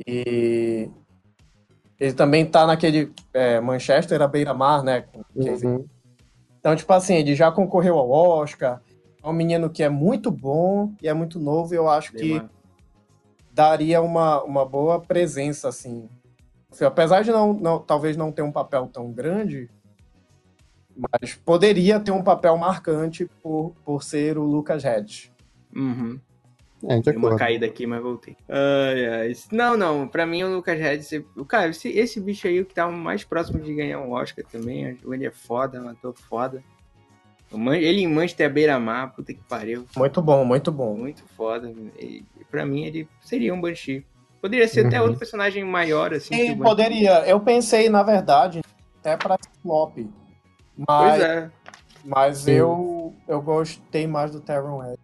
E 0.06 0.90
ele 1.98 2.12
também 2.12 2.44
tá 2.44 2.66
naquele 2.66 3.12
é, 3.32 3.60
Manchester 3.60 4.20
à 4.22 4.28
beira-mar, 4.28 4.82
né? 4.82 5.04
Uhum. 5.34 5.86
Então, 6.58 6.74
tipo 6.74 6.92
assim, 6.92 7.14
ele 7.14 7.34
já 7.34 7.50
concorreu 7.50 7.98
ao 7.98 8.10
Oscar. 8.10 8.82
É 9.22 9.28
um 9.28 9.32
menino 9.32 9.70
que 9.70 9.82
é 9.82 9.88
muito 9.88 10.30
bom 10.30 10.92
e 11.02 11.08
é 11.08 11.14
muito 11.14 11.38
novo. 11.38 11.74
E 11.74 11.76
eu 11.76 11.88
acho 11.88 12.12
Dei 12.12 12.40
que 12.40 12.46
daria 13.52 14.02
uma, 14.02 14.42
uma 14.42 14.66
boa 14.66 15.00
presença, 15.00 15.68
assim. 15.68 16.08
Apesar 16.84 17.22
de 17.22 17.30
não, 17.30 17.54
não, 17.54 17.78
talvez 17.78 18.16
não 18.16 18.30
ter 18.30 18.42
um 18.42 18.52
papel 18.52 18.86
tão 18.92 19.10
grande, 19.10 19.70
mas 20.94 21.34
poderia 21.34 21.98
ter 21.98 22.10
um 22.10 22.22
papel 22.22 22.56
marcante 22.58 23.28
por, 23.42 23.72
por 23.84 24.02
ser 24.02 24.36
o 24.36 24.42
Lucas 24.42 24.84
Hedges. 24.84 25.30
Uhum. 25.74 26.20
É, 26.84 26.98
de 27.00 27.10
uma 27.16 27.36
caída 27.36 27.64
aqui, 27.66 27.86
mas 27.86 28.02
voltei. 28.02 28.36
Ai, 28.48 29.06
ai. 29.06 29.32
Não, 29.50 29.76
não, 29.76 30.06
pra 30.06 30.26
mim 30.26 30.42
o 30.44 30.54
Lucas 30.56 30.78
Hedges. 30.78 31.24
o 31.36 31.44
Cara, 31.44 31.68
esse, 31.70 31.88
esse 31.88 32.20
bicho 32.20 32.46
aí, 32.46 32.60
o 32.60 32.66
que 32.66 32.74
tá 32.74 32.86
mais 32.88 33.24
próximo 33.24 33.58
de 33.60 33.74
ganhar 33.74 33.98
um 34.00 34.12
Oscar 34.12 34.44
também. 34.44 34.98
Ele 35.04 35.26
é 35.26 35.30
foda, 35.30 35.78
é 35.78 35.80
um 35.80 35.88
ator 35.88 36.14
foda. 36.14 36.62
Ele 37.52 38.02
em 38.02 38.08
Manchester 38.08 38.52
Beira-Mar, 38.52 39.14
puta 39.14 39.32
que 39.32 39.40
pariu. 39.48 39.86
Muito 39.96 40.20
bom, 40.20 40.44
muito 40.44 40.70
bom. 40.70 40.96
Muito 40.96 41.22
foda. 41.36 41.72
E, 41.98 42.22
pra 42.50 42.66
mim, 42.66 42.84
ele 42.84 43.08
seria 43.22 43.54
um 43.54 43.60
Banshee. 43.60 44.04
Poderia 44.42 44.68
ser 44.68 44.86
até 44.86 44.98
Uhum. 44.98 45.04
outro 45.04 45.18
personagem 45.18 45.64
maior, 45.64 46.12
assim. 46.12 46.34
Banshee. 46.36 46.56
poderia. 46.56 47.26
Eu 47.26 47.40
pensei, 47.40 47.88
na 47.88 48.02
verdade, 48.02 48.60
até 49.00 49.16
pra 49.16 49.38
Ciclope. 49.40 50.10
Pois 50.76 50.86
Mas, 50.88 51.22
é. 51.22 51.50
mas 52.04 52.38
Sim. 52.38 52.50
eu, 52.52 53.14
eu 53.26 53.40
gostei 53.40 54.06
mais 54.06 54.30
do 54.32 54.40
Terron 54.40 54.84
Edge. 54.84 54.98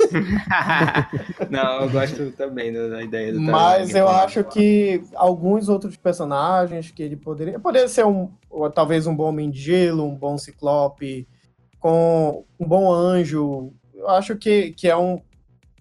não, 1.50 1.82
eu 1.82 1.90
gosto 1.90 2.32
também 2.32 2.72
da, 2.72 3.02
ideia 3.02 3.32
do 3.32 3.40
Mas 3.40 3.94
eu 3.94 4.08
acho 4.08 4.42
que 4.44 5.02
alguns 5.14 5.68
outros 5.68 5.96
personagens 5.96 6.90
que 6.90 7.02
ele 7.02 7.16
poderia. 7.16 7.58
Poderia 7.58 7.88
ser 7.88 8.04
um. 8.06 8.30
talvez 8.74 9.06
um 9.06 9.14
bom 9.14 9.28
Homem 9.28 9.50
de 9.50 9.60
Gelo, 9.60 10.04
um 10.04 10.14
bom 10.14 10.36
Ciclope, 10.38 11.28
com 11.78 12.44
um 12.58 12.66
bom 12.66 12.92
anjo. 12.92 13.72
Eu 13.94 14.08
acho 14.08 14.36
que, 14.36 14.72
que 14.72 14.88
é 14.88 14.96
um, 14.96 15.20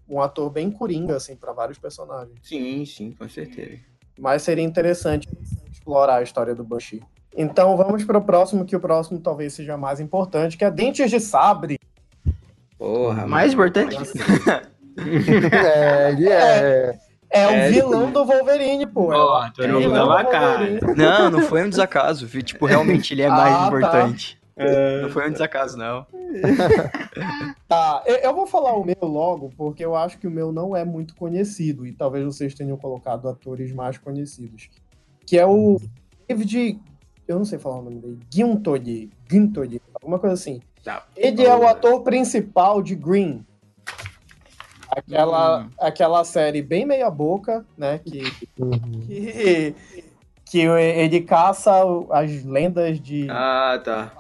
um 0.08 0.22
ator 0.22 0.50
bem 0.50 0.70
coringa, 0.70 1.16
assim, 1.16 1.36
para 1.36 1.54
vários 1.54 1.78
personagens. 1.78 2.38
Sim, 2.42 2.86
sim, 2.86 3.12
com 3.12 3.28
certeza. 3.30 3.80
Mas 4.18 4.42
seria 4.42 4.64
interessante 4.64 5.30
explorar 5.72 6.18
a 6.18 6.24
história 6.24 6.54
do 6.54 6.64
Banshee. 6.64 7.02
Então 7.36 7.78
vamos 7.78 8.04
para 8.04 8.18
o 8.18 8.22
próximo, 8.22 8.66
que 8.66 8.76
o 8.76 8.80
próximo 8.80 9.20
talvez 9.20 9.54
seja 9.54 9.78
mais 9.78 10.00
importante, 10.00 10.58
que 10.58 10.66
é 10.66 10.72
Dentes 10.72 11.10
de 11.10 11.20
Sabre. 11.20 11.79
Porra, 12.80 13.28
Mais 13.28 13.54
importante? 13.54 13.96
É, 15.00 16.12
ele 16.12 16.28
é. 16.28 17.00
É, 17.32 17.48
o 17.48 17.52
É, 17.52 17.70
vilão 17.70 18.12
do 18.12 18.26
Wolverine, 18.26 18.86
pô. 18.88 19.14
É 19.14 19.18
o- 19.18 19.20
Ó, 19.22 19.50
tu 19.52 19.62
é 19.64 19.68
não 19.68 19.80
vilão 19.80 20.08
dava 20.08 20.24
do 20.24 20.30
cara. 20.30 20.80
Não, 20.98 21.30
não 21.32 21.42
foi 21.44 21.64
um 21.64 21.70
desacaso, 21.70 22.28
viu? 22.28 22.42
Tipo, 22.42 22.66
realmente 22.66 23.14
ele 23.14 23.22
é 23.22 23.30
mais 23.30 23.54
Ah, 23.56 23.60
tá. 23.60 23.68
importante. 23.68 24.38
É. 24.58 25.02
Não 25.04 25.10
foi 25.10 25.30
um 25.30 25.32
desacaso, 25.32 25.78
não. 25.78 26.06
Tá, 27.68 28.04
eu, 28.06 28.34
vou 28.34 28.46
falar 28.48 28.74
o 28.76 28.84
meu 28.84 28.98
logo, 29.04 29.52
porque 29.56 29.86
eu 29.86 29.96
acho 29.96 30.18
que 30.18 30.28
o 30.28 30.32
meu 30.32 30.52
não 30.52 30.76
é 30.76 30.84
muito 30.84 31.16
conhecido, 31.16 31.86
e 31.86 31.92
talvez 31.94 32.26
vocês 32.26 32.54
tenham 32.54 32.76
colocado 32.78 33.30
atores 33.30 33.72
mais 33.72 33.98
conhecidos. 33.98 34.70
Que 35.26 35.38
é 35.38 35.46
o 35.46 35.80
David. 36.28 36.80
Eu 37.28 37.38
não 37.38 37.46
sei 37.46 37.60
falar 37.60 37.78
o 37.78 37.84
nome 37.84 38.00
dele. 38.00 38.20
Guintoli. 38.34 39.12
Guintoli, 39.30 39.80
alguma 39.94 40.18
coisa 40.18 40.34
assim. 40.34 40.60
Tá. 40.84 41.06
Ele 41.16 41.46
é 41.46 41.56
o 41.56 41.68
ator 41.68 42.02
principal 42.04 42.82
de 42.82 42.96
Green. 42.96 43.46
Aquela, 44.90 45.60
Hum. 45.62 45.70
aquela 45.80 46.24
série 46.24 46.62
bem 46.62 46.86
meia-boca, 46.86 47.66
né? 47.78 48.00
Que, 48.00 48.24
Uhum. 48.58 49.04
que, 49.06 49.76
que 50.46 50.60
ele 50.62 51.22
caça 51.22 51.72
as 52.12 52.44
lendas 52.44 53.00
de 53.00 53.28
Ah, 53.30 53.80
tá. 53.84 54.12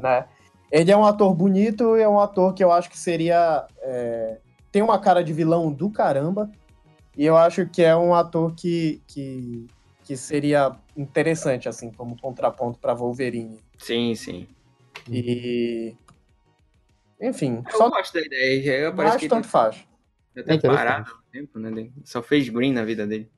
né? 0.00 0.24
Ele 0.70 0.90
é 0.92 0.96
um 0.96 1.04
ator 1.04 1.34
bonito 1.34 1.96
e 1.96 2.02
é 2.02 2.08
um 2.08 2.20
ator 2.20 2.52
que 2.54 2.62
eu 2.62 2.70
acho 2.70 2.88
que 2.90 2.98
seria. 2.98 3.66
é, 3.82 4.38
tem 4.70 4.82
uma 4.82 4.98
cara 4.98 5.24
de 5.24 5.32
vilão 5.32 5.72
do 5.72 5.90
caramba. 5.90 6.50
E 7.16 7.24
eu 7.24 7.34
acho 7.36 7.66
que 7.66 7.82
é 7.82 7.96
um 7.96 8.14
ator 8.14 8.54
que, 8.54 9.00
que, 9.06 9.66
que 10.04 10.16
seria 10.18 10.72
interessante, 10.96 11.66
assim, 11.68 11.90
como 11.90 12.20
contraponto 12.20 12.78
para 12.78 12.92
Wolverine. 12.92 13.58
Sim, 13.78 14.14
sim. 14.14 14.46
E. 15.10 15.94
Enfim, 17.20 17.62
Eu 17.70 17.78
só 17.78 17.88
gosto 17.88 18.12
da 18.14 18.20
ideia. 18.20 18.78
Eu 18.80 18.94
parece 18.94 19.12
mais 19.14 19.22
que 19.22 19.28
tanto 19.28 19.48
faz. 19.48 19.76
já 20.34 20.42
tá 20.44 20.54
É 20.54 20.58
parado 20.58 21.10
há 21.10 21.32
tempo, 21.32 21.58
né? 21.58 21.90
Só 22.04 22.22
fez 22.22 22.48
green 22.48 22.72
na 22.72 22.84
vida 22.84 23.06
dele. 23.06 23.30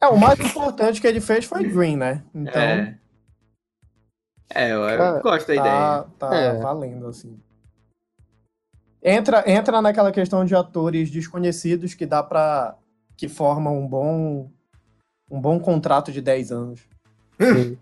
É, 0.00 0.08
o 0.08 0.18
mais 0.18 0.38
importante 0.40 1.00
que 1.00 1.06
ele 1.06 1.20
fez 1.20 1.44
foi 1.44 1.62
Green, 1.62 1.96
né? 1.96 2.24
Então, 2.34 2.60
É. 2.60 2.98
É, 4.54 4.72
eu, 4.72 4.82
eu 4.82 5.22
gosto 5.22 5.46
da 5.46 5.54
ideia. 5.54 5.70
tá, 5.70 6.02
tá 6.18 6.34
É. 6.36 6.58
valendo, 6.58 7.06
assim. 7.06 7.40
Entra, 9.02 9.42
entra 9.50 9.80
naquela 9.80 10.12
questão 10.12 10.44
de 10.44 10.54
atores 10.54 11.10
desconhecidos 11.10 11.94
que 11.94 12.04
dá 12.04 12.22
pra. 12.22 12.76
que 13.16 13.28
formam 13.28 13.78
um 13.80 13.86
bom. 13.86 14.50
um 15.30 15.40
bom 15.40 15.58
contrato 15.60 16.10
de 16.12 16.20
10 16.20 16.50
anos. 16.52 16.80
Sim. 17.40 17.78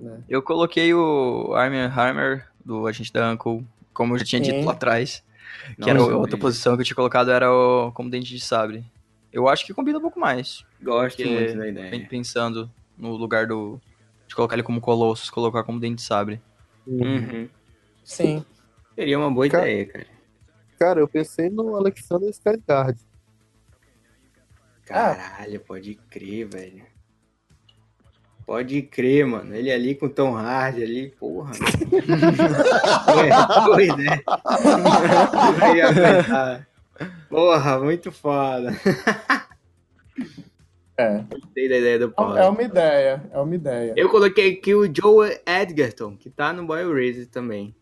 Exatamente. 0.00 0.24
Eu 0.28 0.42
coloquei 0.42 0.92
o 0.94 1.54
Armie 1.54 1.78
Hammer, 1.80 2.46
do 2.64 2.86
Agente 2.86 3.12
da 3.12 3.30
Uncle, 3.32 3.66
como 3.94 4.14
eu 4.14 4.18
já 4.18 4.24
tinha 4.24 4.40
dito 4.40 4.64
lá 4.64 4.72
atrás. 4.72 5.22
Que 5.74 5.80
Nossa, 5.80 5.90
era 5.90 6.00
a 6.00 6.02
eu 6.02 6.18
outra 6.20 6.36
posição 6.38 6.74
que 6.76 6.82
eu 6.82 6.84
tinha 6.84 6.96
colocado, 6.96 7.30
era 7.30 7.50
o 7.52 7.90
como 7.92 8.10
Dente 8.10 8.28
de 8.28 8.40
Sabre. 8.40 8.84
Eu 9.32 9.48
acho 9.48 9.64
que 9.66 9.72
combina 9.74 9.98
um 9.98 10.02
pouco 10.02 10.18
mais. 10.20 10.64
Gosto 10.82 11.22
muito 11.26 11.56
da 11.56 11.68
ideia. 11.68 12.06
Pensando 12.08 12.70
no 12.96 13.16
lugar 13.16 13.46
do. 13.46 13.80
De 14.26 14.34
colocar 14.34 14.54
ele 14.54 14.62
como 14.62 14.80
Colossus, 14.80 15.30
colocar 15.30 15.62
como 15.64 15.78
Dente 15.80 15.96
de 15.96 16.02
Sabre. 16.02 16.40
Uhum. 16.86 17.48
Sim. 18.04 18.44
Seria 18.94 19.18
uma 19.18 19.30
boa 19.30 19.48
Cara- 19.48 19.68
ideia, 19.68 19.86
cara. 19.86 20.06
Cara, 20.78 21.00
eu 21.00 21.08
pensei 21.08 21.48
no 21.48 21.74
Alexander 21.76 22.30
Skarsgård. 22.30 22.98
Caralho, 24.84 25.60
pode 25.60 25.94
crer, 26.10 26.46
velho. 26.48 26.84
Pode 28.46 28.80
crer, 28.82 29.26
mano. 29.26 29.54
Ele 29.56 29.72
ali 29.72 29.96
com 29.96 30.06
o 30.06 30.10
Tom 30.10 30.36
Hardy 30.36 30.84
ali, 30.84 31.08
porra. 31.18 31.52
é, 33.18 33.64
doido, 33.66 33.96
né? 33.98 34.22
Porra, 37.28 37.80
muito 37.80 38.12
foda. 38.12 38.72
É. 40.96 41.24
Gostei 41.28 41.68
da 41.68 41.76
ideia 41.76 41.98
do 41.98 42.10
Paulo. 42.10 42.38
É 42.38 42.48
uma 42.48 42.62
ideia, 42.62 43.22
é 43.32 43.38
uma 43.38 43.54
ideia. 43.54 43.92
Eu 43.96 44.08
coloquei 44.08 44.52
aqui 44.52 44.74
o 44.74 44.88
Joe 44.94 45.38
Edgerton, 45.44 46.16
que 46.16 46.30
tá 46.30 46.52
no 46.52 46.64
Boy 46.64 46.84
Razer 46.84 47.26
também. 47.26 47.74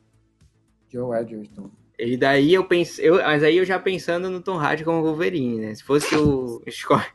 Joe 0.88 1.20
Edgerton. 1.20 1.70
E 1.98 2.16
daí 2.16 2.54
eu 2.54 2.64
pensei, 2.64 3.08
eu, 3.08 3.16
mas 3.16 3.42
aí 3.42 3.58
eu 3.58 3.64
já 3.64 3.78
pensando 3.78 4.30
no 4.30 4.40
Tom 4.40 4.56
Hardy 4.56 4.82
como 4.82 5.02
Wolverine, 5.02 5.60
né? 5.60 5.74
Se 5.74 5.84
fosse 5.84 6.16
o 6.16 6.60
Scott, 6.68 7.06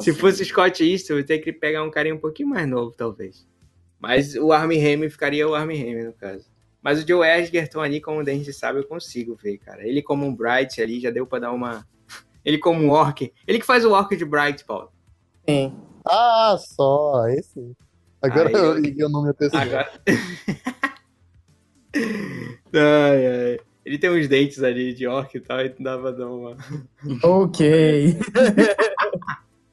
se 0.00 0.10
Assim. 0.10 0.14
fosse 0.14 0.42
o 0.42 0.46
Scott 0.46 0.82
Eastwood, 0.84 1.22
eu 1.22 1.26
teria 1.26 1.42
que 1.42 1.52
pegar 1.52 1.82
um 1.82 1.90
carinha 1.90 2.14
um 2.14 2.18
pouquinho 2.18 2.48
mais 2.48 2.68
novo, 2.68 2.94
talvez. 2.96 3.46
Mas 3.98 4.34
o 4.34 4.52
Armie 4.52 4.78
Hammer 4.78 5.10
ficaria 5.10 5.48
o 5.48 5.54
Armie 5.54 5.80
Hammer, 5.82 6.06
no 6.06 6.12
caso. 6.12 6.46
Mas 6.82 7.02
o 7.02 7.08
Joe 7.08 7.26
Edgerton 7.26 7.80
ali, 7.80 8.00
como 8.00 8.20
o 8.20 8.24
Dente 8.24 8.52
sabe, 8.52 8.78
eu 8.78 8.84
consigo 8.84 9.34
ver, 9.34 9.56
cara. 9.56 9.88
Ele 9.88 10.02
como 10.02 10.26
um 10.26 10.34
Bright 10.34 10.82
ali, 10.82 11.00
já 11.00 11.10
deu 11.10 11.26
pra 11.26 11.38
dar 11.38 11.52
uma... 11.52 11.86
Ele 12.44 12.58
como 12.58 12.82
um 12.82 12.90
Orc. 12.90 13.32
Ele 13.46 13.58
que 13.58 13.64
faz 13.64 13.86
o 13.86 13.92
Orc 13.92 14.14
de 14.14 14.24
Bright, 14.26 14.62
Paulo. 14.66 14.92
Sim. 15.48 15.74
Ah, 16.04 16.56
só, 16.58 17.22
aí 17.24 17.42
sim. 17.42 17.74
Agora 18.20 18.48
Aí 18.48 18.54
eu 18.54 18.78
liguei 18.78 19.04
o 19.04 19.08
nome 19.08 19.28
da 19.28 19.34
pessoa. 19.34 19.62
Agora... 19.62 19.90
ai, 22.74 23.26
ai. 23.26 23.60
Ele 23.84 23.98
tem 23.98 24.10
uns 24.10 24.28
dentes 24.28 24.62
ali 24.62 24.92
de 24.92 25.06
Orc 25.06 25.34
e 25.34 25.40
tal, 25.40 25.60
e 25.60 25.70
dava 25.78 26.02
pra 26.02 26.10
dar 26.10 26.28
uma... 26.28 26.56
Ok. 27.22 28.18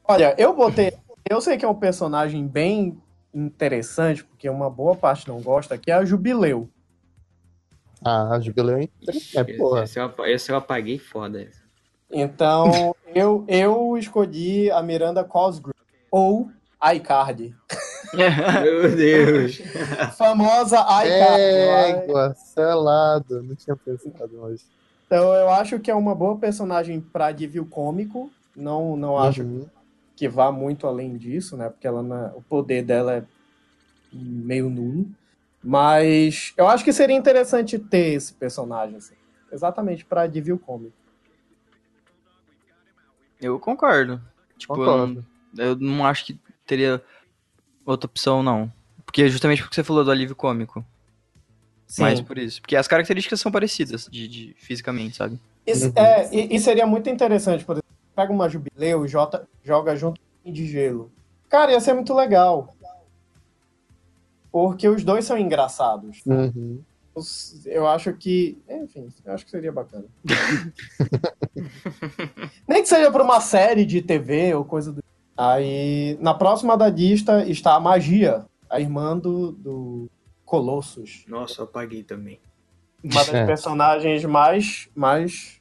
Olha, 0.04 0.34
eu 0.38 0.54
botei. 0.54 0.92
Eu 1.28 1.40
sei 1.40 1.56
que 1.56 1.64
é 1.64 1.68
um 1.68 1.74
personagem 1.74 2.46
bem 2.46 3.00
interessante, 3.32 4.24
porque 4.24 4.48
uma 4.48 4.68
boa 4.68 4.96
parte 4.96 5.28
não 5.28 5.40
gosta, 5.40 5.78
que 5.78 5.90
é 5.90 5.94
a 5.94 6.04
Jubileu. 6.04 6.68
Ah, 8.04 8.38
Jubileu 8.40 8.78
é 8.78 8.82
interessante, 8.82 9.56
porra. 9.56 9.84
Esse 9.84 9.98
eu, 9.98 10.12
esse 10.26 10.50
eu 10.50 10.56
apaguei 10.56 10.98
foda. 10.98 11.48
Então, 12.10 12.94
eu, 13.14 13.44
eu 13.48 13.96
escolhi 13.96 14.70
a 14.70 14.82
Miranda 14.82 15.24
Cosgrove, 15.24 15.74
ou 16.10 16.50
iCard. 16.94 17.56
Meu 18.12 18.94
Deus. 18.94 19.62
Famosa 20.18 20.80
iCard. 20.80 21.42
Égua, 21.42 22.34
selado. 22.34 23.42
Não 23.42 23.54
tinha 23.54 23.76
pensado 23.76 24.42
hoje. 24.42 24.64
Então, 25.06 25.32
eu 25.32 25.48
acho 25.48 25.78
que 25.78 25.90
é 25.90 25.94
uma 25.94 26.14
boa 26.14 26.36
personagem 26.36 27.00
para 27.00 27.32
divio 27.32 27.64
cômico. 27.64 28.30
Não, 28.54 28.96
não 28.96 29.16
acho 29.16 29.42
Uhum. 29.42 29.66
Que 30.16 30.28
vá 30.28 30.52
muito 30.52 30.86
além 30.86 31.16
disso, 31.16 31.56
né? 31.56 31.68
Porque 31.68 31.86
ela 31.86 32.02
na- 32.02 32.32
o 32.34 32.42
poder 32.42 32.82
dela 32.84 33.16
é 33.16 33.24
meio 34.12 34.68
nulo. 34.68 35.06
Mas 35.64 36.52
eu 36.56 36.66
acho 36.68 36.84
que 36.84 36.92
seria 36.92 37.16
interessante 37.16 37.78
ter 37.78 38.14
esse 38.14 38.32
personagem, 38.34 38.96
assim, 38.96 39.14
exatamente 39.52 40.04
para 40.04 40.26
divio 40.26 40.58
cômico. 40.58 40.92
Eu 43.40 43.58
concordo. 43.58 44.20
Tipo, 44.58 44.74
eu 44.74 44.76
Concordo. 44.78 45.26
não, 45.52 45.64
eu 45.64 45.76
não 45.76 46.06
acho 46.06 46.26
que 46.26 46.38
teria 46.66 47.02
outra 47.84 48.06
opção, 48.06 48.42
não. 48.42 48.72
Porque 49.04 49.28
justamente 49.28 49.62
porque 49.62 49.74
você 49.74 49.84
falou 49.84 50.04
do 50.04 50.10
alívio 50.10 50.36
cômico. 50.36 50.84
Sim. 51.86 52.02
Mais 52.02 52.20
por 52.20 52.38
isso. 52.38 52.60
Porque 52.60 52.76
as 52.76 52.88
características 52.88 53.40
são 53.40 53.50
parecidas, 53.52 54.08
de, 54.10 54.26
de- 54.28 54.54
fisicamente, 54.58 55.16
sabe? 55.16 55.38
Isso- 55.66 55.92
é, 55.96 56.28
e, 56.34 56.56
e 56.56 56.60
seria 56.60 56.86
muito 56.86 57.08
interessante, 57.10 57.64
por 57.64 57.72
exemplo, 57.74 57.81
pega 58.14 58.32
uma 58.32 58.48
jubileu 58.48 59.04
e 59.04 59.08
jota- 59.08 59.46
joga 59.64 59.96
junto 59.96 60.20
com 60.42 60.50
o 60.50 60.52
de 60.52 60.66
gelo. 60.66 61.10
Cara, 61.48 61.72
ia 61.72 61.80
ser 61.80 61.92
muito 61.94 62.14
legal. 62.14 62.74
Porque 64.50 64.88
os 64.88 65.02
dois 65.04 65.24
são 65.24 65.38
engraçados. 65.38 66.20
Uhum. 66.26 66.80
Os- 67.14 67.64
Eu 67.66 67.86
acho 67.86 68.12
que. 68.14 68.58
Enfim, 68.68 69.08
eu 69.24 69.32
acho 69.32 69.44
que 69.44 69.50
seria 69.50 69.72
bacana. 69.72 70.04
Nem 72.68 72.82
que 72.82 72.88
seja 72.88 73.10
pra 73.10 73.22
uma 73.22 73.40
série 73.40 73.84
de 73.84 74.02
TV 74.02 74.54
ou 74.54 74.64
coisa 74.64 74.92
do. 74.92 75.02
Aí, 75.36 76.16
na 76.20 76.34
próxima 76.34 76.76
da 76.76 76.88
lista 76.88 77.44
está 77.46 77.74
a 77.74 77.80
Magia, 77.80 78.44
a 78.68 78.80
irmã 78.80 79.16
do, 79.16 79.52
do 79.52 80.10
Colossus. 80.44 81.24
Nossa, 81.26 81.62
eu 81.62 81.64
apaguei 81.64 82.02
também. 82.02 82.38
Uma 83.02 83.14
das 83.24 83.28
É. 83.34 83.46
personagens 83.46 84.24
mais. 84.24 84.88
mais. 84.94 85.60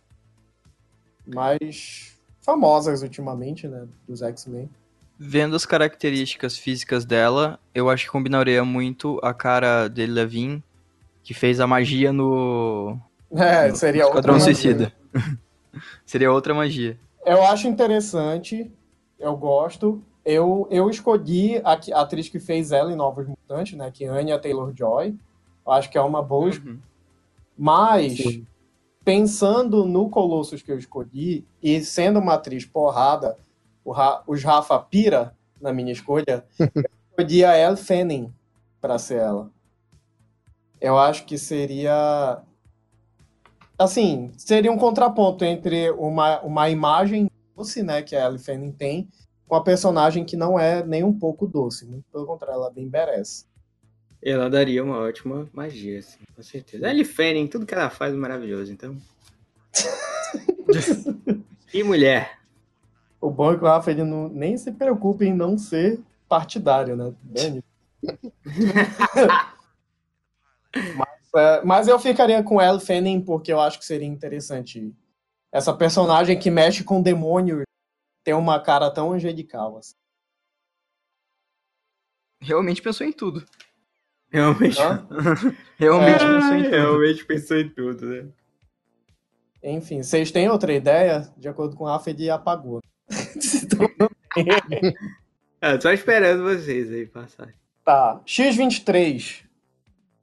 mais 1.26 2.11
famosas 2.42 3.02
ultimamente, 3.02 3.68
né? 3.68 3.88
Dos 4.08 4.22
X-Men. 4.22 4.70
Vendo 5.18 5.56
as 5.56 5.66
características 5.66 6.58
físicas 6.58 7.06
dela, 7.06 7.60
eu 7.76 7.90
acho 7.90 8.06
que 8.06 8.12
combinaria 8.12 8.66
muito 8.66 9.20
a 9.22 9.34
cara 9.34 9.88
dele 9.88 10.14
Levin, 10.14 10.64
que 11.24 11.34
fez 11.34 11.60
a 11.60 11.68
magia 11.68 12.12
no 12.12 12.98
É, 13.32 13.70
no 13.70 13.76
seria 13.76 14.06
outra 14.06 14.20
Esquadrão 14.20 14.34
magia. 14.34 14.54
Suicida. 14.54 14.94
Seria 16.06 16.32
outra 16.32 16.54
magia. 16.54 16.98
Eu 17.26 17.44
acho 17.44 17.68
interessante, 17.68 18.70
eu 19.18 19.36
gosto. 19.38 20.02
Eu, 20.26 20.68
eu 20.70 20.90
escolhi 20.90 21.58
a, 21.60 21.80
a 21.94 22.02
atriz 22.02 22.28
que 22.28 22.40
fez 22.40 22.72
ela 22.72 22.92
em 22.92 22.96
Novos 22.96 23.26
Mutantes, 23.26 23.78
né? 23.78 23.90
Que 23.90 24.04
é 24.06 24.10
Anya 24.10 24.38
Taylor-Joy. 24.38 25.16
Eu 25.66 25.72
acho 25.72 25.90
que 25.90 25.98
é 25.98 26.02
uma 26.02 26.22
boa 26.22 26.50
escolha. 26.50 26.74
Uhum. 26.74 26.80
Mas, 27.58 28.18
Sim. 28.18 28.46
Pensando 29.04 29.86
no 29.86 30.10
Colossus 30.10 30.62
que 30.62 30.72
eu 30.72 30.78
escolhi, 30.78 31.46
e 31.62 31.84
sendo 31.84 32.20
uma 32.20 32.36
atriz 32.36 32.66
porrada, 32.66 33.38
o 33.84 33.92
Ra- 33.92 34.24
os 34.28 34.44
Rafa 34.44 34.78
pira 34.80 35.36
na 35.60 35.74
minha 35.74 35.92
escolha, 35.92 36.46
eu 36.60 36.84
escolhi 37.12 37.44
a 37.44 37.56
Elle 37.58 37.78
Fanning 37.78 38.34
pra 38.80 38.98
ser 38.98 39.20
ela. 39.20 39.50
Eu 40.80 40.98
acho 40.98 41.26
que 41.26 41.38
seria. 41.38 42.42
Assim, 43.78 44.32
seria 44.38 44.72
um 44.72 44.78
contraponto 44.78 45.44
entre 45.44 45.92
uma, 45.92 46.40
uma 46.42 46.70
imagem 46.70 47.30
doce, 47.56 47.82
né, 47.84 48.02
que 48.02 48.16
a 48.16 48.26
Elle 48.26 48.38
Fanning 48.40 48.72
tem, 48.72 49.08
com 49.48 49.56
a 49.56 49.62
personagem 49.64 50.24
que 50.24 50.36
não 50.38 50.60
é 50.60 50.84
nem 50.84 51.04
um 51.04 51.14
pouco 51.18 51.48
doce. 51.48 51.86
Muito 51.86 52.06
pelo 52.12 52.26
contrário, 52.26 52.56
ela 52.56 52.68
é 52.68 52.74
bem 52.74 52.88
merece. 52.88 53.46
Ela 54.24 54.50
daria 54.50 54.84
uma 54.84 55.00
ótima 55.00 55.50
magia, 55.52 56.00
assim, 56.00 56.20
com 56.36 56.44
certeza. 56.44 56.88
Ellie 56.88 57.04
Fanning, 57.04 57.48
tudo 57.48 57.66
que 57.66 57.74
ela 57.74 57.90
faz 57.90 58.14
é 58.14 58.18
maravilhoso, 58.18 58.72
então. 58.72 58.96
e 61.74 61.84
mulher. 61.84 62.40
O 63.20 63.32
bom 63.32 63.54
é 63.54 63.58
que 63.58 63.64
o 63.64 63.68
Rafa 63.68 63.92
ele 63.92 64.04
não, 64.04 64.30
nem 64.30 64.58
se 64.58 64.72
preocupa 64.72 65.26
em 65.26 65.34
não 65.34 65.58
ser 65.58 66.00
partidário, 66.30 66.96
né? 66.96 67.14
Dane. 67.24 67.64
mas, 70.96 71.30
é, 71.36 71.62
mas 71.64 71.88
eu 71.88 72.00
ficaria 72.00 72.42
com 72.44 72.62
Elle 72.62 72.80
Fanning 72.80 73.22
porque 73.22 73.52
eu 73.52 73.60
acho 73.60 73.80
que 73.80 73.86
seria 73.86 74.08
interessante. 74.08 74.94
Essa 75.52 75.74
personagem 75.74 76.40
que 76.40 76.50
mexe 76.50 76.84
com 76.84 77.02
demônio 77.02 77.64
ter 78.24 78.34
uma 78.34 78.60
cara 78.60 78.90
tão 78.92 79.14
angelical. 79.14 79.78
Assim. 79.78 79.96
Realmente 82.40 82.82
pensou 82.82 83.06
em 83.06 83.12
tudo. 83.12 83.46
Realmente. 84.32 84.78
Realmente 85.78 86.24
É, 86.24 86.28
pensou 86.28 86.56
em 86.56 86.64
tudo. 86.64 86.70
Realmente 86.72 87.26
pensou 87.26 87.58
em 87.58 87.70
tudo, 87.70 88.06
né? 88.08 88.26
Enfim, 89.64 90.02
vocês 90.02 90.32
têm 90.32 90.50
outra 90.50 90.74
ideia? 90.74 91.30
De 91.38 91.48
acordo 91.48 91.76
com 91.76 91.84
o 91.84 91.88
Rafa, 91.88 92.10
ele 92.10 92.30
apagou. 92.30 92.80
Ah, 95.62 95.78
tô 95.82 95.90
esperando 95.92 96.44
vocês 96.44 96.92
aí 96.92 97.06
passarem. 97.06 97.54
tá. 97.86 98.22
X23, 98.26 99.44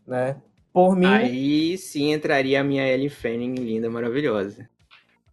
né? 0.07 0.37
Por 0.73 0.97
mim, 0.97 1.07
Aí 1.07 1.79
sim 1.79 2.13
entraria 2.13 2.61
a 2.61 2.65
minha 2.65 2.87
Ellie 2.87 3.09
Fanning 3.09 3.55
linda, 3.55 3.89
maravilhosa. 3.91 4.69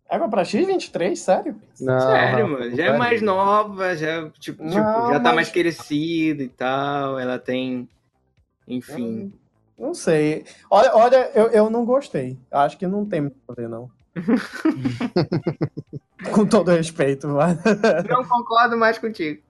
é 0.10 0.18
pra 0.28 0.44
X23, 0.44 1.16
sério? 1.16 1.56
Não, 1.80 2.00
Sério, 2.00 2.48
mano. 2.50 2.76
Já 2.76 2.86
é 2.86 2.98
mais 2.98 3.22
nova, 3.22 3.96
já, 3.96 4.30
tipo, 4.40 4.64
Não, 4.64 4.70
tipo, 4.72 4.82
já 4.84 5.20
tá 5.20 5.20
mas- 5.20 5.36
mais 5.36 5.50
crescida 5.50 6.44
e 6.44 6.50
tal. 6.50 7.20
Ela 7.20 7.38
tem. 7.40 7.88
Enfim. 8.68 9.34
Não 9.78 9.94
sei. 9.94 10.46
Olha, 10.70 10.96
olha 10.96 11.32
eu, 11.36 11.48
eu 11.48 11.70
não 11.70 11.86
gostei. 11.86 12.38
Acho 12.50 12.78
que 12.78 12.88
não 12.88 13.06
tem 13.06 13.22
muito 13.22 13.38
a 13.48 13.54
ver, 13.54 13.68
não. 13.68 13.90
Com 16.34 16.46
todo 16.46 16.72
respeito, 16.72 17.28
mas... 17.28 17.58
Não 18.10 18.24
concordo 18.26 18.78
mais 18.78 18.98
contigo. 18.98 19.42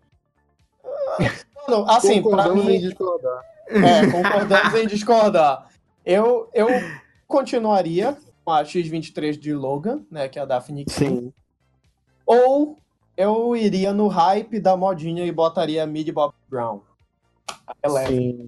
Não, 1.68 1.90
assim, 1.90 2.22
pra 2.22 2.32
Concordamos 2.32 2.66
em 2.66 2.68
mim... 2.68 2.80
discordar. 2.80 3.42
É, 3.68 4.12
concordamos 4.12 4.74
em 4.76 4.88
discordar. 4.88 5.70
Eu, 6.06 6.50
eu 6.54 6.68
continuaria 7.28 8.18
com 8.44 8.52
a 8.52 8.64
X23 8.64 9.40
de 9.40 9.54
Logan, 9.54 10.02
né, 10.12 10.28
que 10.28 10.38
é 10.38 10.42
a 10.42 10.46
Daphne 10.46 10.86
King. 10.86 10.94
Sim. 10.94 11.34
Ou 12.26 12.78
Eu 13.18 13.56
iria 13.56 13.94
no 13.94 14.08
hype 14.08 14.60
da 14.60 14.76
modinha 14.76 15.26
e 15.26 15.32
botaria 15.32 15.86
Mid 15.86 16.10
Bob 16.12 16.34
Brown. 16.50 16.82
Eleven. 17.84 18.08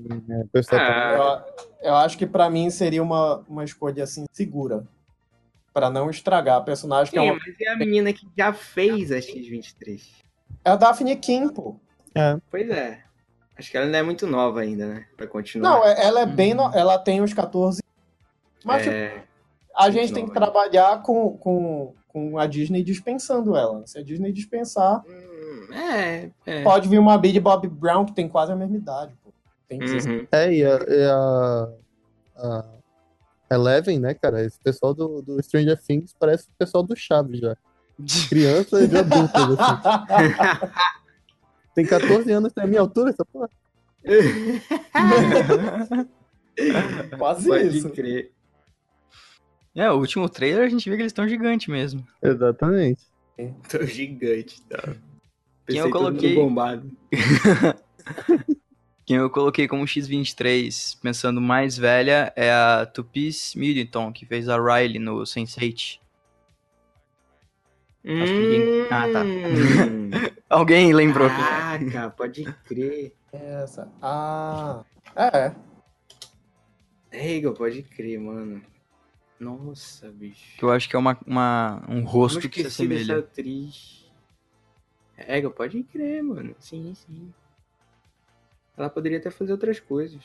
Sim, 0.10 0.24
é, 0.72 0.76
Ah, 0.78 1.44
Eu, 1.82 1.90
eu 1.90 1.96
acho 1.96 2.18
que 2.18 2.26
pra 2.26 2.50
mim 2.50 2.70
seria 2.70 3.02
uma, 3.04 3.44
uma 3.48 3.64
escolha 3.64 4.04
assim 4.04 4.26
segura. 4.32 4.88
Pra 5.74 5.90
não 5.92 6.10
estragar 6.10 6.58
a 6.58 6.62
personagem 6.62 7.12
que 7.14 7.20
é, 7.20 7.22
sim, 7.22 7.30
uma, 7.30 7.40
mas 7.46 7.56
é 7.62 7.70
a 7.70 7.78
menina 7.78 8.12
que 8.12 8.28
já 8.36 8.52
fez 8.52 9.12
a 9.12 9.18
X-23. 9.22 10.02
é 10.66 10.70
a 10.72 10.76
Daphne 10.76 11.16
Kim, 11.16 11.50
pô. 11.50 11.80
Pois 12.50 12.68
é. 12.70 13.04
Acho 13.56 13.70
que 13.72 13.78
ela 13.78 13.86
não 13.86 13.98
é 14.00 14.04
muito 14.04 14.26
nova 14.26 14.62
ainda, 14.62 14.88
né? 14.88 15.06
Pra 15.16 15.28
continuar. 15.28 15.70
Não, 15.70 15.86
é- 15.86 16.04
ela 16.06 16.22
é 16.22 16.26
bem. 16.26 16.54
no- 16.54 16.72
Ela 16.74 16.98
tem 16.98 17.22
uns 17.22 17.34
14. 17.34 17.82
Mas 18.64 18.84
tipo, 18.84 18.96
É, 18.96 19.24
a 19.76 19.90
gente 19.92 20.14
tem 20.14 20.26
que 20.26 20.34
trabalhar 20.34 21.02
com, 21.04 21.38
com, 21.38 21.94
com 22.08 22.38
a 22.40 22.46
Disney 22.48 22.84
dispensando 22.84 23.56
ela. 23.56 23.86
Se 23.86 23.98
a 24.00 24.04
Disney 24.04 24.32
dispensar, 24.32 25.04
hum, 25.08 25.37
é, 25.78 26.32
é. 26.46 26.64
pode 26.64 26.90
vir 26.90 27.00
uma 27.00 27.18
Bid 27.18 27.40
Bob 27.40 27.68
Brown 27.68 28.06
que 28.06 28.14
tem 28.14 28.28
quase 28.28 28.52
a 28.52 28.56
mesma 28.56 28.78
idade, 28.78 29.14
pô. 29.24 29.32
Tem 29.68 29.80
16. 29.80 30.06
Uhum. 30.06 30.28
É, 30.32 30.54
e 30.54 30.66
a, 30.66 30.80
e 30.88 31.04
a, 31.04 31.70
a 32.38 32.66
Eleven, 33.52 34.00
né, 34.00 34.14
cara? 34.14 34.44
Esse 34.44 34.60
pessoal 34.60 34.94
do, 34.94 35.22
do 35.22 35.42
Stranger 35.44 35.78
Things 35.82 36.16
parece 36.18 36.48
o 36.48 36.52
pessoal 36.58 36.84
do 36.84 36.96
Chaves 36.96 37.40
já. 37.40 37.58
Criança 38.30 38.82
e 38.82 38.88
de 38.88 38.98
adultos, 38.98 39.58
assim. 39.60 40.72
Tem 41.78 41.86
14 41.86 42.32
anos, 42.32 42.52
tem 42.54 42.64
a 42.64 42.68
minha 42.68 42.82
altura, 42.82 43.12
essa 43.12 43.24
porra. 43.24 43.48
quase 47.20 47.48
Pode 47.48 47.78
isso. 47.78 47.92
crer. 47.92 48.32
É, 49.76 49.92
o 49.92 50.00
último 50.00 50.28
trailer 50.28 50.66
a 50.66 50.70
gente 50.70 50.90
vê 50.90 50.96
que 50.96 51.04
eles 51.04 51.12
estão 51.12 51.30
gigantes 51.30 51.68
mesmo. 51.68 52.04
Exatamente. 52.20 53.04
Tô 53.70 53.86
gigante, 53.86 54.60
tá? 54.64 54.96
Quem 55.68 55.76
Pensei 55.76 55.82
eu 55.82 55.92
todo 55.92 56.06
coloquei? 56.06 56.36
mundo 56.36 56.44
bombado. 56.48 56.92
Quem 59.06 59.18
eu 59.18 59.30
coloquei 59.30 59.68
como 59.68 59.84
X23, 59.86 60.98
pensando 61.02 61.40
mais 61.40 61.78
velha, 61.78 62.32
é 62.36 62.52
a 62.52 62.86
Tupis 62.86 63.54
Middleton, 63.56 64.12
que 64.12 64.26
fez 64.26 64.50
a 64.50 64.58
Riley 64.58 65.00
no 65.00 65.20
Sense8. 65.24 66.00
Acho 68.04 68.26
que 68.34 68.40
ninguém- 68.40 68.88
Ah, 68.90 69.08
tá. 69.12 69.24
Hum. 69.24 70.10
Alguém 70.50 70.94
lembrou? 70.94 71.30
Caraca, 71.30 72.10
pode 72.12 72.44
crer. 72.66 73.14
Essa. 73.32 73.92
Ah. 74.02 74.84
É. 75.16 75.54
Hegel, 77.12 77.54
pode 77.54 77.84
crer, 77.84 78.20
mano. 78.20 78.62
Nossa, 79.40 80.10
bicho. 80.10 80.58
Que 80.58 80.64
eu 80.64 80.72
acho 80.72 80.90
que 80.90 80.96
é 80.96 81.00
uma, 81.00 81.18
uma- 81.26 81.84
um 81.88 82.02
rosto 82.04 82.50
que 82.50 82.62
se 82.62 82.68
esqueci 82.68 82.88
dessa 82.88 83.02
assemelha. 83.04 83.20
atriz. 83.20 83.97
Hegel, 85.18 85.52
pode 85.52 85.82
crer, 85.84 86.24
mano. 86.24 86.56
Sim, 86.60 86.94
sim. 86.96 87.34
Ela 88.78 88.90
poderia 88.90 89.18
até 89.18 89.32
fazer 89.32 89.52
outras 89.52 89.80
coisas. 89.80 90.22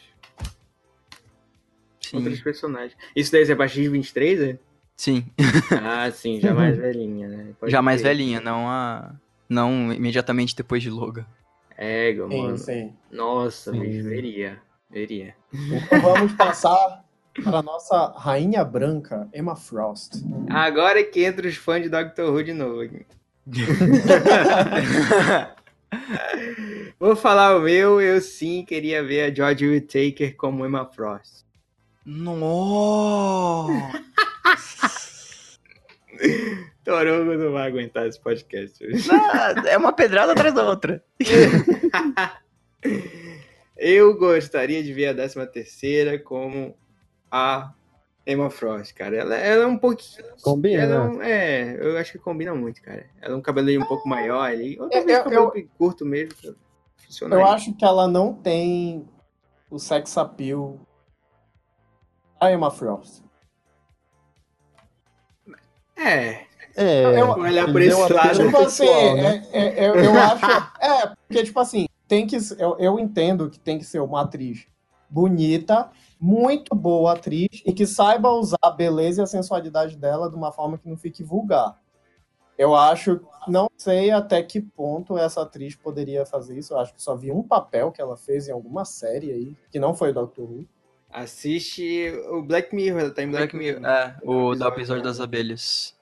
Sim, 2.00 2.18
Outros 2.18 2.40
personagens. 2.40 2.96
Isso 3.16 3.32
daí 3.32 3.50
é 3.50 3.54
pra 3.54 3.66
X23, 3.66 4.54
é? 4.54 4.58
sim. 4.96 5.24
Ah, 5.82 6.10
sim, 6.10 6.38
já 6.40 6.52
mais 6.52 6.76
velhinha, 6.76 7.26
né? 7.28 7.54
Pode 7.58 7.72
Já 7.72 7.80
mais 7.80 8.00
crer. 8.02 8.10
velhinha, 8.16 8.40
não 8.40 8.68
a... 8.68 9.14
Não 9.48 9.92
imediatamente 9.92 10.54
depois 10.56 10.82
de 10.82 10.90
Logan. 10.90 11.26
Sim, 11.78 12.42
mano. 12.42 12.58
sim. 12.58 12.92
Nossa, 13.10 13.70
Sim. 13.72 13.80
bicho, 13.80 14.08
veria. 14.08 14.60
Veria. 14.90 15.34
Então 15.52 16.00
vamos 16.00 16.32
passar 16.34 17.04
para 17.42 17.58
a 17.58 17.62
nossa 17.62 18.12
rainha 18.16 18.64
branca, 18.64 19.28
Emma 19.34 19.56
Frost. 19.56 20.14
Agora 20.50 21.00
é 21.00 21.04
que 21.04 21.24
entra 21.24 21.46
os 21.48 21.56
fãs 21.56 21.82
de 21.82 21.88
Doctor 21.88 22.32
Who 22.32 22.44
de 22.44 22.52
novo 22.52 22.80
aqui. 22.80 23.04
Vou 26.98 27.14
falar 27.16 27.56
o 27.56 27.60
meu, 27.60 28.00
eu 28.00 28.20
sim 28.20 28.64
queria 28.64 29.02
ver 29.02 29.22
a 29.22 29.34
George 29.34 29.66
Whittaker 29.66 30.36
como 30.36 30.64
Emma 30.64 30.86
Frost. 30.86 31.44
Nossa! 32.04 34.00
Torongo 36.84 37.34
não 37.34 37.52
vai 37.52 37.68
aguentar 37.68 38.06
esse 38.06 38.20
podcast. 38.20 38.84
hoje. 38.84 39.08
é 39.68 39.76
uma 39.76 39.92
pedrada 39.92 40.32
atrás 40.32 40.54
da 40.54 40.64
outra. 40.64 41.02
Eu 43.76 44.16
gostaria 44.16 44.82
de 44.82 44.92
ver 44.92 45.08
a 45.08 45.14
13 45.14 45.46
terceira 45.48 46.18
como 46.18 46.76
a 47.30 47.72
Emma 48.26 48.48
Frost, 48.50 48.94
cara. 48.94 49.16
Ela, 49.16 49.36
ela 49.36 49.64
é 49.64 49.66
um 49.66 49.76
pouquinho... 49.78 50.24
Combina, 50.42 50.82
ela 50.82 50.94
é, 50.94 50.98
né? 50.98 51.04
um- 51.16 51.22
é, 51.22 51.76
eu 51.80 51.98
acho 51.98 52.12
que 52.12 52.18
combina 52.18 52.54
muito, 52.54 52.80
cara. 52.82 53.06
Ela 53.20 53.34
é 53.34 53.36
um 53.36 53.42
cabelinho 53.42 53.82
um 53.82 53.86
pouco 53.86 54.08
maior 54.08 54.42
ali. 54.42 54.78
Ou 54.78 54.84
Eu- 54.86 54.90
talvez 54.90 55.18
eu- 55.18 55.24
cabelo 55.24 55.52
curto 55.76 56.04
mesmo. 56.06 56.34
Funciona 56.96 57.34
Eu 57.34 57.44
acho 57.46 57.74
que 57.74 57.84
ela 57.84 58.06
não 58.06 58.32
tem 58.32 59.08
o 59.70 59.78
sex 59.78 60.16
appeal 60.16 60.78
da 62.40 62.52
Emma 62.52 62.70
Frost. 62.70 63.22
É, 65.96 66.46
É, 66.74 67.20
Eu- 67.20 67.32
olhar 67.32 67.70
por 67.70 67.82
esse 67.82 68.12
lado. 68.12 68.30
Tipo 68.46 68.56
assim, 68.62 68.84
pessoal, 68.86 69.14
né? 69.16 69.46
é- 69.52 69.60
é- 69.84 69.88
eu, 69.90 69.94
eu 69.94 70.12
acho. 70.18 70.46
É, 70.80 71.06
porque, 71.28 71.44
tipo 71.44 71.60
assim, 71.60 71.86
tem 72.08 72.26
que. 72.26 72.36
Eu, 72.58 72.78
eu 72.78 72.98
entendo 72.98 73.50
que 73.50 73.60
tem 73.60 73.78
que 73.78 73.84
ser 73.84 74.00
uma 74.00 74.22
atriz 74.22 74.66
bonita, 75.10 75.90
muito 76.22 76.72
boa 76.72 77.14
atriz, 77.14 77.48
e 77.66 77.72
que 77.72 77.84
saiba 77.84 78.30
usar 78.30 78.56
a 78.62 78.70
beleza 78.70 79.20
e 79.20 79.24
a 79.24 79.26
sensualidade 79.26 79.96
dela 79.96 80.30
de 80.30 80.36
uma 80.36 80.52
forma 80.52 80.78
que 80.78 80.88
não 80.88 80.96
fique 80.96 81.24
vulgar. 81.24 81.76
Eu 82.56 82.76
acho, 82.76 83.20
não 83.48 83.68
sei 83.76 84.12
até 84.12 84.40
que 84.40 84.60
ponto 84.60 85.18
essa 85.18 85.42
atriz 85.42 85.74
poderia 85.74 86.24
fazer 86.24 86.56
isso. 86.56 86.74
Eu 86.74 86.78
acho 86.78 86.94
que 86.94 87.02
só 87.02 87.16
vi 87.16 87.32
um 87.32 87.42
papel 87.42 87.90
que 87.90 88.00
ela 88.00 88.16
fez 88.16 88.46
em 88.46 88.52
alguma 88.52 88.84
série 88.84 89.32
aí, 89.32 89.56
que 89.68 89.80
não 89.80 89.94
foi 89.94 90.12
Doctor 90.12 90.48
Who. 90.48 90.64
Assiste 91.10 92.10
o 92.30 92.40
Black 92.40 92.72
Mirror, 92.72 93.00
ela 93.00 93.10
tá 93.10 93.24
em 93.24 93.28
Black, 93.28 93.56
Black 93.56 93.56
Mirror. 93.56 93.80
Mirror. 93.80 93.96
É, 93.96 94.16
o 94.22 94.26
do 94.26 94.52
Episódio. 94.52 94.74
episódio 94.74 95.02
das 95.02 95.18
abelhas. 95.18 95.98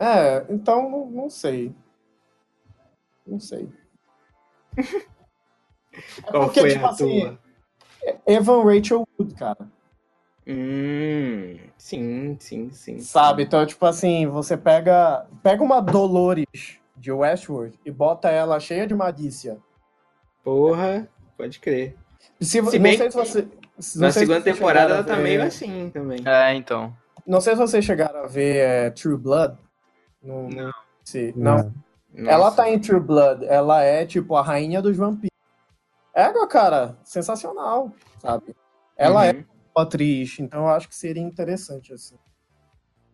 É, 0.00 0.46
então 0.48 0.90
não, 0.90 1.10
não 1.10 1.28
sei. 1.28 1.74
Não 3.26 3.38
sei. 3.38 3.68
É 4.78 4.82
Qual 6.30 6.44
porque, 6.44 6.60
foi 6.60 6.70
tipo 6.70 6.86
a 6.86 6.88
assim, 6.88 7.20
tua? 7.20 7.41
Evan 8.26 8.62
Rachel 8.64 9.06
Wood, 9.18 9.34
cara. 9.34 9.68
Hum, 10.46 11.56
sim, 11.78 12.36
sim, 12.40 12.70
sim. 12.72 12.98
Sabe? 12.98 13.44
Então, 13.44 13.64
tipo 13.64 13.84
assim, 13.86 14.26
você 14.26 14.56
pega, 14.56 15.26
pega 15.42 15.62
uma 15.62 15.80
Dolores 15.80 16.78
de 16.96 17.12
Westworld 17.12 17.78
e 17.84 17.90
bota 17.90 18.28
ela 18.28 18.58
cheia 18.58 18.86
de 18.86 18.94
malícia. 18.94 19.58
Porra, 20.42 21.08
pode 21.36 21.60
crer. 21.60 21.96
Se, 22.40 22.46
Se 22.50 22.60
não 22.60 22.70
bem 22.82 22.96
sei 22.96 23.06
que 23.06 23.12
se 23.12 23.18
você. 23.18 23.48
se- 23.78 23.98
Na 23.98 24.06
não 24.06 24.12
sei 24.12 24.22
se 24.22 24.26
segunda 24.26 24.40
vocês 24.40 24.56
temporada 24.56 24.94
ela 24.94 25.04
tá 25.04 25.14
ver- 25.16 25.22
meio 25.22 25.42
assim 25.44 25.90
também. 25.90 26.18
É, 26.26 26.54
então. 26.54 26.92
Não 27.26 27.40
sei 27.40 27.54
se 27.54 27.60
vocês 27.60 27.84
chegaram 27.84 28.24
a 28.24 28.26
ver 28.26 28.56
é, 28.56 28.90
True 28.90 29.16
Blood. 29.16 29.56
No, 30.22 30.48
Não. 30.48 30.72
se- 31.04 31.32
não. 31.36 31.72
Não. 32.12 32.30
Ela 32.30 32.50
tá 32.50 32.68
em 32.68 32.78
True 32.78 33.00
Blood. 33.00 33.44
Ela 33.46 33.82
é, 33.82 34.04
tipo, 34.04 34.34
a 34.36 34.42
rainha 34.42 34.82
dos 34.82 34.96
vampiros. 34.96 35.31
Égua, 36.14 36.46
cara, 36.46 36.98
sensacional, 37.04 37.92
sabe? 38.18 38.54
Ela 38.96 39.26
é 39.26 39.32
Uhum. 39.32 39.44
uma 39.76 39.82
atriz, 39.84 40.38
então 40.38 40.60
eu 40.60 40.68
acho 40.68 40.88
que 40.88 40.94
seria 40.94 41.22
interessante, 41.22 41.92
assim. 41.92 42.16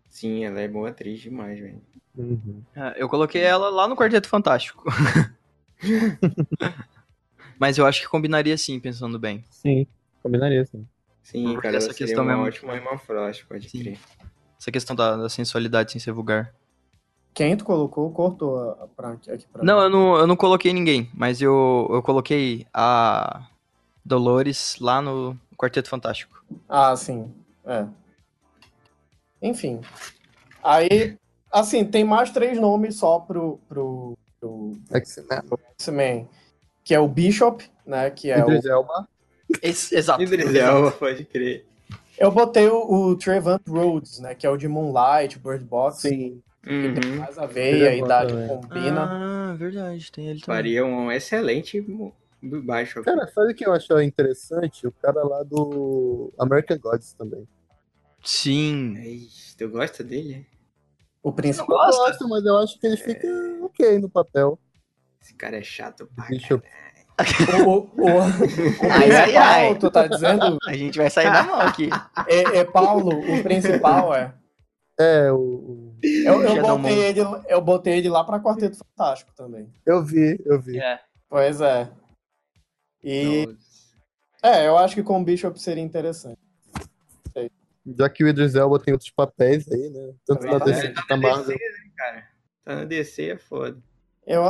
Sim, 0.09 0.45
ela 0.45 0.61
é 0.61 0.67
boa 0.69 0.89
atriz 0.91 1.21
demais, 1.21 1.59
velho. 1.61 1.81
Uhum. 2.17 2.63
É, 2.75 3.01
Eu 3.03 3.09
coloquei 3.09 3.43
ela 3.43 3.69
lá 3.71 3.87
no 3.87 3.95
Quarteto 3.97 4.29
Fantástico. 4.29 4.83
Mas 7.59 7.79
eu 7.79 7.87
acho 7.87 8.01
que 8.01 8.09
combinaria 8.09 8.57
sim, 8.57 8.79
pensando 8.81 9.19
bem. 9.19 9.45
Sim, 9.51 9.87
combinaria, 10.23 10.65
sim. 10.65 10.87
Sim, 11.23 11.45
Porque 11.45 11.63
cara, 11.63 11.77
essa 11.77 11.93
questão 11.95 12.25
uma 12.25 12.33
mesmo- 12.33 12.47
ótima 12.47 12.77
Emma 12.77 12.97
Frost, 12.99 13.45
pode 13.47 13.69
Sim. 13.69 13.81
crer. 13.83 13.99
Essa 14.59 14.73
questão 14.73 14.97
da, 14.97 15.17
da 15.17 15.29
sensualidade 15.29 15.93
sem 15.93 16.01
ser 16.01 16.13
vulgar. 16.13 16.53
Quem 17.39 17.57
tu 17.57 17.65
colocou, 17.65 18.11
cortou 18.11 18.59
a, 18.59 18.73
a 18.83 18.87
pra, 18.89 19.11
aqui 19.13 19.47
pra 19.53 19.63
Não, 19.63 19.77
mim. 19.77 19.83
eu 19.85 19.91
não, 19.91 20.17
eu 20.17 20.27
não 20.27 20.35
coloquei 20.35 20.73
ninguém, 20.73 21.09
mas 21.15 21.41
eu, 21.41 21.87
eu 21.89 22.03
coloquei 22.03 22.67
a 22.75 23.47
Dolores 24.05 24.77
lá 24.81 25.01
no 25.01 25.39
Quarteto 25.57 25.89
Fantástico. 25.89 26.45
Ah, 26.69 26.97
sim. 26.97 27.33
É. 27.65 27.87
Enfim. 29.41 29.81
Aí, 30.65 31.17
assim, 31.53 31.85
tem 31.85 32.03
mais 32.03 32.33
três 32.33 32.59
nomes 32.59 32.97
só 32.97 33.21
pro, 33.21 33.61
pro, 33.69 34.19
pro 34.41 34.73
X-Men. 34.93 36.29
Que 36.83 36.93
é 36.93 36.99
o 36.99 37.07
Bishop, 37.07 37.65
né? 37.87 38.11
Que 38.11 38.33
é 38.33 38.45
o... 38.45 38.49
Idris 38.49 38.65
Elba. 38.65 39.09
Esse- 39.63 39.95
exato. 39.95 40.21
Idris 40.21 40.53
Elba, 40.57 40.91
pode 40.91 41.25
crer. 41.25 41.65
Eu 42.19 42.33
botei 42.33 42.67
o, 42.67 42.91
o 43.11 43.15
Trevant 43.17 43.63
Rhodes, 43.69 44.19
né? 44.19 44.35
Que 44.35 44.45
é 44.45 44.51
o 44.51 44.57
de 44.57 44.67
Moonlight, 44.67 45.39
Bird 45.39 45.65
Box. 45.65 46.01
Sim. 46.01 46.43
Tem 46.63 46.75
Uhum. 47.13 47.19
mais 47.21 47.39
a 47.39 47.45
Ele 47.55 47.87
a 47.87 47.93
é 47.93 47.99
idade 47.99 48.33
também. 48.33 48.49
combina. 48.49 49.03
Ah, 49.03 49.55
verdade, 49.57 50.13
tem 50.13 50.27
ele 50.29 50.41
também. 50.41 50.57
Faria 50.57 50.85
um 50.85 51.11
excelente 51.11 51.81
do 52.43 52.63
baixo. 52.63 53.03
Cara, 53.03 53.27
sabe 53.29 53.53
o 53.53 53.55
que 53.55 53.67
eu 53.67 53.73
acho 53.73 54.01
interessante? 54.01 54.87
O 54.87 54.93
cara 54.93 55.23
lá 55.25 55.43
do 55.43 56.33
American 56.39 56.79
Gods 56.79 57.13
também. 57.15 57.47
Sim. 58.23 58.97
Ai, 58.99 59.21
tu 59.57 59.69
gosta 59.69 60.03
dele? 60.05 60.47
O 61.23 61.33
principal. 61.33 61.91
Eu 61.91 61.97
gosto, 61.97 62.29
mas 62.29 62.45
eu 62.45 62.59
acho 62.59 62.79
que 62.79 62.87
ele 62.87 62.97
fica 62.97 63.29
ok 63.63 63.99
no 63.99 64.09
papel. 64.11 64.59
Esse 65.23 65.35
cara 65.35 65.57
é 65.59 65.63
chato 65.63 66.09
pra. 66.15 66.27
O, 67.67 67.71
o, 67.71 67.87
o, 67.97 68.19
o 68.19 68.93
Ai, 68.93 69.11
ai, 69.11 69.37
ai. 69.37 69.79
tu 69.79 69.91
tá 69.91 70.07
dizendo? 70.07 70.57
A 70.69 70.73
gente 70.75 70.97
vai 70.97 71.11
sair 71.11 71.31
na 71.31 71.43
mão 71.43 71.59
aqui. 71.61 71.91
É, 72.29 72.59
é 72.59 72.65
Paulo, 72.65 73.19
o 73.19 73.43
principal 73.43 74.15
é. 74.15 74.33
É, 75.01 75.33
o, 75.33 75.37
o- 75.37 75.88
Eu, 76.03 76.43
eu, 76.43 76.63
botei 76.63 76.99
ele, 76.99 77.21
eu 77.49 77.61
botei 77.61 77.99
ele 77.99 78.09
lá 78.09 78.25
pra 78.25 78.41
Quarteto 78.41 78.77
Fantástico 78.77 79.33
também. 79.35 79.73
eu 79.85 80.05
vi, 80.05 80.39
eu 80.45 80.61
vi. 80.61 80.79
É. 80.79 81.01
Pois 81.29 81.61
é. 81.61 81.91
E. 83.03 83.49
É, 84.43 84.67
eu 84.67 84.79
acho 84.79 84.95
que 84.95 85.03
com 85.03 85.21
o 85.21 85.25
Bishop 85.25 85.61
seria 85.61 85.83
interessante. 85.83 86.39
Já 87.97 88.09
que 88.09 88.23
o 88.23 88.29
Idris 88.29 88.55
Elba 88.55 88.79
tem 88.79 88.93
outros 88.93 89.11
papéis 89.11 89.71
aí, 89.71 89.91
né? 89.91 90.15
Tanto 90.27 90.45
na 90.45 90.59
Verdade. 90.59 90.73
DC 90.73 90.95
quanto 90.95 91.09
na 91.09 91.17
Marvel. 91.17 91.59
cara. 91.97 92.29
Tá 92.65 92.77
na 92.77 92.85
DC, 92.85 93.31
é 93.31 93.37
foda. 93.39 93.79
Eu, 94.27 94.43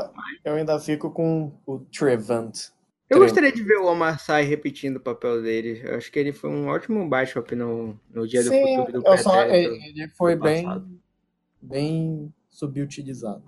eu 0.44 0.54
ainda 0.54 0.78
fico 0.80 1.10
com 1.10 1.52
o 1.64 1.78
Trevant. 1.78 2.70
Eu 3.08 3.20
gostaria 3.20 3.50
de 3.50 3.62
ver 3.62 3.78
o 3.78 3.86
Omar 3.86 4.20
Sy 4.20 4.42
repetindo 4.42 4.96
o 4.96 5.00
papel 5.00 5.40
dele. 5.40 5.80
Eu 5.82 5.96
acho 5.96 6.12
que 6.12 6.18
ele 6.18 6.32
foi 6.32 6.50
um 6.50 6.68
ótimo 6.68 7.08
Bishop 7.08 7.54
no, 7.54 7.98
no 8.10 8.28
Dia 8.28 8.42
do 8.42 8.50
Sim, 8.50 8.76
Futuro 8.76 9.00
do 9.00 9.08
eu 9.08 9.18
só, 9.18 9.44
ele 9.44 9.82
ele 9.86 10.08
foi 10.08 10.36
do 10.36 10.42
bem, 10.42 10.64
passado. 10.64 11.00
Bem 11.60 12.32
subutilizado. 12.50 13.44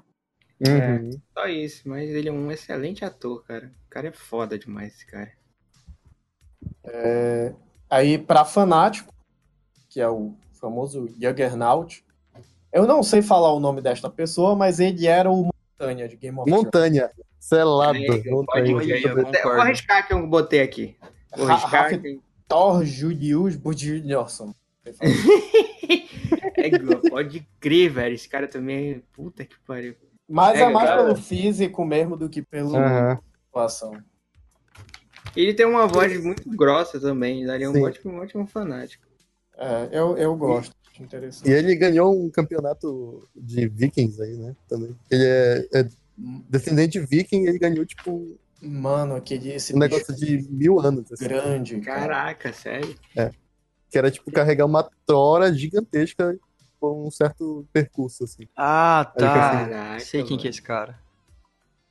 Uhum. 0.66 1.11
Só 1.32 1.47
isso, 1.47 1.89
mas 1.89 2.11
ele 2.11 2.28
é 2.28 2.32
um 2.32 2.51
excelente 2.53 3.05
ator, 3.05 3.43
cara. 3.45 3.73
O 3.87 3.91
cara 3.91 4.09
é 4.09 4.12
foda 4.12 4.59
demais, 4.59 4.95
esse 4.95 5.07
cara. 5.07 5.32
Aí, 7.89 8.19
pra 8.19 8.45
Fanático, 8.45 9.12
que 9.89 10.01
é 10.01 10.09
o 10.09 10.35
famoso 10.53 11.09
Juggernaut, 11.20 12.05
eu 12.73 12.87
não 12.87 13.03
sei 13.03 13.23
falar 13.23 13.53
o 13.53 13.61
nome 13.61 13.81
desta 13.81 14.09
pessoa, 14.09 14.55
mas 14.55 14.78
ele 14.78 15.07
era 15.07 15.31
o 15.31 15.51
Montanha 15.81 16.09
de 16.09 16.16
Game 16.16 16.39
of 16.39 16.49
Thrones. 16.49 16.65
Montanha. 16.65 17.11
Selado. 17.39 17.99
É, 17.99 18.31
Montanha. 18.31 18.70
eu 18.70 18.81
eu 18.81 19.15
vou, 19.43 19.53
arriscar 19.53 20.07
que 20.07 20.12
eu 20.12 20.27
botei 20.27 20.61
aqui. 20.61 20.97
Vou 21.37 21.47
Ra- 21.47 21.55
arriscar. 21.55 22.01
Que- 22.01 22.20
Thor 22.47 22.85
Julius 22.85 23.57
Budilson. 23.57 24.53
É, 26.57 27.09
pode 27.09 27.47
crer, 27.61 27.91
velho. 27.91 28.15
Esse 28.15 28.29
cara 28.29 28.47
também 28.49 28.93
é. 28.93 29.01
Puta 29.13 29.45
que 29.45 29.57
pariu. 29.67 29.95
Mas 30.29 30.59
é, 30.59 30.63
É, 30.63 30.69
mais 30.71 30.89
cara. 30.89 31.03
pelo 31.05 31.17
físico 31.17 31.85
mesmo 31.85 32.17
do 32.17 32.29
que 32.29 32.43
pela 32.43 32.79
Aham. 32.79 33.19
atuação. 33.49 34.01
Ele 35.37 35.55
tem 35.55 35.67
uma 35.67 35.87
voz 35.87 36.23
muito 36.23 36.49
grossa 36.51 37.01
também. 37.01 37.45
Daria 37.47 37.71
um 37.71 37.75
Sim. 37.75 37.83
ótimo, 37.85 38.13
um 38.13 38.19
ótimo 38.19 38.47
fanático. 38.47 39.07
É, 39.57 39.89
eu, 39.93 40.17
eu 40.17 40.37
gosto. 40.37 40.75
Acho 40.93 41.03
interessante. 41.03 41.49
E 41.49 41.53
ele 41.53 41.75
ganhou 41.77 42.13
um 42.19 42.31
campeonato 42.31 43.29
de 43.35 43.69
Vikings 43.69 44.21
aí, 44.23 44.37
né? 44.37 44.57
Também. 44.69 44.97
Ele 45.11 45.25
é, 45.25 45.69
é 45.75 45.89
descendente 46.49 46.99
de 47.01 47.07
Viking 47.07 47.47
ele 47.47 47.59
ganhou, 47.59 47.85
tipo, 47.87 48.39
Mano, 48.61 49.15
aquele 49.17 49.53
esse 49.53 49.75
um 49.75 49.79
negócio 49.79 50.15
de 50.15 50.47
mil 50.51 50.79
anos. 50.81 51.11
assim. 51.13 51.25
grande. 51.25 51.81
cara. 51.81 52.01
Caraca, 52.01 52.53
sério. 52.53 52.95
Que 53.91 53.99
era, 53.99 54.11
tipo, 54.11 54.31
carregar 54.31 54.67
uma 54.67 54.89
trora 55.05 55.53
gigantesca 55.53 56.39
por 56.79 57.07
um 57.07 57.11
certo 57.11 57.67
percurso, 57.73 58.25
assim. 58.25 58.49
Ah, 58.57 59.12
tá. 59.17 59.33
Caraca, 59.33 60.01
Sei 60.01 60.23
quem 60.25 60.39
que 60.39 60.47
é 60.47 60.51
esse 60.51 60.62
cara. 60.62 60.99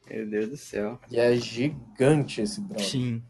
Meu 0.10 0.28
Deus 0.28 0.50
do 0.50 0.58
céu. 0.58 1.00
E 1.12 1.20
é 1.20 1.36
gigante 1.36 2.42
esse 2.42 2.60
brother. 2.62 2.86
Sim. 2.86 3.22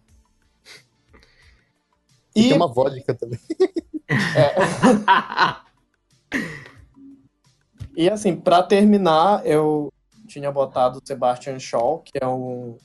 E 2.36 2.46
E 2.46 2.50
tem 2.50 2.54
uma 2.58 2.68
vodka 2.68 3.14
também. 3.14 3.40
E 8.00 8.10
assim, 8.10 8.34
pra 8.34 8.64
terminar, 8.64 9.46
eu 9.46 9.92
tinha 10.26 10.50
botado 10.50 11.00
o 11.00 11.02
Sebastian 11.06 11.60
Shaw, 11.60 12.00
que 12.00 12.14
é 12.22 12.26
um 12.26 12.78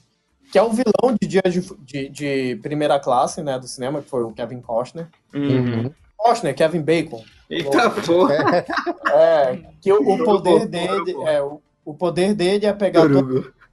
que 0.54 0.58
é 0.60 0.62
o 0.62 0.70
vilão 0.70 1.16
de 1.20 1.26
Dias 1.26 1.52
de, 1.52 1.60
de, 1.80 2.08
de 2.08 2.56
primeira 2.62 3.00
classe, 3.00 3.42
né, 3.42 3.58
do 3.58 3.66
cinema, 3.66 4.00
que 4.00 4.08
foi 4.08 4.22
o 4.22 4.30
Kevin 4.30 4.60
Costner. 4.60 5.08
Uhum. 5.34 5.92
Costner, 6.16 6.54
Kevin 6.54 6.80
Bacon. 6.80 7.24
Eita 7.50 7.90
porra. 7.90 8.64
É, 9.12 9.56
que 9.80 9.92
o, 9.92 10.00
o 10.00 10.24
poder 10.24 10.68
dele 10.68 11.12
é 11.26 11.42
o, 11.42 11.60
o 11.84 11.92
poder 11.92 12.34
dele 12.34 12.66
é 12.66 12.72
pegar 12.72 13.02
toda 13.02 13.18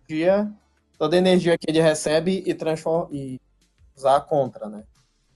energia, 0.10 0.52
toda 0.98 1.18
energia 1.18 1.56
que 1.56 1.70
ele 1.70 1.80
recebe 1.80 2.44
e 2.48 2.54
transformar 2.56 3.10
e 3.12 3.40
usar 3.96 4.20
contra, 4.22 4.68
né? 4.68 4.84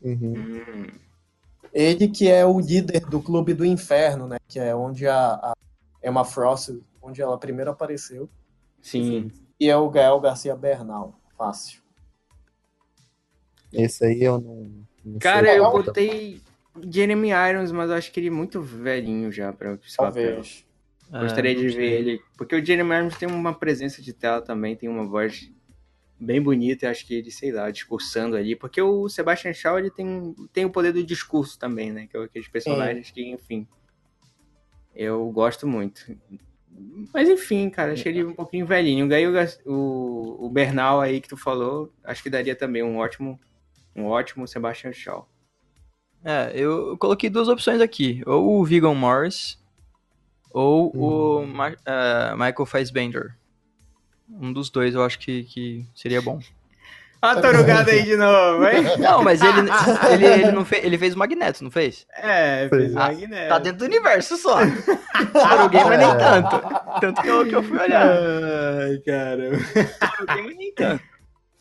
Uhum. 0.02 0.34
Hum. 0.36 0.88
Ele 1.72 2.08
que 2.08 2.28
é 2.28 2.44
o 2.44 2.60
líder 2.60 3.02
do 3.02 3.22
Clube 3.22 3.54
do 3.54 3.64
Inferno, 3.64 4.28
né? 4.28 4.38
Que 4.48 4.60
é 4.60 4.76
onde 4.76 5.08
a, 5.08 5.34
a 5.34 5.54
Emma 6.04 6.26
Frost, 6.26 6.72
onde 7.00 7.22
ela 7.22 7.38
primeiro 7.38 7.70
apareceu. 7.70 8.28
Sim. 8.82 9.30
E 9.60 9.70
é 9.70 9.78
o 9.78 9.92
Gael 9.92 10.20
Garcia 10.20 10.56
Bernal. 10.56 11.14
Fácil. 11.38 11.82
Esse 13.74 14.06
aí 14.06 14.24
eu 14.24 14.40
não. 14.40 14.72
não 15.04 15.20
Cara, 15.20 15.48
sei. 15.48 15.60
eu 15.60 15.72
botei 15.72 16.42
Jeremy 16.90 17.30
Irons, 17.30 17.72
mas 17.72 17.90
eu 17.90 17.96
acho 17.96 18.12
que 18.12 18.20
ele 18.20 18.28
é 18.28 18.32
muito 18.32 18.62
velhinho 18.62 19.32
já 19.32 19.52
pra 19.52 19.74
esse 19.74 19.98
papel. 19.98 20.28
Talvez. 20.36 20.66
Gostaria 21.12 21.52
É, 21.52 21.56
de 21.56 21.68
ver 21.70 21.92
ele. 22.00 22.22
Porque 22.38 22.56
o 22.56 22.66
Jeremy 22.66 22.96
Irons 22.96 23.18
tem 23.18 23.30
uma 23.30 23.54
presença 23.54 24.02
de 24.02 24.12
tela 24.14 24.42
também, 24.42 24.76
tem 24.76 24.90
uma 24.90 25.06
voz 25.06 25.52
bem 26.20 26.42
bonita. 26.42 26.86
Eu 26.86 26.90
acho 26.92 27.06
que 27.06 27.14
ele, 27.14 27.30
sei 27.32 27.52
lá, 27.52 27.70
discursando 27.70 28.36
ali. 28.36 28.56
Porque 28.56 28.82
o 28.82 29.08
Sebastian 29.10 29.54
Shaw, 29.54 29.78
ele 29.78 29.92
tem, 29.92 30.34
tem 30.52 30.66
o 30.66 30.70
poder 30.72 30.94
do 30.94 31.04
discurso 31.04 31.60
também, 31.60 31.92
né? 31.92 32.08
Que 32.08 32.18
é 32.18 32.24
aqueles 32.24 32.48
personagens 32.48 33.12
que, 33.12 33.30
enfim. 33.30 33.68
Eu 34.96 35.30
gosto 35.32 35.68
muito. 35.68 36.18
Mas 37.14 37.30
enfim, 37.30 37.70
cara, 37.70 37.94
achei 37.94 38.12
ele 38.12 38.24
um 38.24 38.34
pouquinho 38.34 38.66
velhinho. 38.66 39.08
Ganhei 39.08 39.28
o, 39.66 40.46
o, 40.46 40.50
Bernal 40.50 41.00
aí 41.00 41.22
que 41.22 41.30
tu 41.30 41.38
falou. 41.38 41.92
Acho 42.04 42.22
que 42.22 42.30
daria 42.30 42.56
também 42.56 42.84
um 42.84 42.98
ótimo, 42.98 43.40
um 43.96 44.06
ótimo 44.06 44.48
Sebastian 44.48 44.92
Shaw. 44.92 45.28
É, 46.24 46.52
eu 46.54 46.98
coloquei 46.98 47.30
duas 47.30 47.48
opções 47.48 47.80
aqui. 47.80 48.22
Ou 48.26 48.60
o 48.60 48.66
Viggo 48.66 48.94
Morris, 48.94 49.58
ou 50.52 50.90
o 50.90 51.46
Ma 51.46 51.72
eh, 51.72 52.32
Michael 52.32 52.66
Fassbender. 52.66 53.38
Um 54.30 54.52
dos 54.52 54.70
dois 54.70 54.96
eu 54.96 55.04
acho 55.04 55.20
que, 55.20 55.44
que 55.44 55.86
seria 55.94 56.22
bom. 56.22 56.40
Olha 57.30 57.40
a 57.40 57.42
tarugada 57.42 57.92
aí 57.92 58.04
de 58.04 58.16
novo, 58.16 58.68
hein? 58.68 58.84
Não, 59.00 59.24
mas 59.24 59.42
ele, 59.42 59.70
ele, 60.12 60.26
ele, 60.26 60.52
não 60.52 60.64
fez, 60.66 60.84
ele 60.86 60.98
fez 60.98 61.16
o 61.16 61.18
Magneto, 61.20 61.64
não 61.64 61.72
fez? 61.72 62.06
É, 62.18 62.68
Fez. 62.70 62.94
o 62.94 63.00
Ah, 63.00 63.08
Magneto. 63.08 63.50
Tá 63.50 63.60
dentro 63.60 63.80
do 63.80 63.86
universo 63.86 64.38
só. 64.38 64.58
Taruguei, 65.34 65.84
mas 65.84 66.00
nem 66.00 66.18
tanto. 66.18 66.62
Tanto 67.02 67.22
que 67.22 67.28
eu, 67.28 67.46
que 67.48 67.56
eu 67.56 67.64
fui 67.64 67.78
olhar. 67.80 68.08
Ai, 68.08 68.98
caramba. 69.06 69.58
Taruguei, 70.00 70.44
mas 70.46 70.58
nem 70.58 70.74
tanto. 70.74 71.15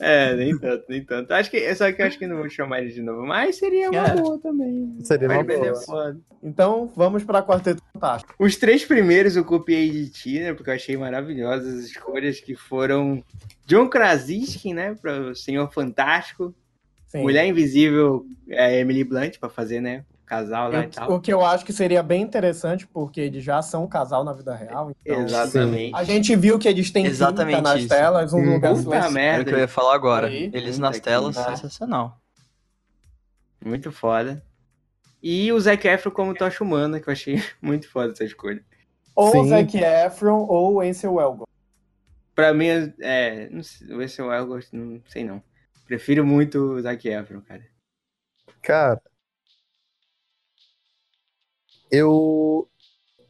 É, 0.07 0.37
nem 0.37 0.59
tanto, 0.59 0.85
nem 0.89 1.03
tanto. 1.03 1.33
Acho 1.33 1.51
que, 1.51 1.75
só 1.75 1.91
que 1.91 2.03
eu 2.03 2.07
acho 2.07 2.19
que 2.19 2.27
não 2.27 2.37
vou 2.37 2.51
chamar 2.51 2.83
ele 2.83 2.93
de 2.93 3.01
novo. 3.01 3.25
Mas 3.27 3.57
seria 3.57 3.91
uma 3.91 4.07
É. 4.07 4.15
boa 4.15 4.39
também. 4.39 4.99
Seria 5.03 5.29
uma 5.29 5.43
boa. 5.43 5.75
foda. 5.77 6.21
Então, 6.43 6.93
vamos 6.95 7.25
para 7.25 7.43
Quarteto 7.43 7.83
Fantástico. 7.95 8.35
Os 8.39 8.57
três 8.57 8.85
primeiros 8.85 9.35
eu 9.35 9.45
copiei 9.45 9.89
de 9.91 10.11
ti, 10.11 10.41
né? 10.41 10.53
Porque 10.53 10.69
eu 10.69 10.75
achei 10.75 10.95
maravilhosas 10.97 11.79
as 11.79 11.85
escolhas 11.87 12.39
que 12.39 12.55
foram 12.55 13.25
John 13.67 13.89
Krasinski, 13.89 14.75
né? 14.75 14.95
Para 15.01 15.31
o 15.31 15.35
Senhor 15.35 15.73
Fantástico. 15.73 16.55
Sim. 17.07 17.23
Mulher 17.23 17.47
Invisível, 17.47 18.27
é, 18.51 18.79
Emily 18.81 19.05
Blunt, 19.05 19.39
pra 19.39 19.49
fazer, 19.49 19.81
né? 19.81 20.05
O 20.25 20.27
casal 20.27 20.73
lá 20.73 20.81
e 20.81 20.85
Eu- 20.85 20.91
tal. 20.91 21.13
o 21.13 21.21
que 21.21 21.31
eu 21.33 21.45
acho 21.45 21.65
que 21.67 21.73
seria 21.73 22.03
bem 22.03 22.23
interessante, 22.23 22.87
porque 22.87 23.21
eles 23.21 23.45
já 23.45 23.61
são 23.61 23.85
um 23.85 23.87
casal 23.87 24.25
na 24.25 24.33
vida 24.33 24.55
real. 24.55 24.91
Então, 25.05 25.21
Exatamente. 25.23 25.95
a 25.95 26.03
gente 26.03 26.35
viu 26.35 26.59
que 26.59 26.67
eles 26.67 26.91
têm 26.91 27.05
Exatamente 27.05 27.61
nas 27.61 27.81
isso. 27.81 27.89
telas, 27.91 28.33
um 28.33 28.39
Hum. 28.39 28.55
lugar 28.55 28.75
Puta. 28.75 28.97
Era 28.97 29.09
o 29.09 29.13
merda. 29.13 29.45
que 29.45 29.55
eu 29.55 29.59
ia 29.59 29.69
falar 29.69 29.95
agora. 29.95 30.29
Aí, 30.29 30.51
Eles 30.55 30.79
nas 30.79 30.99
telas, 30.99 31.37
merda. 31.37 31.57
sensacional. 31.57 32.19
Muito 33.65 33.93
foda. 33.93 34.43
E 35.23 35.51
o 35.53 35.61
Zac 35.61 35.87
Efron 35.87 36.11
como 36.11 36.35
Tocha 36.35 36.65
Humana, 36.65 37.01
que 37.01 37.09
eu 37.09 37.13
achei 37.13 37.35
muito 37.61 37.89
foda 37.91 38.13
essa 38.13 38.25
escolha. 38.25 38.63
Ou 39.15 39.31
Sim. 39.31 39.49
Zac 39.49 39.77
Efron 39.77 40.47
ou 40.49 40.81
Ansel 40.81 41.21
Elgort. 41.21 41.49
Pra 42.35 42.53
mim, 42.53 42.67
é. 43.01 43.49
Não 43.51 43.63
sei, 43.63 43.87
o 44.25 44.33
Elgort, 44.33 44.67
não 44.73 45.01
sei 45.09 45.23
não. 45.25 45.43
Prefiro 45.87 46.27
muito 46.27 46.59
o 46.59 46.81
Zac 46.83 47.07
Efron, 47.09 47.41
cara. 47.43 47.63
Cara, 48.61 49.01
eu 51.95 52.69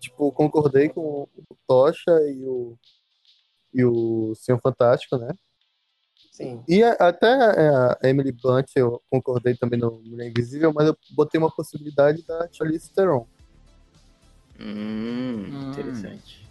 tipo 0.00 0.30
concordei 0.32 0.88
com 0.88 1.22
o 1.22 1.56
Tocha 1.66 2.10
e 2.28 2.44
o 2.46 2.76
e 3.72 3.84
o 3.84 4.34
Senhor 4.36 4.60
Fantástico, 4.60 5.16
né? 5.16 5.32
Sim. 6.30 6.62
E 6.68 6.82
a- 6.82 6.92
até 7.00 7.26
a 7.32 7.98
Emily 8.04 8.30
Blunt 8.32 8.70
eu 8.76 9.02
concordei 9.10 9.56
também 9.56 9.78
no 9.78 10.00
Mulher 10.04 10.28
Invisível, 10.30 10.72
mas 10.72 10.86
eu 10.86 10.96
botei 11.10 11.38
uma 11.40 11.50
possibilidade 11.50 12.24
da 12.24 12.48
Charlize 12.52 12.92
Theron. 12.94 13.26
Hum, 14.60 15.46
Hum. 15.48 15.70
interessante. 15.70 16.44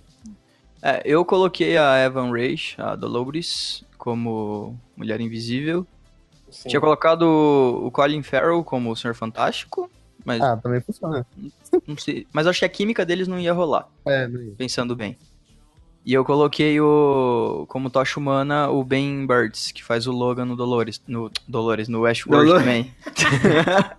É, 0.82 1.02
eu 1.06 1.24
coloquei 1.24 1.78
a 1.78 1.98
Evan 2.04 2.30
Raish, 2.32 2.78
a 2.78 2.96
Dolores, 2.96 3.86
como 3.98 4.78
Mulher 4.98 5.22
Invisível. 5.22 5.88
sim. 6.50 6.70
Tinha 6.70 6.82
colocado 6.82 7.22
o 7.24 7.90
Colin 7.90 8.22
Farrell 8.22 8.64
como 8.66 8.92
o 8.92 8.96
Senhor 8.96 9.14
Fantástico. 9.16 9.90
Mas 10.26 10.42
Ah, 10.42 10.56
também 10.58 10.80
funciona. 10.82 11.26
não 11.88 11.98
sei. 11.98 12.26
Mas 12.34 12.48
acho 12.48 12.60
que 12.60 12.66
a 12.66 12.70
química 12.70 13.06
deles 13.06 13.28
não 13.28 13.40
ia 13.40 13.54
rolar, 13.54 13.88
É, 14.06 14.28
não 14.28 14.42
ia. 14.42 14.54
pensando 14.58 14.96
bem. 14.96 15.18
E 16.06 16.14
eu 16.14 16.26
coloquei 16.26 16.80
o 16.82 17.66
como 17.70 17.90
tocha 17.90 18.20
humana 18.20 18.70
o 18.70 18.84
Ben 18.84 19.26
Birds, 19.26 19.72
que 19.72 19.82
faz 19.84 20.06
o 20.06 20.12
Logan 20.12 20.44
no 20.46 20.56
Dolores, 20.56 21.02
no 21.08 21.32
Dolores, 21.48 21.88
no 21.88 22.02
Westworld 22.02 22.46
Dolores. 22.48 22.66
também. 22.66 22.94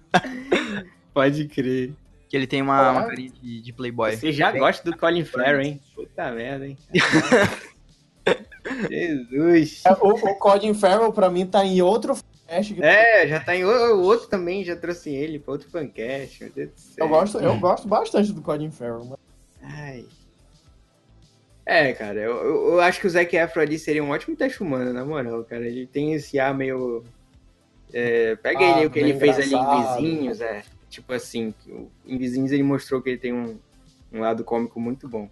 Pode 1.14 1.48
crer. 1.48 1.92
Que 2.28 2.36
ele 2.36 2.46
tem 2.46 2.60
uma, 2.60 2.90
uma 2.90 3.05
carinha 3.06 3.30
de, 3.42 3.60
de 3.62 3.72
playboy. 3.72 4.16
Você 4.16 4.32
já 4.32 4.52
gosta 4.52 4.90
do 4.90 4.96
Colin 4.96 5.24
Farrell, 5.24 5.60
hein? 5.62 5.80
Puta 5.94 6.30
merda, 6.32 6.66
hein? 6.66 6.76
Jesus. 8.90 9.82
É, 9.86 9.92
O, 9.92 10.09
o 10.14 10.34
Colin 10.36 10.74
Farrell, 10.74 11.12
pra 11.12 11.30
mim, 11.30 11.46
tá 11.46 11.64
em 11.64 11.80
outro 11.82 12.16
É, 12.82 13.26
já 13.26 13.40
tá 13.40 13.56
em 13.56 13.64
o 13.64 14.01
outro 14.01 14.28
também, 14.28 14.64
já 14.64 14.76
trouxe 14.76 15.10
ele 15.10 15.39
pra 15.39 15.52
outro 15.52 15.68
céu. 16.76 17.06
Eu 17.06 17.09
gosto, 17.09 17.39
eu 17.39 17.59
gosto 17.59 17.89
bastante 17.89 18.32
do 18.32 18.43
Colin 18.43 18.70
Farrell. 18.70 19.05
Mas... 19.05 19.18
Ai. 19.62 20.05
É, 21.66 21.93
cara, 21.94 22.20
eu, 22.20 22.36
eu, 22.36 22.66
eu 22.72 22.81
acho 22.81 23.01
que 23.01 23.06
o 23.06 23.10
Zac 23.10 23.35
Efron 23.35 23.62
ali 23.62 23.78
seria 23.78 24.05
um 24.05 24.10
ótimo 24.10 24.36
teste 24.36 24.62
humano, 24.62 24.93
na 24.93 25.05
moral, 25.05 25.43
cara. 25.44 25.66
Ele 25.66 25.86
tem 25.86 26.12
esse 26.12 26.39
ar 26.39 26.55
meio. 26.55 27.02
é, 27.93 28.36
pega 28.36 28.60
Ah, 28.60 28.78
ele, 28.78 28.86
o 28.86 28.90
que 28.90 28.98
ele 28.98 29.18
fez 29.18 29.39
ali 29.39 29.55
em. 29.55 29.82
Vizinhos, 29.82 30.40
é. 30.40 30.62
Tipo 30.90 31.12
assim, 31.12 31.55
em 32.06 32.18
Vizinhos 32.18 32.52
ele 32.52 32.62
mostrou 32.62 33.01
que 33.01 33.10
ele 33.10 33.18
tem 33.18 33.32
um, 33.32 33.59
um 34.12 34.20
lado 34.20 34.44
cômico 34.44 34.78
muito 34.78 35.09
bom. 35.09 35.28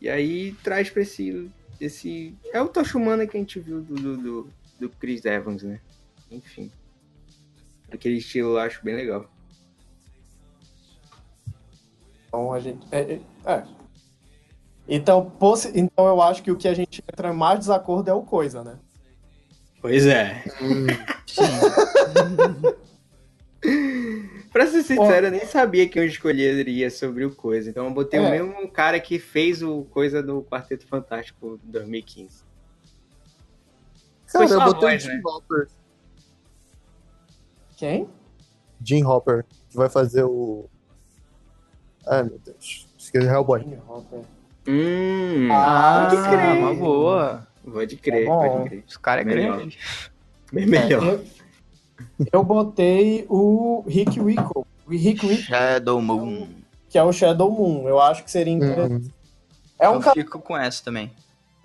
E 0.00 0.08
aí 0.08 0.52
traz 0.62 0.90
pra 0.90 1.02
esse. 1.02 1.50
esse 1.80 2.34
é 2.52 2.60
o 2.60 2.68
tocha 2.68 2.98
humana 2.98 3.26
que 3.26 3.36
a 3.36 3.40
gente 3.40 3.58
viu 3.58 3.80
do, 3.80 3.94
do, 3.94 4.16
do, 4.16 4.48
do 4.78 4.88
Chris 4.90 5.24
Evans, 5.24 5.62
né? 5.62 5.80
Enfim. 6.30 6.70
Aquele 7.90 8.16
estilo 8.18 8.50
eu 8.50 8.58
acho 8.58 8.84
bem 8.84 8.94
legal. 8.94 9.30
Então 12.26 12.52
a 12.52 12.60
gente. 12.60 12.86
É, 12.90 13.00
é- 13.14 13.20
é. 13.46 13.64
Então, 14.86 15.30
possi- 15.30 15.72
então 15.74 16.06
eu 16.06 16.20
acho 16.22 16.42
que 16.42 16.50
o 16.50 16.56
que 16.56 16.68
a 16.68 16.74
gente 16.74 17.02
entra 17.12 17.30
em 17.30 17.36
mais 17.36 17.60
desacordo 17.60 18.10
é 18.10 18.14
o 18.14 18.22
coisa, 18.22 18.62
né? 18.64 18.78
Pois 19.80 20.06
é. 20.06 20.44
Pra 24.52 24.66
ser 24.66 24.82
sincero, 24.82 25.26
eu 25.26 25.30
nem 25.30 25.44
sabia 25.46 25.88
que 25.88 25.98
eu 25.98 26.04
escolheria 26.06 26.90
sobre 26.90 27.24
o 27.24 27.34
Coisa. 27.34 27.68
Então 27.70 27.84
eu 27.84 27.90
botei 27.92 28.18
o 28.18 28.24
É. 28.24 28.30
mesmo 28.30 28.68
cara 28.70 28.98
que 28.98 29.18
fez 29.18 29.62
o 29.62 29.84
Coisa 29.84 30.22
do 30.22 30.42
Quarteto 30.42 30.86
Fantástico 30.86 31.60
2015. 31.64 32.42
Cara, 34.32 34.48
só 34.48 34.54
eu 34.54 34.60
botei 34.64 34.88
voz, 34.90 35.04
o 35.04 35.06
Jim 35.06 35.16
né? 35.16 35.22
Quem? 37.78 38.08
Jim 38.84 39.04
Hopper, 39.04 39.44
que 39.70 39.76
vai 39.76 39.88
fazer 39.88 40.24
o. 40.24 40.68
Ai, 42.06 42.24
meu 42.24 42.38
Deus. 42.44 42.88
Esqueci 42.98 43.26
Hellboy. 43.26 43.60
Jimmy 43.60 43.78
Hopper. 43.88 44.20
Hum, 44.66 45.48
Ah, 45.52 46.08
pode 46.10 46.22
crer. 46.28 46.58
uma 46.58 46.74
boa. 46.74 47.46
Pode 47.64 47.96
crer, 47.96 48.26
Tá 48.26 48.32
bom. 48.32 48.48
pode 48.58 48.68
crer. 48.68 48.84
Esse 48.88 48.98
cara 48.98 49.20
é 49.20 49.24
Melhor. 49.24 49.56
grande. 49.58 49.78
Bem 50.52 50.66
melhor. 50.66 51.02
Eu, 51.04 51.24
eu 52.32 52.42
botei 52.44 53.24
o 53.28 53.84
Rick 53.86 54.20
Rico. 54.20 54.66
O 54.86 54.90
Rick 54.90 55.26
Rico, 55.26 55.42
Shadow 55.42 56.00
Moon. 56.02 56.48
que 56.88 56.98
é 56.98 57.02
o 57.04 57.12
Shadow 57.12 57.50
Moon. 57.50 57.88
Eu 57.88 58.00
acho 58.00 58.24
que 58.24 58.30
seria 58.30 58.52
interessante. 58.52 59.06
Uhum. 59.06 59.12
É 59.78 59.88
um 59.88 59.94
eu 59.94 60.00
cara, 60.00 60.14
fico 60.14 60.40
com 60.40 60.56
essa 60.56 60.82
também. 60.82 61.12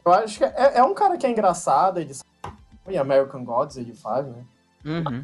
eu 0.05 0.13
acho 0.13 0.37
que 0.37 0.43
é, 0.43 0.77
é 0.77 0.83
um 0.83 0.93
cara 0.93 1.17
que 1.17 1.25
é 1.25 1.29
engraçado, 1.31 1.99
ele 1.99 2.13
e 2.89 2.97
American 2.97 3.43
Gods 3.43 3.77
ele 3.77 3.93
faz, 3.95 4.27
né? 4.27 4.43
Uhum. 4.85 5.23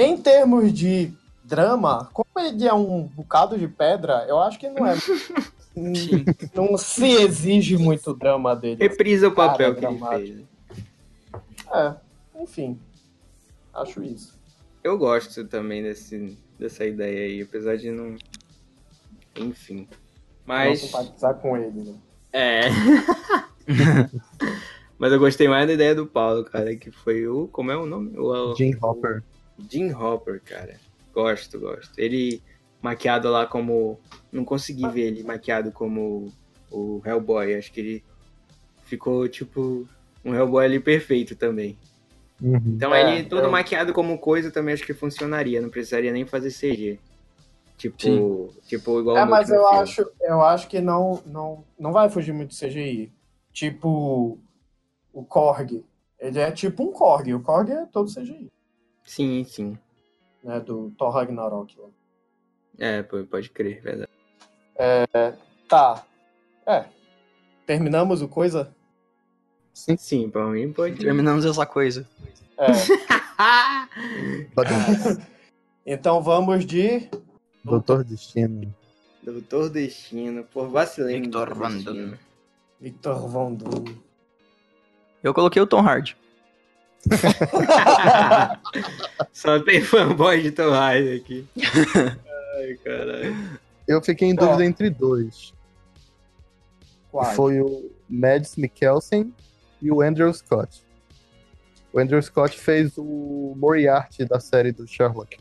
Em 0.00 0.16
termos 0.16 0.72
de 0.72 1.12
drama, 1.44 2.08
como 2.12 2.28
ele 2.38 2.66
é 2.66 2.72
um 2.72 3.02
bocado 3.02 3.58
de 3.58 3.68
pedra, 3.68 4.24
eu 4.26 4.38
acho 4.40 4.58
que 4.58 4.68
não 4.68 4.86
é. 4.86 4.94
Não 6.52 6.76
se 6.76 7.06
exige 7.06 7.76
muito 7.76 8.12
drama 8.12 8.56
dele. 8.56 8.82
Reprisa 8.82 9.28
o 9.28 9.32
papel 9.32 9.74
que 9.74 9.84
ele 9.84 9.96
dramático. 9.96 10.26
fez. 10.26 10.44
É, 11.72 11.94
enfim. 12.42 12.78
Acho 13.72 14.02
isso. 14.02 14.36
Eu 14.82 14.98
gosto 14.98 15.44
também 15.44 15.82
desse, 15.82 16.36
dessa 16.58 16.84
ideia 16.84 17.26
aí, 17.26 17.42
apesar 17.42 17.76
de 17.76 17.90
não. 17.90 18.16
Enfim. 19.36 19.86
Não 19.90 19.96
Mas. 20.44 20.80
simpatizar 20.80 21.34
com 21.34 21.56
ele, 21.56 21.82
né? 21.82 21.94
É. 22.32 22.62
Mas 24.98 25.12
eu 25.12 25.18
gostei 25.18 25.48
mais 25.48 25.66
da 25.66 25.72
ideia 25.72 25.94
do 25.94 26.04
Paulo, 26.04 26.44
cara, 26.44 26.74
que 26.74 26.90
foi 26.90 27.26
o. 27.28 27.46
Como 27.48 27.70
é 27.70 27.76
o 27.76 27.86
nome? 27.86 28.18
O, 28.18 28.52
o 28.52 28.56
Jim 28.56 28.76
Hopper. 28.82 29.22
Jim 29.68 29.92
Hopper, 29.92 30.40
cara. 30.44 30.76
Gosto, 31.12 31.58
gosto. 31.58 31.92
Ele 31.98 32.42
maquiado 32.82 33.28
lá 33.30 33.46
como. 33.46 33.98
Não 34.30 34.44
consegui 34.44 34.86
ver 34.88 35.02
ele 35.02 35.22
maquiado 35.22 35.72
como 35.72 36.32
o 36.70 37.00
Hellboy. 37.04 37.54
Acho 37.54 37.72
que 37.72 37.80
ele 37.80 38.04
ficou, 38.84 39.28
tipo, 39.28 39.88
um 40.24 40.34
Hellboy 40.34 40.64
ali 40.64 40.80
perfeito 40.80 41.34
também. 41.36 41.76
Uhum. 42.40 42.56
Então 42.66 42.94
É, 42.94 43.18
ele 43.18 43.28
todo 43.28 43.44
eu- 43.44 43.50
maquiado 43.50 43.92
como 43.92 44.18
coisa 44.18 44.50
também 44.50 44.74
acho 44.74 44.86
que 44.86 44.94
funcionaria. 44.94 45.60
Não 45.60 45.68
precisaria 45.68 46.12
nem 46.12 46.24
fazer 46.24 46.50
CG. 46.50 46.98
Tipo, 47.76 48.00
Sim. 48.02 48.48
tipo 48.66 49.00
igual 49.00 49.16
É, 49.16 49.24
mas 49.24 49.48
eu 49.50 49.62
filme. 49.62 49.78
acho, 49.78 50.10
eu 50.20 50.42
acho 50.42 50.68
que 50.68 50.80
não, 50.80 51.22
não, 51.24 51.64
não 51.78 51.92
vai 51.92 52.10
fugir 52.10 52.32
muito 52.32 52.50
do 52.50 52.54
CGI. 52.54 53.10
Tipo, 53.52 54.38
o 55.12 55.24
Korg. 55.24 55.82
Ele 56.18 56.38
é 56.38 56.50
tipo 56.52 56.82
um 56.82 56.92
Korg. 56.92 57.32
O 57.34 57.40
Korg 57.40 57.70
é 57.70 57.86
todo 57.86 58.12
CGI, 58.12 58.50
Sim, 59.10 59.42
sim. 59.42 59.76
né? 60.44 60.60
Do 60.60 60.92
Thor 60.96 61.10
Ragnarok. 61.10 61.76
lá. 61.80 61.88
É, 62.78 63.02
pode 63.02 63.50
crer, 63.50 63.82
verdade. 63.82 64.10
Tá. 65.68 66.06
É. 66.64 66.84
Terminamos 67.66 68.22
o 68.22 68.28
coisa? 68.28 68.72
Sim, 69.74 69.96
Sim, 69.96 70.30
pra 70.30 70.46
mim 70.46 70.72
pode. 70.72 70.96
Terminamos 70.96 71.44
essa 71.44 71.66
coisa. 71.66 72.08
É. 72.56 72.66
Então 75.84 76.22
vamos 76.22 76.64
de. 76.64 77.10
Doutor 77.64 78.04
Destino. 78.04 78.72
Doutor 79.24 79.70
Destino, 79.70 80.44
por 80.44 80.68
vacilei. 80.68 81.16
no 81.16 81.22
Victor 81.24 81.54
Van. 81.54 82.18
Victor 82.80 83.28
Doom. 83.56 83.96
Eu 85.22 85.34
coloquei 85.34 85.60
o 85.60 85.66
Tom 85.66 85.80
Hardy. 85.80 86.16
Só 89.32 89.58
tem 89.60 89.80
fanboy 89.80 90.42
de 90.42 90.50
Tom 90.52 90.72
Hardy 90.72 91.16
aqui. 91.16 91.46
Ai, 92.56 92.74
caralho. 92.84 93.60
Eu 93.88 94.02
fiquei 94.02 94.28
em 94.28 94.36
Ó. 94.38 94.44
dúvida 94.44 94.64
entre 94.64 94.90
dois. 94.90 95.52
Quase. 97.10 97.34
Foi 97.34 97.60
o 97.60 97.90
Mads 98.08 98.56
Mikkelsen 98.56 99.34
e 99.82 99.90
o 99.90 100.00
Andrew 100.00 100.32
Scott. 100.32 100.82
O 101.92 101.98
Andrew 101.98 102.22
Scott 102.22 102.56
fez 102.58 102.92
o 102.96 103.54
Moriarty 103.56 104.24
da 104.24 104.38
série 104.38 104.70
do 104.70 104.86
Sherlock. 104.86 105.36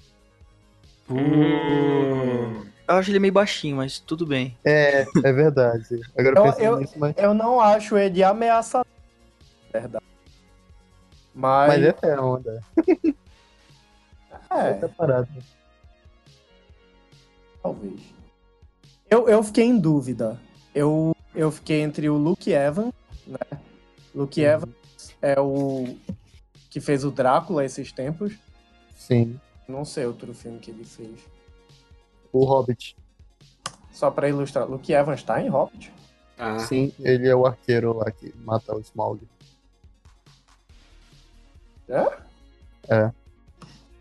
Hum. 1.09 2.65
Eu 2.87 2.95
acho 2.95 3.11
ele 3.11 3.19
meio 3.19 3.33
baixinho, 3.33 3.77
mas 3.77 3.99
tudo 3.99 4.25
bem. 4.25 4.57
É, 4.65 5.05
é 5.23 5.31
verdade. 5.31 5.99
Agora 6.17 6.39
Eu- 6.39 6.45
eu- 6.71 6.79
nisso, 6.79 6.93
mas, 6.97 7.13
Eu 7.17 7.35
não 7.35 7.59
acho 7.61 7.95
ele 7.97 8.23
ameaçador. 8.23 8.87
Verdade. 9.71 9.98
Mas. 11.39 11.69
mas 11.69 11.83
essa 11.83 12.05
é 12.05 12.13
a 12.15 12.21
onda. 12.21 12.61
é, 14.51 14.69
Essa 14.71 14.89
parada. 14.97 15.29
talvez. 17.63 18.01
Eu, 19.09 19.27
eu 19.29 19.41
fiquei 19.41 19.63
em 19.65 19.79
dúvida. 19.79 20.37
Eu, 20.75 21.15
eu 21.33 21.49
fiquei 21.49 21.79
entre 21.81 22.09
o 22.09 22.17
Luke 22.17 22.51
Evans, 22.51 22.93
né? 23.25 23.59
Luke 24.13 24.41
Uhum. 24.41 24.47
Evans 24.47 24.75
é 25.21 25.39
o 25.39 25.95
que 26.69 26.81
fez 26.81 27.03
o 27.05 27.11
Drácula 27.11 27.63
esses 27.63 27.91
tempos. 27.93 28.33
Sim. 28.97 29.39
Não 29.67 29.85
sei 29.85 30.05
outro 30.05 30.33
filme 30.33 30.59
que 30.59 30.71
ele 30.71 30.83
fez. 30.83 31.19
O 32.33 32.43
Hobbit. 32.43 32.97
Só 33.93 34.11
pra 34.11 34.27
ilustrar. 34.27 34.69
Luke 34.69 34.91
Evans 34.91 35.23
tá 35.23 35.41
em 35.41 35.47
Hobbit? 35.47 35.91
Ah, 36.37 36.59
Sim, 36.59 36.93
ele 36.99 37.27
é 37.27 37.35
o 37.35 37.45
arqueiro 37.45 37.93
lá 37.97 38.11
que 38.11 38.33
mata 38.43 38.75
o 38.75 38.79
Smaug. 38.79 39.21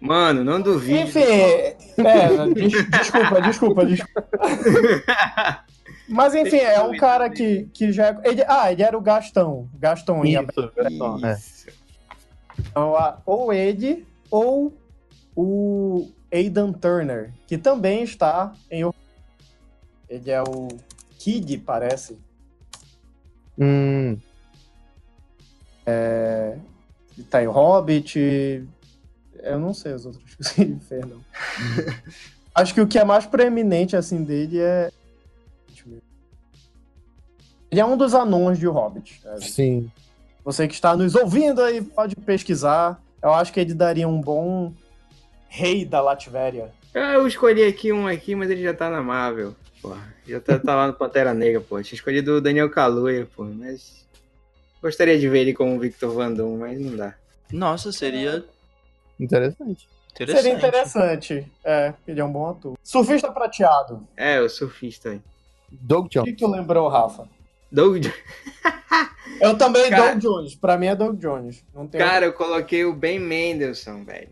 Mano, 0.00 0.44
não 0.44 0.60
duvido. 0.60 0.98
Enfim, 1.00 1.20
é, 1.20 1.76
des- 2.54 2.88
desculpa, 2.90 3.40
desculpa, 3.42 3.86
desculpa. 3.86 4.28
Mas 6.08 6.34
enfim, 6.34 6.56
é 6.56 6.80
um 6.82 6.96
cara 6.96 7.28
que, 7.28 7.68
que 7.74 7.92
já. 7.92 8.08
é- 8.08 8.20
Ele, 8.24 8.44
ah, 8.46 8.72
ele 8.72 8.82
era 8.82 8.96
o 8.96 9.00
Gastão. 9.00 9.68
Gastão 9.78 10.24
em 10.24 10.32
Isso, 10.40 10.72
é. 11.26 11.32
Isso. 11.32 11.66
Então, 12.58 12.94
ou 13.26 13.52
ele 13.52 14.06
ou 14.30 14.72
o 15.36 16.08
Aidan 16.32 16.72
Turner, 16.72 17.32
que 17.46 17.58
também 17.58 18.02
está 18.02 18.52
em. 18.70 18.88
Ele 20.08 20.30
é 20.30 20.42
o 20.42 20.68
Kid, 21.18 21.58
parece. 21.58 22.18
Hum, 23.58 24.16
Ele 25.86 26.60
tá 27.24 27.42
em 27.42 27.46
Hobbit. 27.46 28.64
Eu 29.42 29.58
não 29.58 29.72
sei 29.72 29.92
os 29.92 30.06
outros 30.06 30.52
que 30.52 30.62
ele 30.62 30.78
fez, 30.80 31.04
não. 31.06 31.20
Acho 32.54 32.74
que 32.74 32.80
o 32.80 32.86
que 32.88 32.98
é 32.98 33.04
mais 33.04 33.24
preeminente, 33.26 33.94
assim, 33.96 34.24
dele 34.24 34.58
é... 34.60 34.90
Deixa 35.68 35.84
eu 35.86 35.92
ver. 35.92 36.02
Ele 37.70 37.80
é 37.80 37.84
um 37.84 37.96
dos 37.96 38.14
anões 38.14 38.58
de 38.58 38.66
O 38.66 38.72
Hobbit. 38.72 39.20
né? 39.24 39.36
Sim. 39.40 39.90
Você 40.44 40.66
que 40.66 40.74
está 40.74 40.96
nos 40.96 41.14
ouvindo 41.14 41.60
aí 41.62 41.82
pode 41.82 42.16
pesquisar. 42.16 43.00
Eu 43.22 43.32
acho 43.32 43.52
que 43.52 43.60
ele 43.60 43.74
daria 43.74 44.08
um 44.08 44.20
bom 44.20 44.72
rei 45.48 45.84
da 45.84 46.00
Latvéria. 46.00 46.72
Ah, 46.94 47.14
Eu 47.14 47.26
escolhi 47.28 47.62
aqui 47.64 47.92
um 47.92 48.06
aqui, 48.06 48.34
mas 48.34 48.50
ele 48.50 48.62
já 48.62 48.74
tá 48.74 48.90
na 48.90 49.02
Marvel. 49.02 49.54
Porra, 49.80 50.02
já 50.26 50.40
tá, 50.40 50.58
tá 50.58 50.74
lá 50.74 50.86
no 50.88 50.94
Pantera 50.94 51.32
Negra, 51.34 51.60
pô. 51.60 51.80
Tinha 51.82 51.94
escolhido 51.96 52.32
o 52.36 52.40
Daniel 52.40 52.70
Kaluuya, 52.70 53.28
pô, 53.36 53.44
mas... 53.44 54.07
Gostaria 54.82 55.18
de 55.18 55.28
ver 55.28 55.40
ele 55.40 55.54
como 55.54 55.78
Victor 55.78 56.12
Van 56.12 56.32
Doom, 56.32 56.58
mas 56.58 56.78
não 56.80 56.96
dá. 56.96 57.14
Nossa, 57.52 57.90
seria 57.92 58.44
Interessante. 59.18 59.88
interessante. 60.14 60.42
Seria 60.42 60.56
interessante. 60.56 61.52
É, 61.64 61.94
ele 62.06 62.20
é 62.20 62.24
um 62.24 62.32
bom 62.32 62.48
ator. 62.50 62.76
Surfista 62.82 63.30
prateado. 63.32 64.06
É, 64.16 64.40
o 64.40 64.48
surfista 64.48 65.10
aí. 65.10 65.20
Doug 65.70 66.06
O 66.06 66.08
Jones. 66.08 66.30
que, 66.30 66.36
que 66.36 66.44
tu 66.44 66.50
lembrou, 66.50 66.88
Rafa? 66.88 67.28
Doug... 67.70 68.04
Eu 69.40 69.56
também, 69.56 69.88
Cara- 69.90 70.14
Doug 70.14 70.22
Jones. 70.22 70.54
Pra 70.54 70.76
mim 70.78 70.86
é 70.86 70.96
Doug 70.96 71.16
Jones. 71.20 71.62
Não 71.74 71.86
tem 71.86 72.00
Cara, 72.00 72.24
eu 72.26 72.32
coloquei 72.32 72.84
o 72.84 72.92
Ben 72.92 73.18
Mendelssohn, 73.20 74.02
velho. 74.04 74.30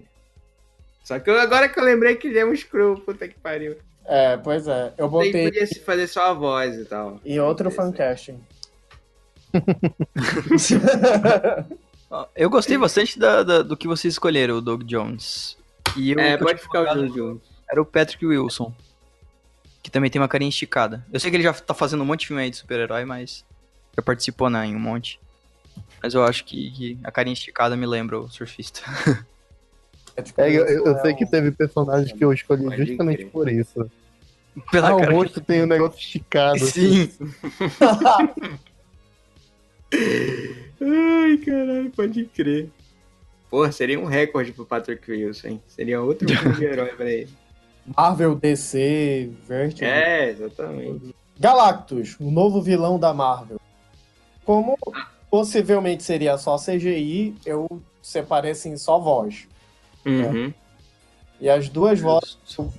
Só 1.05 1.19
que 1.21 1.31
eu- 1.31 1.39
agora 1.39 1.69
que 1.69 1.79
eu 1.79 1.85
lembrei 1.85 2.17
que 2.17 2.27
ele 2.29 2.39
é 2.39 2.45
um 2.47 2.55
screw, 2.57 2.97
puta 3.01 3.29
que 3.29 3.39
pariu. 3.39 3.77
É, 4.05 4.37
pois 4.37 4.67
é. 4.67 4.93
Eu 4.99 5.05
Ele 5.05 5.11
botei 5.11 5.45
podia 5.45 5.67
se 5.67 5.79
fazer 5.81 6.07
só 6.09 6.31
a 6.31 6.33
voz 6.33 6.77
e 6.77 6.85
tal. 6.87 7.21
em 7.25 7.39
outro 7.39 7.71
fancasting. 7.71 8.41
Eu 12.37 12.49
gostei 12.49 12.79
bastante 12.79 13.19
da- 13.19 13.43
da- 13.43 13.63
do 13.63 13.77
que 13.77 13.89
vocês 13.89 14.15
escolheram, 14.15 14.59
o 14.59 14.61
Doug 14.61 14.83
Jones. 14.85 15.57
E 15.97 16.13
eu, 16.13 16.19
É, 16.21 16.37
pode 16.37 16.61
ficar 16.61 16.83
o 16.83 16.95
Doug 16.95 17.13
Jones. 17.15 17.41
Era 17.71 17.83
o 17.83 17.85
Patrick 17.85 18.25
Wilson. 18.25 18.73
Que 19.83 19.91
também 19.91 20.11
tem 20.11 20.21
uma 20.21 20.29
carinha 20.29 20.49
esticada. 20.49 21.05
Eu 21.13 21.19
sei 21.21 21.31
que 21.31 21.37
ele 21.37 21.43
já 21.45 21.53
tá 21.53 21.75
fazendo 21.75 22.03
um 22.03 22.07
monte 22.07 22.21
de 22.21 22.27
filme 22.29 22.43
aí 22.43 22.51
de 22.51 22.57
super-herói, 22.57 23.05
mas 23.05 23.45
já 23.97 24.03
participou 24.03 24.49
né, 24.49 24.67
em 24.67 24.77
um 24.77 24.81
monte. 24.81 25.19
Mas 26.03 26.15
eu 26.15 26.23
acho 26.25 26.45
que, 26.45 26.71
que 26.71 26.99
a 27.05 27.11
carinha 27.11 27.35
esticada 27.35 27.77
me 27.77 27.87
lembra 27.87 28.19
o 28.21 28.29
surfista. 28.29 28.81
É, 30.39 30.49
eu, 30.51 30.65
eu- 30.65 30.87
eu 30.87 30.99
sei 31.03 31.13
que 31.13 31.27
teve 31.27 31.51
personagens 31.51 32.11
que 32.11 32.25
eu 32.25 32.33
escolhi 32.33 32.65
Pode 32.65 32.87
justamente 32.87 33.19
crer. 33.19 33.31
por 33.31 33.51
isso. 33.51 33.91
Pela 34.73 34.89
ah, 34.89 34.95
o 34.95 34.99
cara 35.01 35.11
que- 35.11 35.15
rosto 35.15 35.41
tem 35.43 35.63
um 35.63 35.67
negócio 35.67 35.99
esticado. 36.01 36.59
Sim. 36.65 37.11
Ai, 39.93 41.37
caralho, 41.39 41.91
pode 41.91 42.25
crer. 42.27 42.71
Pô, 43.49 43.71
seria 43.71 43.99
um 43.99 44.05
recorde 44.05 44.53
pro 44.53 44.67
Patrick 44.67 45.11
Wilson, 45.11 45.49
hein? 45.49 45.63
Seria 45.69 46.03
outro 46.03 46.29
filme 46.35 46.57
de 46.57 46.65
herói 46.65 46.89
pra 46.89 47.11
ele. 47.11 47.31
Marvel, 47.97 48.35
DC, 48.35 49.31
Vertigo. 49.47 49.85
É, 49.85 50.31
exatamente. 50.31 51.15
Galactus, 51.39 52.17
o 52.19 52.31
novo 52.31 52.61
vilão 52.61 52.99
da 52.99 53.15
Marvel. 53.15 53.61
Como 54.45 54.77
possivelmente 55.31 56.03
seria 56.03 56.39
só 56.39 56.57
CGI, 56.57 57.37
eu 57.45 57.81
separei 58.03 58.53
assim 58.53 58.77
só 58.77 58.99
voz. 58.99 59.47
Uhum. 60.05 60.53
E 61.41 61.49
as 61.49 61.69
duas 61.69 62.01
vozes 62.01 62.39
eu 62.57 62.73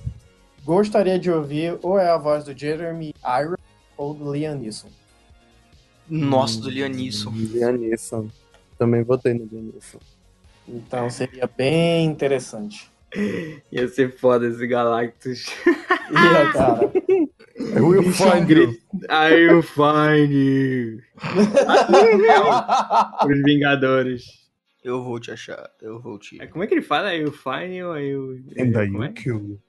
gostaria 0.64 1.18
de 1.18 1.30
ouvir 1.30 1.78
ou 1.82 1.98
é 1.98 2.08
a 2.08 2.16
voz 2.16 2.44
do 2.44 2.58
Jeremy 2.58 3.14
Irons 3.40 3.60
ou 3.96 4.12
do 4.12 4.32
Liam 4.32 4.56
Neeson. 4.56 4.88
Nossa, 6.08 6.60
do 6.60 6.70
Liam 6.70 6.88
Neeson. 6.88 7.30
Liam 7.30 7.72
Neeson. 7.72 8.28
Também 8.78 9.02
votei 9.02 9.34
no 9.34 9.44
Liam 9.44 9.72
Neeson. 9.72 9.98
Então 10.66 11.10
seria 11.10 11.46
bem 11.46 12.06
interessante. 12.06 12.90
Ia 13.72 13.88
ser 13.88 14.16
foda 14.16 14.46
esse 14.46 14.66
Galactus. 14.66 15.46
Ia, 15.66 16.52
cara. 16.52 16.92
I 17.58 17.80
will 17.80 18.12
find 18.12 18.48
you. 18.50 18.76
I 19.10 19.48
will 19.48 19.62
find 19.62 20.30
you. 20.30 21.00
Os 23.26 23.42
Vingadores. 23.44 24.38
Eu 24.84 25.02
vou 25.02 25.18
te 25.18 25.30
achar, 25.30 25.68
eu 25.82 26.00
vou 26.00 26.18
te. 26.18 26.40
É, 26.40 26.46
Como 26.46 26.62
é 26.62 26.66
que 26.66 26.74
ele 26.74 26.82
fala? 26.82 27.14
I 27.14 27.24
will 27.24 27.32
find 27.32 27.74
you, 27.74 27.96
I 27.96 28.14
will... 28.14 28.44
And 28.58 28.70
I 28.70 28.86
é? 28.86 28.90
will 28.90 29.12
kill 29.12 29.34
you. 29.34 29.60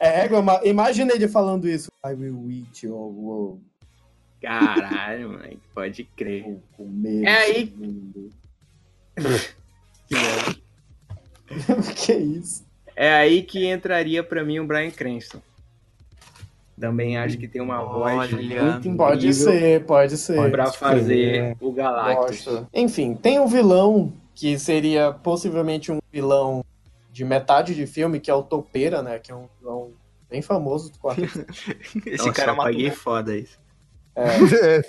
É, 0.00 0.26
ima- 0.26 0.60
imagina 0.64 1.12
ele 1.12 1.28
falando 1.28 1.68
isso. 1.68 1.90
I 2.04 2.14
will 2.14 2.50
eat 2.50 2.86
your 2.86 3.10
world. 3.12 3.60
Caralho, 4.40 5.32
moleque, 5.32 5.58
pode 5.74 6.04
crer. 6.16 6.42
Vou 6.42 6.62
comer 6.76 7.24
É 7.24 7.30
aí-. 7.36 7.74
Que 10.06 10.14
merda. 10.14 10.56
que 11.96 12.12
isso? 12.12 12.64
É 12.94 13.12
aí 13.14 13.42
que 13.42 13.66
entraria 13.66 14.22
pra 14.22 14.44
mim 14.44 14.58
o 14.58 14.66
Brian 14.66 14.90
Cranston. 14.90 15.40
Também 16.78 17.16
acho 17.16 17.38
que 17.38 17.46
tem 17.46 17.62
uma 17.62 17.82
voz 17.84 18.32
muito 18.32 18.96
Pode 18.96 19.32
ser, 19.32 19.84
pode 19.84 20.16
ser. 20.18 20.50
pra 20.50 20.66
fazer 20.72 21.56
o 21.60 21.70
Galactus. 21.72 22.44
Gosto. 22.44 22.68
Enfim, 22.74 23.14
tem 23.14 23.38
um 23.38 23.46
vilão 23.46 24.12
que 24.34 24.58
seria 24.58 25.12
possivelmente 25.12 25.92
um 25.92 26.00
vilão 26.12 26.63
de 27.14 27.24
metade 27.24 27.76
de 27.76 27.86
filme, 27.86 28.18
que 28.18 28.28
é 28.28 28.34
o 28.34 28.42
Topeira, 28.42 29.00
né? 29.00 29.20
Que 29.20 29.30
é 29.30 29.34
um 29.36 29.48
vilão 29.60 29.92
bem 30.28 30.42
famoso 30.42 30.90
do 30.90 30.98
quarteto. 30.98 31.46
Esse 32.04 32.26
Nossa, 32.26 32.32
cara 32.32 32.50
eu 32.50 32.56
matou. 32.56 32.72
paguei 32.72 32.90
foda 32.90 33.36
isso. 33.36 33.56
É, 34.16 34.82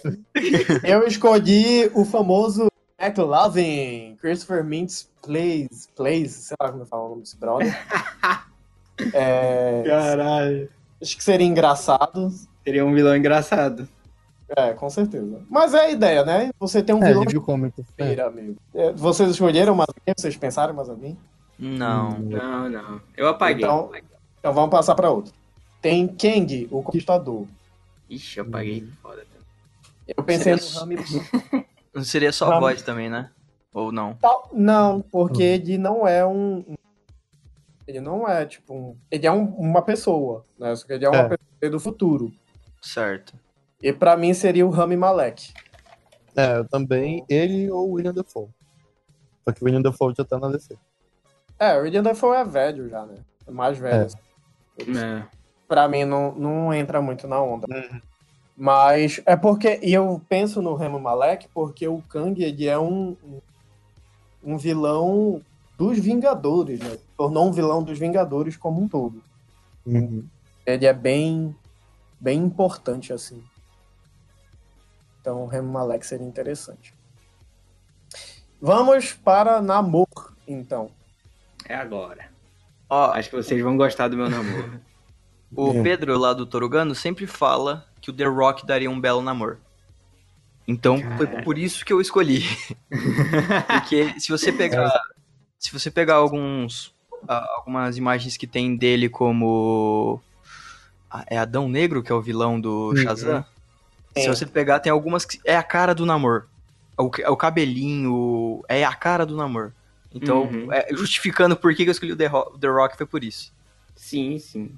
eu 0.83 1.05
escolhi 1.05 1.91
o 1.93 2.03
famoso 2.03 2.67
McLovin, 2.99 4.15
Christopher 4.19 4.63
Mintz 4.63 5.07
Plays, 5.21 5.87
Plays, 5.95 6.31
sei 6.31 6.57
lá 6.59 6.71
como 6.71 6.81
eu 6.81 6.87
falo 6.87 7.05
o 7.05 7.09
nome 7.09 7.21
desse 7.21 7.37
brother. 7.37 7.73
É, 9.13 9.83
Caralho. 9.85 10.69
acho 11.01 11.17
que 11.17 11.23
seria 11.23 11.45
engraçado. 11.45 12.31
Seria 12.63 12.85
um 12.85 12.93
vilão 12.93 13.13
engraçado. 13.13 13.85
É, 14.55 14.71
com 14.71 14.89
certeza. 14.89 15.41
Mas 15.49 15.73
é 15.73 15.81
a 15.81 15.89
ideia, 15.89 16.23
né? 16.23 16.49
Você 16.57 16.81
tem 16.81 16.95
um 16.95 17.03
é, 17.03 17.09
vilão 17.09 17.25
de 17.25 17.37
cômico. 17.37 17.85
É. 17.97 18.17
Amigo. 18.21 18.55
Vocês 18.95 19.31
escolheram 19.31 19.75
mais 19.75 19.89
alguém? 19.89 20.13
Vocês 20.17 20.37
pensaram 20.37 20.73
mais 20.73 20.87
alguém? 20.87 21.17
Não. 21.57 22.19
Não, 22.19 22.69
não. 22.69 23.01
Eu 23.15 23.27
apaguei. 23.27 23.63
Então- 23.65 23.91
Então 24.39 24.53
vamos 24.53 24.69
passar 24.69 24.93
para 24.95 25.09
outro. 25.09 25.33
Tem 25.81 26.07
Kang, 26.07 26.67
o 26.71 26.83
Conquistador. 26.83 27.47
Ixi, 28.09 28.39
eu 28.39 28.45
apaguei 28.45 28.87
foda. 29.01 29.25
Eu 30.07 30.23
pensei 30.23 30.57
Seria- 30.57 30.73
no 30.73 30.79
Rami 30.79 31.65
Não 31.93 32.03
seria 32.05 32.31
só 32.31 32.51
a 32.51 32.59
voz 32.59 32.81
também, 32.83 33.09
né? 33.09 33.31
Ou 33.73 33.91
não? 33.91 34.17
Não, 34.53 35.01
porque 35.01 35.41
ele 35.43 35.77
não 35.77 36.07
é 36.07 36.25
um. 36.25 36.57
um- 36.67 36.75
Ele 37.87 37.99
não 37.99 38.27
é, 38.27 38.45
tipo, 38.45 38.73
um. 38.73 38.95
Ele 39.11 39.25
é 39.27 39.31
um- 39.31 39.45
uma 39.55 39.81
pessoa, 39.81 40.43
né? 40.59 40.75
Só 40.75 40.85
que 40.85 40.93
ele 40.93 41.05
é 41.05 41.09
uma 41.09 41.17
É. 41.17 41.29
pessoa 41.29 41.71
do 41.71 41.79
futuro. 41.79 42.31
Certo. 42.81 43.33
E 43.81 43.91
pra 43.93 44.15
mim 44.15 44.33
seria 44.33 44.65
o 44.65 44.69
Rami 44.69 44.95
Malek. 44.95 45.53
É, 46.35 46.57
eu 46.57 46.65
também. 46.67 47.23
Ele 47.29 47.69
ou 47.71 47.89
o 47.89 47.93
William 47.93 48.13
Defoe. 48.13 48.47
Só 49.43 49.51
que 49.53 49.61
o 49.61 49.65
William 49.65 49.81
Defoe 49.81 50.13
já 50.17 50.23
tá 50.23 50.37
na 50.39 50.49
DC. 50.49 50.75
É, 51.59 51.77
o 51.77 51.83
William 51.83 52.03
Dafoe 52.03 52.37
é 52.37 52.43
velho 52.43 52.89
já, 52.89 53.05
né? 53.05 53.15
É 53.47 53.51
mais 53.51 53.77
velho. 53.77 54.09
É. 54.79 54.83
É. 54.83 55.25
Pra 55.67 55.87
mim 55.87 56.05
não, 56.05 56.33
não 56.35 56.73
entra 56.73 57.01
muito 57.01 57.27
na 57.27 57.41
onda. 57.41 57.67
Uhum. 57.69 58.01
Mas 58.55 59.21
é 59.25 59.35
porque. 59.35 59.79
E 59.81 59.93
eu 59.93 60.21
penso 60.29 60.61
no 60.61 60.75
Rami 60.75 60.99
Malek 60.99 61.47
porque 61.53 61.87
o 61.87 62.01
Kang 62.03 62.41
ele 62.41 62.67
é 62.67 62.77
um. 62.77 63.15
Um 64.43 64.57
vilão 64.57 65.41
dos 65.75 65.97
Vingadores, 65.97 66.79
né? 66.79 66.97
Tornou 67.17 67.47
um 67.47 67.51
vilão 67.51 67.81
dos 67.83 67.97
Vingadores 67.97 68.55
como 68.55 68.81
um 68.81 68.87
todo. 68.87 69.23
Uhum. 69.85 70.25
ele 70.65 70.87
é 70.87 70.93
bem 70.93 71.55
bem 72.19 72.39
importante 72.39 73.13
assim. 73.13 73.43
Então 75.21 75.43
o 75.43 75.47
Remy 75.47 75.69
Malek 75.69 76.05
seria 76.05 76.25
interessante. 76.25 76.93
Vamos 78.61 79.13
para 79.13 79.61
Namor, 79.61 80.33
então. 80.47 80.89
É 81.67 81.75
agora. 81.75 82.29
Ó, 82.89 83.11
Acho 83.11 83.29
que 83.29 83.35
vocês 83.35 83.61
vão 83.61 83.75
gostar 83.77 84.07
do 84.07 84.17
meu 84.17 84.29
namoro. 84.29 84.79
o. 85.55 85.81
Pedro 85.83 86.17
lá 86.17 86.33
do 86.33 86.45
Torugano 86.45 86.93
sempre 86.93 87.25
fala 87.25 87.87
que 88.01 88.09
o 88.09 88.13
The 88.13 88.25
Rock 88.25 88.65
daria 88.65 88.89
um 88.89 88.99
belo 88.99 89.21
namoro. 89.21 89.57
Então 90.67 90.97
foi 91.17 91.27
por 91.43 91.57
isso 91.57 91.85
que 91.85 91.93
eu 91.93 92.01
escolhi. 92.01 92.43
Porque 93.67 94.19
se 94.19 94.29
você 94.29 94.51
pegar. 94.51 94.91
Se 95.59 95.71
você 95.71 95.89
pegar 95.91 96.15
alguns. 96.15 96.93
ah, 97.27 97.45
algumas 97.57 97.97
imagens 97.97 98.35
que 98.37 98.47
tem 98.47 98.75
dele 98.75 99.07
como. 99.09 100.19
ah, 101.09 101.23
É 101.27 101.37
Adão 101.37 101.67
Negro, 101.67 102.01
que 102.03 102.11
é 102.11 102.15
o 102.15 102.21
vilão 102.21 102.59
do 102.59 102.89
Uhum. 102.89 102.97
Shazam. 102.97 103.45
Se 104.15 104.23
Sim. 104.23 104.27
você 104.29 104.45
pegar, 104.45 104.79
tem 104.79 104.91
algumas 104.91 105.25
que 105.25 105.39
é 105.43 105.55
a 105.57 105.63
cara 105.63 105.93
do 105.93 106.05
namor. 106.05 106.47
O, 106.97 107.11
é 107.19 107.29
o 107.29 107.35
cabelinho, 107.35 108.63
é 108.69 108.85
a 108.85 108.93
cara 108.93 109.25
do 109.25 109.35
namor. 109.35 109.73
Então, 110.15 110.43
Uhum. 110.43 110.71
é, 110.71 110.87
justificando 110.93 111.55
por 111.57 111.75
que 111.75 111.83
eu 111.83 111.91
escolhi 111.91 112.13
o 112.13 112.15
The, 112.15 112.27
Ro- 112.27 112.57
The 112.57 112.67
Rock, 112.67 112.95
foi 112.97 113.05
por 113.05 113.21
isso. 113.23 113.53
Sim, 113.95 114.39
sim. 114.39 114.71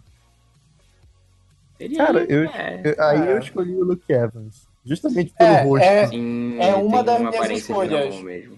Seria, 1.77 1.97
Cara, 1.97 2.25
eu- 2.27 2.49
é. 2.49 2.81
Eu- 2.83 3.03
aí 3.05 3.27
É. 3.27 3.31
eu 3.33 3.37
escolhi 3.39 3.75
o 3.75 3.83
Luke 3.83 4.11
Evans. 4.11 4.67
Justamente 4.83 5.33
pelo 5.37 5.49
É, 5.51 5.61
rosto. 5.63 5.83
é- 5.83 6.07
Sim, 6.07 6.57
É 6.59 6.73
uma 6.75 7.03
das 7.03 7.19
uma 7.19 7.29
minhas 7.29 7.49
escolhas. 7.51 8.15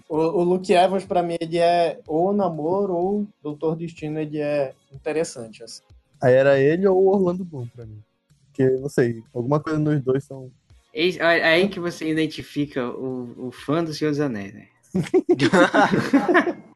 O, 0.08 0.16
o 0.16 0.42
Luke 0.44 0.72
Evans, 0.72 1.04
pra 1.04 1.22
mim, 1.22 1.36
ele 1.40 1.58
é 1.58 1.98
ou 2.06 2.32
namoro 2.32 2.94
ou 2.94 3.26
Doutor 3.42 3.76
Destino, 3.76 4.18
ele 4.20 4.38
é 4.38 4.72
interessante. 4.92 5.62
Assim. 5.62 5.82
Aí 6.22 6.32
era 6.32 6.58
ele 6.58 6.86
ou 6.86 6.96
o 6.96 7.08
Orlando 7.14 7.44
Bloom 7.44 7.66
pra 7.74 7.84
mim. 7.84 8.00
Porque, 8.46 8.64
não 8.78 8.88
sei, 8.88 9.22
alguma 9.34 9.60
coisa 9.60 9.78
nos 9.78 10.00
dois 10.02 10.24
são. 10.24 10.50
É 10.94 11.08
é 11.16 11.44
aí 11.54 11.68
que 11.68 11.78
você 11.80 12.08
identifica 12.08 12.88
o, 12.88 13.48
o 13.48 13.50
fã 13.52 13.82
do 13.84 13.92
Senhor 13.92 14.10
dos 14.10 14.20
Anéis, 14.20 14.54
né? 14.54 14.68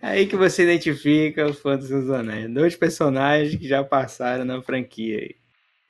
É 0.00 0.08
aí 0.08 0.26
que 0.26 0.36
você 0.36 0.62
identifica 0.62 1.46
o 1.46 1.54
fã 1.54 1.76
dos 1.76 2.10
Anéis. 2.10 2.52
Dois 2.52 2.76
personagens 2.76 3.56
que 3.56 3.68
já 3.68 3.84
passaram 3.84 4.44
na 4.44 4.62
franquia 4.62 5.18
aí. 5.18 5.36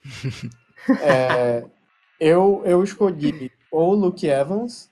É, 1.02 1.62
eu, 2.18 2.62
eu 2.64 2.82
escolhi 2.82 3.52
ou 3.70 3.90
o 3.90 3.94
Luke 3.94 4.26
Evans 4.26 4.90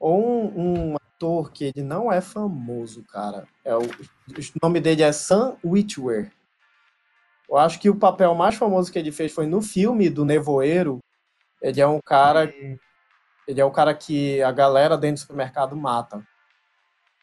ou 0.00 0.50
um, 0.58 0.92
um 0.92 0.96
ator 0.96 1.52
que 1.52 1.64
ele 1.64 1.82
não 1.82 2.10
é 2.10 2.20
famoso, 2.20 3.04
cara. 3.04 3.46
É 3.64 3.76
o, 3.76 3.82
o 3.82 4.60
nome 4.62 4.80
dele 4.80 5.02
é 5.02 5.12
Sam 5.12 5.56
Witwer. 5.64 6.32
Eu 7.48 7.58
acho 7.58 7.78
que 7.78 7.90
o 7.90 7.98
papel 7.98 8.34
mais 8.34 8.54
famoso 8.54 8.90
que 8.90 8.98
ele 8.98 9.12
fez 9.12 9.32
foi 9.32 9.46
no 9.46 9.60
filme 9.60 10.08
do 10.08 10.24
Nevoeiro. 10.24 10.98
Ele 11.60 11.80
é 11.80 11.86
um 11.86 12.00
cara. 12.00 12.52
Ele 13.46 13.60
é 13.60 13.64
o 13.64 13.70
cara 13.70 13.94
que 13.94 14.42
a 14.42 14.50
galera 14.50 14.96
dentro 14.96 15.16
do 15.16 15.20
supermercado 15.20 15.76
mata. 15.76 16.26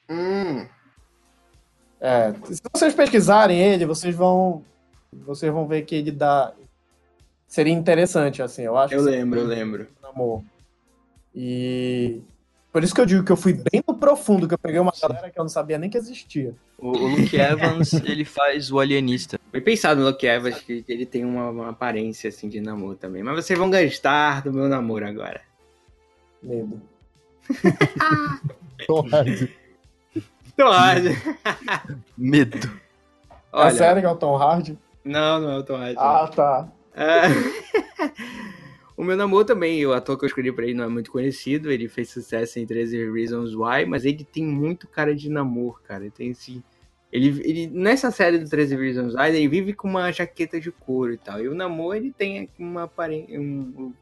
Hum, 0.09 0.65
É, 1.99 2.33
se 2.51 2.61
vocês 2.73 2.93
pesquisarem 2.93 3.61
ele, 3.61 3.85
vocês 3.85 4.15
vão. 4.15 4.63
Vocês 5.11 5.51
vão 5.51 5.67
ver 5.67 5.83
que 5.83 5.95
ele 5.95 6.11
dá. 6.11 6.53
Seria 7.47 7.73
interessante, 7.73 8.41
assim, 8.41 8.63
eu 8.63 8.77
acho. 8.77 8.93
eu 8.93 9.01
lembro, 9.01 9.39
eu 9.39 9.45
lembro. 9.45 9.87
amor. 10.03 10.43
E 11.33 12.21
por 12.71 12.83
isso 12.83 12.93
que 12.93 13.01
eu 13.01 13.05
digo 13.05 13.23
que 13.23 13.31
eu 13.31 13.37
fui 13.37 13.53
bem 13.53 13.83
no 13.87 13.95
profundo, 13.95 14.47
que 14.47 14.53
eu 14.53 14.59
peguei 14.59 14.79
uma 14.79 14.93
galera 15.01 15.29
que 15.29 15.39
eu 15.39 15.43
não 15.43 15.49
sabia 15.49 15.77
nem 15.77 15.89
que 15.89 15.97
existia. 15.97 16.53
O, 16.77 16.89
o 16.89 17.07
Luke 17.07 17.35
Evans, 17.35 17.93
ele 18.05 18.23
faz 18.23 18.71
o 18.71 18.79
alienista. 18.79 19.39
Foi 19.49 19.61
pensado 19.61 20.01
no 20.01 20.07
Luke 20.07 20.25
Evans 20.25 20.59
que 20.59 20.85
ele 20.87 21.05
tem 21.05 21.25
uma, 21.25 21.49
uma 21.49 21.69
aparência 21.69 22.29
assim 22.29 22.47
de 22.47 22.61
namoro 22.61 22.95
também. 22.95 23.23
Mas 23.23 23.43
vocês 23.43 23.57
vão 23.57 23.69
gastar 23.69 24.43
do 24.43 24.53
meu 24.53 24.69
namoro 24.69 25.07
agora. 25.07 25.41
Medo. 26.41 26.79
Tom 30.59 30.67
Hardy. 30.67 31.09
Então, 31.09 31.47
olha. 31.47 31.83
Medo. 32.17 32.71
é 33.53 33.71
sério 33.71 34.01
que 34.01 34.07
é 34.07 34.11
o 34.11 34.15
Tom 34.15 34.35
Hardy? 34.35 34.77
não, 35.05 35.39
não 35.39 35.51
é 35.51 35.57
o 35.57 35.63
Tom 35.63 35.77
Hardy. 35.77 35.95
Ah, 35.97 36.27
tá. 36.27 36.69
Ah, 36.93 37.29
o 38.97 39.03
meu 39.03 39.15
namoro 39.15 39.45
também, 39.45 39.85
o 39.85 39.93
ator 39.93 40.17
que 40.17 40.25
eu 40.25 40.27
escolhi 40.27 40.51
pra 40.51 40.65
ele 40.65 40.73
não 40.73 40.83
é 40.83 40.89
muito 40.89 41.11
conhecido, 41.11 41.71
ele 41.71 41.87
fez 41.87 42.09
sucesso 42.09 42.59
em 42.59 42.65
13 42.65 43.09
Reasons 43.09 43.55
Why, 43.55 43.85
mas 43.87 44.03
ele 44.03 44.25
tem 44.25 44.43
muito 44.43 44.85
cara 44.85 45.15
de 45.15 45.29
namoro, 45.29 45.79
cara. 45.87 46.03
Ele 46.03 46.11
tem 46.11 46.31
esse. 46.31 46.61
Ele, 47.11 47.41
ele, 47.43 47.67
nessa 47.67 48.11
série 48.11 48.37
do 48.37 48.47
13 48.47 48.75
Reasons 48.75 49.15
Why, 49.15 49.29
ele 49.29 49.47
vive 49.47 49.73
com 49.73 49.87
uma 49.87 50.11
jaqueta 50.11 50.59
de 50.59 50.71
couro 50.71 51.13
e 51.13 51.17
tal. 51.17 51.41
E 51.41 51.47
o 51.47 51.55
namoro, 51.55 51.95
ele 51.95 52.11
tem 52.11 52.49
uma 52.59 52.83
aparência. 52.83 53.39
Um, 53.39 53.93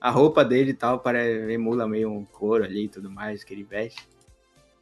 a 0.00 0.10
roupa 0.10 0.44
dele 0.44 0.70
e 0.70 0.74
tal, 0.74 1.00
para, 1.00 1.24
emula 1.52 1.86
meio 1.86 2.10
um 2.10 2.24
couro 2.24 2.64
ali 2.64 2.84
e 2.84 2.88
tudo 2.88 3.10
mais 3.10 3.44
que 3.44 3.52
ele 3.52 3.64
veste. 3.64 4.15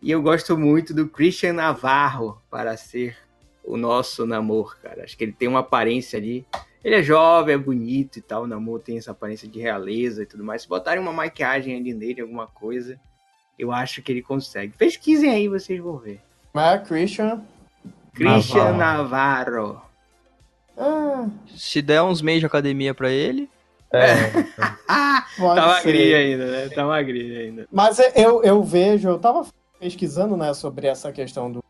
E 0.04 0.10
eu 0.10 0.20
gosto 0.20 0.58
muito 0.58 0.92
do 0.92 1.08
Christian 1.08 1.54
Navarro 1.54 2.38
para 2.50 2.76
ser 2.76 3.16
o 3.64 3.74
nosso 3.74 4.26
namoro, 4.26 4.76
cara. 4.82 5.02
Acho 5.02 5.16
que 5.16 5.24
ele 5.24 5.32
tem 5.32 5.48
uma 5.48 5.60
aparência 5.60 6.18
ali. 6.18 6.46
Ele 6.84 6.96
é 6.96 7.02
jovem, 7.02 7.54
é 7.54 7.58
bonito 7.58 8.18
e 8.18 8.20
tal. 8.20 8.42
O 8.42 8.46
Namor 8.46 8.80
tem 8.80 8.98
essa 8.98 9.12
aparência 9.12 9.48
de 9.48 9.58
realeza 9.58 10.22
e 10.22 10.26
tudo 10.26 10.44
mais. 10.44 10.60
Se 10.60 10.68
botarem 10.68 11.02
uma 11.02 11.10
maquiagem 11.10 11.74
ali 11.74 11.94
nele, 11.94 12.20
alguma 12.20 12.46
coisa, 12.46 13.00
eu 13.58 13.72
acho 13.72 14.02
que 14.02 14.12
ele 14.12 14.20
consegue. 14.20 14.76
Pesquisem 14.76 15.30
aí, 15.30 15.48
vocês 15.48 15.80
vão 15.80 15.96
ver. 15.96 16.20
Mas 16.52 16.82
é 16.82 16.84
Christian. 16.84 17.42
Christian 18.12 18.74
Navarro. 18.74 19.80
Ah, 20.76 21.26
Se 21.56 21.80
der 21.80 22.02
uns 22.02 22.20
meses 22.20 22.40
de 22.40 22.46
academia 22.46 22.92
pra 22.92 23.10
ele, 23.10 23.48
pode 25.38 25.60
tá 25.60 25.66
magrinho 25.66 26.14
ainda, 26.14 26.46
né? 26.50 26.68
Tá 26.68 26.84
magrinho 26.84 27.40
ainda. 27.40 27.68
Mas 27.72 27.98
eu, 28.14 28.42
eu 28.42 28.62
vejo, 28.62 29.08
eu 29.08 29.18
tava 29.18 29.46
pesquisando, 29.88 30.34
né, 30.34 30.54
sobre 30.54 30.86
essa 30.86 31.12
questão 31.12 31.52
do, 31.52 31.62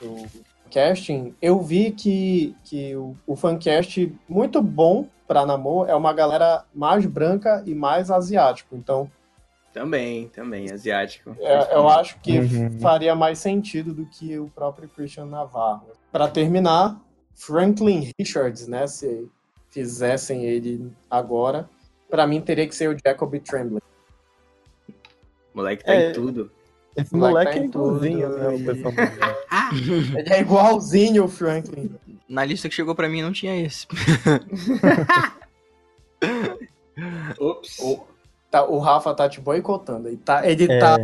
do 0.00 0.28
casting. 0.72 1.32
Eu 1.40 1.60
vi 1.62 1.92
que, 1.92 2.56
que 2.64 2.96
o, 2.96 3.16
o 3.28 3.36
fancast 3.36 4.12
muito 4.28 4.60
bom 4.60 5.08
pra 5.28 5.46
namoro 5.46 5.88
é 5.88 5.94
uma 5.94 6.12
galera 6.12 6.64
mais 6.74 7.06
branca 7.06 7.62
e 7.64 7.72
mais 7.76 8.10
asiático. 8.10 8.74
Então, 8.74 9.08
Também, 9.72 10.26
também, 10.30 10.68
asiático. 10.72 11.36
é, 11.38 11.76
eu 11.76 11.88
acho 11.88 12.18
que 12.18 12.40
Uhum. 12.40 12.80
faria 12.80 13.14
mais 13.14 13.38
sentido 13.38 13.94
do 13.94 14.04
que 14.06 14.36
o 14.36 14.48
próprio 14.50 14.88
Christian 14.88 15.26
Navarro. 15.26 15.86
Pra 16.10 16.26
terminar, 16.26 17.00
Franklin 17.36 18.10
Richards, 18.18 18.66
né, 18.66 18.84
se 18.88 19.28
fizessem 19.70 20.44
ele 20.44 20.92
agora, 21.08 21.70
pra 22.10 22.26
mim 22.26 22.40
teria 22.40 22.66
que 22.66 22.74
ser 22.74 22.88
o 22.90 22.96
Jacob 23.06 23.32
Tremblay. 23.40 23.80
O 24.88 25.58
moleque 25.58 25.84
tá 25.84 25.94
É. 25.94 26.10
em 26.10 26.12
tudo. 26.12 26.50
Esse 26.96 27.14
Moleque 27.16 27.34
moleque 27.34 27.52
tá 27.52 27.58
é 27.58 27.64
em 27.64 27.70
tudo, 27.70 28.06
igualzinho, 28.06 28.28
né? 28.28 28.48
O 28.48 28.64
personagem. 28.64 29.18
Ele 30.18 30.32
é 30.32 30.40
igualzinho 30.40 31.24
o 31.24 31.28
Franklin. 31.28 31.90
na 32.28 32.44
lista 32.44 32.68
que 32.68 32.74
chegou 32.74 32.94
pra 32.94 33.08
mim 33.08 33.20
não 33.22 33.32
tinha 33.32 33.56
esse. 33.60 33.86
Ops. 37.38 37.76
Tá, 38.50 38.64
o 38.64 38.78
Rafa 38.78 39.12
tá 39.14 39.28
te 39.28 39.40
boicotando. 39.40 40.06
Ele 40.08 40.16
tá, 40.18 40.48
ele 40.48 40.70
É, 40.70 40.78
tá 40.78 40.96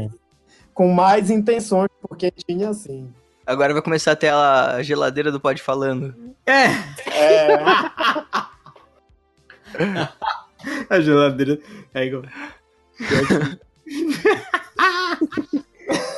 com 0.73 0.93
mais 0.93 1.31
intenções, 1.31 1.91
porque 2.01 2.31
tinha 2.31 2.71
assim. 2.71 3.13
Agora 3.45 3.73
vai 3.73 3.83
começar 3.83 4.13
a 4.13 4.17
ter 4.17 4.29
a 4.33 4.81
geladeira 4.83 5.33
do 5.33 5.41
Pode 5.41 5.61
Falando. 5.61 6.15
É, 6.47 6.67
É, 7.11 7.59
a 10.89 11.01
geladeira 11.01 11.59
é 11.93 12.05
igual. 12.05 12.23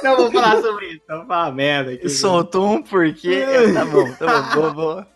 Não 0.02 0.16
vou 0.16 0.32
falar 0.32 0.60
sobre 0.62 0.86
isso, 0.92 1.02
não 1.08 1.18
vou 1.18 1.26
falar 1.26 1.52
merda 1.52 1.92
aqui. 1.92 2.08
Soltou 2.08 2.70
um 2.72 2.82
porquê. 2.82 3.44
tá 3.74 3.84
bom, 3.84 4.12
tá 4.14 4.42
bom, 4.42 4.54
boa, 4.54 4.70
boa. 4.74 5.06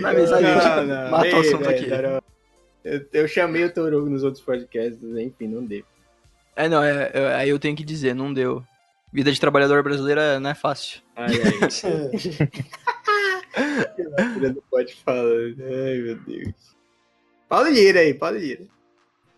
Na 0.00 0.14
gente 0.14 0.30
Não, 0.30 0.40
não, 0.86 1.10
matou 1.10 1.32
o 1.32 1.42
ei, 1.42 1.48
assunto 1.48 1.64
velho, 1.64 1.76
aqui. 1.78 1.88
Tarô. 1.88 2.22
Eu, 2.84 3.06
eu 3.12 3.28
chamei 3.28 3.64
o 3.64 3.72
Torugo 3.72 4.08
nos 4.10 4.22
outros 4.22 4.42
podcasts, 4.44 5.02
enfim, 5.02 5.48
não 5.48 5.64
deu. 5.64 5.82
É, 6.56 6.68
não, 6.68 6.80
é, 6.82 7.10
é- 7.12 7.34
aí 7.34 7.48
eu 7.48 7.58
tenho 7.58 7.74
que 7.76 7.84
dizer, 7.84 8.14
não 8.14 8.32
deu. 8.32 8.62
Vida 9.12 9.30
de 9.32 9.40
trabalhador 9.40 9.82
brasileira 9.82 10.38
não 10.40 10.50
é 10.50 10.54
fácil. 10.54 11.00
Olha 11.16 11.28
aí. 11.28 11.34
não 14.54 14.62
pode 14.70 14.94
falar. 14.96 15.22
Ai, 15.22 15.98
meu 15.98 16.16
Deus. 16.26 16.74
Paulo 17.48 17.68
Lira 17.70 18.00
aí, 18.00 18.14
Paulo 18.14 18.36
Lira. 18.38 18.64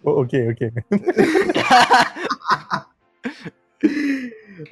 o- 0.03 0.21
ok, 0.23 0.51
ok. 0.51 0.71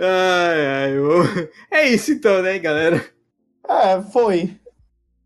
Ai, 0.01 0.67
ai, 0.67 0.99
ô. 0.99 1.23
É 1.71 1.89
isso 1.89 2.13
então, 2.13 2.43
né, 2.43 2.59
galera? 2.59 3.05
é, 3.69 4.01
foi. 4.03 4.57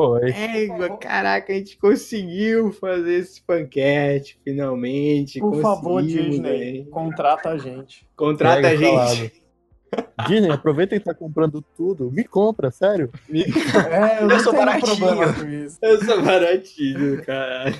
Foi. 0.01 0.31
Égua, 0.31 0.97
caraca, 0.97 1.53
a 1.53 1.57
gente 1.57 1.77
conseguiu 1.77 2.73
fazer 2.73 3.15
esse 3.15 3.43
panquete, 3.43 4.39
finalmente. 4.45 5.41
Por 5.41 5.61
favor, 5.61 6.01
conseguimos, 6.03 6.31
Disney, 6.37 6.83
né? 6.85 6.91
contrata 6.91 7.51
a 7.51 7.59
gente. 7.59 8.07
Contrata 8.17 8.59
a 8.59 8.63
Pega 8.63 8.77
gente. 8.77 8.95
falado. 8.95 10.29
Disney, 10.29 10.51
aproveita 10.51 10.99
que 10.99 11.05
tá 11.05 11.15
comprando 11.15 11.65
tudo. 11.77 12.13
Me 12.13 12.23
compra, 12.23 12.71
sério. 12.71 13.11
É, 13.33 14.19
eu, 14.19 14.23
Eu 14.23 14.29
não 14.29 14.39
sou 14.41 14.53
baratinho. 14.53 14.97
problema 14.99 15.33
com 15.33 15.49
isso. 15.49 15.79
Eu 15.83 16.05
sou 16.05 16.23
baratinho, 16.23 17.25
caralho. 17.25 17.75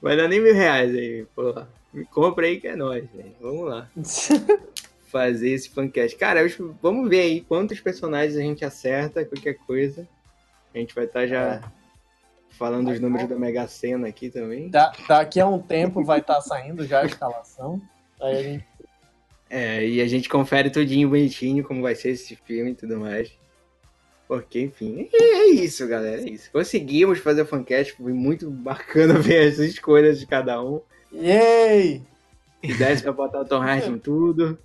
Vai 0.00 0.16
dar 0.16 0.28
nem 0.28 0.40
mil 0.40 0.54
reais 0.54 0.94
aí, 0.94 1.26
porra. 1.34 1.68
Me 1.94 2.04
compra 2.04 2.46
aí 2.46 2.60
que 2.60 2.66
é 2.66 2.76
nóis, 2.76 3.08
velho. 3.14 3.32
Vamos 3.40 3.68
lá. 3.70 3.88
Fazer 5.10 5.50
esse 5.50 5.70
fancast. 5.70 6.16
Cara, 6.16 6.40
vamos 6.82 7.08
ver 7.08 7.20
aí 7.20 7.40
quantos 7.40 7.80
personagens 7.80 8.36
a 8.36 8.40
gente 8.40 8.64
acerta, 8.64 9.24
qualquer 9.24 9.54
coisa. 9.54 10.06
A 10.74 10.78
gente 10.78 10.92
vai 10.94 11.04
estar 11.04 11.24
já 11.26 11.54
É. 11.54 11.60
falando 12.50 12.90
os 12.90 12.98
números 12.98 13.28
da 13.28 13.36
Mega 13.38 13.66
Sena 13.68 14.08
aqui 14.08 14.28
também. 14.28 14.68
Da- 14.68 14.92
daqui 15.08 15.38
a 15.38 15.46
um 15.46 15.60
tempo 15.60 16.02
vai 16.02 16.18
estar 16.18 16.40
saindo 16.40 16.84
já 16.84 17.02
a 17.02 17.06
escalação. 17.06 17.80
Aí 18.20 18.36
a 18.36 18.42
gente 18.42 18.64
É, 19.50 19.86
e 19.86 20.00
a 20.00 20.08
gente 20.08 20.28
confere 20.28 20.68
tudinho 20.68 21.08
bonitinho 21.10 21.62
como 21.62 21.80
vai 21.80 21.94
ser 21.94 22.10
esse 22.10 22.34
filme 22.34 22.72
e 22.72 22.74
tudo 22.74 22.98
mais. 22.98 23.30
Porque, 24.26 24.62
enfim, 24.62 25.08
é 25.12 25.16
é 25.16 25.46
isso, 25.50 25.86
galera. 25.86 26.22
É 26.22 26.30
isso. 26.30 26.50
Conseguimos 26.50 27.20
fazer 27.20 27.42
o 27.42 27.46
fancast. 27.46 27.92
Foi 27.92 28.12
muito 28.12 28.50
bacana 28.50 29.14
ver 29.20 29.46
as 29.46 29.58
escolhas 29.58 30.18
de 30.18 30.26
cada 30.26 30.60
um. 30.60 30.80
Yay! 31.14 32.02
Ideias 32.62 33.02
pra 33.02 33.12
botar 33.12 33.40
o 33.40 33.44
Tom 33.44 33.60
Hardy 33.62 33.90
em 33.90 33.98
tudo. 33.98 34.58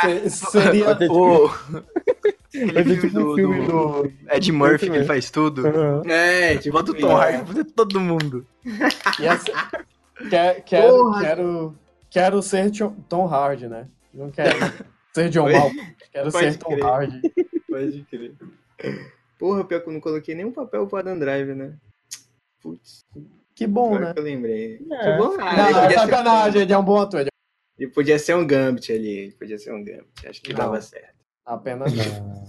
Se- 0.00 0.30
seria, 0.30 0.96
Ô, 1.10 1.46
Aquele 1.46 2.84
filme 2.84 3.00
tipo 3.00 3.18
do, 3.20 3.34
filme 3.34 3.60
do 3.66 4.02
do. 4.02 4.12
Ed 4.30 4.52
Murphy 4.52 4.90
que 4.90 4.96
ele 4.96 5.04
faz 5.04 5.30
tudo. 5.30 5.66
Aham. 5.66 6.02
É, 6.06 6.56
tipo, 6.58 6.76
Bota 6.76 6.90
o 6.92 6.94
Tom 6.94 7.16
Hardy 7.16 7.38
pra 7.38 7.46
fazer 7.46 7.64
todo 7.64 8.00
mundo. 8.00 8.46
E 9.20 9.26
essa- 9.26 9.70
quer- 10.28 10.62
quero, 10.64 10.88
Porra. 10.96 11.20
quero, 11.22 11.78
quero 12.10 12.42
ser 12.42 12.70
Tom 13.08 13.26
Hardy, 13.26 13.68
né? 13.68 13.86
Não 14.12 14.30
quero 14.30 14.58
ser 15.14 15.30
John 15.30 15.50
Malkovich, 15.50 15.96
quero 16.12 16.32
pode 16.32 16.52
ser 16.52 16.58
Tom 16.58 16.70
crer. 16.70 16.84
Hardy. 16.84 17.20
Pode 17.70 18.06
crer. 18.10 18.34
Porra, 19.38 19.64
pior 19.64 19.80
que 19.80 19.88
eu 19.88 19.92
não 19.92 20.00
coloquei 20.00 20.34
nenhum 20.34 20.52
papel 20.52 20.86
pro 20.86 20.98
Adam 20.98 21.18
Drive, 21.18 21.54
né? 21.54 21.74
Putz, 22.60 23.04
Que 23.54 23.66
bom, 23.66 23.88
agora 23.88 24.06
né? 24.06 24.14
que 24.14 24.18
eu 24.18 24.24
lembrei. 24.24 24.74
É. 24.74 24.78
Que 24.78 25.18
bom, 25.18 25.36
ah, 25.40 25.56
Não, 25.56 25.68
ele, 25.68 25.78
é 25.78 25.82
podia 25.82 25.88
ser, 25.88 25.98
sacanagem, 25.98 26.62
ele 26.62 26.72
é 26.72 26.78
um 26.78 26.84
bom 26.84 27.00
ator. 27.00 27.20
ele 27.20 27.32
ele 27.78 27.90
podia 27.90 28.18
ser 28.18 28.36
um 28.36 28.46
Gambit 28.46 28.92
ali. 28.92 29.08
Ele 29.08 29.32
podia 29.32 29.58
ser 29.58 29.72
um 29.72 29.82
Gambit. 29.82 30.28
Acho 30.28 30.40
que 30.40 30.52
Não. 30.52 30.58
dava 30.58 30.80
certo. 30.80 31.16
Apenas 31.44 31.92
Não. 31.92 32.46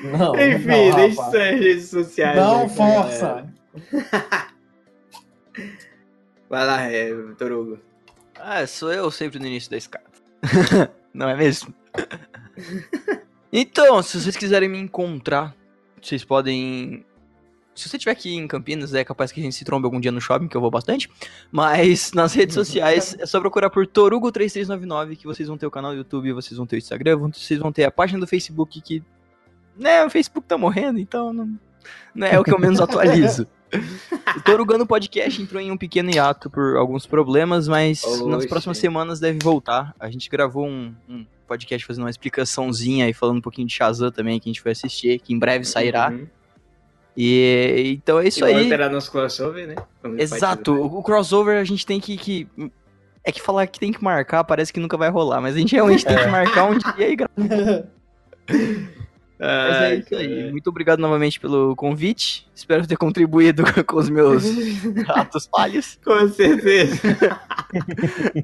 não. 0.18 0.34
Enfim, 0.34 0.66
não, 0.90 0.96
deixa 0.96 1.22
nas 1.22 1.32
redes 1.32 1.88
sociais. 1.90 2.36
Não 2.36 2.62
aí, 2.62 2.68
força. 2.70 3.46
Vai 6.48 6.66
lá, 6.66 6.82
é, 6.84 7.12
Vitor 7.12 7.52
Hugo. 7.52 7.78
Ah, 8.36 8.66
sou 8.66 8.90
eu 8.92 9.10
sempre 9.10 9.38
no 9.38 9.46
início 9.46 9.70
da 9.70 9.76
escada. 9.76 10.06
Não 11.12 11.28
é 11.28 11.36
mesmo? 11.36 11.74
então, 13.52 14.02
se 14.02 14.18
vocês 14.20 14.36
quiserem 14.36 14.68
me 14.68 14.78
encontrar, 14.78 15.54
vocês 16.00 16.24
podem. 16.24 17.04
Se 17.78 17.88
você 17.88 17.96
estiver 17.96 18.10
aqui 18.10 18.34
em 18.34 18.48
Campinas, 18.48 18.92
é 18.92 19.04
capaz 19.04 19.30
que 19.30 19.38
a 19.38 19.42
gente 19.42 19.54
se 19.54 19.64
trombe 19.64 19.84
algum 19.84 20.00
dia 20.00 20.10
no 20.10 20.20
shopping, 20.20 20.48
que 20.48 20.56
eu 20.56 20.60
vou 20.60 20.70
bastante. 20.70 21.08
Mas 21.50 22.10
nas 22.12 22.34
redes 22.34 22.54
sociais 22.54 23.14
é 23.20 23.24
só 23.24 23.38
procurar 23.38 23.70
por 23.70 23.86
Torugo3399, 23.86 25.16
que 25.16 25.26
vocês 25.26 25.48
vão 25.48 25.56
ter 25.56 25.66
o 25.66 25.70
canal 25.70 25.92
do 25.92 25.98
YouTube, 25.98 26.32
vocês 26.32 26.58
vão 26.58 26.66
ter 26.66 26.74
o 26.74 26.78
Instagram, 26.78 27.16
vocês 27.18 27.60
vão 27.60 27.70
ter 27.70 27.84
a 27.84 27.90
página 27.90 28.18
do 28.18 28.26
Facebook, 28.26 28.80
que. 28.80 29.00
Né, 29.78 30.04
o 30.04 30.10
Facebook 30.10 30.44
tá 30.48 30.58
morrendo, 30.58 30.98
então 30.98 31.32
não, 31.32 31.56
não 32.12 32.26
é 32.26 32.36
o 32.36 32.42
que 32.42 32.52
eu 32.52 32.58
menos 32.58 32.80
atualizo. 32.80 33.46
O 34.34 34.40
Torugano 34.40 34.86
Podcast 34.86 35.42
entrou 35.42 35.60
em 35.60 35.70
um 35.70 35.76
pequeno 35.76 36.10
hiato 36.10 36.48
por 36.48 36.78
alguns 36.78 37.04
problemas, 37.04 37.68
mas 37.68 38.02
nas 38.26 38.46
próximas 38.46 38.78
semanas 38.78 39.20
deve 39.20 39.38
voltar. 39.42 39.94
A 40.00 40.10
gente 40.10 40.30
gravou 40.30 40.66
um, 40.66 40.94
um 41.06 41.26
podcast 41.46 41.86
fazendo 41.86 42.04
uma 42.04 42.10
explicaçãozinha 42.10 43.06
e 43.10 43.12
falando 43.12 43.38
um 43.38 43.42
pouquinho 43.42 43.66
de 43.68 43.74
Shazam 43.74 44.10
também, 44.10 44.40
que 44.40 44.48
a 44.48 44.50
gente 44.50 44.62
foi 44.62 44.72
assistir, 44.72 45.20
que 45.20 45.34
em 45.34 45.38
breve 45.38 45.66
sairá. 45.66 46.08
Uhum. 46.08 46.26
E 47.16 47.94
então 48.02 48.18
é 48.20 48.28
isso 48.28 48.38
Igual 48.40 48.56
aí. 48.56 48.62
esperar 48.64 48.90
nosso 48.90 49.10
crossover, 49.10 49.66
né? 49.66 49.74
Quando 50.00 50.20
Exato, 50.20 50.72
o, 50.72 50.98
o 50.98 51.02
crossover 51.02 51.58
a 51.60 51.64
gente 51.64 51.84
tem 51.84 51.98
que, 52.00 52.16
que- 52.16 52.46
É 53.24 53.32
que 53.32 53.42
falar 53.42 53.66
que 53.66 53.80
tem 53.80 53.92
que 53.92 54.02
marcar 54.02 54.44
parece 54.44 54.72
que 54.72 54.78
nunca 54.80 54.96
vai 54.96 55.10
rolar, 55.10 55.40
mas 55.40 55.56
a 55.56 55.58
gente 55.58 55.74
realmente 55.74 56.04
tem 56.04 56.16
que 56.16 56.26
marcar 56.28 56.70
um 56.70 56.78
dia 56.78 57.08
e 57.10 57.16
gravar. 57.16 57.84
Mas 59.40 59.76
é 59.82 59.94
isso 59.94 60.16
aí. 60.16 60.50
Muito 60.50 60.66
obrigado 60.68 60.98
novamente 60.98 61.38
pelo 61.38 61.76
convite. 61.76 62.48
Espero 62.52 62.84
ter 62.88 62.96
contribuído 62.96 63.62
com 63.86 63.96
os 63.96 64.10
meus 64.10 64.42
atos 65.08 65.46
falhos. 65.46 65.96
Com 66.04 66.28
certeza. 66.28 67.00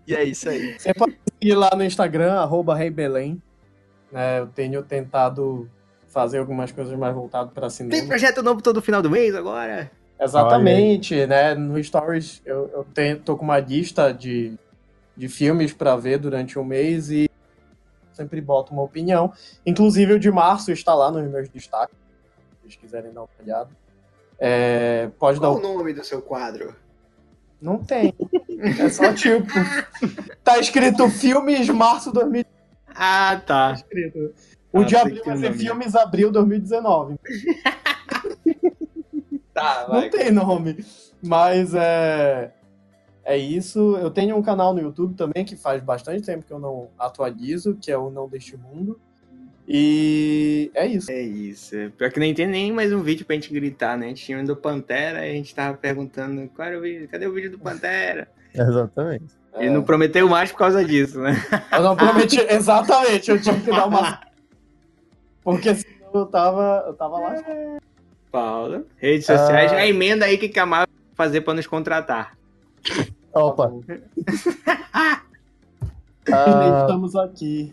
E 0.07 0.15
é 0.15 0.23
isso 0.23 0.49
aí. 0.49 0.79
Você 0.79 0.95
pode 0.95 1.17
seguir 1.33 1.57
lá 1.57 1.71
no 1.75 1.83
Instagram, 1.83 2.35
arroba 2.35 2.77
Rei 2.77 2.91
Belém. 2.91 3.43
né? 4.13 4.39
eu 4.39 4.47
tenho 4.47 4.85
tentado 4.85 5.69
fazer 6.15 6.39
algumas 6.39 6.71
coisas 6.71 6.97
mais 6.97 7.13
voltadas 7.13 7.53
para 7.53 7.63
Tem 7.63 7.71
cinema. 7.71 8.07
projeto 8.07 8.41
novo 8.41 8.63
todo 8.63 8.81
final 8.81 9.03
do 9.03 9.11
mês 9.11 9.35
agora? 9.35 9.91
Exatamente, 10.19 11.27
né? 11.27 11.55
No 11.55 11.83
Stories 11.83 12.41
eu, 12.47 12.71
eu 12.73 12.87
tenho, 12.95 13.19
tô 13.19 13.37
com 13.37 13.45
uma 13.45 13.59
lista 13.59 14.15
de, 14.15 14.55
de 15.17 15.29
filmes 15.29 15.73
para 15.73 15.97
ver 15.97 16.19
durante 16.19 16.57
um 16.57 16.65
mês 16.65 17.11
e 17.11 17.29
sempre 18.13 18.41
boto 18.41 18.73
uma 18.73 18.83
opinião. 18.83 19.33
Inclusive 19.67 20.13
o 20.13 20.21
de 20.21 20.31
março 20.31 20.71
está 20.71 20.95
lá 20.95 21.11
nos 21.11 21.29
meus 21.29 21.49
destaques, 21.49 21.97
se 21.97 22.63
vocês 22.63 22.77
quiserem 22.77 23.13
dar 23.13 23.23
uma 23.23 23.29
olhada. 23.43 23.71
É, 24.39 25.11
pode 25.19 25.41
dar 25.41 25.49
Qual 25.49 25.57
o 25.57 25.59
o 25.59 25.77
nome 25.79 25.93
do 25.93 26.05
seu 26.05 26.23
quadro? 26.23 26.77
Não 27.61 27.79
tem. 27.79 28.15
É 28.79 28.89
só 28.89 29.13
tipo. 29.13 29.47
Tá 30.45 30.59
escrito 30.59 31.09
filmes 31.09 31.67
março 31.71 32.13
2019. 32.13 32.47
Ah, 32.95 33.41
tá. 33.45 33.73
escrito. 33.73 34.35
O 34.75 34.81
Ah, 34.81 34.85
de 34.85 34.97
abril 34.97 35.23
vai 35.25 35.37
ser 35.37 35.53
filmes 35.53 35.95
abril 35.95 36.33
2019. 36.33 37.15
Tá, 39.55 39.87
Não 39.89 40.11
tem 40.11 40.33
nome. 40.33 40.85
Mas 41.23 41.73
é. 41.75 42.51
É 43.25 43.39
isso. 43.39 43.97
Eu 43.97 44.11
tenho 44.11 44.37
um 44.37 44.43
canal 44.43 44.75
no 44.75 44.81
YouTube 44.81 45.15
também 45.15 45.45
que 45.45 45.55
faz 45.55 45.81
bastante 45.81 46.23
tempo 46.27 46.45
que 46.45 46.53
eu 46.53 46.59
não 46.59 46.89
atualizo, 46.99 47.79
que 47.81 47.91
é 47.93 47.97
o 47.97 48.11
Não 48.11 48.29
Deste 48.29 48.57
Mundo. 48.57 48.99
E 49.67 50.73
é 50.75 50.87
isso. 50.87 51.11
É 51.11 51.23
isso. 51.23 51.77
Pior 51.97 52.11
que 52.11 52.19
nem 52.19 52.35
tem 52.35 52.49
nem 52.49 52.73
mais 52.73 52.93
um 52.93 53.01
vídeo 53.01 53.25
pra 53.25 53.35
gente 53.37 53.53
gritar, 53.55 53.97
né? 53.97 54.07
A 54.07 54.09
gente 54.09 54.25
tinha 54.25 54.39
um 54.39 54.45
do 54.45 54.57
Pantera 54.57 55.25
e 55.25 55.31
a 55.31 55.35
gente 55.35 55.55
tava 55.55 55.77
perguntando 55.79 56.51
qual 56.55 56.67
era 56.67 56.77
o 56.77 56.83
vídeo, 56.83 57.09
cadê 57.09 57.27
o 57.29 57.33
vídeo 57.33 57.53
do 57.53 57.59
Pantera? 57.59 58.27
Exatamente. 58.53 59.37
Ele 59.55 59.71
não 59.71 59.85
prometeu 59.85 60.29
mais 60.29 60.51
por 60.51 60.59
causa 60.59 60.85
disso, 60.85 61.21
né? 61.21 61.37
Eu 61.71 61.83
não 61.83 61.95
prometi. 61.97 62.41
Exatamente, 62.51 63.31
eu 63.31 63.41
tive 63.41 63.61
que 63.61 63.71
dar 63.71 63.87
uma. 63.87 64.21
Porque 65.45 65.75
senão 65.75 65.95
eu 66.15 66.27
tava, 66.27 66.85
eu 66.89 66.95
tava 66.95 67.19
lá. 67.19 67.35
Paulo, 68.33 68.87
redes 68.97 69.27
sociais, 69.27 69.71
Ah. 69.71 69.77
já 69.77 69.87
emenda 69.87 70.25
aí 70.25 70.35
o 70.35 70.39
que 70.41 70.49
que 70.49 70.59
a 70.59 70.67
Marvel 70.67 70.89
vai 71.09 71.15
fazer 71.29 71.43
pra 71.43 71.55
nos 71.55 71.67
contratar. 71.67 72.37
Opa. 73.33 73.71
Ah, 76.33 76.81
Estamos 76.83 77.15
aqui. 77.17 77.73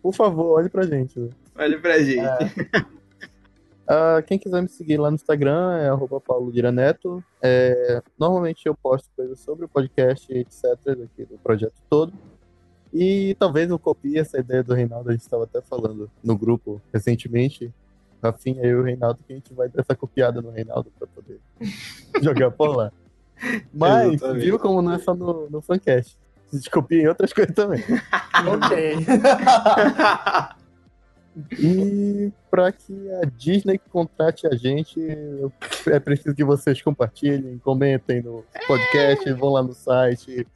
por 0.00 0.14
favor, 0.14 0.58
olhe 0.58 0.68
pra 0.68 0.84
gente. 0.84 1.28
Olha 1.56 1.80
pra 1.80 1.98
gente. 1.98 2.20
É. 2.20 2.38
Ah, 3.90 4.20
quem 4.20 4.38
quiser 4.38 4.60
me 4.60 4.68
seguir 4.68 4.98
lá 4.98 5.10
no 5.10 5.14
Instagram 5.14 5.78
é 5.78 5.88
arroba 5.88 6.20
Paulo 6.20 6.50
Lira 6.50 6.70
Neto. 6.70 7.24
É, 7.40 8.02
normalmente 8.18 8.66
eu 8.66 8.74
posto 8.74 9.08
coisas 9.16 9.40
sobre 9.40 9.64
o 9.64 9.68
podcast 9.68 10.30
e 10.30 10.40
etc. 10.40 10.62
Daqui 10.84 11.24
do 11.24 11.38
projeto 11.42 11.72
todo. 11.88 12.12
E 12.92 13.36
talvez 13.38 13.70
eu 13.70 13.78
copie 13.78 14.18
essa 14.18 14.38
ideia 14.38 14.62
do 14.62 14.74
Reinaldo, 14.74 15.10
a 15.10 15.12
gente 15.12 15.22
estava 15.22 15.44
até 15.44 15.60
falando 15.60 16.10
no 16.22 16.36
grupo 16.36 16.80
recentemente. 16.92 17.72
Rafinha, 18.22 18.62
eu 18.62 18.78
e 18.78 18.80
o 18.80 18.82
Reinaldo, 18.82 19.20
que 19.26 19.32
a 19.32 19.36
gente 19.36 19.54
vai 19.54 19.68
dar 19.68 19.82
essa 19.82 19.94
copiada 19.94 20.42
no 20.42 20.50
Reinaldo 20.50 20.90
para 20.98 21.06
poder 21.06 21.38
jogar 22.22 22.50
por 22.50 22.76
lá. 22.76 22.92
Mas, 23.72 24.14
Exatamente. 24.14 24.44
viu 24.44 24.58
como 24.58 24.82
não 24.82 24.92
é 24.92 24.98
só 24.98 25.14
no, 25.14 25.48
no 25.48 25.60
fancast. 25.60 26.18
A 26.52 26.56
gente 26.56 26.70
copia 26.70 27.02
em 27.02 27.06
outras 27.06 27.32
coisas 27.32 27.54
também. 27.54 27.82
Ok. 28.46 28.96
E 31.52 32.32
para 32.50 32.72
que 32.72 32.92
a 33.22 33.26
Disney 33.36 33.78
contrate 33.90 34.46
a 34.46 34.56
gente, 34.56 35.00
é 35.86 36.00
preciso 36.00 36.34
que 36.34 36.42
vocês 36.42 36.82
compartilhem, 36.82 37.58
comentem 37.58 38.22
no 38.22 38.44
podcast, 38.66 39.32
vão 39.34 39.50
lá 39.50 39.62
no 39.62 39.72
site, 39.72 40.46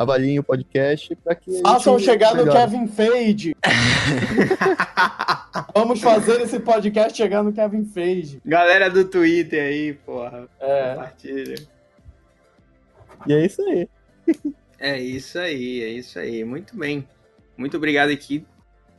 avaliem 0.00 0.38
o 0.38 0.42
podcast 0.42 1.14
para 1.16 1.34
que 1.34 1.60
Façam 1.60 1.98
chegar 1.98 2.34
no. 2.34 2.50
Kevin 2.50 2.88
Feige. 2.88 3.54
Vamos 5.76 6.00
fazer 6.00 6.40
esse 6.40 6.58
podcast 6.58 7.14
chegar 7.14 7.42
no 7.42 7.52
Kevin 7.52 7.84
Feige. 7.84 8.40
Galera 8.42 8.88
do 8.88 9.04
Twitter 9.04 9.62
aí, 9.62 9.92
porra, 9.92 10.48
É. 10.58 10.94
compartilha. 10.94 11.54
E 13.26 13.32
é 13.34 13.44
isso 13.44 13.62
aí. 13.62 13.88
É 14.78 14.98
isso 14.98 15.38
aí, 15.38 15.82
é 15.82 15.88
isso 15.88 16.18
aí. 16.18 16.44
Muito 16.44 16.74
bem. 16.74 17.06
Muito 17.54 17.76
obrigado 17.76 18.08
aqui. 18.08 18.46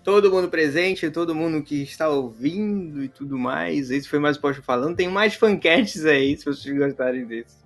Todo 0.04 0.32
mundo 0.32 0.50
presente, 0.50 1.10
todo 1.10 1.34
mundo 1.34 1.64
que 1.64 1.82
está 1.82 2.10
ouvindo 2.10 3.04
e 3.04 3.10
tudo 3.10 3.40
mais. 3.40 3.90
Esse 3.90 4.08
foi 4.08 4.20
mais 4.20 4.38
o 4.38 4.42
Posto 4.42 4.62
Falando. 4.62 4.96
Tem 4.96 5.10
mais 5.10 5.34
fancasts 5.34 6.06
aí, 6.06 6.38
se 6.38 6.46
vocês 6.46 6.78
gostarem 6.78 7.26
desse. 7.26 7.60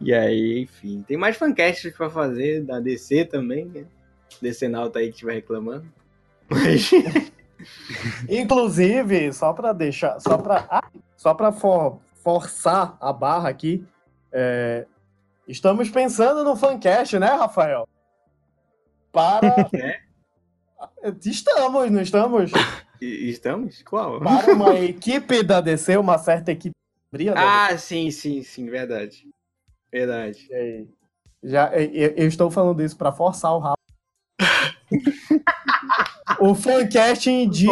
E 0.00 0.14
aí, 0.14 0.60
enfim. 0.62 1.04
Tem 1.06 1.16
mais 1.16 1.36
fancasts 1.36 1.92
pra 1.96 2.08
fazer, 2.08 2.62
da 2.64 2.78
DC 2.80 3.24
também, 3.24 3.64
né? 3.66 3.84
DC 4.40 4.68
Nauta 4.68 4.98
aí 5.00 5.06
que 5.06 5.14
estiver 5.14 5.34
reclamando. 5.34 5.86
Mas... 6.48 6.90
Inclusive, 8.28 9.32
só 9.32 9.52
pra 9.52 9.72
deixar, 9.72 10.20
só 10.20 10.38
pra, 10.38 10.66
ah, 10.70 10.88
só 11.16 11.34
pra 11.34 11.50
for- 11.52 11.98
forçar 12.22 12.96
a 13.00 13.12
barra 13.12 13.48
aqui, 13.48 13.84
é, 14.30 14.86
estamos 15.46 15.90
pensando 15.90 16.44
no 16.44 16.54
fancast, 16.56 17.18
né, 17.18 17.26
Rafael? 17.28 17.88
Para. 19.12 19.68
É? 19.74 21.12
Estamos, 21.24 21.90
não 21.90 22.00
estamos? 22.00 22.52
Estamos? 23.00 23.82
Qual? 23.82 24.20
Para 24.20 24.52
uma 24.52 24.78
equipe 24.78 25.42
da 25.42 25.60
DC, 25.60 25.96
uma 25.96 26.18
certa 26.18 26.52
equipe 26.52 26.72
da 27.12 27.34
Ah, 27.66 27.76
sim, 27.76 28.12
sim, 28.12 28.44
sim, 28.44 28.66
verdade. 28.70 29.26
Verdade. 29.92 30.38
DC. 30.48 30.86
Já, 31.42 31.72
eu, 31.76 32.14
eu 32.16 32.26
estou 32.28 32.50
falando 32.50 32.82
isso 32.82 32.96
pra 32.96 33.12
forçar 33.12 33.52
o 33.54 33.58
Rafa. 33.58 33.76
o 36.40 36.54
fancasting 36.54 37.48
de 37.48 37.66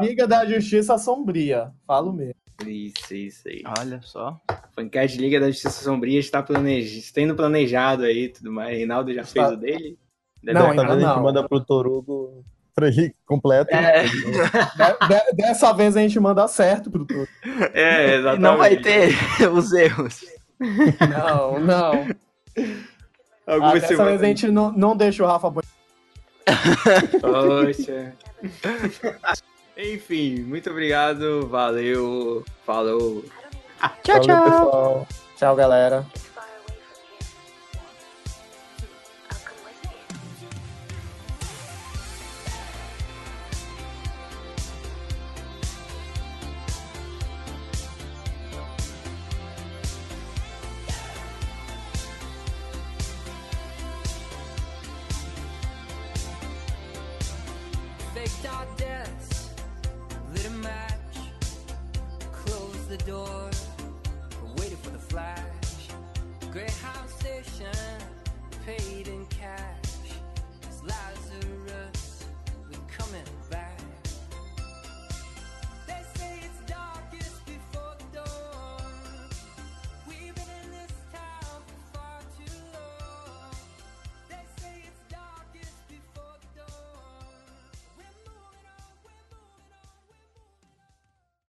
Liga 0.00 0.26
da 0.26 0.44
Justiça 0.46 0.96
Sombria. 0.98 1.70
Falo 1.86 2.12
mesmo. 2.12 2.34
Isso, 2.66 3.14
isso 3.14 3.48
aí. 3.48 3.62
Olha 3.78 4.00
só. 4.02 4.40
Fancast 4.74 5.18
Liga 5.18 5.40
da 5.40 5.50
Justiça 5.50 5.82
Sombria 5.82 6.18
está 6.20 6.42
planejado, 6.42 7.02
sendo 7.02 7.34
planejado 7.34 8.04
aí 8.04 8.24
e 8.24 8.28
tudo 8.28 8.52
mais. 8.52 8.76
Reinaldo 8.76 9.12
já 9.12 9.22
Está- 9.22 9.48
fez 9.48 9.58
o 9.58 9.60
dele. 9.60 9.98
Deve 10.42 10.58
Não, 10.58 10.70
ainda 10.70 10.82
Talvez 10.82 11.04
a 11.04 11.06
gente 11.08 11.16
não. 11.16 11.22
manda 11.22 11.48
pro 11.48 11.60
Torugo 11.64 12.44
Free 12.74 13.14
completo. 13.26 13.72
É, 13.74 14.04
De- 14.08 14.08
de- 14.08 15.36
dessa 15.36 15.72
vez 15.72 15.96
a 15.96 16.00
gente 16.00 16.18
manda 16.18 16.46
certo 16.48 16.90
pro 16.90 17.04
todo. 17.04 17.28
é 17.74 18.08
E 18.08 18.14
exatamente. 18.14 18.40
não 18.42 18.56
vai 18.56 18.76
ter 18.76 19.12
os 19.52 19.72
erros. 19.72 20.24
Não, 20.60 21.58
não. 21.60 22.06
Ah, 23.46 23.54
Algumas 23.54 23.74
dessa 23.74 23.88
semanas. 23.88 24.10
vez 24.12 24.22
a 24.22 24.26
gente 24.26 24.48
não, 24.48 24.70
não 24.72 24.96
deixa 24.96 25.24
o 25.24 25.26
Rafa 25.26 25.50
boi- 25.50 25.62
Poxa. 27.20 28.12
Enfim, 29.76 30.40
muito 30.42 30.70
obrigado. 30.70 31.46
Valeu. 31.48 32.44
Falou. 32.66 33.24
Tchau, 34.04 34.16
Valeu, 34.16 34.22
tchau. 34.22 34.44
pessoal. 34.44 35.08
Tchau, 35.36 35.56
galera. 35.56 36.06